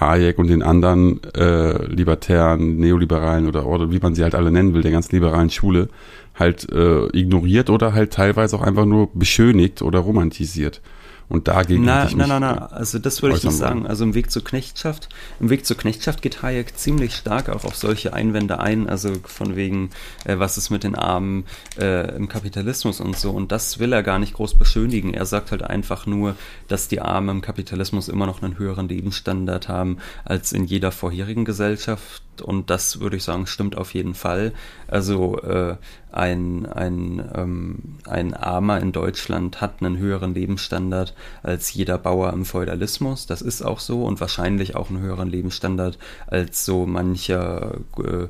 Hayek 0.00 0.38
und 0.38 0.48
den 0.48 0.62
anderen 0.62 1.22
äh, 1.34 1.84
libertären, 1.86 2.78
neoliberalen 2.78 3.46
oder, 3.46 3.66
oder 3.66 3.92
wie 3.92 3.98
man 3.98 4.14
sie 4.14 4.22
halt 4.22 4.34
alle 4.34 4.50
nennen 4.50 4.74
will, 4.74 4.82
der 4.82 4.90
ganz 4.90 5.12
liberalen 5.12 5.50
Schule, 5.50 5.88
halt 6.34 6.70
äh, 6.72 7.06
ignoriert 7.16 7.68
oder 7.68 7.92
halt 7.92 8.12
teilweise 8.12 8.56
auch 8.56 8.62
einfach 8.62 8.86
nur 8.86 9.10
beschönigt 9.12 9.82
oder 9.82 9.98
romantisiert. 10.00 10.80
Und 11.28 11.48
dagegen 11.48 11.84
na, 11.84 12.06
ich 12.06 12.16
na, 12.16 12.26
na, 12.26 12.40
na, 12.40 12.66
also 12.66 12.98
das 12.98 13.22
würde 13.22 13.36
ich 13.36 13.44
nicht 13.44 13.56
sagen. 13.56 13.86
Also 13.86 14.04
im 14.04 14.14
Weg 14.14 14.30
zur 14.30 14.44
Knechtschaft, 14.44 15.08
im 15.40 15.50
Weg 15.50 15.64
zur 15.64 15.76
Knechtschaft 15.76 16.22
geht 16.22 16.42
Hayek 16.42 16.76
ziemlich 16.76 17.14
stark 17.14 17.48
auch 17.48 17.64
auf 17.64 17.76
solche 17.76 18.12
Einwände 18.12 18.60
ein, 18.60 18.88
also 18.88 19.12
von 19.24 19.56
wegen, 19.56 19.90
äh, 20.24 20.38
was 20.38 20.58
ist 20.58 20.70
mit 20.70 20.84
den 20.84 20.94
Armen 20.94 21.44
äh, 21.78 22.14
im 22.16 22.28
Kapitalismus 22.28 23.00
und 23.00 23.16
so. 23.16 23.30
Und 23.30 23.52
das 23.52 23.78
will 23.78 23.92
er 23.92 24.02
gar 24.02 24.18
nicht 24.18 24.34
groß 24.34 24.54
beschönigen. 24.56 25.14
Er 25.14 25.26
sagt 25.26 25.50
halt 25.50 25.62
einfach 25.62 26.06
nur, 26.06 26.36
dass 26.68 26.88
die 26.88 27.00
Armen 27.00 27.28
im 27.36 27.40
Kapitalismus 27.40 28.08
immer 28.08 28.26
noch 28.26 28.42
einen 28.42 28.58
höheren 28.58 28.88
Lebensstandard 28.88 29.68
haben 29.68 29.98
als 30.24 30.52
in 30.52 30.64
jeder 30.64 30.92
vorherigen 30.92 31.44
Gesellschaft. 31.44 32.22
Und 32.40 32.70
das 32.70 33.00
würde 33.00 33.16
ich 33.16 33.24
sagen, 33.24 33.46
stimmt 33.46 33.76
auf 33.76 33.92
jeden 33.92 34.14
Fall. 34.14 34.52
Also 34.88 35.38
äh, 35.40 35.76
ein, 36.12 36.66
ein, 36.66 37.30
ähm, 37.34 37.98
ein 38.06 38.34
Armer 38.34 38.80
in 38.80 38.92
Deutschland 38.92 39.60
hat 39.60 39.82
einen 39.82 39.98
höheren 39.98 40.34
Lebensstandard 40.34 41.14
als 41.42 41.74
jeder 41.74 41.98
Bauer 41.98 42.32
im 42.32 42.44
Feudalismus. 42.44 43.26
Das 43.26 43.42
ist 43.42 43.62
auch 43.62 43.80
so 43.80 44.04
und 44.04 44.20
wahrscheinlich 44.20 44.76
auch 44.76 44.88
einen 44.88 45.00
höheren 45.00 45.28
Lebensstandard 45.28 45.98
als 46.26 46.64
so 46.64 46.86
mancher 46.86 47.78
äh, 47.98 48.28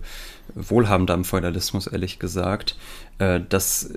Wohlhabender 0.54 1.14
im 1.14 1.24
Feudalismus, 1.24 1.86
ehrlich 1.86 2.18
gesagt. 2.18 2.76
Äh, 3.18 3.40
das 3.48 3.90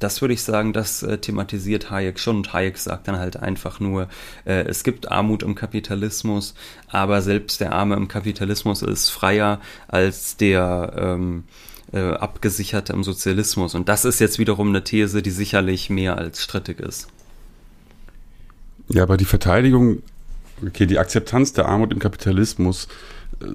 das 0.00 0.20
würde 0.20 0.34
ich 0.34 0.42
sagen, 0.42 0.72
das 0.72 1.02
äh, 1.02 1.18
thematisiert 1.18 1.90
Hayek 1.90 2.18
schon. 2.18 2.36
Und 2.38 2.52
Hayek 2.52 2.78
sagt 2.78 3.08
dann 3.08 3.18
halt 3.18 3.36
einfach 3.36 3.80
nur, 3.80 4.08
äh, 4.44 4.64
es 4.64 4.82
gibt 4.82 5.10
Armut 5.10 5.42
im 5.42 5.54
Kapitalismus, 5.54 6.54
aber 6.88 7.22
selbst 7.22 7.60
der 7.60 7.72
Arme 7.72 7.96
im 7.96 8.08
Kapitalismus 8.08 8.82
ist 8.82 9.10
freier 9.10 9.60
als 9.88 10.36
der 10.36 10.92
ähm, 10.96 11.44
äh, 11.92 12.00
abgesicherte 12.00 12.92
im 12.92 13.04
Sozialismus. 13.04 13.74
Und 13.74 13.88
das 13.88 14.04
ist 14.04 14.20
jetzt 14.20 14.38
wiederum 14.38 14.68
eine 14.68 14.84
These, 14.84 15.22
die 15.22 15.30
sicherlich 15.30 15.90
mehr 15.90 16.18
als 16.18 16.42
strittig 16.42 16.80
ist. 16.80 17.08
Ja, 18.88 19.04
aber 19.04 19.16
die 19.16 19.24
Verteidigung, 19.24 20.02
okay, 20.66 20.86
die 20.86 20.98
Akzeptanz 20.98 21.52
der 21.52 21.66
Armut 21.66 21.92
im 21.92 21.98
Kapitalismus 21.98 22.88
äh, 23.40 23.46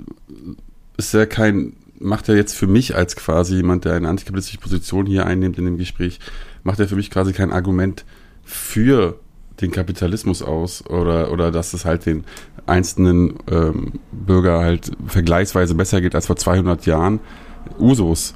ist 0.97 1.13
ja 1.13 1.25
kein, 1.25 1.73
macht 2.05 2.27
ja 2.27 2.35
jetzt 2.35 2.55
für 2.55 2.67
mich 2.67 2.95
als 2.95 3.15
quasi 3.15 3.55
jemand, 3.55 3.85
der 3.85 3.93
eine 3.93 4.07
antikapitalistische 4.07 4.59
Position 4.59 5.05
hier 5.05 5.25
einnimmt 5.25 5.57
in 5.57 5.65
dem 5.65 5.77
Gespräch, 5.77 6.19
macht 6.63 6.79
er 6.79 6.87
für 6.87 6.95
mich 6.95 7.11
quasi 7.11 7.33
kein 7.33 7.51
Argument 7.51 8.05
für 8.43 9.19
den 9.61 9.71
Kapitalismus 9.71 10.41
aus 10.41 10.85
oder, 10.87 11.31
oder 11.31 11.51
dass 11.51 11.73
es 11.73 11.85
halt 11.85 12.05
den 12.05 12.25
einzelnen 12.65 13.35
ähm, 13.49 13.93
Bürger 14.11 14.59
halt 14.59 14.91
vergleichsweise 15.07 15.75
besser 15.75 16.01
geht 16.01 16.15
als 16.15 16.27
vor 16.27 16.35
200 16.35 16.85
Jahren. 16.85 17.19
Usus. 17.79 18.35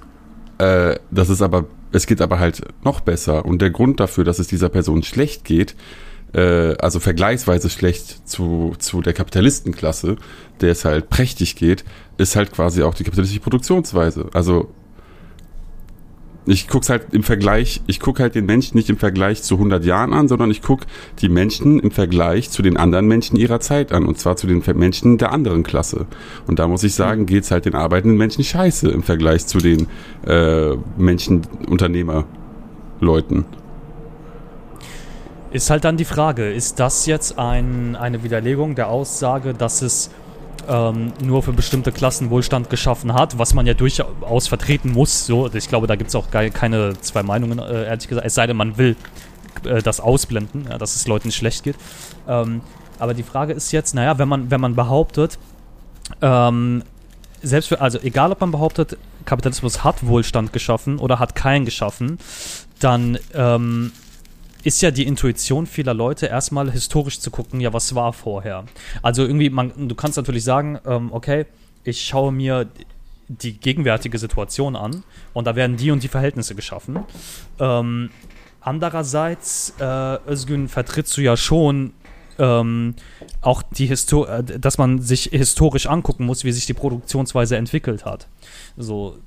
Äh, 0.57 0.97
das 1.11 1.29
ist 1.29 1.41
aber, 1.41 1.65
es 1.91 2.07
geht 2.07 2.21
aber 2.21 2.39
halt 2.39 2.61
noch 2.83 3.01
besser. 3.01 3.45
Und 3.45 3.61
der 3.61 3.69
Grund 3.69 3.99
dafür, 3.99 4.23
dass 4.23 4.39
es 4.39 4.47
dieser 4.47 4.69
Person 4.69 5.03
schlecht 5.03 5.43
geht, 5.43 5.75
äh, 6.33 6.75
also 6.77 6.99
vergleichsweise 6.99 7.69
schlecht 7.69 8.27
zu, 8.27 8.75
zu 8.79 9.01
der 9.01 9.13
Kapitalistenklasse, 9.13 10.17
der 10.61 10.71
es 10.71 10.85
halt 10.85 11.09
prächtig 11.09 11.55
geht, 11.55 11.83
ist 12.17 12.35
halt 12.35 12.51
quasi 12.51 12.83
auch 12.83 12.93
die 12.93 13.03
kapitalistische 13.03 13.41
Produktionsweise. 13.41 14.29
Also 14.33 14.69
ich 16.45 16.67
guck's 16.67 16.89
halt 16.89 17.13
im 17.13 17.21
Vergleich, 17.21 17.81
ich 17.85 17.99
guck 17.99 18.19
halt 18.19 18.33
den 18.33 18.45
Menschen 18.45 18.75
nicht 18.75 18.89
im 18.89 18.97
Vergleich 18.97 19.43
zu 19.43 19.55
100 19.55 19.85
Jahren 19.85 20.13
an, 20.13 20.27
sondern 20.27 20.49
ich 20.49 20.61
guck 20.61 20.81
die 21.19 21.29
Menschen 21.29 21.79
im 21.79 21.91
Vergleich 21.91 22.49
zu 22.49 22.61
den 22.61 22.75
anderen 22.75 23.07
Menschen 23.07 23.35
ihrer 23.35 23.59
Zeit 23.59 23.91
an 23.91 24.05
und 24.05 24.17
zwar 24.17 24.35
zu 24.35 24.47
den 24.47 24.63
Menschen 24.75 25.17
der 25.17 25.31
anderen 25.31 25.63
Klasse. 25.63 26.07
Und 26.47 26.57
da 26.57 26.67
muss 26.67 26.83
ich 26.83 26.95
sagen, 26.95 27.27
geht's 27.27 27.51
halt 27.51 27.65
den 27.65 27.75
arbeitenden 27.75 28.17
Menschen 28.17 28.43
scheiße 28.43 28.89
im 28.89 29.03
Vergleich 29.03 29.45
zu 29.45 29.59
den 29.59 29.87
äh, 30.25 30.75
Menschen, 30.97 31.41
Unternehmerleuten. 31.67 33.45
Ist 35.51 35.69
halt 35.71 35.83
dann 35.83 35.97
die 35.97 36.05
Frage, 36.05 36.51
ist 36.51 36.79
das 36.79 37.07
jetzt 37.07 37.39
ein, 37.39 37.95
eine 37.95 38.23
Widerlegung 38.23 38.75
der 38.75 38.89
Aussage, 38.89 39.55
dass 39.55 39.81
es 39.81 40.11
ähm, 40.67 41.11
nur 41.23 41.41
für 41.41 41.53
bestimmte 41.53 41.91
Klassen 41.91 42.29
Wohlstand 42.29 42.69
geschaffen 42.69 43.13
hat, 43.13 43.39
was 43.39 43.55
man 43.55 43.65
ja 43.65 43.73
durchaus 43.73 44.47
vertreten 44.47 44.91
muss. 44.91 45.25
So, 45.25 45.51
ich 45.51 45.67
glaube, 45.67 45.87
da 45.87 45.95
gibt 45.95 46.09
es 46.09 46.15
auch 46.15 46.29
keine 46.29 46.93
zwei 47.01 47.23
Meinungen, 47.23 47.57
äh, 47.57 47.85
ehrlich 47.85 48.07
gesagt, 48.07 48.27
es 48.27 48.35
sei 48.35 48.45
denn, 48.45 48.57
man 48.57 48.77
will 48.77 48.95
äh, 49.63 49.81
das 49.81 49.99
ausblenden, 49.99 50.67
ja, 50.69 50.77
dass 50.77 50.95
es 50.95 51.07
Leuten 51.07 51.31
schlecht 51.31 51.63
geht. 51.63 51.75
Ähm, 52.27 52.61
aber 52.99 53.15
die 53.15 53.23
Frage 53.23 53.53
ist 53.53 53.71
jetzt, 53.71 53.95
naja, 53.95 54.19
wenn 54.19 54.27
man, 54.27 54.51
wenn 54.51 54.61
man 54.61 54.75
behauptet, 54.75 55.39
ähm, 56.21 56.83
selbst 57.41 57.69
für, 57.69 57.81
also 57.81 57.97
egal 58.03 58.31
ob 58.31 58.41
man 58.41 58.51
behauptet, 58.51 58.97
Kapitalismus 59.25 59.83
hat 59.83 60.05
Wohlstand 60.05 60.53
geschaffen 60.53 60.99
oder 60.99 61.17
hat 61.17 61.35
keinen 61.35 61.65
geschaffen, 61.65 62.19
dann 62.79 63.17
ähm, 63.33 63.93
ist 64.63 64.81
ja 64.81 64.91
die 64.91 65.05
Intuition 65.05 65.65
vieler 65.65 65.93
Leute 65.93 66.27
erstmal 66.27 66.71
historisch 66.71 67.19
zu 67.19 67.31
gucken, 67.31 67.61
ja, 67.61 67.73
was 67.73 67.95
war 67.95 68.13
vorher. 68.13 68.65
Also 69.01 69.23
irgendwie, 69.23 69.49
man, 69.49 69.87
du 69.87 69.95
kannst 69.95 70.17
natürlich 70.17 70.43
sagen, 70.43 70.79
ähm, 70.85 71.11
okay, 71.11 71.45
ich 71.83 72.03
schaue 72.03 72.31
mir 72.31 72.67
die 73.27 73.53
gegenwärtige 73.53 74.17
Situation 74.17 74.75
an 74.75 75.03
und 75.33 75.45
da 75.45 75.55
werden 75.55 75.77
die 75.77 75.91
und 75.91 76.03
die 76.03 76.07
Verhältnisse 76.07 76.55
geschaffen. 76.55 76.99
Ähm, 77.59 78.09
andererseits, 78.59 79.73
äh, 79.79 80.17
Özgün 80.27 80.67
vertrittst 80.67 81.15
du 81.15 81.21
ja 81.21 81.37
schon 81.37 81.93
ähm, 82.39 82.95
auch 83.41 83.61
die 83.61 83.85
Histo 83.85 84.25
äh, 84.25 84.43
dass 84.43 84.77
man 84.77 85.01
sich 85.01 85.29
historisch 85.31 85.87
angucken 85.87 86.25
muss, 86.25 86.43
wie 86.43 86.51
sich 86.51 86.65
die 86.65 86.73
Produktionsweise 86.73 87.57
entwickelt 87.57 88.05
hat. 88.05 88.27
So, 88.77 89.17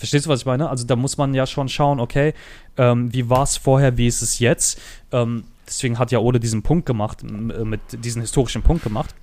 Verstehst 0.00 0.24
du, 0.24 0.30
was 0.30 0.40
ich 0.40 0.46
meine? 0.46 0.70
Also 0.70 0.86
da 0.86 0.96
muss 0.96 1.18
man 1.18 1.34
ja 1.34 1.46
schon 1.46 1.68
schauen, 1.68 2.00
okay, 2.00 2.32
ähm, 2.78 3.12
wie 3.12 3.28
war 3.28 3.42
es 3.42 3.58
vorher, 3.58 3.98
wie 3.98 4.06
ist 4.06 4.22
es 4.22 4.38
jetzt? 4.38 4.80
Ähm, 5.12 5.44
deswegen 5.66 5.98
hat 5.98 6.10
ja 6.10 6.20
Ole 6.20 6.40
diesen 6.40 6.62
Punkt 6.62 6.86
gemacht, 6.86 7.22
mit 7.22 7.82
diesen 8.02 8.22
historischen 8.22 8.62
Punkt 8.62 8.82
gemacht. 8.82 9.14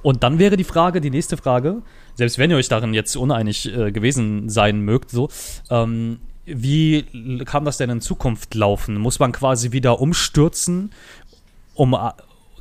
Und 0.00 0.22
dann 0.22 0.38
wäre 0.38 0.56
die 0.56 0.64
Frage, 0.64 1.02
die 1.02 1.10
nächste 1.10 1.36
Frage, 1.36 1.82
selbst 2.14 2.38
wenn 2.38 2.50
ihr 2.50 2.56
euch 2.56 2.70
darin 2.70 2.94
jetzt 2.94 3.16
uneinig 3.16 3.70
äh, 3.70 3.92
gewesen 3.92 4.48
sein 4.48 4.80
mögt, 4.80 5.10
so, 5.10 5.28
ähm, 5.68 6.20
wie 6.46 7.02
kann 7.44 7.66
das 7.66 7.76
denn 7.76 7.90
in 7.90 8.00
Zukunft 8.00 8.54
laufen? 8.54 8.96
Muss 8.96 9.18
man 9.18 9.32
quasi 9.32 9.72
wieder 9.72 10.00
umstürzen, 10.00 10.92
um, 11.74 11.94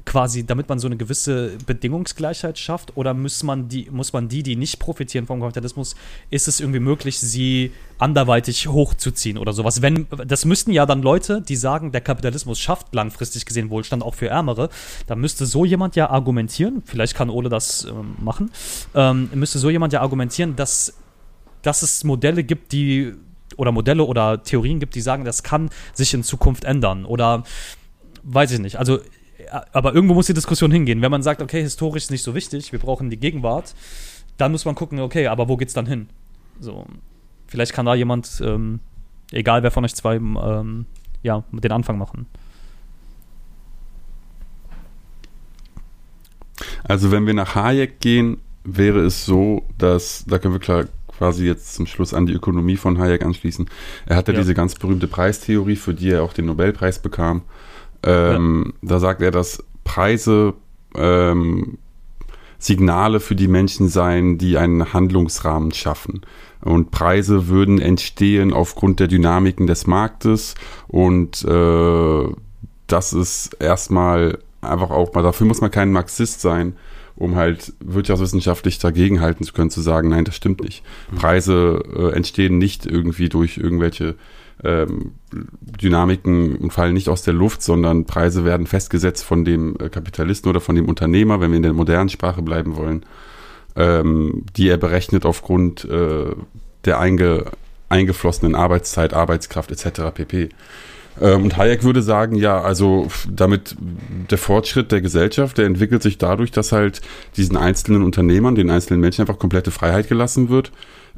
quasi, 0.07 0.45
damit 0.45 0.69
man 0.69 0.79
so 0.79 0.87
eine 0.87 0.95
gewisse 0.95 1.57
Bedingungsgleichheit 1.65 2.57
schafft? 2.57 2.95
Oder 2.95 3.13
muss 3.13 3.43
man 3.43 3.67
die, 3.67 3.89
muss 3.91 4.13
man 4.13 4.29
die, 4.29 4.41
die 4.41 4.55
nicht 4.55 4.79
profitieren 4.79 5.27
vom 5.27 5.41
Kapitalismus, 5.41 5.95
ist 6.29 6.47
es 6.47 6.61
irgendwie 6.61 6.79
möglich, 6.79 7.19
sie 7.19 7.71
anderweitig 7.99 8.67
hochzuziehen 8.67 9.37
oder 9.37 9.51
sowas? 9.51 9.81
Wenn, 9.81 10.07
das 10.25 10.45
müssten 10.45 10.71
ja 10.71 10.85
dann 10.85 11.01
Leute, 11.01 11.41
die 11.41 11.57
sagen, 11.57 11.91
der 11.91 12.01
Kapitalismus 12.01 12.57
schafft 12.57 12.95
langfristig 12.95 13.45
gesehen 13.45 13.69
Wohlstand 13.69 14.01
auch 14.01 14.15
für 14.15 14.29
Ärmere, 14.29 14.69
da 15.07 15.15
müsste 15.15 15.45
so 15.45 15.65
jemand 15.65 15.97
ja 15.97 16.09
argumentieren, 16.09 16.83
vielleicht 16.85 17.13
kann 17.13 17.29
Ole 17.29 17.49
das 17.49 17.83
äh, 17.83 17.91
machen, 18.19 18.49
ähm, 18.95 19.29
müsste 19.33 19.59
so 19.59 19.69
jemand 19.69 19.91
ja 19.91 20.01
argumentieren, 20.01 20.55
dass, 20.55 20.93
dass 21.63 21.81
es 21.81 22.05
Modelle 22.05 22.45
gibt, 22.45 22.71
die 22.71 23.13
oder 23.57 23.73
Modelle 23.73 24.05
oder 24.05 24.41
Theorien 24.41 24.79
gibt, 24.79 24.95
die 24.95 25.01
sagen, 25.01 25.25
das 25.25 25.43
kann 25.43 25.69
sich 25.93 26.13
in 26.13 26.23
Zukunft 26.23 26.63
ändern 26.63 27.03
oder 27.03 27.43
weiß 28.23 28.51
ich 28.51 28.59
nicht. 28.59 28.77
Also 28.77 28.99
aber 29.49 29.93
irgendwo 29.93 30.13
muss 30.13 30.27
die 30.27 30.33
Diskussion 30.33 30.71
hingehen. 30.71 31.01
Wenn 31.01 31.11
man 31.11 31.23
sagt, 31.23 31.41
okay, 31.41 31.61
historisch 31.61 32.03
ist 32.03 32.11
nicht 32.11 32.23
so 32.23 32.35
wichtig, 32.35 32.71
wir 32.71 32.79
brauchen 32.79 33.09
die 33.09 33.17
Gegenwart, 33.17 33.75
dann 34.37 34.51
muss 34.51 34.65
man 34.65 34.75
gucken, 34.75 34.99
okay, 34.99 35.27
aber 35.27 35.47
wo 35.47 35.57
geht's 35.57 35.73
dann 35.73 35.85
hin? 35.85 36.09
So, 36.59 36.85
vielleicht 37.47 37.73
kann 37.73 37.85
da 37.85 37.95
jemand, 37.95 38.41
ähm, 38.43 38.79
egal 39.31 39.63
wer 39.63 39.71
von 39.71 39.85
euch 39.85 39.95
zwei, 39.95 40.15
ähm, 40.15 40.85
ja, 41.23 41.43
den 41.51 41.71
Anfang 41.71 41.97
machen. 41.97 42.27
Also 46.83 47.11
wenn 47.11 47.25
wir 47.27 47.33
nach 47.33 47.55
Hayek 47.55 47.99
gehen, 47.99 48.37
wäre 48.63 48.99
es 48.99 49.25
so, 49.25 49.63
dass, 49.77 50.25
da 50.27 50.39
können 50.39 50.53
wir 50.53 50.59
klar 50.59 50.85
quasi 51.17 51.45
jetzt 51.45 51.73
zum 51.73 51.87
Schluss 51.87 52.13
an 52.13 52.25
die 52.25 52.33
Ökonomie 52.33 52.77
von 52.77 52.99
Hayek 52.99 53.23
anschließen. 53.23 53.69
Er 54.05 54.15
hatte 54.15 54.33
ja. 54.33 54.39
diese 54.39 54.53
ganz 54.53 54.75
berühmte 54.75 55.07
Preistheorie, 55.07 55.75
für 55.75 55.93
die 55.93 56.11
er 56.11 56.23
auch 56.23 56.33
den 56.33 56.45
Nobelpreis 56.45 56.99
bekam. 56.99 57.41
Ähm, 58.03 58.73
ja. 58.81 58.89
Da 58.89 58.99
sagt 58.99 59.21
er, 59.21 59.31
dass 59.31 59.63
Preise 59.83 60.53
ähm, 60.95 61.77
Signale 62.59 63.19
für 63.19 63.35
die 63.35 63.47
Menschen 63.47 63.87
seien, 63.87 64.37
die 64.37 64.57
einen 64.57 64.93
Handlungsrahmen 64.93 65.71
schaffen. 65.73 66.21
Und 66.61 66.91
Preise 66.91 67.47
würden 67.47 67.79
entstehen 67.79 68.51
aufgrund 68.51 68.99
der 68.99 69.07
Dynamiken 69.07 69.67
des 69.67 69.85
Marktes 69.85 70.55
und 70.87 71.45
äh, 71.45 72.23
das 72.87 73.13
ist 73.13 73.55
erstmal 73.59 74.39
einfach 74.61 74.89
auch 74.89 75.13
mal, 75.13 75.21
dafür 75.21 75.45
muss 75.45 75.61
man 75.61 75.71
kein 75.71 75.91
Marxist 75.91 76.41
sein, 76.41 76.75
um 77.15 77.35
halt 77.35 77.73
wirtschaftswissenschaftlich 77.79 78.79
dagegenhalten 78.79 79.45
zu 79.45 79.53
können, 79.53 79.69
zu 79.69 79.81
sagen, 79.81 80.09
nein, 80.09 80.25
das 80.25 80.35
stimmt 80.35 80.61
nicht. 80.61 80.83
Mhm. 81.11 81.15
Preise 81.17 81.83
äh, 81.95 82.15
entstehen 82.15 82.57
nicht 82.57 82.85
irgendwie 82.85 83.29
durch 83.29 83.57
irgendwelche 83.57 84.15
ähm, 84.63 85.13
Dynamiken 85.81 86.71
fallen 86.71 86.93
nicht 86.93 87.09
aus 87.09 87.21
der 87.21 87.33
Luft, 87.33 87.61
sondern 87.61 88.05
Preise 88.05 88.43
werden 88.43 88.65
festgesetzt 88.65 89.23
von 89.23 89.45
dem 89.45 89.75
äh, 89.79 89.89
Kapitalisten 89.89 90.49
oder 90.49 90.61
von 90.61 90.75
dem 90.75 90.89
Unternehmer, 90.89 91.39
wenn 91.39 91.51
wir 91.51 91.57
in 91.57 91.63
der 91.63 91.73
modernen 91.73 92.09
Sprache 92.09 92.41
bleiben 92.41 92.75
wollen, 92.75 93.05
ähm, 93.75 94.45
die 94.55 94.67
er 94.67 94.77
berechnet 94.77 95.25
aufgrund 95.25 95.85
äh, 95.85 96.35
der 96.85 96.99
einge, 96.99 97.45
eingeflossenen 97.89 98.55
Arbeitszeit, 98.55 99.13
Arbeitskraft 99.13 99.71
etc. 99.71 100.11
pp. 100.13 100.49
Ähm, 101.21 101.43
und 101.43 101.57
Hayek 101.57 101.83
würde 101.83 102.01
sagen, 102.01 102.35
ja, 102.35 102.59
also 102.59 103.07
damit 103.29 103.75
der 104.29 104.37
Fortschritt 104.37 104.91
der 104.91 105.01
Gesellschaft, 105.01 105.57
der 105.57 105.65
entwickelt 105.65 106.01
sich 106.01 106.17
dadurch, 106.17 106.51
dass 106.51 106.71
halt 106.71 107.01
diesen 107.35 107.57
einzelnen 107.57 108.03
Unternehmern, 108.03 108.55
den 108.55 108.69
einzelnen 108.69 109.01
Menschen 109.01 109.21
einfach 109.21 109.39
komplette 109.39 109.71
Freiheit 109.71 110.09
gelassen 110.09 110.49
wird 110.49 110.71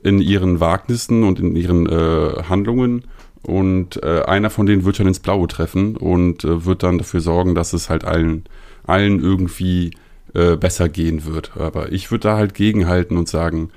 in 0.03 0.19
ihren 0.19 0.59
Wagnissen 0.59 1.23
und 1.23 1.39
in 1.39 1.55
ihren 1.55 1.87
äh, 1.87 2.43
Handlungen. 2.47 3.03
Und 3.41 4.01
äh, 4.03 4.23
einer 4.23 4.49
von 4.49 4.65
denen 4.65 4.83
wird 4.83 4.97
schon 4.97 5.07
ins 5.07 5.19
Blaue 5.19 5.47
treffen 5.47 5.95
und 5.95 6.43
äh, 6.43 6.65
wird 6.65 6.83
dann 6.83 6.97
dafür 6.97 7.21
sorgen, 7.21 7.55
dass 7.55 7.73
es 7.73 7.89
halt 7.89 8.03
allen, 8.03 8.43
allen 8.85 9.21
irgendwie 9.21 9.91
äh, 10.33 10.57
besser 10.57 10.89
gehen 10.89 11.25
wird. 11.25 11.55
Aber 11.57 11.91
ich 11.91 12.11
würde 12.11 12.29
da 12.29 12.37
halt 12.37 12.53
gegenhalten 12.53 13.17
und 13.17 13.29
sagen, 13.29 13.71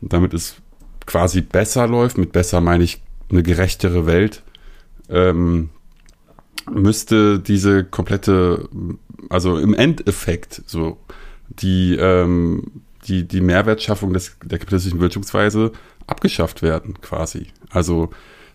damit 0.00 0.34
es 0.34 0.56
quasi 1.06 1.40
besser 1.40 1.86
läuft, 1.86 2.18
mit 2.18 2.32
besser 2.32 2.60
meine 2.60 2.84
ich 2.84 3.00
eine 3.30 3.42
gerechtere 3.42 4.06
Welt, 4.06 4.42
ähm, 5.08 5.70
müsste 6.70 7.38
diese 7.40 7.84
komplette, 7.84 8.68
also 9.30 9.58
im 9.58 9.74
Endeffekt 9.74 10.62
so 10.66 10.98
die, 11.48 11.96
ähm, 11.96 12.82
die, 13.06 13.26
die 13.26 13.40
Mehrwertschaffung 13.40 14.12
des, 14.12 14.36
der 14.44 14.58
kapitalistischen 14.58 15.00
Wirtschaftsweise 15.00 15.72
abgeschafft 16.06 16.62
werden, 16.62 17.00
quasi. 17.00 17.48
Also 17.70 18.10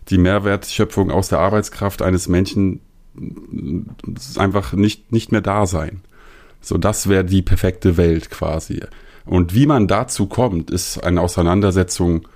die 0.08 0.18
Mehrwertschöpfung 0.18 1.10
aus 1.10 1.28
der 1.28 1.38
Arbeitskraft 1.38 2.02
eines 2.02 2.28
Menschen 2.28 2.80
einfach 4.36 4.72
nicht, 4.72 5.12
nicht 5.12 5.32
mehr 5.32 5.40
da 5.40 5.66
sein. 5.66 6.00
So, 6.60 6.78
das 6.78 7.08
wäre 7.08 7.24
die 7.24 7.42
perfekte 7.42 7.96
Welt 7.96 8.30
quasi. 8.30 8.82
Und 9.24 9.54
wie 9.54 9.66
man 9.66 9.86
dazu 9.86 10.26
kommt, 10.26 10.70
ist 10.70 10.98
eine 10.98 11.20
Auseinandersetzung, 11.20 12.26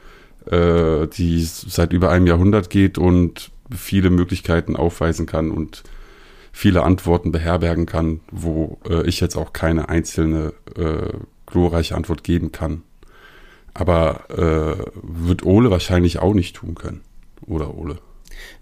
äh, 0.50 1.06
die 1.06 1.42
seit 1.42 1.92
über 1.92 2.10
einem 2.10 2.26
Jahrhundert 2.26 2.70
geht 2.70 2.98
und 2.98 3.50
viele 3.74 4.10
Möglichkeiten 4.10 4.76
aufweisen 4.76 5.26
kann 5.26 5.50
und 5.50 5.82
viele 6.52 6.82
Antworten 6.82 7.32
beherbergen 7.32 7.86
kann, 7.86 8.20
wo 8.30 8.78
äh, 8.88 9.06
ich 9.06 9.20
jetzt 9.20 9.36
auch 9.36 9.52
keine 9.52 9.88
einzelne 9.88 10.52
äh, 10.76 11.12
glorreiche 11.46 11.94
Antwort 11.94 12.24
geben 12.24 12.52
kann. 12.52 12.82
Aber 13.74 14.28
äh, 14.30 14.82
wird 15.02 15.44
Ole 15.44 15.70
wahrscheinlich 15.70 16.18
auch 16.18 16.34
nicht 16.34 16.56
tun 16.56 16.74
können. 16.74 17.02
Oder 17.46 17.74
Ole? 17.74 17.98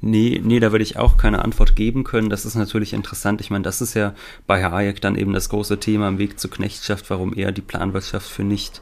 Nee, 0.01 0.41
nee, 0.43 0.61
da 0.61 0.73
würde 0.73 0.85
ich 0.85 0.97
auch 0.97 1.17
keine 1.17 1.45
Antwort 1.45 1.77
geben 1.77 2.05
können. 2.05 2.31
Das 2.31 2.45
ist 2.45 2.55
natürlich 2.55 2.93
interessant. 2.93 3.41
Ich 3.41 3.51
meine, 3.51 3.65
das 3.65 3.81
ist 3.81 3.95
ja 3.95 4.15
bei 4.47 4.63
Hayek 4.65 5.01
dann 5.01 5.17
eben 5.17 5.33
das 5.33 5.49
große 5.49 5.79
Thema 5.79 6.09
im 6.09 6.19
Weg 6.19 6.39
zur 6.39 6.51
Knechtschaft, 6.51 7.11
warum 7.11 7.35
er 7.35 7.53
die 7.53 7.63
Planwirtschaft 7.63 8.29
für 8.29 8.45
nicht 8.45 8.81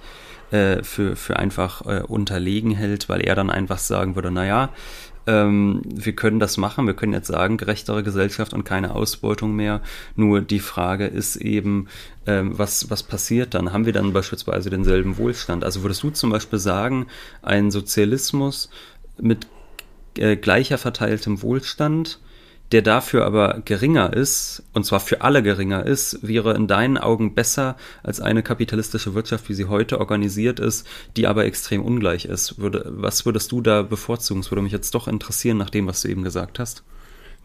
äh, 0.51 0.83
für, 0.83 1.17
für 1.17 1.39
einfach 1.39 1.87
äh, 1.87 2.03
unterlegen 2.07 2.73
hält, 2.73 3.09
weil 3.09 3.23
er 3.23 3.35
dann 3.35 3.51
einfach 3.51 3.79
sagen 3.79 4.15
würde, 4.15 4.31
naja, 4.31 4.71
ähm, 5.27 5.81
wir 5.85 6.15
können 6.15 6.39
das 6.39 6.59
machen, 6.59 6.87
wir 6.87 6.95
können 6.95 7.15
jetzt 7.15 7.29
sagen, 7.29 7.57
gerechtere 7.57 8.03
Gesellschaft 8.03 8.53
und 8.53 8.65
keine 8.65 8.95
Ausbeutung 8.95 9.57
mehr. 9.57 9.81
Nur 10.17 10.43
die 10.43 10.61
Frage 10.61 11.07
ist 11.07 11.37
eben, 11.37 11.89
ähm, 12.27 12.59
was, 12.59 12.91
was 12.91 13.03
passiert 13.03 13.55
dann? 13.55 13.73
Haben 13.73 13.87
wir 13.87 13.93
dann 13.93 14.13
beispielsweise 14.13 14.71
denselben 14.71 15.17
Wohlstand? 15.17 15.65
Also 15.65 15.83
würdest 15.83 16.03
du 16.03 16.11
zum 16.11 16.31
Beispiel 16.31 16.59
sagen, 16.59 17.07
ein 17.43 17.71
Sozialismus 17.71 18.69
mit 19.19 19.47
äh, 20.17 20.37
gleicher 20.37 20.79
verteiltem 20.79 21.43
Wohlstand 21.43 22.21
der 22.73 22.83
dafür 22.83 23.25
aber 23.25 23.63
geringer 23.65 24.13
ist, 24.13 24.63
und 24.73 24.85
zwar 24.85 25.01
für 25.01 25.21
alle 25.21 25.43
geringer 25.43 25.85
ist, 25.87 26.27
wäre 26.27 26.55
in 26.55 26.67
deinen 26.67 26.99
Augen 26.99 27.35
besser 27.35 27.77
als 28.03 28.21
eine 28.21 28.43
kapitalistische 28.43 29.15
Wirtschaft, 29.15 29.49
wie 29.49 29.55
sie 29.55 29.67
heute 29.67 30.01
organisiert 30.01 30.61
ist, 30.61 30.87
die 31.17 31.27
aber 31.27 31.45
extrem 31.45 31.85
ungleich 31.85 32.25
ist. 32.25 32.59
Würde, 32.59 32.85
was 32.89 33.27
würdest 33.27 33.53
du 33.53 33.61
da 33.61 33.83
bevorzugen? 33.83 34.43
Das 34.43 34.51
würde 34.51 34.63
mich 34.63 34.73
jetzt 34.73 34.95
doch 34.95 35.07
interessieren, 35.07 35.59
nach 35.59 35.71
dem, 35.71 35.87
was 35.87 36.01
du 36.01 36.09
eben 36.09 36.25
gesagt 36.25 36.59
hast. 36.59 36.83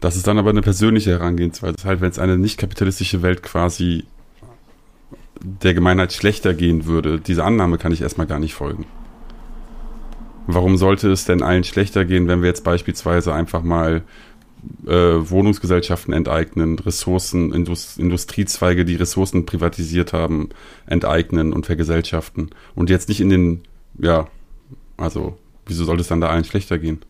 Das 0.00 0.16
ist 0.16 0.26
dann 0.26 0.38
aber 0.38 0.50
eine 0.50 0.62
persönliche 0.62 1.10
Herangehensweise. 1.10 1.74
Das 1.74 1.84
halt, 1.84 2.00
wenn 2.00 2.10
es 2.10 2.18
eine 2.18 2.38
nicht 2.38 2.58
kapitalistische 2.58 3.22
Welt 3.22 3.42
quasi 3.42 4.04
der 5.40 5.74
Gemeinheit 5.74 6.12
schlechter 6.12 6.54
gehen 6.54 6.86
würde, 6.86 7.20
diese 7.20 7.44
Annahme 7.44 7.78
kann 7.78 7.92
ich 7.92 8.00
erstmal 8.00 8.26
gar 8.26 8.40
nicht 8.40 8.54
folgen. 8.54 8.86
Warum 10.52 10.76
sollte 10.76 11.10
es 11.10 11.24
denn 11.24 11.42
allen 11.42 11.64
schlechter 11.64 12.04
gehen, 12.04 12.26
wenn 12.28 12.42
wir 12.42 12.48
jetzt 12.48 12.64
beispielsweise 12.64 13.32
einfach 13.32 13.62
mal 13.62 14.02
äh, 14.86 14.90
Wohnungsgesellschaften 14.90 16.12
enteignen, 16.12 16.78
Ressourcen, 16.78 17.52
Indust 17.52 17.98
Industriezweige, 17.98 18.84
die 18.84 18.96
Ressourcen 18.96 19.46
privatisiert 19.46 20.12
haben, 20.12 20.48
enteignen 20.86 21.52
und 21.52 21.66
vergesellschaften. 21.66 22.50
Und 22.74 22.90
jetzt 22.90 23.08
nicht 23.08 23.20
in 23.20 23.30
den, 23.30 23.62
ja, 23.98 24.26
also, 24.96 25.38
wieso 25.66 25.84
sollte 25.84 26.02
es 26.02 26.08
dann 26.08 26.20
da 26.20 26.28
allen 26.28 26.44
schlechter 26.44 26.78
gehen? 26.78 27.00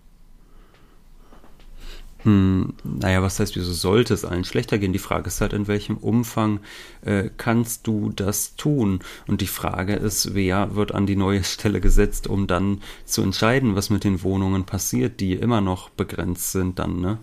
Hm, 2.22 2.74
naja, 2.84 3.22
was 3.22 3.40
heißt, 3.40 3.56
wieso 3.56 3.72
sollte 3.72 4.12
es 4.12 4.24
allen 4.24 4.44
schlechter 4.44 4.78
gehen? 4.78 4.92
Die 4.92 4.98
Frage 4.98 5.28
ist 5.28 5.40
halt, 5.40 5.52
in 5.52 5.68
welchem 5.68 5.96
Umfang 5.96 6.60
äh, 7.02 7.30
kannst 7.36 7.86
du 7.86 8.12
das 8.14 8.56
tun? 8.56 9.00
Und 9.26 9.40
die 9.40 9.46
Frage 9.46 9.94
ist, 9.94 10.34
wer 10.34 10.74
wird 10.74 10.92
an 10.92 11.06
die 11.06 11.16
neue 11.16 11.44
Stelle 11.44 11.80
gesetzt, 11.80 12.26
um 12.26 12.46
dann 12.46 12.82
zu 13.04 13.22
entscheiden, 13.22 13.74
was 13.74 13.90
mit 13.90 14.04
den 14.04 14.22
Wohnungen 14.22 14.64
passiert, 14.64 15.20
die 15.20 15.32
immer 15.34 15.60
noch 15.60 15.88
begrenzt 15.90 16.52
sind 16.52 16.78
dann, 16.78 17.00
ne? 17.00 17.18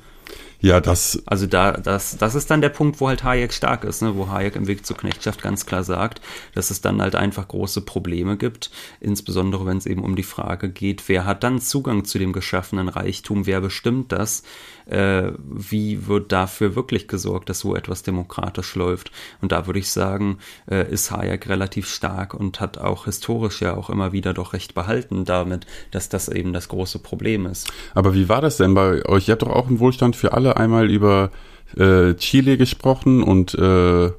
Ja, 0.59 0.81
das. 0.81 1.21
Also 1.27 1.45
da, 1.45 1.73
das, 1.73 2.17
das 2.17 2.33
ist 2.33 2.49
dann 2.49 2.61
der 2.61 2.69
Punkt, 2.69 2.99
wo 2.99 3.07
halt 3.07 3.23
Hayek 3.23 3.53
stark 3.53 3.83
ist, 3.83 4.01
ne? 4.01 4.15
wo 4.15 4.29
Hayek 4.29 4.55
im 4.55 4.67
Weg 4.67 4.85
zur 4.85 4.97
Knechtschaft 4.97 5.41
ganz 5.41 5.67
klar 5.67 5.83
sagt, 5.83 6.19
dass 6.55 6.71
es 6.71 6.81
dann 6.81 6.99
halt 6.99 7.15
einfach 7.15 7.47
große 7.47 7.81
Probleme 7.81 8.37
gibt, 8.37 8.71
insbesondere 8.99 9.65
wenn 9.67 9.77
es 9.77 9.85
eben 9.85 10.03
um 10.03 10.15
die 10.15 10.23
Frage 10.23 10.69
geht, 10.69 11.07
wer 11.07 11.25
hat 11.25 11.43
dann 11.43 11.61
Zugang 11.61 12.05
zu 12.05 12.17
dem 12.17 12.33
geschaffenen 12.33 12.89
Reichtum, 12.89 13.45
wer 13.45 13.61
bestimmt 13.61 14.11
das, 14.11 14.41
äh, 14.89 15.31
wie 15.43 16.07
wird 16.07 16.31
dafür 16.31 16.75
wirklich 16.75 17.07
gesorgt, 17.07 17.49
dass 17.49 17.59
so 17.59 17.75
etwas 17.75 18.03
demokratisch 18.03 18.75
läuft. 18.75 19.11
Und 19.41 19.51
da 19.51 19.67
würde 19.67 19.79
ich 19.79 19.89
sagen, 19.89 20.39
äh, 20.69 20.89
ist 20.91 21.11
Hayek 21.11 21.47
relativ 21.49 21.87
stark 21.87 22.33
und 22.33 22.59
hat 22.59 22.77
auch 22.77 23.05
historisch 23.05 23.61
ja 23.61 23.75
auch 23.75 23.89
immer 23.89 24.11
wieder 24.11 24.33
doch 24.33 24.53
recht 24.53 24.73
behalten 24.73 25.25
damit, 25.25 25.65
dass 25.91 26.09
das 26.09 26.29
eben 26.29 26.53
das 26.53 26.69
große 26.69 26.99
Problem 26.99 27.45
ist. 27.45 27.71
Aber 27.93 28.13
wie 28.13 28.29
war 28.29 28.41
das 28.41 28.57
denn 28.57 28.73
bei 28.73 29.05
euch? 29.05 29.27
Ihr 29.27 29.33
habt 29.33 29.41
doch 29.41 29.49
auch 29.49 29.67
einen 29.67 29.79
Wohlstand 29.79 30.15
für 30.15 30.33
alle 30.33 30.57
einmal 30.57 30.89
über 30.89 31.31
äh, 31.75 32.13
Chile 32.15 32.57
gesprochen 32.57 33.23
und 33.23 33.53
äh, 33.55 34.11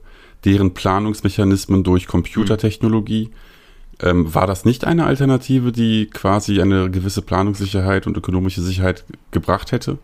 deren 0.45 0.75
Planungsmechanismen 0.75 1.83
durch 1.83 2.07
Computertechnologie. 2.07 3.31
Ähm, 4.01 4.33
war 4.33 4.47
das 4.47 4.65
nicht 4.65 4.85
eine 4.85 5.07
Alternative, 5.07 5.73
die 5.73 6.07
quasi 6.07 6.61
eine 6.61 6.91
gewisse 6.91 7.23
Planungssicherheit 7.23 8.07
und 8.07 8.17
ökonomische 8.17 8.63
Sicherheit 8.63 9.05
gebracht 9.33 9.73
hätte? 9.73 9.99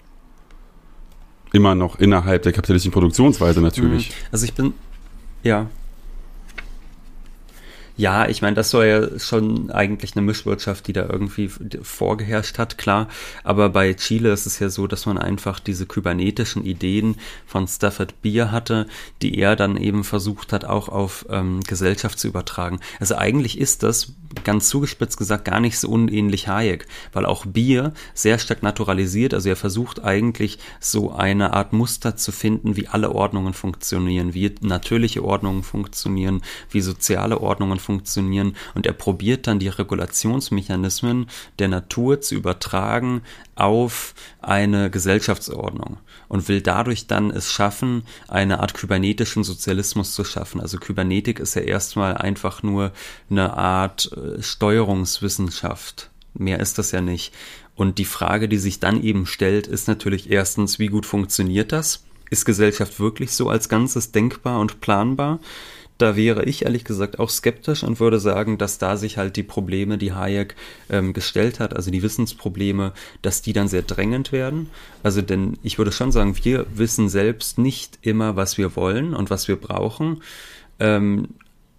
Immer 1.55 1.77
noch 1.77 2.01
innerhalb 2.01 2.43
der 2.43 2.53
kapitalistischen 2.53 2.93
Produktionsweise 2.93 3.61
natürlich. 3.61 4.13
Also 4.33 4.45
ich 4.45 4.55
bin, 4.55 4.75
ja, 5.45 5.71
ja, 7.97 8.29
ich 8.29 8.43
meine, 8.43 8.57
das 8.57 8.75
war 8.75 8.85
ja 8.85 9.19
schon 9.21 9.71
eigentlich 9.71 10.17
eine 10.17 10.23
Mischwirtschaft, 10.23 10.89
die 10.89 10.93
da 10.93 11.09
irgendwie 11.09 11.49
vorgeherrscht 11.83 12.59
hat, 12.59 12.77
klar. 12.77 13.09
Aber 13.45 13.69
bei 13.69 13.95
Chile 13.95 14.33
ist 14.33 14.47
es 14.47 14.59
ja 14.59 14.69
so, 14.69 14.89
dass 14.89 15.07
man 15.07 15.17
einfach 15.17 15.61
diese 15.61 15.87
kybernetischen 15.87 16.65
Ideen 16.65 17.17
von 17.47 17.69
Stafford 17.69 18.21
Beer 18.21 18.51
hatte, 18.51 18.89
die 19.23 19.39
er 19.39 19.55
dann 19.55 19.77
eben 19.77 20.03
versucht 20.03 20.53
hat, 20.53 20.65
auch 20.65 20.89
auf 20.89 21.27
ähm, 21.31 21.61
Gesellschaft 21.61 22.19
zu 22.19 22.27
übertragen. 22.27 22.81
Also 22.99 23.15
eigentlich 23.15 23.59
ist 23.59 23.85
das, 23.85 24.13
ganz 24.43 24.69
zugespitzt 24.69 25.17
gesagt, 25.17 25.45
gar 25.45 25.61
nicht 25.61 25.79
so 25.79 25.89
unähnlich 25.89 26.49
Hayek, 26.49 26.87
weil 27.13 27.27
auch 27.27 27.47
Beer 27.47 27.93
sehr 28.15 28.39
stark 28.39 28.63
naturalisiert, 28.63 29.35
also 29.35 29.49
er 29.49 29.57
versucht 29.57 30.03
eigentlich 30.03 30.59
so 30.81 31.13
eine 31.13 31.53
Art 31.53 31.73
Muster 31.73 32.17
zu 32.17 32.33
finden, 32.33 32.77
wie 32.77 32.89
alle 32.89 33.13
Ordnungen 33.13 33.55
funktionieren, 33.55 34.35
wie 34.35 34.53
natürliche 34.61 35.23
Ordnungen 35.23 35.63
funktionieren, 35.63 36.43
wie 36.71 36.81
soziale 36.81 37.41
Ordnungen 37.41 37.79
funktionieren 37.85 38.57
und 38.75 38.87
er 38.87 38.93
probiert 38.93 39.47
dann 39.47 39.59
die 39.59 39.69
Regulationsmechanismen 39.69 41.29
der 41.59 41.69
Natur 41.69 42.21
zu 42.21 42.35
übertragen 42.35 43.23
auf 43.55 44.15
eine 44.41 44.91
Gesellschaftsordnung 44.91 45.99
und 46.29 46.49
will 46.49 46.61
dadurch 46.61 47.07
dann 47.07 47.31
es 47.31 47.53
schaffen, 47.53 48.03
eine 48.29 48.61
Art 48.61 48.75
kybernetischen 48.75 49.45
Sozialismus 49.45 50.15
zu 50.15 50.25
schaffen. 50.25 50.61
Also 50.61 50.79
Kybernetik 50.79 51.39
ist 51.39 51.55
ja 51.55 51.63
erstmal 51.63 52.17
einfach 52.17 52.63
nur 52.63 52.93
eine 53.31 53.57
Art 53.57 54.11
äh, 54.13 54.43
Steuerungswissenschaft. 54.43 56.11
Mehr 56.35 56.59
ist 56.61 56.79
das 56.79 56.91
ja 56.91 57.01
nicht. 57.01 57.33
Und 57.77 57.99
die 57.99 58.05
Frage, 58.05 58.49
die 58.49 58.59
sich 58.59 58.81
dann 58.81 59.03
eben 59.03 59.27
stellt, 59.27 59.67
ist 59.67 59.89
natürlich 59.89 60.31
erstens, 60.31 60.79
wie 60.79 60.89
gut 60.89 61.07
funktioniert 61.07 61.73
das? 61.73 62.05
Ist 62.31 62.45
Gesellschaft 62.45 62.99
wirklich 63.01 63.33
so 63.33 63.49
als 63.49 63.69
Ganzes 63.69 64.13
denkbar 64.13 64.61
und 64.61 64.81
planbar? 64.81 65.41
Da 65.99 66.17
wäre 66.17 66.45
ich 66.45 66.65
ehrlich 66.65 66.85
gesagt 66.85 67.19
auch 67.19 67.31
skeptisch 67.31 67.85
und 67.85 68.01
würde 68.01 68.19
sagen, 68.19 68.59
dass 68.59 68.79
da 68.79 68.97
sich 68.97 69.17
halt 69.17 69.37
die 69.37 69.45
Probleme, 69.45 69.97
die 69.97 70.13
Hayek 70.13 70.57
ähm, 70.91 71.13
gestellt 71.13 71.61
hat, 71.61 71.75
also 71.75 71.91
die 71.91 72.03
Wissensprobleme, 72.03 72.93
dass 73.23 73.43
die 73.43 73.53
dann 73.53 73.69
sehr 73.69 73.83
drängend 73.83 74.33
werden. 74.33 74.71
Also 75.03 75.23
denn 75.23 75.57
ich 75.63 75.79
würde 75.79 75.93
schon 75.93 76.11
sagen, 76.11 76.37
wir 76.43 76.67
wissen 76.75 77.09
selbst 77.09 77.59
nicht 77.59 77.99
immer, 78.03 78.35
was 78.35 78.59
wir 78.59 78.75
wollen 78.75 79.15
und 79.15 79.31
was 79.31 79.47
wir 79.47 79.57
brauchen. 79.57 80.23
Ähm, 80.81 81.29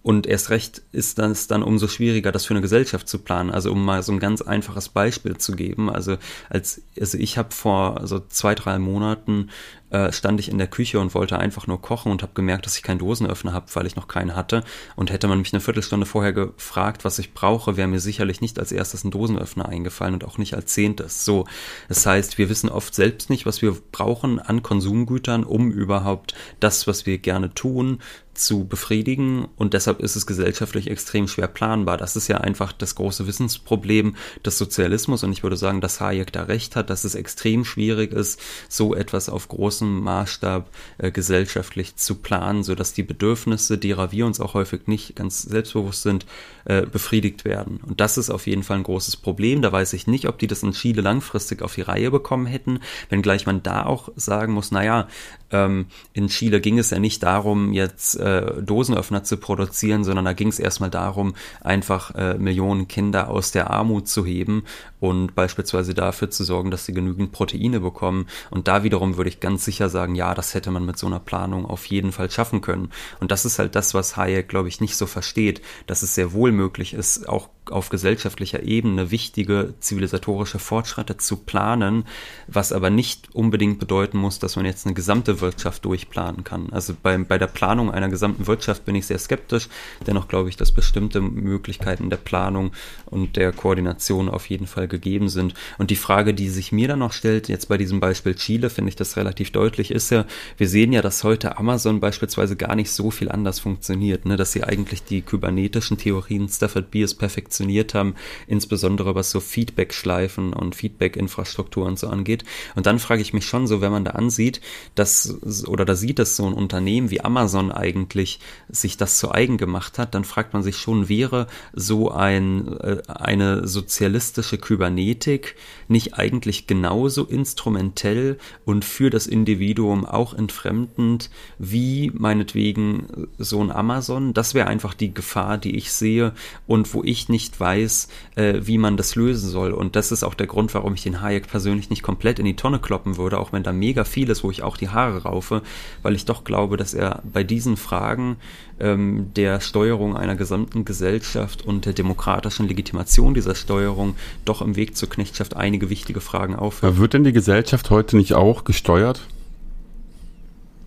Und 0.02 0.28
erst 0.28 0.50
recht 0.50 0.82
ist 0.92 1.18
das 1.18 1.48
dann 1.48 1.64
umso 1.64 1.88
schwieriger, 1.88 2.30
das 2.30 2.46
für 2.46 2.54
eine 2.54 2.60
Gesellschaft 2.62 3.08
zu 3.08 3.18
planen. 3.18 3.50
Also 3.50 3.72
um 3.72 3.84
mal 3.84 4.04
so 4.04 4.12
ein 4.12 4.20
ganz 4.20 4.40
einfaches 4.40 4.88
Beispiel 4.88 5.36
zu 5.36 5.56
geben. 5.56 5.90
Also 5.90 6.16
als, 6.48 6.80
also 7.00 7.18
ich 7.18 7.36
habe 7.36 7.52
vor 7.52 8.06
so 8.06 8.20
zwei, 8.28 8.54
drei 8.54 8.78
Monaten 8.78 9.50
äh, 9.90 10.12
stand 10.12 10.40
ich 10.40 10.48
in 10.48 10.58
der 10.58 10.66
Küche 10.66 10.98
und 10.98 11.14
wollte 11.14 11.38
einfach 11.38 11.66
nur 11.66 11.80
kochen 11.80 12.10
und 12.10 12.22
habe 12.22 12.32
gemerkt, 12.34 12.66
dass 12.66 12.76
ich 12.76 12.82
keinen 12.82 12.98
Dosenöffner 12.98 13.52
habe, 13.52 13.66
weil 13.74 13.86
ich 13.86 13.96
noch 13.96 14.08
keinen 14.08 14.34
hatte. 14.34 14.64
Und 14.96 15.10
hätte 15.10 15.28
man 15.28 15.38
mich 15.38 15.52
eine 15.52 15.60
Viertelstunde 15.60 16.06
vorher 16.06 16.32
gefragt, 16.32 17.04
was 17.04 17.18
ich 17.18 17.34
brauche, 17.34 17.76
wäre 17.76 17.88
mir 17.88 18.00
sicherlich 18.00 18.40
nicht 18.40 18.58
als 18.58 18.72
erstes 18.72 19.04
ein 19.04 19.10
Dosenöffner 19.10 19.68
eingefallen 19.68 20.14
und 20.14 20.24
auch 20.24 20.38
nicht 20.38 20.54
als 20.54 20.72
zehntes. 20.72 21.24
So, 21.24 21.46
das 21.88 22.04
heißt, 22.04 22.38
wir 22.38 22.48
wissen 22.48 22.68
oft 22.68 22.94
selbst 22.94 23.30
nicht, 23.30 23.46
was 23.46 23.62
wir 23.62 23.76
brauchen 23.92 24.38
an 24.38 24.62
Konsumgütern, 24.62 25.44
um 25.44 25.70
überhaupt 25.70 26.34
das, 26.60 26.86
was 26.86 27.06
wir 27.06 27.18
gerne 27.18 27.54
tun, 27.54 28.00
zu 28.36 28.66
befriedigen 28.66 29.48
und 29.56 29.74
deshalb 29.74 30.00
ist 30.00 30.16
es 30.16 30.26
gesellschaftlich 30.26 30.90
extrem 30.90 31.26
schwer 31.28 31.48
planbar. 31.48 31.96
Das 31.96 32.16
ist 32.16 32.28
ja 32.28 32.38
einfach 32.38 32.72
das 32.72 32.94
große 32.94 33.26
Wissensproblem 33.26 34.16
des 34.44 34.58
Sozialismus 34.58 35.24
und 35.24 35.32
ich 35.32 35.42
würde 35.42 35.56
sagen, 35.56 35.80
dass 35.80 36.00
Hayek 36.00 36.32
da 36.32 36.44
recht 36.44 36.76
hat, 36.76 36.90
dass 36.90 37.04
es 37.04 37.14
extrem 37.14 37.64
schwierig 37.64 38.12
ist, 38.12 38.40
so 38.68 38.94
etwas 38.94 39.28
auf 39.28 39.48
großem 39.76 40.00
Maßstab 40.00 40.68
äh, 40.98 41.10
gesellschaftlich 41.10 41.96
zu 41.96 42.16
planen, 42.16 42.62
so 42.62 42.74
dass 42.74 42.92
die 42.92 43.02
Bedürfnisse, 43.02 43.78
derer 43.78 44.12
wir 44.12 44.26
uns 44.26 44.40
auch 44.40 44.54
häufig 44.54 44.86
nicht 44.86 45.16
ganz 45.16 45.42
selbstbewusst 45.42 46.02
sind, 46.02 46.26
äh, 46.64 46.82
befriedigt 46.82 47.44
werden. 47.44 47.80
Und 47.86 48.00
das 48.00 48.18
ist 48.18 48.30
auf 48.30 48.46
jeden 48.46 48.62
Fall 48.62 48.78
ein 48.78 48.82
großes 48.82 49.16
Problem. 49.16 49.62
Da 49.62 49.72
weiß 49.72 49.92
ich 49.92 50.06
nicht, 50.06 50.28
ob 50.28 50.38
die 50.38 50.46
das 50.46 50.62
in 50.62 50.72
Chile 50.72 51.02
langfristig 51.02 51.62
auf 51.62 51.74
die 51.74 51.82
Reihe 51.82 52.10
bekommen 52.10 52.46
hätten, 52.46 52.80
wenngleich 53.08 53.46
man 53.46 53.62
da 53.62 53.84
auch 53.84 54.08
sagen 54.16 54.52
muss, 54.52 54.70
naja, 54.70 55.08
ähm, 55.52 55.86
in 56.12 56.28
Chile 56.28 56.60
ging 56.60 56.78
es 56.78 56.90
ja 56.90 56.98
nicht 56.98 57.22
darum, 57.22 57.72
jetzt 57.72 58.16
äh, 58.16 58.62
Dosenöffner 58.62 59.22
zu 59.22 59.36
produzieren, 59.36 60.02
sondern 60.02 60.24
da 60.24 60.32
ging 60.32 60.48
es 60.48 60.58
erstmal 60.58 60.90
darum, 60.90 61.34
einfach 61.60 62.14
äh, 62.14 62.34
Millionen 62.34 62.88
Kinder 62.88 63.28
aus 63.28 63.52
der 63.52 63.70
Armut 63.70 64.08
zu 64.08 64.24
heben 64.26 64.64
und 64.98 65.34
beispielsweise 65.34 65.94
dafür 65.94 66.30
zu 66.30 66.42
sorgen, 66.42 66.70
dass 66.70 66.86
sie 66.86 66.92
genügend 66.92 67.32
Proteine 67.32 67.80
bekommen. 67.80 68.26
Und 68.50 68.66
da 68.66 68.82
wiederum 68.82 69.16
würde 69.16 69.30
ich 69.30 69.40
ganz 69.40 69.64
sicher 69.66 69.90
sagen, 69.90 70.14
ja, 70.14 70.32
das 70.32 70.54
hätte 70.54 70.70
man 70.70 70.86
mit 70.86 70.96
so 70.96 71.06
einer 71.06 71.20
Planung 71.20 71.66
auf 71.66 71.84
jeden 71.84 72.12
Fall 72.12 72.30
schaffen 72.30 72.62
können. 72.62 72.90
Und 73.20 73.30
das 73.30 73.44
ist 73.44 73.58
halt 73.58 73.74
das, 73.74 73.92
was 73.92 74.16
Hayek, 74.16 74.48
glaube 74.48 74.68
ich, 74.68 74.80
nicht 74.80 74.96
so 74.96 75.06
versteht, 75.06 75.60
dass 75.86 76.02
es 76.02 76.14
sehr 76.14 76.32
wohl 76.32 76.52
möglich 76.52 76.94
ist, 76.94 77.28
auch 77.28 77.50
auf 77.70 77.88
gesellschaftlicher 77.88 78.62
Ebene 78.62 79.10
wichtige 79.10 79.74
zivilisatorische 79.80 80.58
Fortschritte 80.58 81.16
zu 81.16 81.38
planen, 81.38 82.04
was 82.46 82.72
aber 82.72 82.90
nicht 82.90 83.34
unbedingt 83.34 83.78
bedeuten 83.78 84.18
muss, 84.18 84.38
dass 84.38 84.56
man 84.56 84.64
jetzt 84.64 84.86
eine 84.86 84.94
gesamte 84.94 85.40
Wirtschaft 85.40 85.84
durchplanen 85.84 86.44
kann. 86.44 86.70
Also 86.70 86.94
bei, 87.02 87.16
bei 87.18 87.38
der 87.38 87.46
Planung 87.46 87.90
einer 87.90 88.08
gesamten 88.08 88.46
Wirtschaft 88.46 88.84
bin 88.84 88.94
ich 88.94 89.06
sehr 89.06 89.18
skeptisch, 89.18 89.68
dennoch 90.06 90.28
glaube 90.28 90.48
ich, 90.48 90.56
dass 90.56 90.72
bestimmte 90.72 91.20
Möglichkeiten 91.20 92.10
der 92.10 92.16
Planung 92.18 92.72
und 93.06 93.36
der 93.36 93.52
Koordination 93.52 94.28
auf 94.28 94.48
jeden 94.48 94.66
Fall 94.66 94.88
gegeben 94.88 95.28
sind. 95.28 95.54
Und 95.78 95.90
die 95.90 95.96
Frage, 95.96 96.34
die 96.34 96.48
sich 96.48 96.72
mir 96.72 96.88
dann 96.88 97.00
noch 97.00 97.12
stellt, 97.12 97.48
jetzt 97.48 97.68
bei 97.68 97.78
diesem 97.78 98.00
Beispiel 98.00 98.34
Chile, 98.34 98.70
finde 98.70 98.90
ich 98.90 98.96
das 98.96 99.16
relativ 99.16 99.50
deutlich, 99.50 99.90
ist 99.90 100.10
ja, 100.10 100.24
wir 100.56 100.68
sehen 100.68 100.92
ja, 100.92 101.02
dass 101.02 101.24
heute 101.24 101.58
Amazon 101.58 102.00
beispielsweise 102.00 102.56
gar 102.56 102.76
nicht 102.76 102.90
so 102.90 103.10
viel 103.10 103.30
anders 103.30 103.58
funktioniert, 103.58 104.24
ne? 104.24 104.36
dass 104.36 104.52
sie 104.52 104.64
eigentlich 104.64 105.02
die 105.04 105.22
kybernetischen 105.22 105.98
Theorien 105.98 106.48
Stafford 106.48 106.90
Beers 106.90 107.14
perfekt 107.14 107.52
perfektioniert 107.56 107.94
haben, 107.94 108.14
insbesondere 108.46 109.14
was 109.14 109.30
so 109.30 109.40
Feedback-Schleifen 109.40 110.52
und 110.52 110.74
Feedback-Infrastruktur 110.74 111.86
und 111.86 111.98
so 111.98 112.08
angeht. 112.08 112.44
Und 112.74 112.86
dann 112.86 112.98
frage 112.98 113.22
ich 113.22 113.32
mich 113.32 113.46
schon 113.46 113.66
so, 113.66 113.80
wenn 113.80 113.92
man 113.92 114.04
da 114.04 114.12
ansieht, 114.12 114.60
dass, 114.94 115.36
oder 115.66 115.84
da 115.84 115.94
sieht, 115.94 116.18
dass 116.18 116.36
so 116.36 116.46
ein 116.46 116.52
Unternehmen 116.52 117.10
wie 117.10 117.20
Amazon 117.20 117.72
eigentlich 117.72 118.40
sich 118.68 118.96
das 118.96 119.18
zu 119.18 119.32
eigen 119.32 119.58
gemacht 119.58 119.98
hat, 119.98 120.14
dann 120.14 120.24
fragt 120.24 120.52
man 120.52 120.62
sich 120.62 120.76
schon, 120.76 121.08
wäre 121.08 121.46
so 121.72 122.10
ein, 122.10 122.78
äh, 122.80 123.02
eine 123.08 123.66
sozialistische 123.66 124.58
Kybernetik 124.58 125.56
nicht 125.88 126.14
eigentlich 126.14 126.66
genauso 126.66 127.24
instrumentell 127.24 128.38
und 128.64 128.84
für 128.84 129.10
das 129.10 129.26
Individuum 129.26 130.04
auch 130.04 130.34
entfremdend 130.34 131.30
wie 131.58 132.10
meinetwegen 132.14 133.28
so 133.38 133.62
ein 133.62 133.70
Amazon? 133.70 134.34
Das 134.34 134.54
wäre 134.54 134.66
einfach 134.66 134.94
die 134.94 135.14
Gefahr, 135.14 135.58
die 135.58 135.76
ich 135.76 135.92
sehe 135.92 136.32
und 136.66 136.92
wo 136.94 137.02
ich 137.02 137.28
nicht 137.28 137.45
nicht 137.46 137.60
weiß, 137.60 138.08
äh, 138.34 138.60
wie 138.62 138.78
man 138.78 138.96
das 138.96 139.14
lösen 139.14 139.48
soll. 139.48 139.72
Und 139.72 139.94
das 139.94 140.10
ist 140.10 140.24
auch 140.24 140.34
der 140.34 140.46
Grund, 140.46 140.74
warum 140.74 140.94
ich 140.94 141.02
den 141.02 141.20
Hayek 141.20 141.48
persönlich 141.48 141.90
nicht 141.90 142.02
komplett 142.02 142.38
in 142.38 142.44
die 142.44 142.56
Tonne 142.56 142.78
kloppen 142.78 143.16
würde, 143.16 143.38
auch 143.38 143.52
wenn 143.52 143.62
da 143.62 143.72
mega 143.72 144.04
viel 144.04 144.28
ist, 144.30 144.42
wo 144.42 144.50
ich 144.50 144.62
auch 144.62 144.76
die 144.76 144.88
Haare 144.88 145.22
raufe, 145.22 145.62
weil 146.02 146.14
ich 146.14 146.24
doch 146.24 146.42
glaube, 146.44 146.76
dass 146.76 146.92
er 146.92 147.22
bei 147.32 147.44
diesen 147.44 147.76
Fragen 147.76 148.36
ähm, 148.80 149.30
der 149.36 149.60
Steuerung 149.60 150.16
einer 150.16 150.34
gesamten 150.34 150.84
Gesellschaft 150.84 151.64
und 151.64 151.86
der 151.86 151.92
demokratischen 151.92 152.66
Legitimation 152.66 153.34
dieser 153.34 153.54
Steuerung 153.54 154.16
doch 154.44 154.60
im 154.60 154.74
Weg 154.74 154.96
zur 154.96 155.08
Knechtschaft 155.08 155.56
einige 155.56 155.88
wichtige 155.88 156.20
Fragen 156.20 156.56
aufhört. 156.56 156.98
Wird 156.98 157.14
denn 157.14 157.24
die 157.24 157.32
Gesellschaft 157.32 157.90
heute 157.90 158.16
nicht 158.16 158.34
auch 158.34 158.64
gesteuert? 158.64 159.20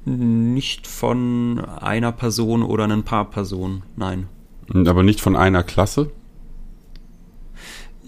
Nicht 0.05 0.87
von 0.87 1.59
einer 1.59 2.11
Person 2.11 2.63
oder 2.63 2.85
ein 2.85 3.03
paar 3.03 3.29
Personen, 3.29 3.83
nein. 3.95 4.27
Aber 4.73 5.03
nicht 5.03 5.21
von 5.21 5.35
einer 5.35 5.63
Klasse? 5.63 6.11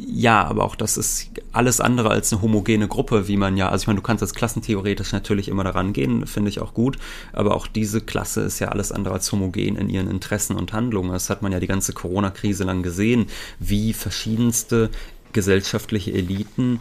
Ja, 0.07 0.45
aber 0.45 0.63
auch 0.63 0.75
das 0.75 0.97
ist 0.97 1.29
alles 1.51 1.79
andere 1.79 2.09
als 2.09 2.33
eine 2.33 2.41
homogene 2.41 2.87
Gruppe, 2.87 3.27
wie 3.27 3.37
man 3.37 3.55
ja, 3.55 3.69
also 3.69 3.83
ich 3.83 3.87
meine, 3.87 3.97
du 3.97 4.03
kannst 4.03 4.23
als 4.23 4.33
klassentheoretisch 4.33 5.11
natürlich 5.11 5.47
immer 5.47 5.63
daran 5.63 5.93
gehen, 5.93 6.25
finde 6.25 6.49
ich 6.49 6.59
auch 6.59 6.73
gut, 6.73 6.97
aber 7.33 7.55
auch 7.55 7.67
diese 7.67 8.01
Klasse 8.01 8.41
ist 8.41 8.59
ja 8.59 8.69
alles 8.69 8.91
andere 8.91 9.13
als 9.13 9.31
homogen 9.31 9.75
in 9.75 9.89
ihren 9.89 10.09
Interessen 10.09 10.55
und 10.55 10.73
Handlungen. 10.73 11.11
Das 11.11 11.29
hat 11.29 11.43
man 11.43 11.51
ja 11.51 11.59
die 11.59 11.67
ganze 11.67 11.93
Corona-Krise 11.93 12.63
lang 12.63 12.81
gesehen, 12.81 13.27
wie 13.59 13.93
verschiedenste 13.93 14.89
gesellschaftliche 15.33 16.13
Eliten 16.13 16.79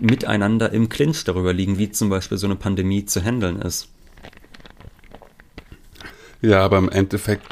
miteinander 0.00 0.72
im 0.72 0.88
Clinch 0.88 1.22
darüber 1.24 1.52
liegen, 1.52 1.78
wie 1.78 1.90
zum 1.90 2.08
Beispiel 2.08 2.36
so 2.36 2.46
eine 2.46 2.56
Pandemie 2.56 3.06
zu 3.06 3.22
handeln 3.22 3.62
ist. 3.62 3.88
Ja, 6.42 6.64
aber 6.64 6.78
im 6.78 6.88
Endeffekt, 6.88 7.46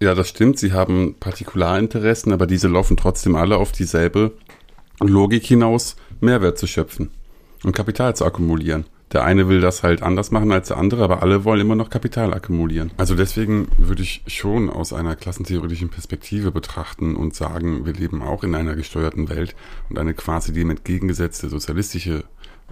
ja, 0.00 0.14
das 0.14 0.28
stimmt, 0.28 0.58
sie 0.58 0.72
haben 0.72 1.14
Partikularinteressen, 1.20 2.32
aber 2.32 2.46
diese 2.48 2.66
laufen 2.66 2.96
trotzdem 2.96 3.36
alle 3.36 3.58
auf 3.58 3.70
dieselbe 3.70 4.32
Logik 5.00 5.44
hinaus, 5.44 5.96
Mehrwert 6.20 6.58
zu 6.58 6.66
schöpfen 6.66 7.10
und 7.64 7.74
Kapital 7.74 8.16
zu 8.16 8.24
akkumulieren. 8.24 8.84
Der 9.12 9.24
eine 9.24 9.48
will 9.48 9.60
das 9.60 9.84
halt 9.84 10.02
anders 10.02 10.32
machen 10.32 10.50
als 10.50 10.68
der 10.68 10.78
andere, 10.78 11.04
aber 11.04 11.22
alle 11.22 11.44
wollen 11.44 11.60
immer 11.60 11.76
noch 11.76 11.90
Kapital 11.90 12.34
akkumulieren. 12.34 12.90
Also 12.96 13.14
deswegen 13.14 13.68
würde 13.78 14.02
ich 14.02 14.22
schon 14.26 14.68
aus 14.68 14.92
einer 14.92 15.14
klassentheoretischen 15.14 15.90
Perspektive 15.90 16.50
betrachten 16.50 17.14
und 17.14 17.34
sagen, 17.34 17.86
wir 17.86 17.92
leben 17.92 18.20
auch 18.20 18.42
in 18.42 18.56
einer 18.56 18.74
gesteuerten 18.74 19.28
Welt 19.28 19.54
und 19.88 19.98
eine 19.98 20.12
quasi 20.12 20.52
dem 20.52 20.70
entgegengesetzte 20.70 21.48
sozialistische 21.48 22.24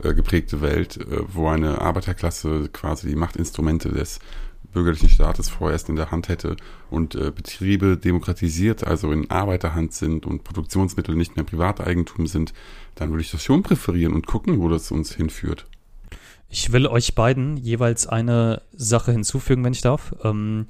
äh, 0.03 0.13
geprägte 0.13 0.61
Welt, 0.61 0.97
äh, 0.97 1.21
wo 1.33 1.47
eine 1.49 1.81
Arbeiterklasse 1.81 2.69
quasi 2.73 3.07
die 3.07 3.17
Machtinstrumente 3.17 3.91
des 3.91 4.19
bürgerlichen 4.75 5.09
Staates 5.09 5.49
vorerst 5.49 5.89
in 5.89 5.97
der 5.97 6.11
Hand 6.11 6.29
hätte 6.29 6.57
und 6.91 7.15
äh, 7.15 7.31
Betriebe 7.31 7.97
demokratisiert, 7.97 8.87
also 8.87 9.11
in 9.13 9.31
Arbeiterhand 9.31 9.95
sind 9.95 10.27
und 10.27 10.45
Produktionsmittel 10.45 11.15
nicht 11.15 11.37
mehr 11.37 11.45
Privateigentum 11.45 12.27
sind, 12.27 12.53
dann 12.95 13.11
würde 13.11 13.23
ich 13.23 13.31
das 13.31 13.43
schon 13.43 13.63
präferieren 13.63 14.13
und 14.13 14.27
gucken, 14.27 14.61
wo 14.61 14.69
das 14.69 14.91
uns 14.91 15.15
hinführt. 15.15 15.67
Ich 16.51 16.73
will 16.73 16.87
euch 16.87 17.15
beiden 17.15 17.57
jeweils 17.57 18.07
eine 18.07 18.63
Sache 18.73 19.13
hinzufügen, 19.13 19.65
wenn 19.65 19.73
ich 19.73 19.81
darf. 19.81 20.15
Ähm, 20.23 20.67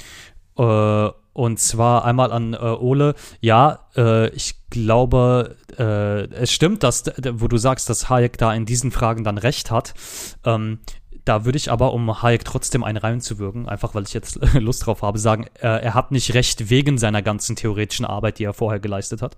äh, 0.56 1.10
und 1.34 1.58
zwar 1.58 2.04
einmal 2.04 2.32
an 2.32 2.54
äh, 2.54 2.58
Ole. 2.58 3.14
Ja, 3.40 3.88
äh, 3.96 4.28
ich 4.30 4.54
glaube, 4.70 5.56
äh, 5.76 6.28
es 6.32 6.52
stimmt, 6.52 6.84
dass, 6.84 7.04
wo 7.32 7.48
du 7.48 7.56
sagst, 7.56 7.90
dass 7.90 8.08
Hayek 8.08 8.38
da 8.38 8.54
in 8.54 8.66
diesen 8.66 8.92
Fragen 8.92 9.24
dann 9.24 9.36
recht 9.36 9.72
hat. 9.72 9.94
Ähm, 10.44 10.78
da 11.24 11.44
würde 11.44 11.56
ich 11.56 11.70
aber, 11.70 11.92
um 11.92 12.22
Hayek 12.22 12.44
trotzdem 12.44 12.84
einen 12.84 12.98
reinzuwirken, 12.98 13.68
einfach 13.68 13.94
weil 13.94 14.04
ich 14.04 14.12
jetzt 14.12 14.38
Lust 14.54 14.86
drauf 14.86 15.02
habe, 15.02 15.18
sagen, 15.18 15.46
äh, 15.60 15.68
er 15.68 15.94
hat 15.94 16.10
nicht 16.10 16.34
recht 16.34 16.70
wegen 16.70 16.98
seiner 16.98 17.22
ganzen 17.22 17.56
theoretischen 17.56 18.04
Arbeit, 18.04 18.38
die 18.38 18.44
er 18.44 18.52
vorher 18.52 18.80
geleistet 18.80 19.22
hat 19.22 19.36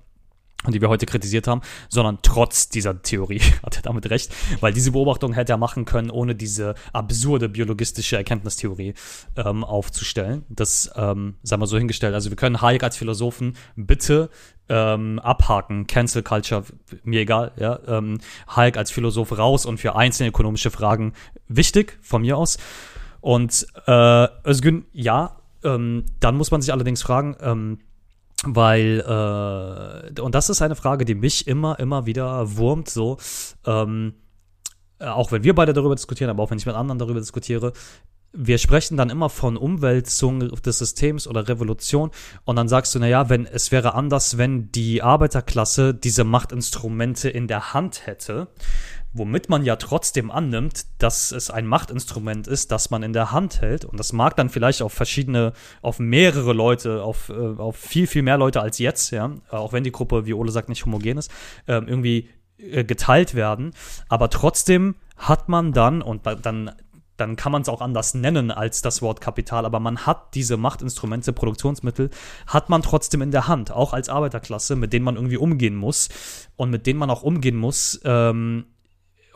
die 0.72 0.80
wir 0.80 0.88
heute 0.88 1.06
kritisiert 1.06 1.47
haben, 1.47 1.60
sondern 1.88 2.18
trotz 2.22 2.68
dieser 2.68 3.02
Theorie 3.02 3.40
hat 3.62 3.76
er 3.76 3.82
damit 3.82 4.10
recht, 4.10 4.32
weil 4.60 4.72
diese 4.72 4.93
Beobachtung 4.93 5.32
hätte 5.32 5.52
er 5.52 5.59
machen 5.59 5.84
können, 5.84 6.10
ohne 6.10 6.34
diese 6.34 6.74
absurde 6.93 7.48
biologistische 7.48 8.16
Erkenntnistheorie 8.16 8.94
ähm, 9.36 9.64
aufzustellen. 9.64 10.44
Das 10.48 10.90
ähm, 10.97 11.34
sagen 11.43 11.62
wir 11.62 11.66
so 11.66 11.78
hingestellt. 11.78 12.14
Also 12.14 12.30
wir 12.30 12.36
können 12.36 12.60
Hayek 12.60 12.82
als 12.82 12.97
Philosophen 12.97 13.56
bitte 13.76 14.30
ähm, 14.68 15.18
abhaken, 15.20 15.86
Cancel 15.86 16.22
Culture, 16.22 16.64
mir 17.05 17.20
egal, 17.20 17.52
ja, 17.56 17.78
ähm, 17.86 18.18
Hayek 18.48 18.76
als 18.76 18.90
Philosoph 18.90 19.36
raus 19.36 19.66
und 19.66 19.78
für 19.78 19.94
einzelne 19.94 20.30
ökonomische 20.30 20.70
Fragen 20.70 21.12
wichtig, 21.48 21.98
von 22.02 22.22
mir 22.22 22.36
aus. 22.36 22.59
Und 23.20 23.66
äh, 23.86 24.28
Özgün, 24.44 24.86
ja, 24.93 25.36
ähm, 25.64 26.05
dann 26.20 26.36
muss 26.36 26.51
man 26.51 26.62
sich 26.62 26.72
allerdings 26.72 27.02
fragen, 27.02 27.36
ähm, 27.40 27.78
weil, 28.44 29.00
äh, 29.00 30.20
und 30.20 30.34
das 30.34 30.50
ist 30.50 30.62
eine 30.62 30.76
Frage, 30.76 31.04
die 31.04 31.14
mich 31.14 31.46
immer, 31.46 31.78
immer 31.78 32.06
wieder 32.06 32.56
wurmt, 32.56 32.88
so, 32.88 33.16
ähm, 33.64 34.14
auch 34.98 35.32
wenn 35.32 35.44
wir 35.44 35.54
beide 35.54 35.72
darüber 35.72 35.94
diskutieren, 35.94 36.30
aber 36.30 36.42
auch 36.42 36.50
wenn 36.50 36.58
ich 36.58 36.66
mit 36.66 36.74
anderen 36.74 36.98
darüber 36.98 37.20
diskutiere, 37.20 37.72
wir 38.32 38.58
sprechen 38.58 38.96
dann 38.96 39.08
immer 39.08 39.30
von 39.30 39.56
Umwälzung 39.56 40.40
des 40.40 40.78
Systems 40.78 41.26
oder 41.26 41.48
Revolution 41.48 42.10
und 42.44 42.56
dann 42.56 42.68
sagst 42.68 42.94
du, 42.94 42.98
naja, 42.98 43.30
wenn 43.30 43.46
es 43.46 43.72
wäre 43.72 43.94
anders, 43.94 44.36
wenn 44.36 44.70
die 44.72 45.02
Arbeiterklasse 45.02 45.94
diese 45.94 46.24
Machtinstrumente 46.24 47.30
in 47.30 47.48
der 47.48 47.72
Hand 47.72 48.06
hätte, 48.06 48.48
womit 49.18 49.48
man 49.48 49.64
ja 49.64 49.76
trotzdem 49.76 50.30
annimmt, 50.30 50.86
dass 50.98 51.32
es 51.32 51.51
ein 51.51 51.66
Machtinstrument 51.66 52.47
ist, 52.47 52.72
das 52.72 52.90
man 52.90 53.02
in 53.02 53.12
der 53.12 53.32
Hand 53.32 53.60
hält. 53.60 53.84
Und 53.84 53.98
das 53.98 54.12
mag 54.12 54.36
dann 54.36 54.51
vielleicht 54.51 54.82
auf 54.82 54.93
verschiedene, 54.93 55.52
auf 55.82 55.98
mehrere 55.98 56.52
Leute, 56.52 57.02
auf, 57.02 57.28
äh, 57.28 57.32
auf 57.32 57.76
viel, 57.76 58.06
viel 58.06 58.22
mehr 58.22 58.38
Leute 58.38 58.60
als 58.60 58.78
jetzt, 58.78 59.10
ja, 59.10 59.30
auch 59.51 59.72
wenn 59.72 59.84
die 59.84 59.93
Gruppe, 59.93 60.26
wie 60.26 60.34
Ole 60.34 60.52
sagt, 60.52 60.68
nicht 60.68 60.84
homogen 60.84 61.18
ist, 61.18 61.30
äh, 61.66 61.74
irgendwie 61.74 62.28
äh, 62.59 62.84
geteilt 62.84 63.34
werden, 63.34 63.72
aber 64.09 64.30
trotzdem 64.30 64.97
hat 65.16 65.48
man 65.48 65.72
dann, 65.72 66.02
und 66.02 66.26
dann 66.43 66.72
dann 67.16 67.36
kann 67.36 67.52
man 67.52 67.62
es 67.62 67.68
auch 67.68 67.80
anders 67.80 68.14
nennen 68.14 68.51
als 68.51 68.82
das 68.82 69.02
Wort 69.02 69.20
Kapital, 69.20 69.64
aber 69.64 69.80
man 69.80 70.06
hat 70.06 70.34
diese 70.34 70.56
Machtinstrumente, 70.56 71.32
Produktionsmittel, 71.32 72.10
hat 72.47 72.68
man 72.68 72.82
trotzdem 72.82 73.22
in 73.22 73.30
der 73.30 73.48
Hand, 73.48 73.70
auch 73.70 73.93
als 73.93 74.09
Arbeiterklasse, 74.09 74.76
mit 74.76 74.93
denen 74.93 75.05
man 75.05 75.16
irgendwie 75.16 75.38
umgehen 75.38 75.76
muss. 75.76 76.09
Und 76.56 76.70
mit 76.70 76.86
denen 76.86 76.98
man 76.98 77.10
auch 77.10 77.22
umgehen 77.22 77.56
muss. 77.56 78.01
Ähm, 78.05 78.66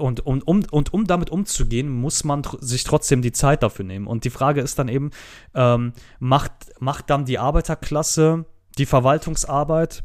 und, 0.01 0.21
und, 0.21 0.47
um, 0.47 0.65
und 0.71 0.93
um 0.93 1.07
damit 1.07 1.31
umzugehen, 1.31 1.89
muss 1.89 2.25
man 2.25 2.43
tr 2.43 2.59
sich 2.61 2.85
trotzdem 2.85 3.23
die 3.23 3.33
Zeit 3.33 3.63
dafür 3.63 3.85
nehmen. 3.85 4.07
Und 4.07 4.25
die 4.25 4.31
Frage 4.31 4.61
ist 4.61 4.79
dann 4.79 4.89
eben, 4.89 5.11
ähm, 5.55 5.93
macht, 6.19 6.53
macht 6.81 7.11
dann 7.11 7.25
die 7.25 7.39
Arbeiterklasse 7.39 8.47
die 8.79 8.87
Verwaltungsarbeit 8.87 10.05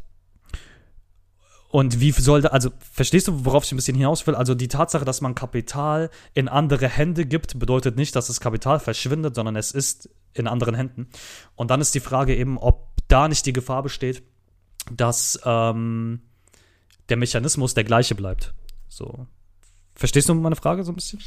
und 1.76 2.00
wie 2.00 2.10
soll 2.12 2.42
da, 2.42 2.48
also 2.48 2.70
verstehst 2.78 3.28
du, 3.28 3.44
worauf 3.44 3.64
ich 3.64 3.72
ein 3.72 3.76
bisschen 3.76 3.96
hinaus 3.96 4.26
will? 4.26 4.34
Also 4.34 4.54
die 4.54 4.68
Tatsache, 4.68 5.04
dass 5.04 5.20
man 5.20 5.34
Kapital 5.34 6.10
in 6.32 6.48
andere 6.48 6.88
Hände 6.88 7.26
gibt, 7.26 7.58
bedeutet 7.58 7.96
nicht, 7.96 8.16
dass 8.16 8.28
das 8.28 8.40
Kapital 8.40 8.80
verschwindet, 8.80 9.34
sondern 9.34 9.56
es 9.56 9.72
ist 9.72 10.08
in 10.32 10.46
anderen 10.46 10.74
Händen. 10.74 11.08
Und 11.54 11.70
dann 11.70 11.82
ist 11.82 11.94
die 11.94 12.00
Frage 12.00 12.34
eben, 12.34 12.56
ob 12.56 12.94
da 13.08 13.28
nicht 13.28 13.44
die 13.46 13.52
Gefahr 13.52 13.82
besteht, 13.82 14.22
dass 14.90 15.38
ähm, 15.44 16.22
der 17.10 17.18
Mechanismus 17.18 17.74
der 17.74 17.84
gleiche 17.84 18.14
bleibt. 18.14 18.54
So. 18.88 19.26
Verstehst 19.96 20.28
du 20.28 20.34
meine 20.34 20.56
Frage 20.56 20.84
so 20.84 20.92
ein 20.92 20.94
bisschen? 20.94 21.18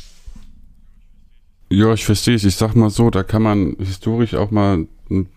Ja, 1.69 1.93
ich 1.93 2.05
verstehe 2.05 2.35
es. 2.35 2.45
Ich 2.45 2.55
sag 2.55 2.75
mal 2.75 2.89
so, 2.89 3.09
da 3.09 3.23
kann 3.23 3.41
man 3.41 3.75
historisch 3.79 4.33
auch 4.35 4.51
mal 4.51 4.87
ein 5.09 5.27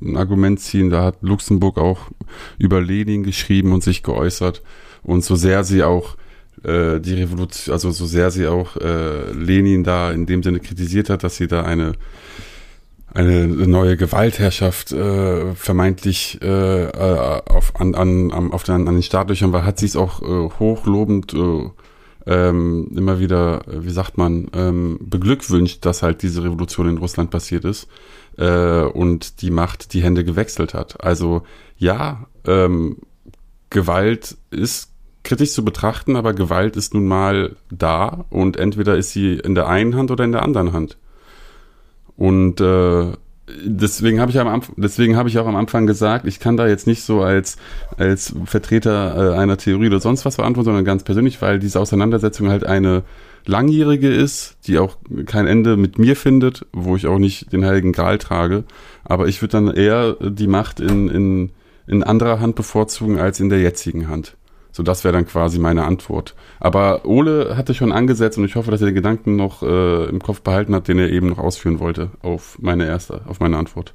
ein 0.00 0.16
Argument 0.16 0.60
ziehen. 0.60 0.90
Da 0.90 1.02
hat 1.02 1.22
Luxemburg 1.22 1.78
auch 1.78 2.10
über 2.58 2.80
Lenin 2.80 3.22
geschrieben 3.22 3.72
und 3.72 3.82
sich 3.82 4.02
geäußert. 4.02 4.62
Und 5.02 5.24
so 5.24 5.36
sehr 5.36 5.64
sie 5.64 5.82
auch 5.82 6.16
äh, 6.62 7.00
die 7.00 7.14
Revolution, 7.14 7.72
also 7.72 7.90
so 7.90 8.06
sehr 8.06 8.30
sie 8.30 8.46
auch 8.46 8.76
äh, 8.76 9.32
Lenin 9.32 9.84
da 9.84 10.12
in 10.12 10.26
dem 10.26 10.42
Sinne 10.42 10.60
kritisiert 10.60 11.10
hat, 11.10 11.24
dass 11.24 11.36
sie 11.36 11.46
da 11.46 11.62
eine 11.62 11.92
eine 13.12 13.46
neue 13.46 13.96
Gewaltherrschaft 13.96 14.90
äh, 14.90 15.54
vermeintlich 15.54 16.40
äh, 16.42 16.84
äh 16.86 17.42
auf, 17.48 17.80
an, 17.80 17.94
an, 17.94 18.32
auf 18.50 18.64
den, 18.64 18.88
an 18.88 18.94
den 18.96 19.04
Startlöchern 19.04 19.52
war, 19.52 19.64
hat 19.64 19.78
sie 19.78 19.86
es 19.86 19.94
auch 19.94 20.20
äh, 20.20 20.50
hochlobend 20.58 21.32
äh, 21.32 21.70
ähm, 22.26 22.90
immer 22.96 23.18
wieder, 23.18 23.62
wie 23.66 23.90
sagt 23.90 24.16
man, 24.16 24.48
ähm, 24.54 24.98
beglückwünscht, 25.00 25.84
dass 25.84 26.02
halt 26.02 26.22
diese 26.22 26.42
Revolution 26.42 26.88
in 26.88 26.98
Russland 26.98 27.30
passiert 27.30 27.64
ist 27.64 27.88
äh, 28.38 28.82
und 28.82 29.42
die 29.42 29.50
Macht 29.50 29.92
die 29.92 30.02
Hände 30.02 30.24
gewechselt 30.24 30.74
hat. 30.74 31.02
Also 31.04 31.42
ja, 31.76 32.26
ähm, 32.46 32.98
Gewalt 33.70 34.36
ist 34.50 34.90
kritisch 35.22 35.52
zu 35.52 35.64
betrachten, 35.64 36.16
aber 36.16 36.34
Gewalt 36.34 36.76
ist 36.76 36.94
nun 36.94 37.06
mal 37.06 37.56
da 37.70 38.24
und 38.30 38.56
entweder 38.56 38.96
ist 38.96 39.12
sie 39.12 39.34
in 39.34 39.54
der 39.54 39.68
einen 39.68 39.96
Hand 39.96 40.10
oder 40.10 40.24
in 40.24 40.32
der 40.32 40.42
anderen 40.42 40.72
Hand. 40.72 40.98
Und 42.16 42.60
äh, 42.60 43.12
deswegen 43.48 44.20
habe 44.20 44.30
ich 44.30 44.38
am 44.38 44.48
Anfang, 44.48 44.74
deswegen 44.78 45.16
habe 45.16 45.28
ich 45.28 45.38
auch 45.38 45.46
am 45.46 45.56
Anfang 45.56 45.86
gesagt, 45.86 46.26
ich 46.26 46.40
kann 46.40 46.56
da 46.56 46.66
jetzt 46.66 46.86
nicht 46.86 47.02
so 47.02 47.22
als 47.22 47.56
als 47.96 48.34
Vertreter 48.44 49.34
äh, 49.34 49.36
einer 49.36 49.56
Theorie 49.56 49.88
oder 49.88 50.00
sonst 50.00 50.24
was 50.24 50.36
verantworten, 50.36 50.66
sondern 50.66 50.84
ganz 50.84 51.04
persönlich, 51.04 51.40
weil 51.42 51.58
diese 51.58 51.80
Auseinandersetzung 51.80 52.48
halt 52.48 52.64
eine 52.64 53.02
langjährige 53.46 54.08
ist, 54.08 54.56
die 54.66 54.78
auch 54.78 54.96
kein 55.26 55.46
Ende 55.46 55.76
mit 55.76 55.98
mir 55.98 56.16
findet, 56.16 56.66
wo 56.72 56.96
ich 56.96 57.06
auch 57.06 57.18
nicht 57.18 57.52
den 57.52 57.64
Heiligen 57.64 57.92
Gral 57.92 58.18
trage. 58.18 58.64
Aber 59.04 59.28
ich 59.28 59.42
würde 59.42 59.52
dann 59.52 59.68
eher 59.68 60.16
die 60.20 60.46
Macht 60.46 60.80
in, 60.80 61.08
in, 61.08 61.50
in 61.86 62.02
anderer 62.02 62.40
Hand 62.40 62.54
bevorzugen 62.56 63.18
als 63.18 63.40
in 63.40 63.50
der 63.50 63.60
jetzigen 63.60 64.08
Hand. 64.08 64.36
So, 64.74 64.82
das 64.82 65.04
wäre 65.04 65.12
dann 65.12 65.24
quasi 65.24 65.60
meine 65.60 65.84
Antwort. 65.84 66.34
Aber 66.58 67.04
Ole 67.04 67.56
hatte 67.56 67.74
schon 67.74 67.92
angesetzt 67.92 68.38
und 68.38 68.44
ich 68.44 68.56
hoffe, 68.56 68.72
dass 68.72 68.80
er 68.80 68.86
den 68.86 68.96
Gedanken 68.96 69.36
noch 69.36 69.62
äh, 69.62 70.06
im 70.06 70.18
Kopf 70.20 70.40
behalten 70.40 70.74
hat, 70.74 70.88
den 70.88 70.98
er 70.98 71.10
eben 71.10 71.28
noch 71.28 71.38
ausführen 71.38 71.78
wollte 71.78 72.10
auf 72.22 72.58
meine 72.60 72.84
erste, 72.84 73.20
auf 73.28 73.38
meine 73.38 73.56
Antwort. 73.56 73.94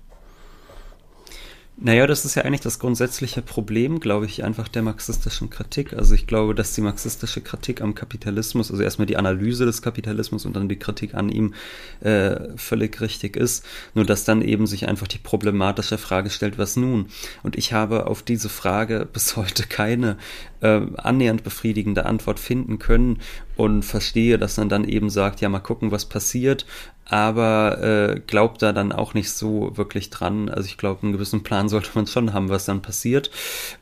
Naja, 1.82 2.08
das 2.08 2.26
ist 2.26 2.36
ja 2.36 2.44
eigentlich 2.44 2.60
das 2.60 2.78
grundsätzliche 2.78 3.42
Problem, 3.42 4.02
glaube 4.02 4.26
ich, 4.26 4.44
einfach 4.44 4.68
der 4.68 4.82
marxistischen 4.82 5.50
Kritik. 5.50 5.94
Also 5.94 6.14
ich 6.14 6.28
glaube, 6.28 6.54
dass 6.54 6.74
die 6.74 6.82
marxistische 6.82 7.40
Kritik 7.40 7.80
am 7.82 7.96
Kapitalismus, 7.96 8.70
also 8.70 8.84
erstmal 8.84 9.06
die 9.06 9.16
Analyse 9.16 9.66
des 9.66 9.82
Kapitalismus 9.82 10.46
und 10.46 10.58
dann 10.58 10.68
die 10.68 10.76
Kritik 10.76 11.14
an 11.14 11.30
ihm 11.30 11.54
äh, 12.02 12.58
völlig 12.58 13.00
richtig 13.00 13.38
ist. 13.38 13.66
Nur 13.96 14.04
dass 14.04 14.26
dann 14.26 14.42
eben 14.42 14.68
sich 14.68 14.90
einfach 14.90 15.08
die 15.08 15.20
problematische 15.20 15.98
Frage 15.98 16.30
stellt, 16.30 16.58
was 16.58 16.76
nun? 16.76 17.06
Und 17.44 17.58
ich 17.58 17.72
habe 17.72 18.08
auf 18.08 18.24
diese 18.24 18.50
Frage 18.50 19.08
bis 19.14 19.38
heute 19.38 19.64
keine 19.64 20.18
äh, 20.60 20.82
annähernd 20.98 21.46
befriedigende 21.46 22.06
Antwort 22.06 22.42
finden 22.42 22.80
können 22.80 23.20
und 23.60 23.84
verstehe, 23.84 24.38
dass 24.38 24.58
man 24.58 24.70
dann 24.70 24.84
eben 24.86 25.10
sagt, 25.10 25.42
ja, 25.42 25.50
mal 25.50 25.60
gucken, 25.60 25.92
was 25.92 26.06
passiert 26.06 26.66
aber 27.10 27.82
äh, 27.82 28.20
glaubt 28.20 28.62
da 28.62 28.72
dann 28.72 28.92
auch 28.92 29.14
nicht 29.14 29.32
so 29.32 29.76
wirklich 29.76 30.10
dran. 30.12 30.48
Also 30.48 30.68
ich 30.68 30.78
glaube, 30.78 31.04
einen 31.04 31.12
gewissen 31.12 31.44
Plan 31.44 31.68
sollte 31.70 31.90
man 31.96 32.08
schon 32.08 32.34
haben, 32.34 32.50
was 32.50 32.66
dann 32.66 32.82
passiert. 32.82 33.32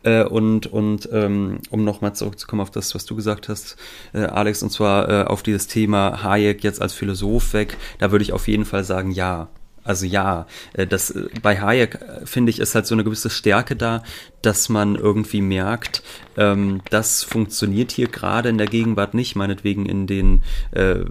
Äh, 0.03 0.23
und 0.23 0.67
und 0.67 1.09
ähm, 1.11 1.59
um 1.69 1.83
nochmal 1.83 2.15
zurückzukommen 2.15 2.61
auf 2.61 2.71
das, 2.71 2.95
was 2.95 3.05
du 3.05 3.15
gesagt 3.15 3.49
hast, 3.49 3.75
äh, 4.13 4.23
Alex, 4.23 4.63
und 4.63 4.71
zwar 4.71 5.09
äh, 5.09 5.23
auf 5.25 5.43
dieses 5.43 5.67
Thema 5.67 6.23
Hayek 6.23 6.63
jetzt 6.63 6.81
als 6.81 6.93
Philosoph 6.93 7.53
weg, 7.53 7.77
da 7.99 8.11
würde 8.11 8.23
ich 8.23 8.33
auf 8.33 8.47
jeden 8.47 8.65
Fall 8.65 8.83
sagen, 8.83 9.11
ja. 9.11 9.49
Also 9.87 10.05
ja, 10.05 10.47
äh, 10.73 10.85
das 10.85 11.11
äh, 11.11 11.29
bei 11.41 11.59
Hayek 11.59 11.95
äh, 11.95 12.25
finde 12.25 12.49
ich 12.49 12.59
ist 12.59 12.75
halt 12.75 12.85
so 12.85 12.95
eine 12.95 13.03
gewisse 13.03 13.29
Stärke 13.29 13.75
da, 13.75 14.03
dass 14.41 14.69
man 14.69 14.95
irgendwie 14.95 15.41
merkt, 15.41 16.03
ähm, 16.35 16.81
das 16.89 17.23
funktioniert 17.23 17.91
hier 17.91 18.07
gerade 18.07 18.49
in 18.49 18.57
der 18.57 18.67
Gegenwart 18.67 19.13
nicht, 19.13 19.35
meinetwegen 19.35 19.85
in 19.85 20.05
den 20.05 20.43
äh, 20.71 21.05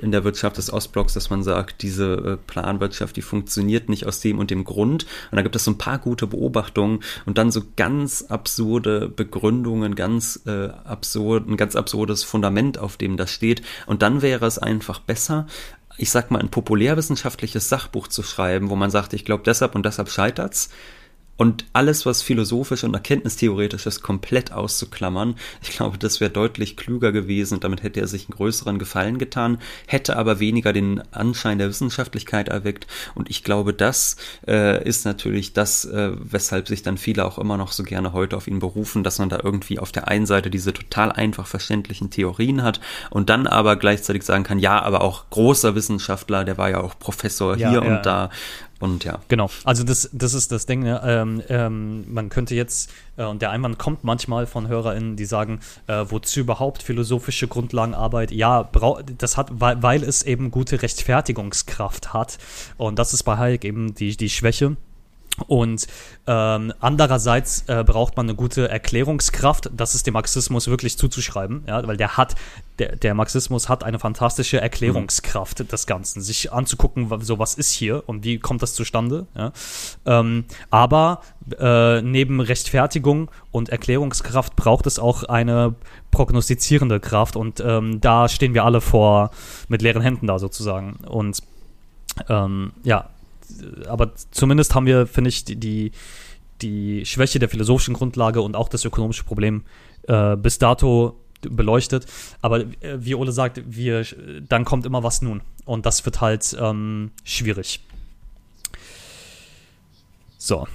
in 0.00 0.10
der 0.10 0.24
Wirtschaft 0.24 0.56
des 0.56 0.72
Ostblocks, 0.72 1.14
dass 1.14 1.30
man 1.30 1.42
sagt, 1.42 1.82
diese 1.82 2.38
Planwirtschaft, 2.46 3.16
die 3.16 3.22
funktioniert 3.22 3.88
nicht 3.88 4.06
aus 4.06 4.20
dem 4.20 4.38
und 4.38 4.50
dem 4.50 4.64
Grund. 4.64 5.06
Und 5.30 5.36
da 5.36 5.42
gibt 5.42 5.56
es 5.56 5.64
so 5.64 5.70
ein 5.70 5.78
paar 5.78 5.98
gute 5.98 6.26
Beobachtungen 6.26 7.00
und 7.26 7.38
dann 7.38 7.50
so 7.50 7.62
ganz 7.76 8.22
absurde 8.28 9.08
Begründungen, 9.08 9.94
ganz 9.94 10.40
äh, 10.46 10.68
absurd, 10.84 11.48
ein 11.48 11.56
ganz 11.56 11.76
absurdes 11.76 12.24
Fundament, 12.24 12.78
auf 12.78 12.96
dem 12.96 13.16
das 13.16 13.30
steht. 13.30 13.62
Und 13.86 14.02
dann 14.02 14.22
wäre 14.22 14.46
es 14.46 14.58
einfach 14.58 14.98
besser, 14.98 15.46
ich 15.96 16.10
sag 16.10 16.30
mal, 16.30 16.40
ein 16.40 16.50
populärwissenschaftliches 16.50 17.68
Sachbuch 17.68 18.08
zu 18.08 18.22
schreiben, 18.22 18.70
wo 18.70 18.76
man 18.76 18.90
sagt, 18.90 19.12
ich 19.12 19.24
glaube 19.24 19.44
deshalb 19.44 19.74
und 19.74 19.86
deshalb 19.86 20.08
scheitert's, 20.08 20.70
und 21.36 21.64
alles, 21.72 22.06
was 22.06 22.22
philosophisch 22.22 22.84
und 22.84 22.94
erkenntnistheoretisch 22.94 23.86
ist, 23.86 24.02
komplett 24.02 24.52
auszuklammern. 24.52 25.34
Ich 25.62 25.70
glaube, 25.70 25.98
das 25.98 26.20
wäre 26.20 26.30
deutlich 26.30 26.76
klüger 26.76 27.10
gewesen 27.12 27.54
und 27.54 27.64
damit 27.64 27.82
hätte 27.82 28.00
er 28.00 28.06
sich 28.06 28.26
einen 28.26 28.36
größeren 28.36 28.78
Gefallen 28.78 29.18
getan, 29.18 29.58
hätte 29.86 30.16
aber 30.16 30.38
weniger 30.38 30.72
den 30.72 31.02
Anschein 31.12 31.58
der 31.58 31.68
Wissenschaftlichkeit 31.68 32.48
erweckt. 32.48 32.86
Und 33.14 33.30
ich 33.30 33.42
glaube, 33.42 33.74
das 33.74 34.16
äh, 34.46 34.86
ist 34.86 35.04
natürlich 35.04 35.52
das, 35.52 35.84
äh, 35.84 36.12
weshalb 36.14 36.68
sich 36.68 36.82
dann 36.82 36.98
viele 36.98 37.24
auch 37.24 37.38
immer 37.38 37.56
noch 37.56 37.72
so 37.72 37.82
gerne 37.82 38.12
heute 38.12 38.36
auf 38.36 38.46
ihn 38.46 38.60
berufen, 38.60 39.02
dass 39.02 39.18
man 39.18 39.28
da 39.28 39.40
irgendwie 39.42 39.78
auf 39.78 39.90
der 39.90 40.08
einen 40.08 40.26
Seite 40.26 40.50
diese 40.50 40.72
total 40.72 41.10
einfach 41.10 41.46
verständlichen 41.46 42.10
Theorien 42.10 42.62
hat 42.62 42.80
und 43.10 43.28
dann 43.28 43.46
aber 43.46 43.76
gleichzeitig 43.76 44.22
sagen 44.22 44.44
kann, 44.44 44.60
ja, 44.60 44.80
aber 44.80 45.00
auch 45.00 45.30
großer 45.30 45.74
Wissenschaftler, 45.74 46.44
der 46.44 46.58
war 46.58 46.70
ja 46.70 46.80
auch 46.80 46.98
Professor 46.98 47.56
ja, 47.56 47.70
hier 47.70 47.82
ja. 47.82 47.96
und 47.96 48.06
da 48.06 48.30
und 48.80 49.04
ja. 49.04 49.20
Genau, 49.28 49.50
also 49.64 49.84
das, 49.84 50.10
das 50.12 50.34
ist 50.34 50.50
das 50.52 50.66
Ding. 50.66 50.82
Ne? 50.82 51.00
Ähm, 51.04 51.42
ähm, 51.48 52.12
man 52.12 52.28
könnte 52.28 52.54
jetzt, 52.54 52.90
äh, 53.16 53.24
und 53.24 53.40
der 53.40 53.50
Einwand 53.50 53.78
kommt 53.78 54.04
manchmal 54.04 54.46
von 54.46 54.68
HörerInnen, 54.68 55.16
die 55.16 55.24
sagen, 55.24 55.60
äh, 55.86 56.04
wozu 56.08 56.40
überhaupt 56.40 56.82
philosophische 56.82 57.48
Grundlagenarbeit? 57.48 58.30
Ja, 58.32 58.68
das 59.18 59.36
hat, 59.36 59.48
weil, 59.52 59.82
weil 59.82 60.02
es 60.02 60.22
eben 60.22 60.50
gute 60.50 60.82
Rechtfertigungskraft 60.82 62.12
hat. 62.12 62.38
Und 62.76 62.98
das 62.98 63.14
ist 63.14 63.22
bei 63.22 63.36
Hayek 63.36 63.64
eben 63.64 63.94
die, 63.94 64.16
die 64.16 64.30
Schwäche. 64.30 64.76
Und 65.48 65.88
ähm, 66.28 66.72
andererseits 66.78 67.64
äh, 67.66 67.82
braucht 67.84 68.16
man 68.16 68.26
eine 68.26 68.36
gute 68.36 68.68
Erklärungskraft. 68.68 69.68
Das 69.76 69.96
ist 69.96 70.06
dem 70.06 70.14
Marxismus 70.14 70.68
wirklich 70.68 70.96
zuzuschreiben, 70.96 71.64
ja, 71.66 71.84
weil 71.86 71.96
der 71.96 72.16
hat, 72.16 72.36
der, 72.78 72.94
der 72.94 73.14
Marxismus 73.14 73.68
hat 73.68 73.82
eine 73.82 73.98
fantastische 73.98 74.60
Erklärungskraft 74.60 75.58
mhm. 75.58 75.68
des 75.68 75.86
Ganzen, 75.86 76.22
sich 76.22 76.52
anzugucken, 76.52 77.10
so 77.20 77.40
was 77.40 77.54
ist 77.54 77.72
hier 77.72 78.04
und 78.06 78.22
wie 78.22 78.38
kommt 78.38 78.62
das 78.62 78.74
zustande. 78.74 79.26
Ja. 79.34 79.52
Ähm, 80.06 80.44
aber 80.70 81.20
äh, 81.58 82.00
neben 82.00 82.40
Rechtfertigung 82.40 83.28
und 83.50 83.70
Erklärungskraft 83.70 84.54
braucht 84.54 84.86
es 84.86 85.00
auch 85.00 85.24
eine 85.24 85.74
prognostizierende 86.12 87.00
Kraft 87.00 87.34
und 87.34 87.58
ähm, 87.58 88.00
da 88.00 88.28
stehen 88.28 88.54
wir 88.54 88.64
alle 88.64 88.80
vor 88.80 89.30
mit 89.66 89.82
leeren 89.82 90.02
Händen 90.02 90.28
da 90.28 90.38
sozusagen. 90.38 90.94
Und 91.06 91.42
Ähm, 92.28 92.72
ja, 92.84 93.10
aber 93.88 94.12
zumindest 94.30 94.74
haben 94.74 94.86
wir, 94.86 95.06
finde 95.06 95.28
ich, 95.28 95.44
die, 95.44 95.92
die 96.62 97.06
Schwäche 97.06 97.38
der 97.38 97.48
philosophischen 97.48 97.94
Grundlage 97.94 98.40
und 98.40 98.56
auch 98.56 98.68
das 98.68 98.84
ökonomische 98.84 99.24
Problem 99.24 99.64
äh, 100.08 100.36
bis 100.36 100.58
dato 100.58 101.20
beleuchtet. 101.40 102.06
Aber 102.40 102.60
äh, 102.60 102.96
wie 102.98 103.14
Ole 103.14 103.32
sagt, 103.32 103.62
wir, 103.66 104.04
dann 104.48 104.64
kommt 104.64 104.86
immer 104.86 105.02
was 105.02 105.22
nun. 105.22 105.42
Und 105.64 105.86
das 105.86 106.04
wird 106.04 106.20
halt 106.20 106.56
ähm, 106.60 107.10
schwierig. 107.24 107.80
So. 110.38 110.66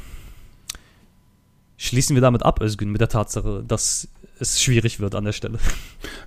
Schließen 1.77 2.15
wir 2.15 2.21
damit 2.21 2.43
ab, 2.43 2.61
Özgün, 2.61 2.91
mit 2.91 3.01
der 3.01 3.07
Tatsache, 3.07 3.63
dass 3.67 4.07
es 4.39 4.61
schwierig 4.61 4.99
wird 4.99 5.15
an 5.15 5.25
der 5.25 5.33
Stelle. 5.33 5.59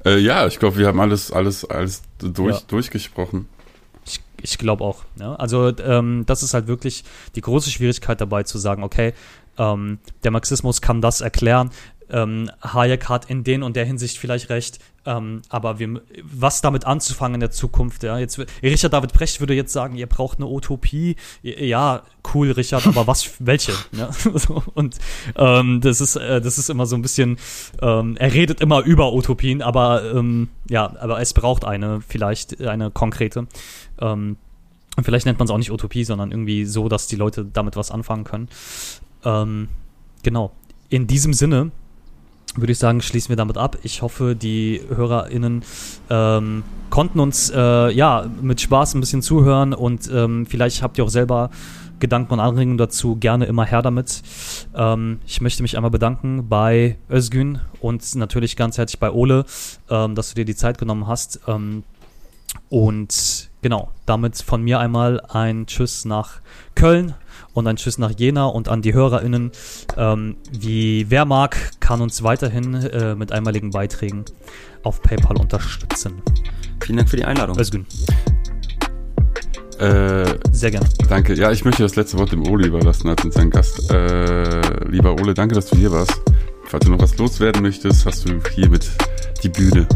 Äh, 0.05 0.19
ja, 0.19 0.49
ich 0.49 0.59
glaube, 0.59 0.79
wir 0.79 0.89
haben 0.89 0.99
alles, 0.99 1.31
alles, 1.31 1.65
alles 1.65 2.03
durch, 2.19 2.57
ja. 2.57 2.63
durchgesprochen. 2.67 3.49
Ich, 4.07 4.21
ich 4.43 4.59
glaube 4.59 4.85
auch. 4.85 5.05
Ja. 5.19 5.35
Also 5.37 5.77
ähm, 5.79 6.25
das 6.27 6.43
ist 6.43 6.55
halt 6.55 6.67
wirklich 6.67 7.05
die 7.35 7.41
große 7.41 7.71
Schwierigkeit 7.71 8.21
dabei 8.21 8.43
zu 8.43 8.59
sagen, 8.59 8.83
okay, 8.83 9.15
ähm, 9.59 9.99
der 10.25 10.31
Marxismus 10.31 10.81
kann 10.81 11.01
das 11.01 11.21
erklären, 11.21 11.71
ähm, 12.13 12.51
Hayek 12.63 13.09
hat 13.09 13.29
in 13.29 13.43
den 13.43 13.63
und 13.63 13.75
der 13.75 13.85
Hinsicht 13.85 14.19
vielleicht 14.19 14.51
recht, 14.51 14.79
ähm, 15.05 15.43
aber 15.49 15.79
wir, 15.79 16.01
was 16.23 16.61
damit 16.61 16.87
anzufangen 16.87 17.35
in 17.35 17.41
der 17.41 17.51
Zukunft, 17.51 18.03
ja, 18.05 18.19
jetzt, 18.19 18.39
Richard 18.63 18.93
David 18.93 19.13
Brecht 19.13 19.41
würde 19.41 19.55
jetzt 19.55 19.73
sagen, 19.73 19.97
ihr 19.97 20.07
braucht 20.07 20.39
eine 20.39 20.47
Utopie, 20.47 21.17
ja, 21.43 22.03
cool, 22.35 22.53
Richard, 22.53 22.87
aber 22.87 23.07
was, 23.07 23.33
welche, 23.41 23.73
ja, 23.93 24.11
und 24.75 24.99
ähm, 25.37 25.81
das 25.81 26.01
ist, 26.01 26.17
äh, 26.17 26.41
das 26.41 26.59
ist 26.59 26.71
immer 26.71 26.87
so 26.87 26.95
ein 26.95 27.03
bisschen, 27.03 27.39
ähm, 27.81 28.17
er 28.17 28.33
redet 28.33 28.61
immer 28.61 28.81
über 28.83 29.13
Utopien, 29.13 29.63
aber, 29.63 30.15
ähm, 30.15 30.51
ja, 30.69 30.95
aber 31.01 31.21
es 31.21 31.33
braucht 31.33 31.65
eine, 31.65 32.01
vielleicht 32.07 32.61
eine 32.61 32.91
konkrete, 32.91 33.49
ähm, 34.01 34.37
und 34.97 35.05
vielleicht 35.05 35.25
nennt 35.25 35.39
man 35.39 35.47
es 35.47 35.51
auch 35.51 35.59
nicht 35.59 35.71
Utopie, 35.71 36.05
sondern 36.05 36.31
irgendwie 36.31 36.67
so, 36.67 36.89
dass 36.89 37.07
die 37.07 37.17
Leute 37.17 37.47
damit 37.51 37.77
was 37.77 37.91
anfangen 37.91 38.25
können. 38.25 38.49
Ähm, 39.25 39.69
genau. 40.23 40.53
In 40.91 41.07
diesem 41.07 41.33
Sinne 41.33 41.71
würde 42.57 42.73
ich 42.73 42.79
sagen, 42.79 43.01
schließen 43.01 43.31
wir 43.31 43.37
damit 43.37 43.57
ab. 43.57 43.79
Ich 43.83 44.03
hoffe, 44.03 44.37
die 44.37 44.81
HörerInnen 44.89 45.63
ähm, 46.11 46.63
konnten 46.91 47.21
uns 47.21 47.51
äh, 47.51 47.91
ja 47.91 48.27
mit 48.41 48.61
Spaß 48.61 48.95
ein 48.95 49.01
bisschen 49.01 49.23
zuhören 49.23 49.73
und 49.73 50.11
ähm, 50.13 50.47
vielleicht 50.47 50.83
habt 50.83 50.99
ihr 50.99 51.05
auch 51.05 51.09
selber 51.09 51.51
Gedanken 51.99 52.35
und 52.35 52.41
Anregungen 52.41 52.79
dazu. 52.79 53.17
Gerne 53.17 53.47
immer 53.47 53.65
her 53.65 53.81
damit. 53.81 54.23
Ähm, 54.75 55.21
ich 55.27 55.41
möchte 55.41 55.63
mich 55.63 55.77
einmal 55.77 55.91
bedanken 55.91 56.49
bei 56.49 56.99
Özgün 57.09 57.61
und 57.81 58.15
natürlich 58.17 58.57
ganz 58.57 58.77
herzlich 58.77 58.99
bei 58.99 59.11
Ole, 59.11 59.45
ähm, 59.89 60.15
dass 60.15 60.31
du 60.31 60.35
dir 60.35 60.45
die 60.45 60.57
Zeit 60.57 60.79
genommen 60.79 61.07
hast. 61.07 61.41
Ähm, 61.47 61.85
und 62.69 63.51
genau, 63.63 63.91
damit 64.05 64.37
von 64.43 64.63
mir 64.63 64.81
einmal 64.81 65.21
ein 65.21 65.67
Tschüss 65.67 66.05
nach 66.05 66.41
Köln 66.75 67.15
und 67.53 67.67
ein 67.67 67.77
Tschüss 67.77 67.99
nach 67.99 68.13
Jena 68.17 68.47
und 68.47 68.69
an 68.69 68.83
die 68.83 68.95
HörerInnen. 68.95 69.53
Ähm, 69.97 70.37
wie 70.53 71.07
wer 71.09 71.25
mag, 71.25 71.57
kann 71.81 72.01
uns 72.01 72.23
weiterhin 72.23 72.75
äh, 72.75 73.15
mit 73.15 73.33
einmaligen 73.33 73.71
Beiträgen 73.71 74.25
auf 74.83 75.03
PayPal 75.03 75.37
unterstützen. 75.37 76.23
Vielen 76.83 76.99
Dank 76.99 77.09
für 77.11 77.17
die 77.17 77.25
Einladung. 77.25 77.59
Özgün. 77.59 77.87
Äh, 79.79 80.39
Sehr 80.53 80.71
gerne. 80.71 80.89
Danke. 81.09 81.35
Ja, 81.35 81.51
ich 81.51 81.65
möchte 81.65 81.83
das 81.83 81.97
letzte 81.97 82.19
Wort 82.19 82.33
dem 82.33 82.47
Ole 82.49 82.69
überlassen 82.69 83.09
als 83.09 83.23
seinen 83.35 83.51
Gast. 83.51 83.91
Äh, 83.91 84.89
lieber 84.89 85.13
Ole, 85.15 85.35
danke, 85.35 85.55
dass 85.55 85.67
du 85.67 85.77
hier 85.77 85.91
warst. 85.91 86.21
Falls 86.73 86.87
du 86.87 86.91
noch 86.91 87.03
was 87.03 87.19
loswerden 87.19 87.61
möchtest, 87.61 88.07
hast 88.07 88.27
du 88.27 88.41
hiermit 88.55 88.89
die 89.43 89.51
Bühne. 89.51 89.87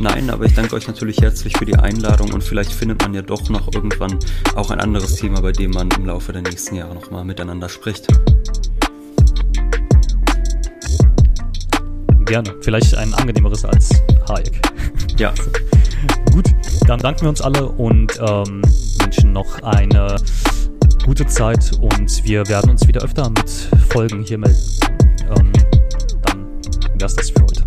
Nein, 0.00 0.28
aber 0.28 0.44
ich 0.44 0.52
danke 0.52 0.76
euch 0.76 0.86
natürlich 0.86 1.16
herzlich 1.22 1.56
für 1.56 1.64
die 1.64 1.76
Einladung 1.76 2.30
und 2.34 2.44
vielleicht 2.44 2.72
findet 2.72 3.00
man 3.00 3.14
ja 3.14 3.22
doch 3.22 3.48
noch 3.48 3.72
irgendwann 3.72 4.18
auch 4.54 4.70
ein 4.70 4.78
anderes 4.78 5.14
Thema, 5.14 5.40
bei 5.40 5.52
dem 5.52 5.70
man 5.70 5.88
im 5.92 6.04
Laufe 6.04 6.34
der 6.34 6.42
nächsten 6.42 6.74
Jahre 6.74 6.94
nochmal 6.94 7.24
miteinander 7.24 7.70
spricht. 7.70 8.08
Gerne. 12.26 12.54
Vielleicht 12.60 12.94
ein 12.96 13.14
angenehmeres 13.14 13.64
als 13.64 14.02
Hayek. 14.28 14.60
Ja. 15.16 15.32
Gut, 16.32 16.50
dann 16.86 17.00
danken 17.00 17.22
wir 17.22 17.30
uns 17.30 17.40
alle 17.40 17.66
und 17.66 18.12
ähm, 18.20 18.60
wünschen 19.00 19.32
noch 19.32 19.62
eine 19.62 20.16
gute 21.02 21.26
Zeit 21.26 21.72
und 21.80 22.22
wir 22.24 22.46
werden 22.48 22.72
uns 22.72 22.86
wieder 22.86 23.02
öfter 23.02 23.30
mit 23.30 23.48
Folgen 23.88 24.22
hier 24.24 24.36
melden. 24.36 24.60
Ähm, 25.34 25.52
wäre 27.00 27.06
es 27.06 27.14
das 27.14 27.30
für 27.30 27.42
heute. 27.42 27.65